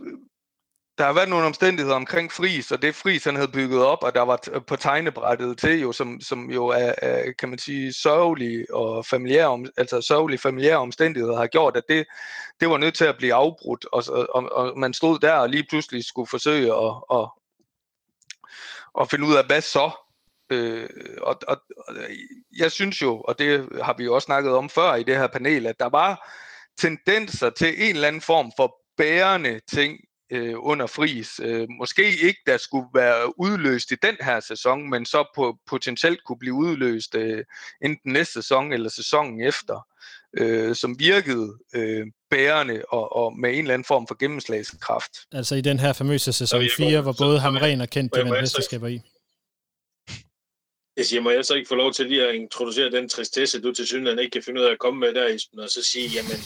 der 1.00 1.06
har 1.06 1.14
været 1.14 1.30
nogle 1.30 1.46
omstændigheder 1.46 1.96
omkring 1.96 2.32
Fris, 2.32 2.72
og 2.72 2.82
det 2.82 2.96
Fris 2.96 3.24
han 3.24 3.36
havde 3.36 3.52
bygget 3.52 3.86
op, 3.86 4.04
og 4.04 4.16
der 4.16 4.22
var 4.22 4.62
på 4.68 4.76
tegnebrættet 4.76 5.58
til, 5.58 5.80
jo, 5.80 5.92
som, 5.92 6.22
som 6.22 6.52
jo 6.52 6.68
er, 6.68 6.94
er, 6.98 7.32
kan 7.40 7.50
man 7.50 7.60
sige, 7.60 7.94
sørgelige 7.94 8.76
og 8.76 9.06
familiære, 9.06 9.66
altså 9.78 10.02
sørgelige 10.02 10.40
familiære 10.40 10.78
omstændigheder 10.78 11.38
har 11.38 11.48
gjort, 11.48 11.78
at 11.78 11.84
det, 11.90 12.06
det 12.60 12.70
var 12.70 12.78
nødt 12.78 12.96
til 12.96 13.06
at 13.06 13.18
blive 13.18 13.34
afbrudt, 13.34 13.86
og, 13.92 14.04
og, 14.30 14.52
og 14.52 14.80
man 14.80 14.94
stod 14.94 15.20
der 15.20 15.34
og 15.34 15.50
lige 15.50 15.66
pludselig 15.70 16.06
skulle 16.06 16.30
forsøge 16.30 16.74
at, 16.74 16.94
at, 17.14 17.30
at 19.02 19.10
finde 19.10 19.28
ud 19.28 19.36
af, 19.36 19.46
hvad 19.46 19.62
så? 19.62 19.92
Øh, 20.50 20.90
og, 21.22 21.40
og, 21.48 21.58
og 21.88 21.96
jeg 22.58 22.72
synes 22.72 23.02
jo, 23.02 23.22
og 23.22 23.40
det 23.40 23.70
har 23.84 23.96
vi 23.98 24.04
jo 24.04 24.16
også 24.16 24.26
snakket 24.26 24.52
om 24.52 24.70
før 24.70 24.96
i 24.96 25.04
det 25.04 25.18
her 25.18 25.28
panel, 25.28 25.68
at 25.68 25.80
der 25.80 25.90
var 25.90 26.30
tendenser 26.78 27.50
til 27.50 27.84
en 27.84 27.96
eller 27.96 28.08
anden 28.08 28.22
form 28.22 28.52
for 28.58 28.76
bærende 28.98 29.60
ting 29.74 30.00
øh, 30.32 30.56
under 30.58 30.88
fris. 30.88 31.40
Øh, 31.44 31.68
måske 31.80 32.04
ikke, 32.04 32.40
der 32.46 32.58
skulle 32.58 32.88
være 32.94 33.40
udløst 33.40 33.92
i 33.92 33.96
den 34.02 34.16
her 34.22 34.40
sæson, 34.40 34.90
men 34.90 35.06
så 35.06 35.32
på, 35.36 35.58
potentielt 35.68 36.24
kunne 36.24 36.40
blive 36.40 36.54
udløst 36.54 37.16
øh, 37.16 37.44
enten 37.82 38.14
næste 38.14 38.34
sæson 38.34 38.74
eller 38.74 38.90
sæsonen 38.90 39.42
efter, 39.42 39.88
øh, 40.38 40.76
som 40.76 41.00
virkede 41.00 41.54
øh, 41.76 42.06
bærende 42.32 42.84
og, 42.90 43.16
og 43.16 43.38
med 43.38 43.50
en 43.54 43.60
eller 43.60 43.74
anden 43.74 43.86
form 43.86 44.08
for 44.08 44.16
gennemslagskraft. 44.20 45.12
Altså 45.32 45.56
i 45.56 45.62
den 45.62 45.80
her 45.80 45.94
famøse 45.94 46.34
sæson 46.34 46.70
4, 46.78 47.02
hvor 47.02 47.16
både 47.20 47.40
Hamren 47.40 47.82
og 47.82 47.90
Kent 47.90 48.16
de 48.16 48.20
vandt 48.20 48.42
mesterskaber 48.42 48.88
i. 48.88 49.02
Jeg 51.00 51.06
siger, 51.06 51.22
må 51.22 51.30
jeg 51.30 51.46
så 51.46 51.54
ikke 51.56 51.68
få 51.68 51.76
lov 51.76 51.92
til 51.94 52.06
lige 52.06 52.28
at 52.28 52.36
introducere 52.36 52.92
den 52.92 53.10
tristesse, 53.10 53.62
du 53.62 53.74
til 53.74 53.88
synligheden 53.88 54.20
ikke 54.20 54.32
kan 54.32 54.44
finde 54.44 54.62
ud 54.62 54.66
af 54.66 54.72
at 54.72 54.80
komme 54.80 55.00
med 55.00 55.14
der, 55.14 55.28
Esben, 55.28 55.60
og 55.60 55.70
så 55.70 55.82
sige, 55.92 56.08
jamen, 56.16 56.40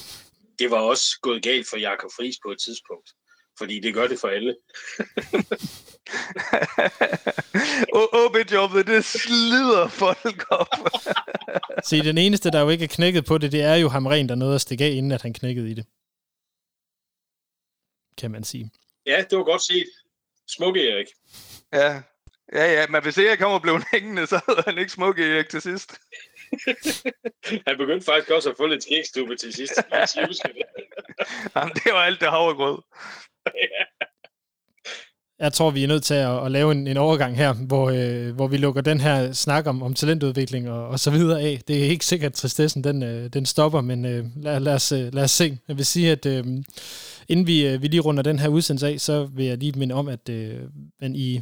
det 0.60 0.72
var 0.72 0.82
også 0.92 1.06
gået 1.22 1.44
galt 1.44 1.68
for 1.70 1.78
Jakob 1.78 2.12
Friis 2.18 2.36
på 2.46 2.52
et 2.52 2.60
tidspunkt 2.66 3.10
fordi 3.58 3.80
det 3.80 3.94
gør 3.94 4.08
det 4.08 4.20
for 4.20 4.28
alle. 4.28 4.56
OB-jobbet, 8.24 8.88
det 8.88 9.06
slider 9.06 9.88
folk 9.88 10.52
op. 10.52 10.68
Se, 11.90 12.04
den 12.04 12.18
eneste, 12.18 12.52
der 12.52 12.62
jo 12.62 12.70
ikke 12.70 12.84
er 12.84 12.88
knækket 12.88 13.26
på 13.26 13.38
det, 13.38 13.52
det 13.52 13.62
er 13.62 13.76
jo 13.76 13.90
ham 13.90 14.06
rent, 14.06 14.30
der 14.30 14.36
nåede 14.36 14.56
at 14.56 14.62
stikke 14.62 14.86
af, 14.86 14.90
inden 14.90 15.12
at 15.12 15.22
han 15.22 15.34
knækkede 15.34 15.72
i 15.72 15.74
det. 15.74 15.86
Kan 18.18 18.32
man 18.32 18.44
sige. 18.44 18.72
Ja, 19.06 19.26
det 19.30 19.38
var 19.38 19.44
godt 19.44 19.62
set. 19.62 19.88
Smukke 20.48 20.90
Erik. 20.90 21.08
Ja, 21.74 22.02
ja, 22.54 22.66
ja, 22.74 22.88
men 22.90 23.04
hvis 23.04 23.18
Erik 23.18 23.40
kommer 23.40 23.56
og 23.56 23.62
blev 23.62 23.82
hængende, 23.92 24.28
så 24.28 24.40
havde 24.48 24.64
han 24.68 24.78
ikke 24.78 24.92
smukke 24.92 25.36
Erik 25.36 25.50
til 25.50 25.62
sidst. 25.62 26.00
han 27.68 27.78
begyndte 27.78 28.06
faktisk 28.06 28.30
også 28.30 28.50
at 28.50 28.58
få 28.58 28.66
lidt 28.66 28.84
skægstube 28.84 29.36
til 29.36 29.54
sidst. 29.54 29.74
Jamen, 31.56 31.74
det 31.74 31.92
var 31.94 32.04
alt 32.04 32.20
det 32.20 32.30
havregrød. 32.30 32.82
Jeg 35.40 35.54
tror, 35.54 35.72
vi 35.72 35.84
er 35.84 35.88
nødt 35.88 36.04
til 36.04 36.14
at, 36.14 36.46
at 36.46 36.52
lave 36.52 36.72
en, 36.72 36.88
en 36.88 36.98
overgang 36.98 37.38
her, 37.38 37.54
hvor, 37.54 37.90
øh, 37.90 38.36
hvor 38.36 38.48
vi 38.48 38.58
lukker 38.58 38.82
den 38.82 39.02
her 39.02 39.32
snak 39.32 39.68
om, 39.68 39.84
om 39.84 39.94
talentudvikling 39.94 40.70
og, 40.70 40.88
og 40.88 41.00
så 41.00 41.12
videre 41.12 41.42
af. 41.42 41.62
Det 41.68 41.86
er 41.86 41.90
ikke 41.90 42.06
sikkert, 42.06 42.32
at 42.32 42.34
tristessen 42.34 42.84
den, 42.84 43.04
øh, 43.04 43.30
den 43.34 43.46
stopper, 43.46 43.82
men 43.82 44.06
øh, 44.06 44.26
lad, 44.36 44.60
lad, 44.60 44.74
os, 44.74 44.92
øh, 44.92 45.14
lad 45.14 45.24
os 45.24 45.32
se. 45.32 45.58
Jeg 45.68 45.78
vil 45.78 45.86
sige, 45.86 46.12
at 46.12 46.26
øh, 46.26 46.46
inden 47.28 47.48
vi, 47.48 47.68
øh, 47.68 47.82
vi 47.82 47.88
lige 47.88 48.02
runder 48.02 48.24
den 48.24 48.40
her 48.40 48.48
udsendelse 48.48 48.88
af, 48.88 49.00
så 49.00 49.26
vil 49.26 49.46
jeg 49.46 49.58
lige 49.58 49.80
minde 49.80 49.96
om, 49.96 50.08
at 50.08 50.30
øh, 50.30 50.60
man 51.02 51.16
i 51.16 51.42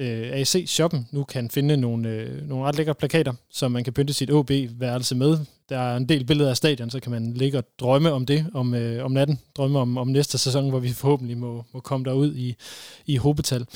øh, 0.00 0.32
AC-shoppen 0.32 1.08
nu 1.10 1.24
kan 1.24 1.50
finde 1.50 1.76
nogle, 1.76 2.08
øh, 2.08 2.48
nogle 2.48 2.64
ret 2.64 2.76
lækre 2.76 2.94
plakater, 2.94 3.32
som 3.50 3.72
man 3.72 3.84
kan 3.84 3.92
pynte 3.92 4.12
sit 4.12 4.30
OB-værelse 4.30 5.14
med. 5.14 5.38
Der 5.68 5.78
er 5.78 5.96
en 5.96 6.08
del 6.08 6.24
billeder 6.24 6.50
af 6.50 6.56
stadion, 6.56 6.90
så 6.90 7.00
kan 7.00 7.12
man 7.12 7.32
ligge 7.32 7.58
og 7.58 7.64
drømme 7.80 8.12
om 8.12 8.26
det 8.26 8.46
om, 8.54 8.74
øh, 8.74 9.04
om 9.04 9.12
natten. 9.12 9.38
Drømme 9.56 9.78
om, 9.78 9.98
om 9.98 10.08
næste 10.08 10.38
sæson, 10.38 10.70
hvor 10.70 10.78
vi 10.78 10.88
forhåbentlig 10.88 11.38
må, 11.38 11.64
må 11.72 11.80
komme 11.80 12.04
derud 12.04 12.34
i, 12.34 12.54
i 13.06 13.16
hobetal. 13.16 13.66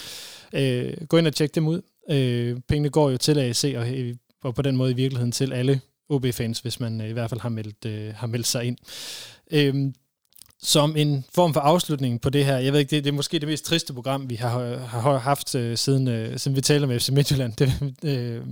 Øh, 0.53 0.95
gå 1.09 1.17
ind 1.17 1.27
og 1.27 1.35
tjek 1.35 1.55
dem 1.55 1.69
ud. 1.69 1.83
Øh, 2.11 2.61
pengene 2.69 2.91
går 2.91 3.11
jo 3.11 3.17
til 3.17 3.39
AC, 3.39 3.75
og, 3.77 3.91
øh, 3.91 4.17
og 4.43 4.55
på 4.55 4.63
den 4.63 4.77
måde 4.77 4.91
i 4.91 4.95
virkeligheden 4.95 5.33
til 5.33 5.53
alle 5.53 5.81
OB-fans, 6.09 6.61
hvis 6.61 6.81
man 6.81 7.01
øh, 7.01 7.09
i 7.09 7.13
hvert 7.13 7.31
fald 7.31 7.41
har 7.41 7.49
meldt, 7.49 7.85
øh, 7.87 8.15
har 8.15 8.27
meldt 8.27 8.47
sig 8.47 8.65
ind. 8.65 8.77
Øh, 9.51 9.93
som 10.65 10.97
en 10.97 11.25
form 11.35 11.55
for 11.55 11.61
afslutning 11.61 12.21
på 12.21 12.31
det 12.31 12.45
her. 12.45 12.59
Jeg 12.59 12.73
ved 12.73 12.81
ikke, 12.81 12.91
det, 12.91 13.05
det 13.05 13.11
er 13.11 13.15
måske 13.15 13.39
det 13.39 13.49
mest 13.49 13.65
triste 13.65 13.95
program, 13.95 14.31
vi 14.31 14.35
har, 14.35 14.77
har 14.77 15.19
haft 15.19 15.55
øh, 15.55 15.77
siden, 15.77 16.09
øh, 16.09 16.39
siden 16.39 16.57
vi 16.57 16.61
taler 16.61 16.87
med 16.87 17.01
FC 17.01 17.09
Midtjylland. 17.09 17.53
Det, 17.53 17.95
øh, 18.05 18.43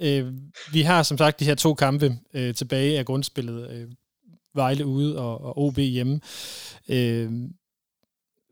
øh, 0.00 0.32
vi 0.72 0.82
har 0.82 1.02
som 1.02 1.18
sagt 1.18 1.40
de 1.40 1.44
her 1.44 1.54
to 1.54 1.74
kampe 1.74 2.18
øh, 2.34 2.54
tilbage 2.54 2.98
af 2.98 3.06
grundspillet. 3.06 3.70
Øh, 3.70 3.88
Vejle 4.54 4.86
ude 4.86 5.18
og, 5.18 5.40
og 5.40 5.58
OB 5.58 5.78
hjemme. 5.78 6.20
Øh, 6.88 7.32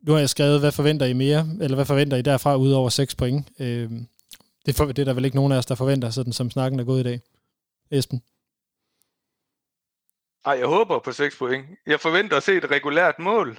nu 0.06 0.12
har 0.12 0.18
jeg 0.18 0.30
skrevet, 0.30 0.60
hvad 0.60 0.72
forventer 0.72 1.06
I 1.06 1.12
mere, 1.12 1.48
eller 1.60 1.74
hvad 1.74 1.84
forventer 1.84 2.16
I 2.16 2.22
derfra, 2.22 2.56
ud 2.56 2.72
over 2.72 2.88
6 2.88 3.14
point? 3.14 3.48
Øh, 3.58 3.90
det, 4.66 4.74
for, 4.74 4.84
det 4.84 4.98
er 4.98 5.04
der 5.04 5.12
vel 5.12 5.24
ikke 5.24 5.36
nogen 5.36 5.52
af 5.52 5.56
os, 5.56 5.66
der 5.66 5.74
forventer, 5.74 6.10
sådan 6.10 6.32
som 6.32 6.50
snakken 6.50 6.80
er 6.80 6.84
gået 6.84 7.00
i 7.00 7.02
dag. 7.02 7.20
Esben? 7.90 8.22
Ej, 10.46 10.52
jeg 10.58 10.66
håber 10.66 10.98
på 10.98 11.12
6 11.12 11.38
point. 11.38 11.66
Jeg 11.86 12.00
forventer 12.00 12.36
at 12.36 12.42
se 12.42 12.56
et 12.56 12.70
regulært 12.70 13.18
mål 13.18 13.58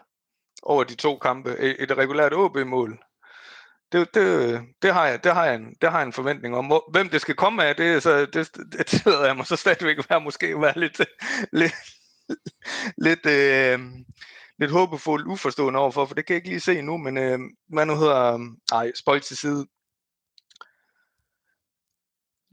over 0.63 0.83
de 0.83 0.95
to 0.95 1.17
kampe. 1.17 1.57
Et 1.79 1.97
regulært 1.97 2.33
OB-mål. 2.33 2.99
det, 3.91 4.13
det, 4.13 4.61
det, 4.81 4.93
har 4.93 5.05
jeg, 5.05 5.23
det, 5.23 5.33
har 5.33 5.45
jeg 5.45 5.55
en, 5.55 5.75
det 5.81 5.91
har 5.91 5.99
jeg 5.99 6.05
en 6.05 6.13
forventning 6.13 6.55
om. 6.55 6.81
Hvem 6.91 7.09
det 7.09 7.21
skal 7.21 7.35
komme 7.35 7.63
af, 7.63 7.75
det, 7.75 8.03
så, 8.03 8.25
det, 8.25 8.55
det 8.71 8.85
tillader 8.85 9.25
jeg 9.25 9.35
mig 9.35 9.45
så 9.45 9.55
stadigvæk 9.55 9.97
være, 10.09 10.21
måske 10.21 10.61
være 10.61 10.79
lidt, 10.79 11.01
lidt, 11.61 11.73
lidt, 12.97 13.25
øh, 13.25 13.79
lidt 14.59 14.71
håbefuldt 14.71 15.27
uforstående 15.27 15.79
overfor, 15.79 16.05
for 16.05 16.15
det 16.15 16.25
kan 16.25 16.33
jeg 16.33 16.37
ikke 16.37 16.49
lige 16.49 16.59
se 16.59 16.81
nu, 16.81 16.97
men 16.97 17.17
øh, 17.17 17.39
hvad 17.69 17.85
nu 17.85 17.95
hedder, 17.95 18.33
øh, 18.33 18.39
nej, 18.71 18.91
spøjt 18.95 19.23
til 19.23 19.37
side. 19.37 19.67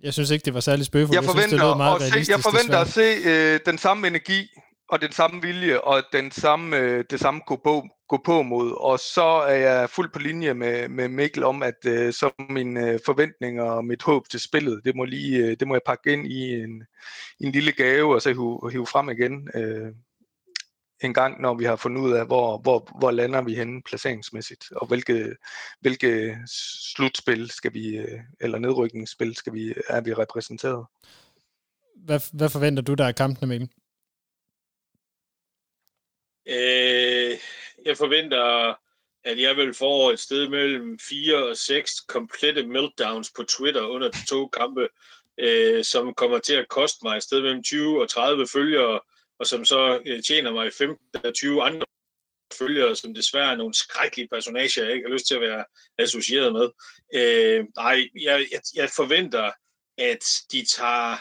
Jeg 0.04 0.12
synes 0.12 0.30
ikke, 0.30 0.44
det 0.44 0.54
var 0.54 0.60
særlig 0.60 0.86
spøgefuldt. 0.86 1.14
Jeg 1.14 1.24
forventer, 1.24 1.42
jeg 1.42 1.60
synes, 1.60 1.70
det 1.70 1.76
meget 1.76 2.26
se, 2.26 2.32
jeg 2.32 2.40
forventer 2.40 2.78
at 2.78 2.88
se 2.88 3.08
øh, 3.30 3.60
den 3.66 3.78
samme 3.78 4.06
energi 4.06 4.48
og 4.88 5.00
den 5.00 5.12
samme 5.12 5.42
vilje 5.42 5.80
og 5.80 6.02
den 6.12 6.30
samme, 6.30 6.76
øh, 6.76 7.04
det 7.10 7.20
samme 7.20 7.40
gå 7.46 7.60
på, 7.64 7.88
gå 8.08 8.20
på 8.24 8.42
mod. 8.42 8.72
Og 8.80 8.98
så 8.98 9.22
er 9.22 9.54
jeg 9.54 9.90
fuldt 9.90 10.12
på 10.12 10.18
linje 10.18 10.54
med, 10.54 10.88
med 10.88 11.08
Mikkel 11.08 11.44
om, 11.44 11.62
at 11.62 11.78
øh, 11.86 12.12
så 12.12 12.30
mine 12.48 12.90
øh, 12.90 12.98
forventninger 13.06 13.64
og 13.64 13.84
mit 13.84 14.02
håb 14.02 14.28
til 14.28 14.40
spillet, 14.40 14.80
det 14.84 14.96
må, 14.96 15.04
lige, 15.04 15.38
øh, 15.38 15.56
det 15.60 15.68
må 15.68 15.74
jeg 15.74 15.82
pakke 15.86 16.12
ind 16.12 16.26
i 16.26 16.54
en, 16.54 16.82
en 17.40 17.52
lille 17.52 17.72
gave 17.72 18.14
og 18.14 18.22
så 18.22 18.28
hive, 18.28 18.70
hive 18.72 18.86
frem 18.86 19.10
igen. 19.10 19.48
Øh, 19.54 19.92
en 21.04 21.14
gang, 21.14 21.40
når 21.40 21.54
vi 21.54 21.64
har 21.64 21.76
fundet 21.76 22.02
ud 22.02 22.12
af, 22.12 22.26
hvor, 22.26 22.58
hvor, 22.58 22.98
hvor 22.98 23.10
lander 23.10 23.42
vi 23.42 23.54
henne 23.54 23.82
placeringsmæssigt, 23.82 24.72
og 24.72 24.86
hvilke, 24.86 25.36
hvilke 25.80 26.38
slutspil 26.94 27.50
skal 27.50 27.74
vi, 27.74 27.96
øh, 27.96 28.20
eller 28.40 28.58
nedrykningsspil 28.58 29.36
skal 29.36 29.52
vi, 29.52 29.74
er 29.88 30.00
vi 30.00 30.14
repræsenteret. 30.14 30.86
Hvad, 31.96 32.20
hvad 32.32 32.50
forventer 32.50 32.82
du 32.82 32.94
der 32.94 33.06
af 33.06 33.14
kampene, 33.14 33.48
Mikkel? 33.48 33.70
Øh, 36.46 37.38
jeg 37.84 37.96
forventer, 37.96 38.74
at 39.24 39.40
jeg 39.40 39.56
vil 39.56 39.74
få 39.74 40.10
et 40.10 40.20
sted 40.20 40.48
mellem 40.48 40.98
4 40.98 41.48
og 41.50 41.56
6 41.56 42.00
komplette 42.00 42.66
meltdowns 42.66 43.32
på 43.36 43.42
Twitter 43.42 43.82
under 43.82 44.10
de 44.10 44.26
to 44.26 44.48
kampe, 44.48 44.88
øh, 45.38 45.84
som 45.84 46.14
kommer 46.14 46.38
til 46.38 46.54
at 46.54 46.68
koste 46.68 46.98
mig 47.02 47.16
et 47.16 47.22
sted 47.22 47.40
mellem 47.40 47.62
20 47.62 48.02
og 48.02 48.08
30 48.08 48.46
følgere, 48.52 49.00
og 49.38 49.46
som 49.46 49.64
så 49.64 50.02
øh, 50.06 50.22
tjener 50.22 50.52
mig 50.52 50.66
15-20 50.66 51.60
andre 51.60 51.86
følgere, 52.58 52.96
som 52.96 53.14
desværre 53.14 53.52
er 53.52 53.56
nogle 53.56 53.74
skrækkelige 53.74 54.28
personager, 54.28 54.84
jeg 54.84 54.92
ikke 54.92 55.08
har 55.08 55.12
lyst 55.12 55.26
til 55.26 55.34
at 55.34 55.40
være 55.40 55.64
associeret 55.98 56.52
med. 56.52 56.68
Øh, 57.14 57.64
nej, 57.76 58.08
jeg, 58.20 58.46
jeg, 58.52 58.60
jeg 58.74 58.90
forventer, 58.96 59.52
at 59.98 60.24
de 60.52 60.64
tager 60.64 61.16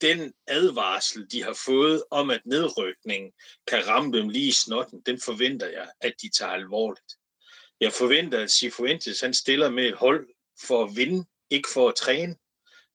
den 0.00 0.32
advarsel, 0.46 1.26
de 1.32 1.42
har 1.42 1.58
fået 1.66 2.02
om, 2.10 2.30
at 2.30 2.40
nedrykningen 2.46 3.32
kan 3.66 3.88
ramme 3.88 4.18
dem 4.18 4.28
lige 4.28 4.48
i 4.48 4.52
snotten, 4.52 5.02
den 5.06 5.20
forventer 5.20 5.68
jeg, 5.68 5.88
at 6.00 6.14
de 6.22 6.30
tager 6.38 6.52
alvorligt. 6.52 7.12
Jeg 7.80 7.92
forventer, 7.92 8.42
at 8.42 8.50
Sifuentes 8.50 9.20
han 9.20 9.34
stiller 9.34 9.70
med 9.70 9.84
et 9.84 9.94
hold 9.94 10.28
for 10.66 10.84
at 10.84 10.96
vinde, 10.96 11.26
ikke 11.50 11.68
for 11.74 11.88
at 11.88 11.94
træne. 11.94 12.36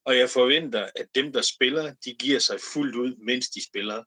Og 0.06 0.18
jeg 0.18 0.30
forventer, 0.30 0.90
at 0.96 1.08
dem, 1.16 1.34
der 1.34 1.42
spiller, 1.42 1.94
de 2.06 2.14
giver 2.14 2.40
sig 2.40 2.60
fuldt 2.74 2.96
ud, 2.96 3.16
mens 3.16 3.50
de 3.50 3.66
spiller. 3.66 4.04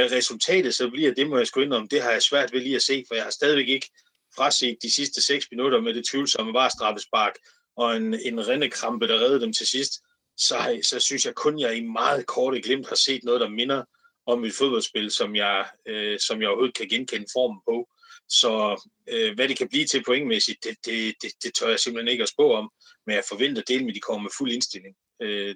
Hvad 0.00 0.12
resultatet 0.12 0.74
så 0.74 0.90
bliver, 0.90 1.14
det 1.14 1.28
må 1.28 1.38
jeg 1.38 1.46
sgu 1.46 1.60
indrømme, 1.60 1.88
Det 1.90 2.02
har 2.02 2.10
jeg 2.10 2.22
svært 2.22 2.52
ved 2.52 2.60
lige 2.60 2.76
at 2.76 2.82
se, 2.82 3.04
for 3.08 3.14
jeg 3.14 3.24
har 3.24 3.30
stadigvæk 3.30 3.68
ikke 3.68 3.90
fraset 4.36 4.76
de 4.82 4.94
sidste 4.94 5.22
6 5.22 5.46
minutter 5.50 5.80
med 5.80 5.94
det 5.94 6.04
tvivlsomme 6.10 6.52
var 6.52 6.68
straffespark 6.68 7.34
og 7.76 7.96
en, 7.96 8.14
en 8.14 8.48
rendekrampe, 8.48 9.08
der 9.08 9.14
reddede 9.14 9.40
dem 9.40 9.52
til 9.52 9.66
sidst 9.66 9.92
så, 10.36 10.80
så 10.82 11.00
synes 11.00 11.26
jeg 11.26 11.34
kun, 11.34 11.60
jeg 11.60 11.76
i 11.76 11.80
meget 11.80 12.26
korte 12.26 12.60
glimt 12.60 12.88
har 12.88 12.96
set 12.96 13.24
noget, 13.24 13.40
der 13.40 13.48
minder 13.48 13.84
om 14.26 14.44
et 14.44 14.54
fodboldspil, 14.54 15.10
som 15.10 15.36
jeg, 15.36 15.66
øh, 15.86 16.18
som 16.18 16.40
jeg 16.40 16.48
overhovedet 16.48 16.76
kan 16.76 16.88
genkende 16.88 17.26
formen 17.32 17.60
på. 17.68 17.88
Så 18.28 18.82
øh, 19.08 19.34
hvad 19.34 19.48
det 19.48 19.58
kan 19.58 19.68
blive 19.68 19.86
til 19.86 20.04
pointmæssigt, 20.04 20.64
det, 20.64 20.76
det, 20.84 21.14
det, 21.22 21.32
det 21.42 21.54
tør 21.54 21.68
jeg 21.68 21.80
simpelthen 21.80 22.12
ikke 22.12 22.22
at 22.22 22.28
spå 22.28 22.54
om, 22.54 22.70
men 23.06 23.16
jeg 23.16 23.24
forventer 23.28 23.62
delen 23.62 23.86
med, 23.86 23.94
de 23.94 24.00
kommer 24.00 24.22
med 24.22 24.30
fuld 24.38 24.52
indstilling. 24.52 24.94
Øh, 25.22 25.54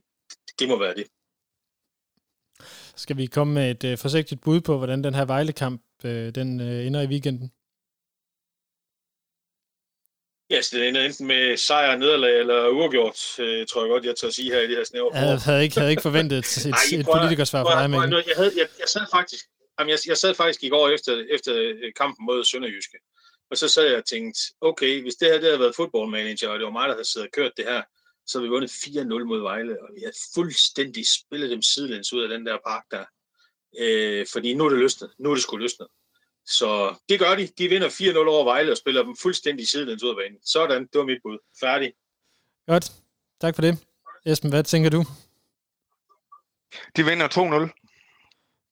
det 0.59 0.68
må 0.68 0.78
være 0.78 0.95
det. 0.95 1.07
Skal 2.97 3.16
vi 3.16 3.26
komme 3.26 3.55
med 3.55 3.70
et 3.70 3.84
øh, 3.84 3.99
forsigtigt 3.99 4.40
bud 4.40 4.61
på, 4.61 4.78
hvordan 4.78 5.05
den 5.05 5.14
her 5.14 5.24
Vejle-kamp 5.24 5.82
øh, 6.05 6.34
den 6.34 6.61
øh, 6.61 6.86
ender 6.86 7.03
i 7.03 7.07
weekenden? 7.07 7.53
Ja, 10.51 10.62
så 10.62 10.76
det 10.76 10.88
ender 10.88 11.03
enten 11.03 11.26
med 11.26 11.57
sejr, 11.57 11.97
nederlag 11.97 12.40
eller 12.40 12.68
uafgjort, 12.68 13.18
øh, 13.38 13.66
tror 13.66 13.82
jeg 13.84 13.90
godt, 13.90 14.05
jeg 14.05 14.16
tør 14.16 14.30
sige 14.30 14.53
her 14.53 14.61
i 14.61 14.66
det 14.66 14.76
her 14.76 14.84
snævre 14.84 15.16
Jeg 15.16 15.38
havde 15.38 15.62
ikke, 15.62 15.78
havde 15.78 15.90
ikke 15.90 16.03
forventet 16.03 16.38
et, 16.38 16.57
et, 16.68 16.72
Ej, 16.72 17.01
et 17.01 17.07
politikersvar 17.14 17.62
fra 17.64 17.82
dig, 17.82 17.90
Mikkel. 17.90 18.24
Jeg, 18.26 18.36
havde, 18.36 18.53
jeg, 18.57 18.68
jeg, 18.78 18.88
sad 18.88 19.07
faktisk, 19.16 19.45
jamen 19.78 19.90
jeg, 19.90 19.99
jeg 20.07 20.16
sad 20.16 20.34
faktisk 20.34 20.62
i 20.62 20.68
går 20.68 20.88
efter, 20.88 21.24
efter 21.30 21.53
kampen 21.97 22.26
mod 22.26 22.45
Sønderjyske, 22.45 22.99
og 23.51 23.57
så 23.57 23.68
sad 23.68 23.84
jeg 23.86 23.97
og 23.97 24.07
tænkte, 24.07 24.40
okay, 24.61 25.03
hvis 25.03 25.14
det 25.14 25.28
her 25.28 25.34
det 25.34 25.45
havde 25.45 25.61
været 25.61 25.76
fodboldmanager, 25.76 26.49
og 26.49 26.59
det 26.59 26.64
var 26.64 26.78
mig, 26.78 26.88
der 26.88 26.95
havde 26.95 27.11
siddet 27.12 27.28
og 27.28 27.32
kørt 27.32 27.53
det 27.57 27.64
her, 27.64 27.82
så 28.26 28.38
havde 28.38 28.48
vi 28.48 28.54
vundet 28.54 28.70
4-0 28.70 29.24
mod 29.24 29.40
Vejle, 29.40 29.82
og 29.82 29.88
vi 29.94 30.00
havde 30.00 30.16
fuldstændig 30.34 31.04
spillet 31.08 31.50
dem 31.50 31.62
sidelæns 31.62 32.12
ud 32.12 32.22
af 32.22 32.28
den 32.28 32.46
der 32.46 32.58
park 32.66 32.84
der. 32.90 33.04
Øh, 33.78 34.26
fordi 34.32 34.54
nu 34.54 34.64
er 34.64 34.68
det 34.68 34.78
løsnet. 34.78 35.10
Nu 35.18 35.30
er 35.30 35.34
det 35.34 35.42
sgu 35.42 35.56
løsnet. 35.56 35.88
Så 36.46 36.94
det 37.08 37.18
gør 37.18 37.34
de. 37.34 37.46
De 37.58 37.68
vinder 37.68 37.88
4-0 37.88 38.28
over 38.28 38.44
Vejle 38.44 38.72
og 38.72 38.76
spiller 38.76 39.02
dem 39.02 39.16
fuldstændig 39.16 39.68
sidelens 39.68 40.02
ud 40.02 40.10
af 40.10 40.16
banen. 40.16 40.38
Sådan, 40.44 40.82
det 40.82 40.98
var 40.98 41.04
mit 41.04 41.18
bud. 41.22 41.38
Færdig. 41.60 41.92
Godt. 42.66 42.92
Tak 43.40 43.54
for 43.54 43.62
det. 43.62 43.78
Esben, 44.26 44.50
hvad 44.50 44.64
tænker 44.64 44.90
du? 44.90 45.04
De 46.96 47.04
vinder 47.04 47.28
2-0. 47.28 47.80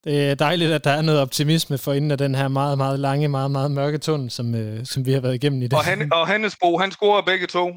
Det 0.04 0.30
er 0.30 0.34
dejligt, 0.34 0.72
at 0.72 0.84
der 0.84 0.90
er 0.90 1.02
noget 1.02 1.20
optimisme 1.20 1.78
for 1.78 1.92
inden 1.92 2.10
af 2.10 2.18
den 2.18 2.34
her 2.34 2.48
meget, 2.48 2.78
meget 2.78 3.00
lange, 3.00 3.28
meget, 3.28 3.50
meget 3.50 3.70
mørke 3.70 3.98
tunnel, 3.98 4.30
som, 4.30 4.54
øh, 4.54 4.86
som 4.86 5.06
vi 5.06 5.12
har 5.12 5.20
været 5.20 5.34
igennem 5.34 5.62
i 5.62 5.68
dag. 5.68 5.78
Og, 5.78 5.84
han, 5.84 6.12
og 6.12 6.26
Hannesbo, 6.26 6.78
han 6.78 6.90
scorer 6.90 7.22
begge 7.22 7.46
to. 7.46 7.72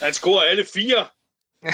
Han 0.00 0.12
scorer 0.12 0.42
alle 0.42 0.64
fire. 0.74 1.06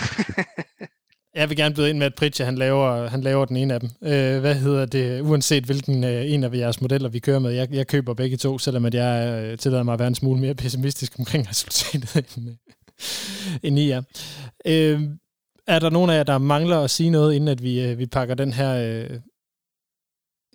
Jeg 1.34 1.48
vil 1.48 1.56
gerne 1.56 1.74
byde 1.74 1.90
ind 1.90 1.98
med, 1.98 2.06
at 2.06 2.14
Pritja, 2.14 2.44
han 2.44 2.58
laver, 2.58 3.08
han 3.08 3.20
laver 3.20 3.44
den 3.44 3.56
ene 3.56 3.74
af 3.74 3.80
dem. 3.80 3.90
Øh, 4.02 4.40
hvad 4.40 4.54
hedder 4.54 4.86
det? 4.86 5.20
Uanset 5.20 5.64
hvilken 5.64 6.04
øh, 6.04 6.32
en 6.32 6.44
af 6.44 6.52
jeres 6.52 6.80
modeller, 6.80 7.08
vi 7.08 7.18
kører 7.18 7.38
med. 7.38 7.50
Jeg, 7.50 7.68
jeg 7.72 7.86
køber 7.86 8.14
begge 8.14 8.36
to, 8.36 8.58
selvom 8.58 8.84
at 8.84 8.94
jeg 8.94 9.42
øh, 9.44 9.58
tillader 9.58 9.82
mig 9.82 9.92
at 9.92 9.98
være 9.98 10.08
en 10.08 10.14
smule 10.14 10.40
mere 10.40 10.54
pessimistisk 10.54 11.18
omkring 11.18 11.48
resultatet, 11.50 12.36
end, 12.36 12.48
øh, 12.48 12.54
end 13.62 13.78
I 13.78 13.90
er. 13.90 14.02
Øh, 14.66 15.00
er 15.66 15.78
der 15.78 15.90
nogen 15.90 16.10
af 16.10 16.16
jer, 16.16 16.22
der 16.22 16.38
mangler 16.38 16.80
at 16.80 16.90
sige 16.90 17.10
noget, 17.10 17.34
inden 17.34 17.48
at 17.48 17.62
vi, 17.62 17.80
øh, 17.80 17.98
vi 17.98 18.06
pakker 18.06 18.34
den 18.34 18.52
her... 18.52 18.74
Øh, 18.74 19.20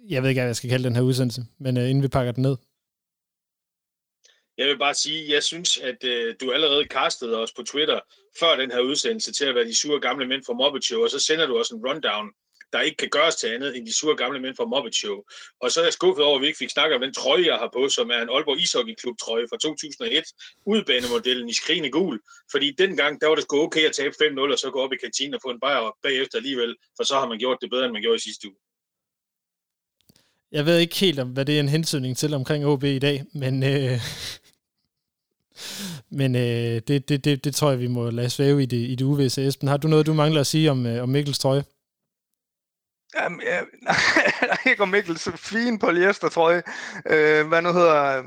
jeg 0.09 0.22
ved 0.22 0.30
ikke, 0.30 0.41
hvad 0.41 0.49
jeg 0.49 0.55
skal 0.55 0.70
kalde 0.70 0.84
den 0.84 0.95
her 0.95 1.03
udsendelse, 1.03 1.45
men 1.59 1.78
øh, 1.78 1.89
inden 1.89 2.03
vi 2.03 2.07
pakker 2.07 2.32
den 2.32 2.41
ned. 2.41 2.55
Jeg 4.58 4.68
vil 4.68 4.78
bare 4.78 4.93
sige, 4.93 5.34
jeg 5.34 5.43
synes, 5.43 5.78
at 5.78 6.04
øh, 6.04 6.36
du 6.41 6.51
allerede 6.51 6.86
kastede 6.86 7.38
os 7.38 7.54
på 7.54 7.64
Twitter 7.64 7.99
før 8.39 8.56
den 8.56 8.72
her 8.72 8.80
udsendelse 8.80 9.32
til 9.32 9.45
at 9.45 9.56
være 9.56 9.66
de 9.66 9.76
sure 9.76 9.99
gamle 9.99 10.28
mænd 10.28 10.43
fra 10.45 10.54
Muppet 10.54 10.84
Show, 10.84 11.04
og 11.04 11.10
så 11.10 11.20
sender 11.20 11.45
du 11.45 11.60
os 11.60 11.70
en 11.70 11.86
rundown, 11.88 12.32
der 12.74 12.82
ikke 12.82 12.97
kan 12.97 13.10
gøres 13.10 13.36
til 13.36 13.47
andet 13.47 13.78
end 13.78 13.88
de 13.88 13.93
sure 13.93 14.16
gamle 14.16 14.39
mænd 14.39 14.56
fra 14.56 14.66
Muppet 14.66 14.95
Show. 14.95 15.18
Og 15.62 15.72
så 15.72 15.80
er 15.80 15.84
jeg 15.84 15.93
skuffet 15.93 16.25
over, 16.25 16.36
at 16.36 16.42
vi 16.42 16.47
ikke 16.47 16.58
fik 16.58 16.70
snakket 16.70 16.96
om 16.96 17.01
den 17.01 17.13
trøje, 17.13 17.46
jeg 17.46 17.58
har 17.58 17.70
på, 17.74 17.89
som 17.89 18.09
er 18.09 18.20
en 18.21 18.30
Aalborg 18.30 18.59
Ishockey 18.59 18.96
Klub 19.01 19.16
trøje 19.17 19.47
fra 19.51 19.58
2001, 19.58 20.24
udbanemodellen 20.66 21.50
i 21.50 21.54
skrigende 21.54 21.92
gul. 21.92 22.20
Fordi 22.51 22.67
dengang, 22.78 23.21
der 23.21 23.28
var 23.28 23.36
det 23.36 23.43
sgu 23.43 23.59
okay 23.62 23.84
at 23.89 23.96
tabe 23.96 24.16
5-0, 24.21 24.51
og 24.54 24.59
så 24.59 24.70
gå 24.74 24.80
op 24.86 24.93
i 24.93 24.97
kantinen 25.04 25.34
og 25.34 25.42
få 25.46 25.50
en 25.50 25.59
bajer 25.59 25.97
bagefter 26.04 26.38
alligevel, 26.38 26.75
for 26.97 27.04
så 27.04 27.16
har 27.20 27.28
man 27.28 27.39
gjort 27.39 27.58
det 27.62 27.70
bedre, 27.70 27.86
end 27.86 27.93
man 27.93 28.01
gjorde 28.01 28.21
i 28.21 28.28
sidste 28.28 28.47
uge. 28.47 28.58
Jeg 30.51 30.66
ved 30.66 30.78
ikke 30.80 30.96
helt, 30.96 31.20
om 31.20 31.30
hvad 31.30 31.46
det 31.46 31.55
er 31.55 31.59
en 31.59 31.70
hensynning 31.70 32.17
til 32.17 32.34
omkring 32.34 32.66
OB 32.66 32.84
i 32.84 33.00
dag, 33.00 33.24
men 33.34 33.63
øh, 33.63 34.00
men 36.09 36.36
øh, 36.36 36.82
det, 36.88 37.09
det, 37.09 37.25
det, 37.25 37.43
det 37.43 37.55
tror 37.55 37.70
jeg, 37.70 37.80
vi 37.80 37.88
må 37.88 38.09
lade 38.09 38.30
svæve 38.30 38.63
i 38.63 38.66
det, 38.66 38.78
i 38.78 38.96
det 38.96 39.05
uvisse. 39.05 39.47
Esben, 39.47 39.67
har 39.67 39.78
du 39.78 39.88
noget, 39.88 40.05
du 40.05 40.13
mangler 40.13 40.42
at 40.42 40.47
sige 40.47 40.71
om, 40.71 40.86
øh, 40.86 41.04
om 41.04 41.09
Mikkels 41.09 41.39
trøje? 41.39 41.63
Jamen, 43.16 43.42
ja, 43.42 43.59
ikke 44.70 44.84
om 44.84 44.89
Mikkels 44.89 45.30
fin 45.36 45.80
polyester 45.80 46.30
trøje. 46.30 46.63
Øh, 47.09 47.47
hvad 47.47 47.62
nu 47.62 47.74
hedder... 47.74 48.24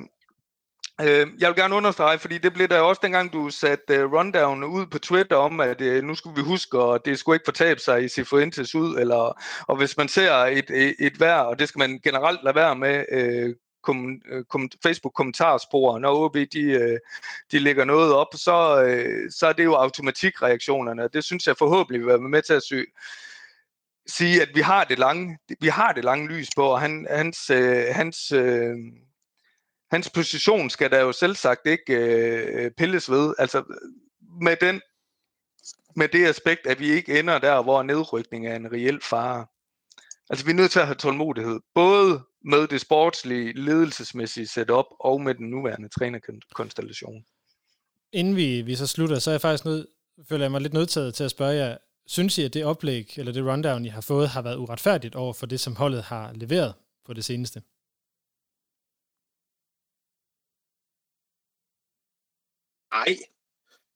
Øh, 1.01 1.27
jeg 1.41 1.49
vil 1.49 1.57
gerne 1.57 1.75
understrege, 1.75 2.19
fordi 2.19 2.39
det 2.39 2.55
blev 2.55 2.69
der 2.69 2.81
også 2.81 3.01
dengang, 3.03 3.33
du 3.33 3.51
satte 3.51 3.95
øh, 3.95 4.13
rundown 4.13 4.65
ud 4.65 4.87
på 4.87 4.99
Twitter 4.99 5.37
om, 5.37 5.61
at 5.61 5.81
øh, 5.81 6.05
nu 6.05 6.15
skulle 6.15 6.37
vi 6.37 6.43
huske, 6.43 6.79
at 6.79 7.01
det 7.05 7.19
skulle 7.19 7.37
ikke 7.37 7.45
fortabe 7.45 7.81
sig 7.81 8.05
i 8.05 8.09
Sifuentes 8.09 8.75
ud, 8.75 8.97
eller, 8.99 9.43
og 9.69 9.77
hvis 9.77 9.97
man 9.97 10.09
ser 10.09 10.33
et, 10.33 10.71
et, 10.71 10.95
et 10.99 11.21
vejr, 11.21 11.41
og 11.41 11.59
det 11.59 11.69
skal 11.69 11.79
man 11.79 12.01
generelt 12.05 12.41
lade 12.45 12.55
være 12.55 12.77
med, 12.77 13.05
øh, 13.13 13.55
kom, 13.87 14.21
øh, 14.29 14.45
kom, 14.45 14.71
Facebook-kommentarspor, 14.83 15.99
når 15.99 16.25
OB 16.25 16.37
de, 16.53 16.63
øh, 16.63 16.99
de 17.53 17.59
lægger 17.59 17.85
noget 17.85 18.15
op, 18.15 18.29
så, 18.35 18.85
øh, 18.85 19.31
så 19.31 19.47
er 19.47 19.53
det 19.53 19.65
jo 19.65 19.75
automatikreaktionerne, 19.75 21.09
det 21.13 21.25
synes 21.25 21.47
jeg 21.47 21.57
forhåbentlig 21.57 22.01
vil 22.01 22.09
være 22.09 22.19
med 22.19 22.43
til 22.43 22.53
at 22.53 22.63
sy 22.63 22.75
sige, 24.07 24.43
at 24.43 24.49
vi 24.55 24.61
har 24.61 24.85
det 24.85 24.99
lange, 24.99 25.39
vi 25.61 25.69
har 25.69 25.93
det 25.93 26.05
lange 26.05 26.29
lys 26.29 26.49
på, 26.57 26.63
og 26.63 26.81
han, 26.81 27.07
hans, 27.11 27.51
øh, 27.51 27.85
hans, 27.91 28.33
øh, 28.33 28.77
hans 29.91 30.11
position 30.11 30.71
skal 30.71 30.91
der 30.91 31.01
jo 31.01 31.13
selv 31.13 31.37
sagt 31.37 31.67
ikke 31.67 31.95
øh, 31.95 32.71
pilles 32.71 33.11
ved. 33.11 33.35
Altså 33.39 33.65
med, 34.41 34.57
den, 34.61 34.81
med 35.97 36.09
det 36.09 36.27
aspekt, 36.27 36.67
at 36.67 36.81
vi 36.81 36.91
ikke 36.91 37.19
ender 37.19 37.39
der, 37.39 37.63
hvor 37.63 37.83
nedrykning 37.83 38.47
er 38.47 38.57
en 38.57 38.73
reel 38.73 39.01
fare. 39.03 39.47
Altså 40.31 40.45
vi 40.45 40.51
er 40.51 40.57
nødt 40.57 40.71
til 40.71 40.81
at 40.81 40.87
have 40.87 40.95
tålmodighed, 40.95 41.61
både 41.75 42.23
med 42.47 42.69
det 42.69 42.81
sportslige, 42.81 43.53
ledelsesmæssige 43.53 44.47
setup 44.47 44.87
og 45.01 45.21
med 45.21 45.35
den 45.35 45.51
nuværende 45.51 45.89
trænerkonstellation. 45.89 47.27
inden 48.13 48.37
vi, 48.37 48.63
vi 48.63 48.75
så 48.75 48.87
slutter, 48.87 49.19
så 49.19 49.31
er 49.31 49.35
jeg 49.35 49.41
faktisk 49.41 49.65
nødt, 49.65 49.87
føler 50.29 50.45
jeg 50.45 50.51
mig 50.51 50.61
lidt 50.61 50.73
nødtaget 50.73 51.15
til 51.15 51.25
at 51.25 51.31
spørge 51.31 51.55
jer, 51.55 51.79
synes 52.07 52.39
I, 52.39 52.43
at 52.45 52.55
det 52.55 52.65
oplæg, 52.65 53.19
eller 53.19 53.33
det 53.33 53.47
rundown, 53.47 53.85
I 53.85 53.89
har 53.89 54.01
fået, 54.01 54.29
har 54.29 54.43
været 54.43 54.57
uretfærdigt 54.57 55.15
over 55.15 55.33
for 55.33 55.47
det, 55.47 55.61
som 55.61 55.77
holdet 55.77 56.03
har 56.03 56.33
leveret 56.33 56.75
på 57.05 57.13
det 57.13 57.25
seneste? 57.25 57.63
Nej, 62.93 63.17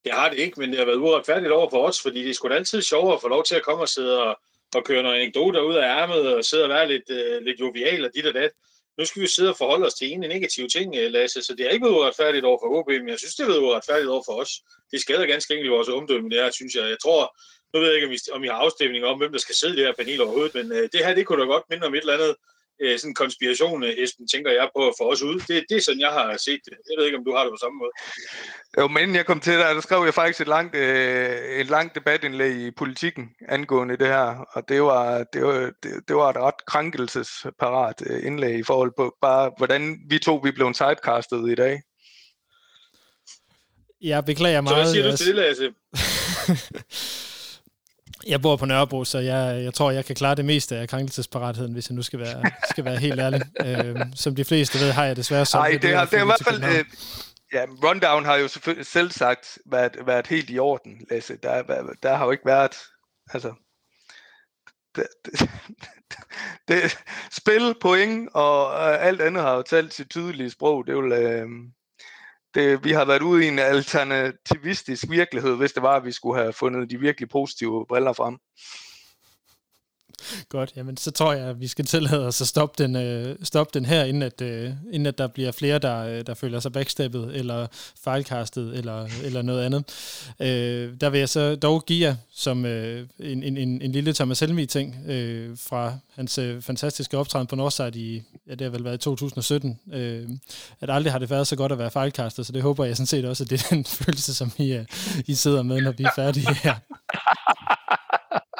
det 0.04 0.12
har 0.12 0.28
det 0.30 0.38
ikke, 0.38 0.60
men 0.60 0.70
det 0.70 0.78
har 0.78 0.86
været 0.86 0.96
uretfærdigt 0.96 1.52
over 1.52 1.70
for 1.70 1.88
os, 1.88 2.02
fordi 2.02 2.20
det 2.22 2.30
er 2.30 2.34
sgu 2.34 2.48
da 2.48 2.54
altid 2.54 2.82
sjovere 2.82 3.14
at 3.14 3.20
få 3.20 3.28
lov 3.28 3.44
til 3.44 3.54
at 3.54 3.62
komme 3.62 3.82
og 3.84 3.88
sidde 3.88 4.22
og, 4.22 4.40
og 4.74 4.84
køre 4.84 5.02
nogle 5.02 5.18
anekdoter 5.18 5.60
ud 5.60 5.74
af 5.74 6.00
ærmet 6.00 6.34
og 6.34 6.44
sidde 6.44 6.64
og 6.64 6.68
være 6.68 6.88
lidt, 6.88 7.10
øh, 7.10 7.42
lidt 7.42 7.60
jovial 7.60 8.04
og 8.04 8.10
dit 8.14 8.26
og 8.26 8.34
dat. 8.34 8.50
Nu 8.98 9.04
skal 9.04 9.22
vi 9.22 9.26
sidde 9.26 9.50
og 9.50 9.56
forholde 9.56 9.86
os 9.86 9.94
til 9.94 10.12
en 10.12 10.20
negativ 10.20 10.68
ting, 10.68 10.96
øh, 10.96 11.10
Lasse, 11.10 11.42
så 11.42 11.54
det 11.54 11.66
er 11.66 11.70
ikke 11.70 11.82
blevet 11.82 11.96
uretfærdigt 11.96 12.44
over 12.44 12.58
for 12.62 12.78
OB, 12.78 12.88
men 12.88 13.08
jeg 13.08 13.18
synes, 13.18 13.34
det 13.34 13.42
er 13.42 13.46
blevet 13.46 13.62
uretfærdigt 13.62 14.08
over 14.08 14.22
for 14.26 14.32
os. 14.32 14.50
Det 14.92 15.00
skader 15.00 15.26
ganske 15.26 15.54
enkelt 15.54 15.72
vores 15.72 15.88
omdømme, 15.88 16.30
det 16.30 16.38
her, 16.38 16.50
synes 16.50 16.74
jeg. 16.74 16.88
Jeg 16.88 17.00
tror, 17.02 17.36
nu 17.72 17.80
ved 17.80 17.88
jeg 17.88 17.96
ikke, 17.96 18.06
om 18.06 18.12
I, 18.12 18.18
om 18.32 18.44
I 18.44 18.46
har 18.46 18.54
afstemning 18.54 19.04
om, 19.04 19.18
hvem 19.18 19.32
der 19.32 19.38
skal 19.38 19.54
sidde 19.54 19.74
i 19.74 19.76
det 19.76 19.86
her 19.86 19.94
panel 19.98 20.20
overhovedet, 20.20 20.54
men 20.54 20.72
øh, 20.72 20.88
det 20.92 21.04
her, 21.04 21.14
det 21.14 21.26
kunne 21.26 21.40
da 21.40 21.46
godt 21.46 21.64
minde 21.70 21.86
om 21.86 21.94
et 21.94 22.00
eller 22.00 22.14
andet 22.14 22.34
uh, 22.84 22.98
sådan 22.98 23.14
konspiration, 23.14 23.84
Esben, 23.84 24.28
tænker 24.28 24.50
jeg 24.50 24.68
på 24.76 24.82
for 24.98 25.04
os 25.12 25.22
ud. 25.22 25.36
Det, 25.48 25.64
det 25.68 25.76
er 25.76 25.80
sådan, 25.80 26.00
jeg 26.00 26.12
har 26.18 26.36
set 26.36 26.60
det. 26.64 26.76
Jeg 26.88 26.94
ved 26.98 27.04
ikke, 27.06 27.18
om 27.18 27.24
du 27.24 27.32
har 27.36 27.42
det 27.44 27.52
på 27.52 27.62
samme 27.64 27.78
måde. 27.78 27.92
Jo, 28.78 28.88
men 28.88 29.14
jeg 29.14 29.26
kom 29.26 29.40
til 29.40 29.52
der, 29.52 29.74
der 29.74 29.80
skrev 29.80 30.04
jeg 30.04 30.14
faktisk 30.14 30.40
et 30.40 30.48
langt, 30.48 30.74
øh, 30.76 31.60
et 31.60 31.70
langt 31.70 31.94
debatindlæg 31.94 32.52
i 32.56 32.70
politikken 32.70 33.24
angående 33.48 33.96
det 33.96 34.06
her, 34.06 34.44
og 34.52 34.68
det 34.68 34.82
var, 34.82 35.24
det 35.32 35.42
var, 35.42 35.72
det, 35.82 35.92
det 36.08 36.16
var 36.16 36.30
et 36.30 36.36
ret 36.36 36.66
krænkelsesparat 36.66 38.02
øh, 38.06 38.26
indlæg 38.26 38.58
i 38.58 38.62
forhold 38.62 38.92
på 38.96 39.16
bare, 39.22 39.50
hvordan 39.58 39.98
vi 40.08 40.18
to 40.18 40.36
vi 40.36 40.50
blev 40.50 40.74
sidecastet 40.74 41.50
i 41.50 41.54
dag. 41.54 41.82
Jeg 44.00 44.24
beklager 44.24 44.58
Så 44.58 44.62
meget. 44.62 44.76
hvad 44.76 44.92
siger 44.92 45.10
du 45.10 45.16
til 45.16 45.26
det, 45.26 45.34
Lasse? 45.34 45.72
Jeg 48.26 48.42
bor 48.42 48.56
på 48.56 48.66
Nørrebro, 48.66 49.04
så 49.04 49.18
jeg, 49.18 49.64
jeg 49.64 49.74
tror, 49.74 49.90
jeg 49.90 50.04
kan 50.04 50.16
klare 50.16 50.34
det 50.34 50.44
meste 50.44 50.76
af 50.76 50.88
krænkelsesparatheden, 50.88 51.72
hvis 51.72 51.88
jeg 51.88 51.96
nu 51.96 52.02
skal 52.02 52.18
være, 52.18 52.42
skal 52.70 52.84
være 52.84 52.96
helt 52.96 53.20
ærlig. 53.20 53.42
Øhm, 53.66 54.12
som 54.14 54.34
de 54.34 54.44
fleste 54.44 54.78
ved, 54.78 54.92
har 54.92 55.04
jeg 55.04 55.16
desværre 55.16 55.46
så 55.46 55.58
Nej, 55.58 55.78
det 55.82 55.96
har, 55.96 56.04
det 56.04 56.18
har 56.18 56.24
i 56.24 56.26
hvert 56.26 56.44
fald... 56.44 56.64
Øh, 56.64 56.84
ja, 57.52 57.64
rundown 57.84 58.24
har 58.24 58.36
jo 58.36 58.48
selvfølgelig 58.48 58.86
selv 58.86 59.10
sagt 59.10 59.58
været, 59.66 59.96
været 60.06 60.26
helt 60.26 60.50
i 60.50 60.58
orden, 60.58 61.06
Lasse. 61.10 61.36
Der, 61.42 61.62
der, 62.02 62.16
har 62.16 62.24
jo 62.24 62.30
ikke 62.30 62.46
været... 62.46 62.76
Altså... 63.32 63.54
Det, 64.96 65.06
det, 65.24 65.50
det, 66.68 66.98
spil, 67.30 67.74
point 67.80 68.28
og 68.34 68.72
øh, 68.72 69.06
alt 69.06 69.20
andet 69.20 69.42
har 69.42 69.54
jo 69.54 69.62
talt 69.62 69.94
sit 69.94 70.10
tydelige 70.10 70.50
sprog. 70.50 70.86
Det 70.86 70.92
er 70.92 70.96
jo... 70.96 71.14
Øh, 71.14 71.48
det, 72.54 72.84
vi 72.84 72.92
har 72.92 73.04
været 73.04 73.22
ude 73.22 73.44
i 73.44 73.48
en 73.48 73.58
alternativistisk 73.58 75.04
virkelighed, 75.10 75.56
hvis 75.56 75.72
det 75.72 75.82
var, 75.82 75.96
at 75.96 76.04
vi 76.04 76.12
skulle 76.12 76.40
have 76.40 76.52
fundet 76.52 76.90
de 76.90 77.00
virkelig 77.00 77.28
positive 77.28 77.86
briller 77.88 78.12
frem. 78.12 78.38
Godt, 80.48 80.72
jamen 80.76 80.96
så 80.96 81.10
tror 81.10 81.32
jeg, 81.32 81.46
at 81.46 81.60
vi 81.60 81.66
skal 81.66 81.84
tillade 81.84 82.26
os 82.26 82.40
at 82.40 82.46
stoppe 82.46 82.82
den, 82.82 82.96
øh, 82.96 83.36
stoppe 83.42 83.78
den 83.78 83.86
her, 83.86 84.04
inden 84.04 84.22
at, 84.22 84.40
øh, 84.40 84.70
inden 84.92 85.06
at 85.06 85.18
der 85.18 85.26
bliver 85.26 85.52
flere, 85.52 85.78
der, 85.78 86.04
øh, 86.04 86.26
der 86.26 86.34
føler 86.34 86.60
sig 86.60 86.72
backstabbet, 86.72 87.36
eller 87.36 87.66
fejlkastet, 88.04 88.78
eller, 88.78 89.08
eller 89.24 89.42
noget 89.42 89.64
andet. 89.64 89.84
Øh, 90.40 91.00
der 91.00 91.10
vil 91.10 91.18
jeg 91.18 91.28
så 91.28 91.56
dog 91.56 91.86
give 91.86 92.08
jer 92.08 92.16
som 92.34 92.64
øh, 92.64 93.06
en, 93.18 93.42
en, 93.42 93.56
en, 93.56 93.82
en 93.82 93.92
lille 93.92 94.12
Thomas 94.12 94.40
Helmi-ting 94.40 94.96
øh, 95.06 95.56
fra 95.58 95.94
hans 96.14 96.38
øh, 96.38 96.62
fantastiske 96.62 97.18
optræden 97.18 97.46
på 97.46 97.56
Northside 97.56 97.98
i, 97.98 98.22
ja 98.48 98.54
det 98.54 98.60
har 98.60 98.70
vel 98.70 98.84
været 98.84 98.94
i 98.94 98.98
2017, 98.98 99.78
øh, 99.92 100.28
at 100.80 100.90
aldrig 100.90 101.12
har 101.12 101.18
det 101.18 101.30
været 101.30 101.46
så 101.46 101.56
godt 101.56 101.72
at 101.72 101.78
være 101.78 101.90
fejlkastet, 101.90 102.46
så 102.46 102.52
det 102.52 102.62
håber 102.62 102.84
jeg 102.84 102.96
sådan 102.96 103.06
set 103.06 103.24
også, 103.24 103.44
at 103.44 103.50
det 103.50 103.62
er 103.62 103.68
den 103.70 103.84
følelse, 104.04 104.34
som 104.34 104.52
I, 104.58 104.72
øh, 104.72 104.84
I 105.26 105.34
sidder 105.34 105.62
med, 105.62 105.80
når 105.80 105.92
vi 105.92 106.04
er 106.04 106.10
færdige 106.16 106.54
her. 106.54 106.74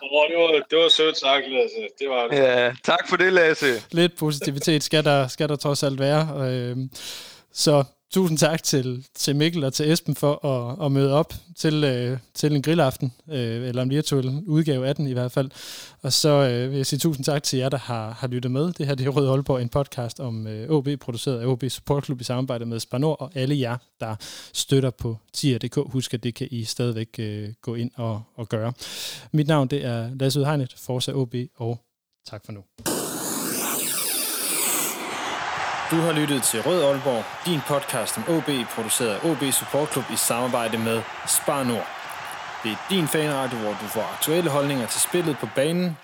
Åh, 0.03 0.29
det 0.31 0.37
var, 0.37 0.49
det 0.71 0.79
var 0.79 0.89
sødt 0.89 1.17
sagt, 1.19 1.45
Lasse. 1.53 1.77
Det 1.99 2.09
var 2.09 2.29
det. 2.29 2.37
Ja, 2.37 2.73
tak 2.85 3.09
for 3.09 3.17
det, 3.17 3.33
Lasse. 3.33 3.67
lidt 3.91 4.17
positivitet 4.19 4.83
skal 4.83 5.05
der, 5.05 5.29
skal 5.29 5.49
der 5.49 5.57
trods 5.57 5.83
alt 5.83 6.01
være. 6.01 6.29
Øh, 6.51 6.77
så 7.53 7.85
tusind 8.13 8.39
tak 8.39 8.63
til, 8.63 9.07
til 9.15 9.37
Mikkel 9.37 9.65
og 9.65 9.73
til 9.73 9.93
Esben 9.93 10.15
for 10.15 10.47
at, 10.47 10.87
at 10.87 10.93
møde 10.93 11.13
op 11.13 11.35
til, 11.57 11.85
øh, 11.85 12.19
til 12.35 12.53
en 12.53 12.63
grillaften, 12.63 13.13
øh, 13.29 13.69
eller 13.69 13.83
en 13.83 13.91
virtuel 13.91 14.43
udgave 14.47 14.89
af 14.89 14.97
den 14.97 15.07
i 15.07 15.13
hvert 15.13 15.33
fald. 15.33 15.51
Og 16.03 16.13
så 16.13 16.29
øh, 16.29 16.71
vil 16.71 16.77
jeg 16.77 16.87
sige 16.87 16.99
tusind 16.99 17.25
tak 17.25 17.43
til 17.43 17.59
jer, 17.59 17.69
der 17.69 17.79
har, 17.79 18.11
har 18.11 18.29
lyttet 18.29 18.51
med. 18.51 18.73
Det 18.73 18.87
her 18.87 18.95
det 18.95 19.07
er 19.07 19.11
Rød 19.11 19.29
Aalborg, 19.29 19.63
en 19.63 19.69
podcast 19.69 20.21
om 20.21 20.47
øh, 20.47 20.71
OB, 20.71 20.89
produceret 21.01 21.41
af 21.41 21.47
OB 21.47 21.65
Support 21.69 22.05
Club 22.05 22.21
i 22.21 22.25
samarbejde 22.25 22.67
med 22.67 22.81
Spanor, 22.81 23.15
og 23.15 23.31
alle 23.35 23.61
jer, 23.61 23.77
der 24.01 24.17
støtter 24.53 24.91
på 24.91 25.19
tier.dk. 25.33 25.93
Husk, 25.93 26.15
at 26.15 26.23
det 26.23 26.35
kan 26.35 26.49
I 26.51 26.65
stadigvæk 26.65 27.09
øh, 27.19 27.49
gå 27.63 27.75
ind 27.75 27.91
og, 27.97 28.23
og 28.35 28.49
gøre. 28.49 28.73
Mit 29.33 29.49
navn 29.49 29.69
det 29.69 29.85
er 29.85 30.11
Lasse 30.21 30.41
Udhegnet, 30.41 30.75
Forza 30.79 31.13
OB, 31.13 31.35
og 31.57 31.81
tak 32.27 32.45
for 32.45 32.53
nu. 32.53 33.00
Du 35.91 35.97
har 35.97 36.13
lyttet 36.13 36.43
til 36.43 36.63
Rød 36.63 36.83
Aalborg, 36.83 37.25
din 37.47 37.61
podcast 37.67 38.19
om 38.19 38.25
OB, 38.29 38.49
produceret 38.75 39.09
af 39.09 39.31
OB 39.31 39.53
Support 39.53 39.93
Club 39.93 40.05
i 40.13 40.17
samarbejde 40.17 40.79
med 40.79 41.03
Spar 41.29 41.63
Nord. 41.65 41.87
Det 42.63 42.71
er 42.71 42.77
din 42.91 43.09
fanradio, 43.09 43.59
hvor 43.59 43.71
du 43.71 43.87
får 43.87 44.11
aktuelle 44.17 44.51
holdninger 44.51 44.87
til 44.87 45.01
spillet 45.01 45.37
på 45.39 45.49
banen, 45.55 45.97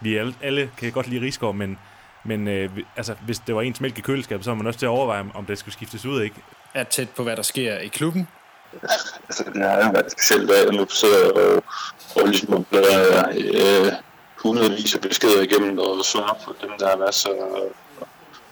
Vi 0.00 0.16
alle, 0.16 0.34
alle 0.42 0.70
kan 0.78 0.92
godt 0.92 1.06
lide 1.06 1.24
Rigsgaard, 1.24 1.54
men, 1.54 1.78
men 2.24 2.48
øh, 2.48 2.70
altså, 2.96 3.14
hvis 3.26 3.38
det 3.38 3.54
var 3.54 3.62
ens 3.62 3.80
mælk 3.80 3.98
i 3.98 4.00
køleskabet, 4.00 4.44
så 4.44 4.50
var 4.50 4.56
man 4.56 4.66
også 4.66 4.78
til 4.78 4.86
at 4.86 4.90
overveje, 4.90 5.24
om 5.34 5.46
det 5.46 5.58
skulle 5.58 5.72
skiftes 5.72 6.06
ud, 6.06 6.22
ikke? 6.22 6.36
er 6.74 6.84
tæt 6.84 7.10
på, 7.10 7.22
hvad 7.22 7.36
der 7.36 7.42
sker 7.42 7.78
i 7.78 7.88
klubben, 7.88 8.28
altså, 8.82 9.44
det 9.54 9.62
har 9.62 9.84
jo 9.84 9.90
været 9.92 10.12
specielt, 10.12 10.50
at 10.50 10.64
jeg 10.66 10.74
nu 10.74 10.86
sidder 10.88 11.30
og, 11.32 11.64
og 12.16 12.28
ligesom 12.28 12.64
bladrer 12.64 13.28
øh, 13.28 13.92
hundredvis 14.36 14.94
af 14.94 15.00
beskeder 15.00 15.42
igennem 15.42 15.78
og 15.78 16.04
svarer 16.04 16.34
på 16.44 16.54
dem, 16.62 16.70
der 16.78 16.88
har 16.88 16.96
været 16.96 17.14
så 17.14 17.30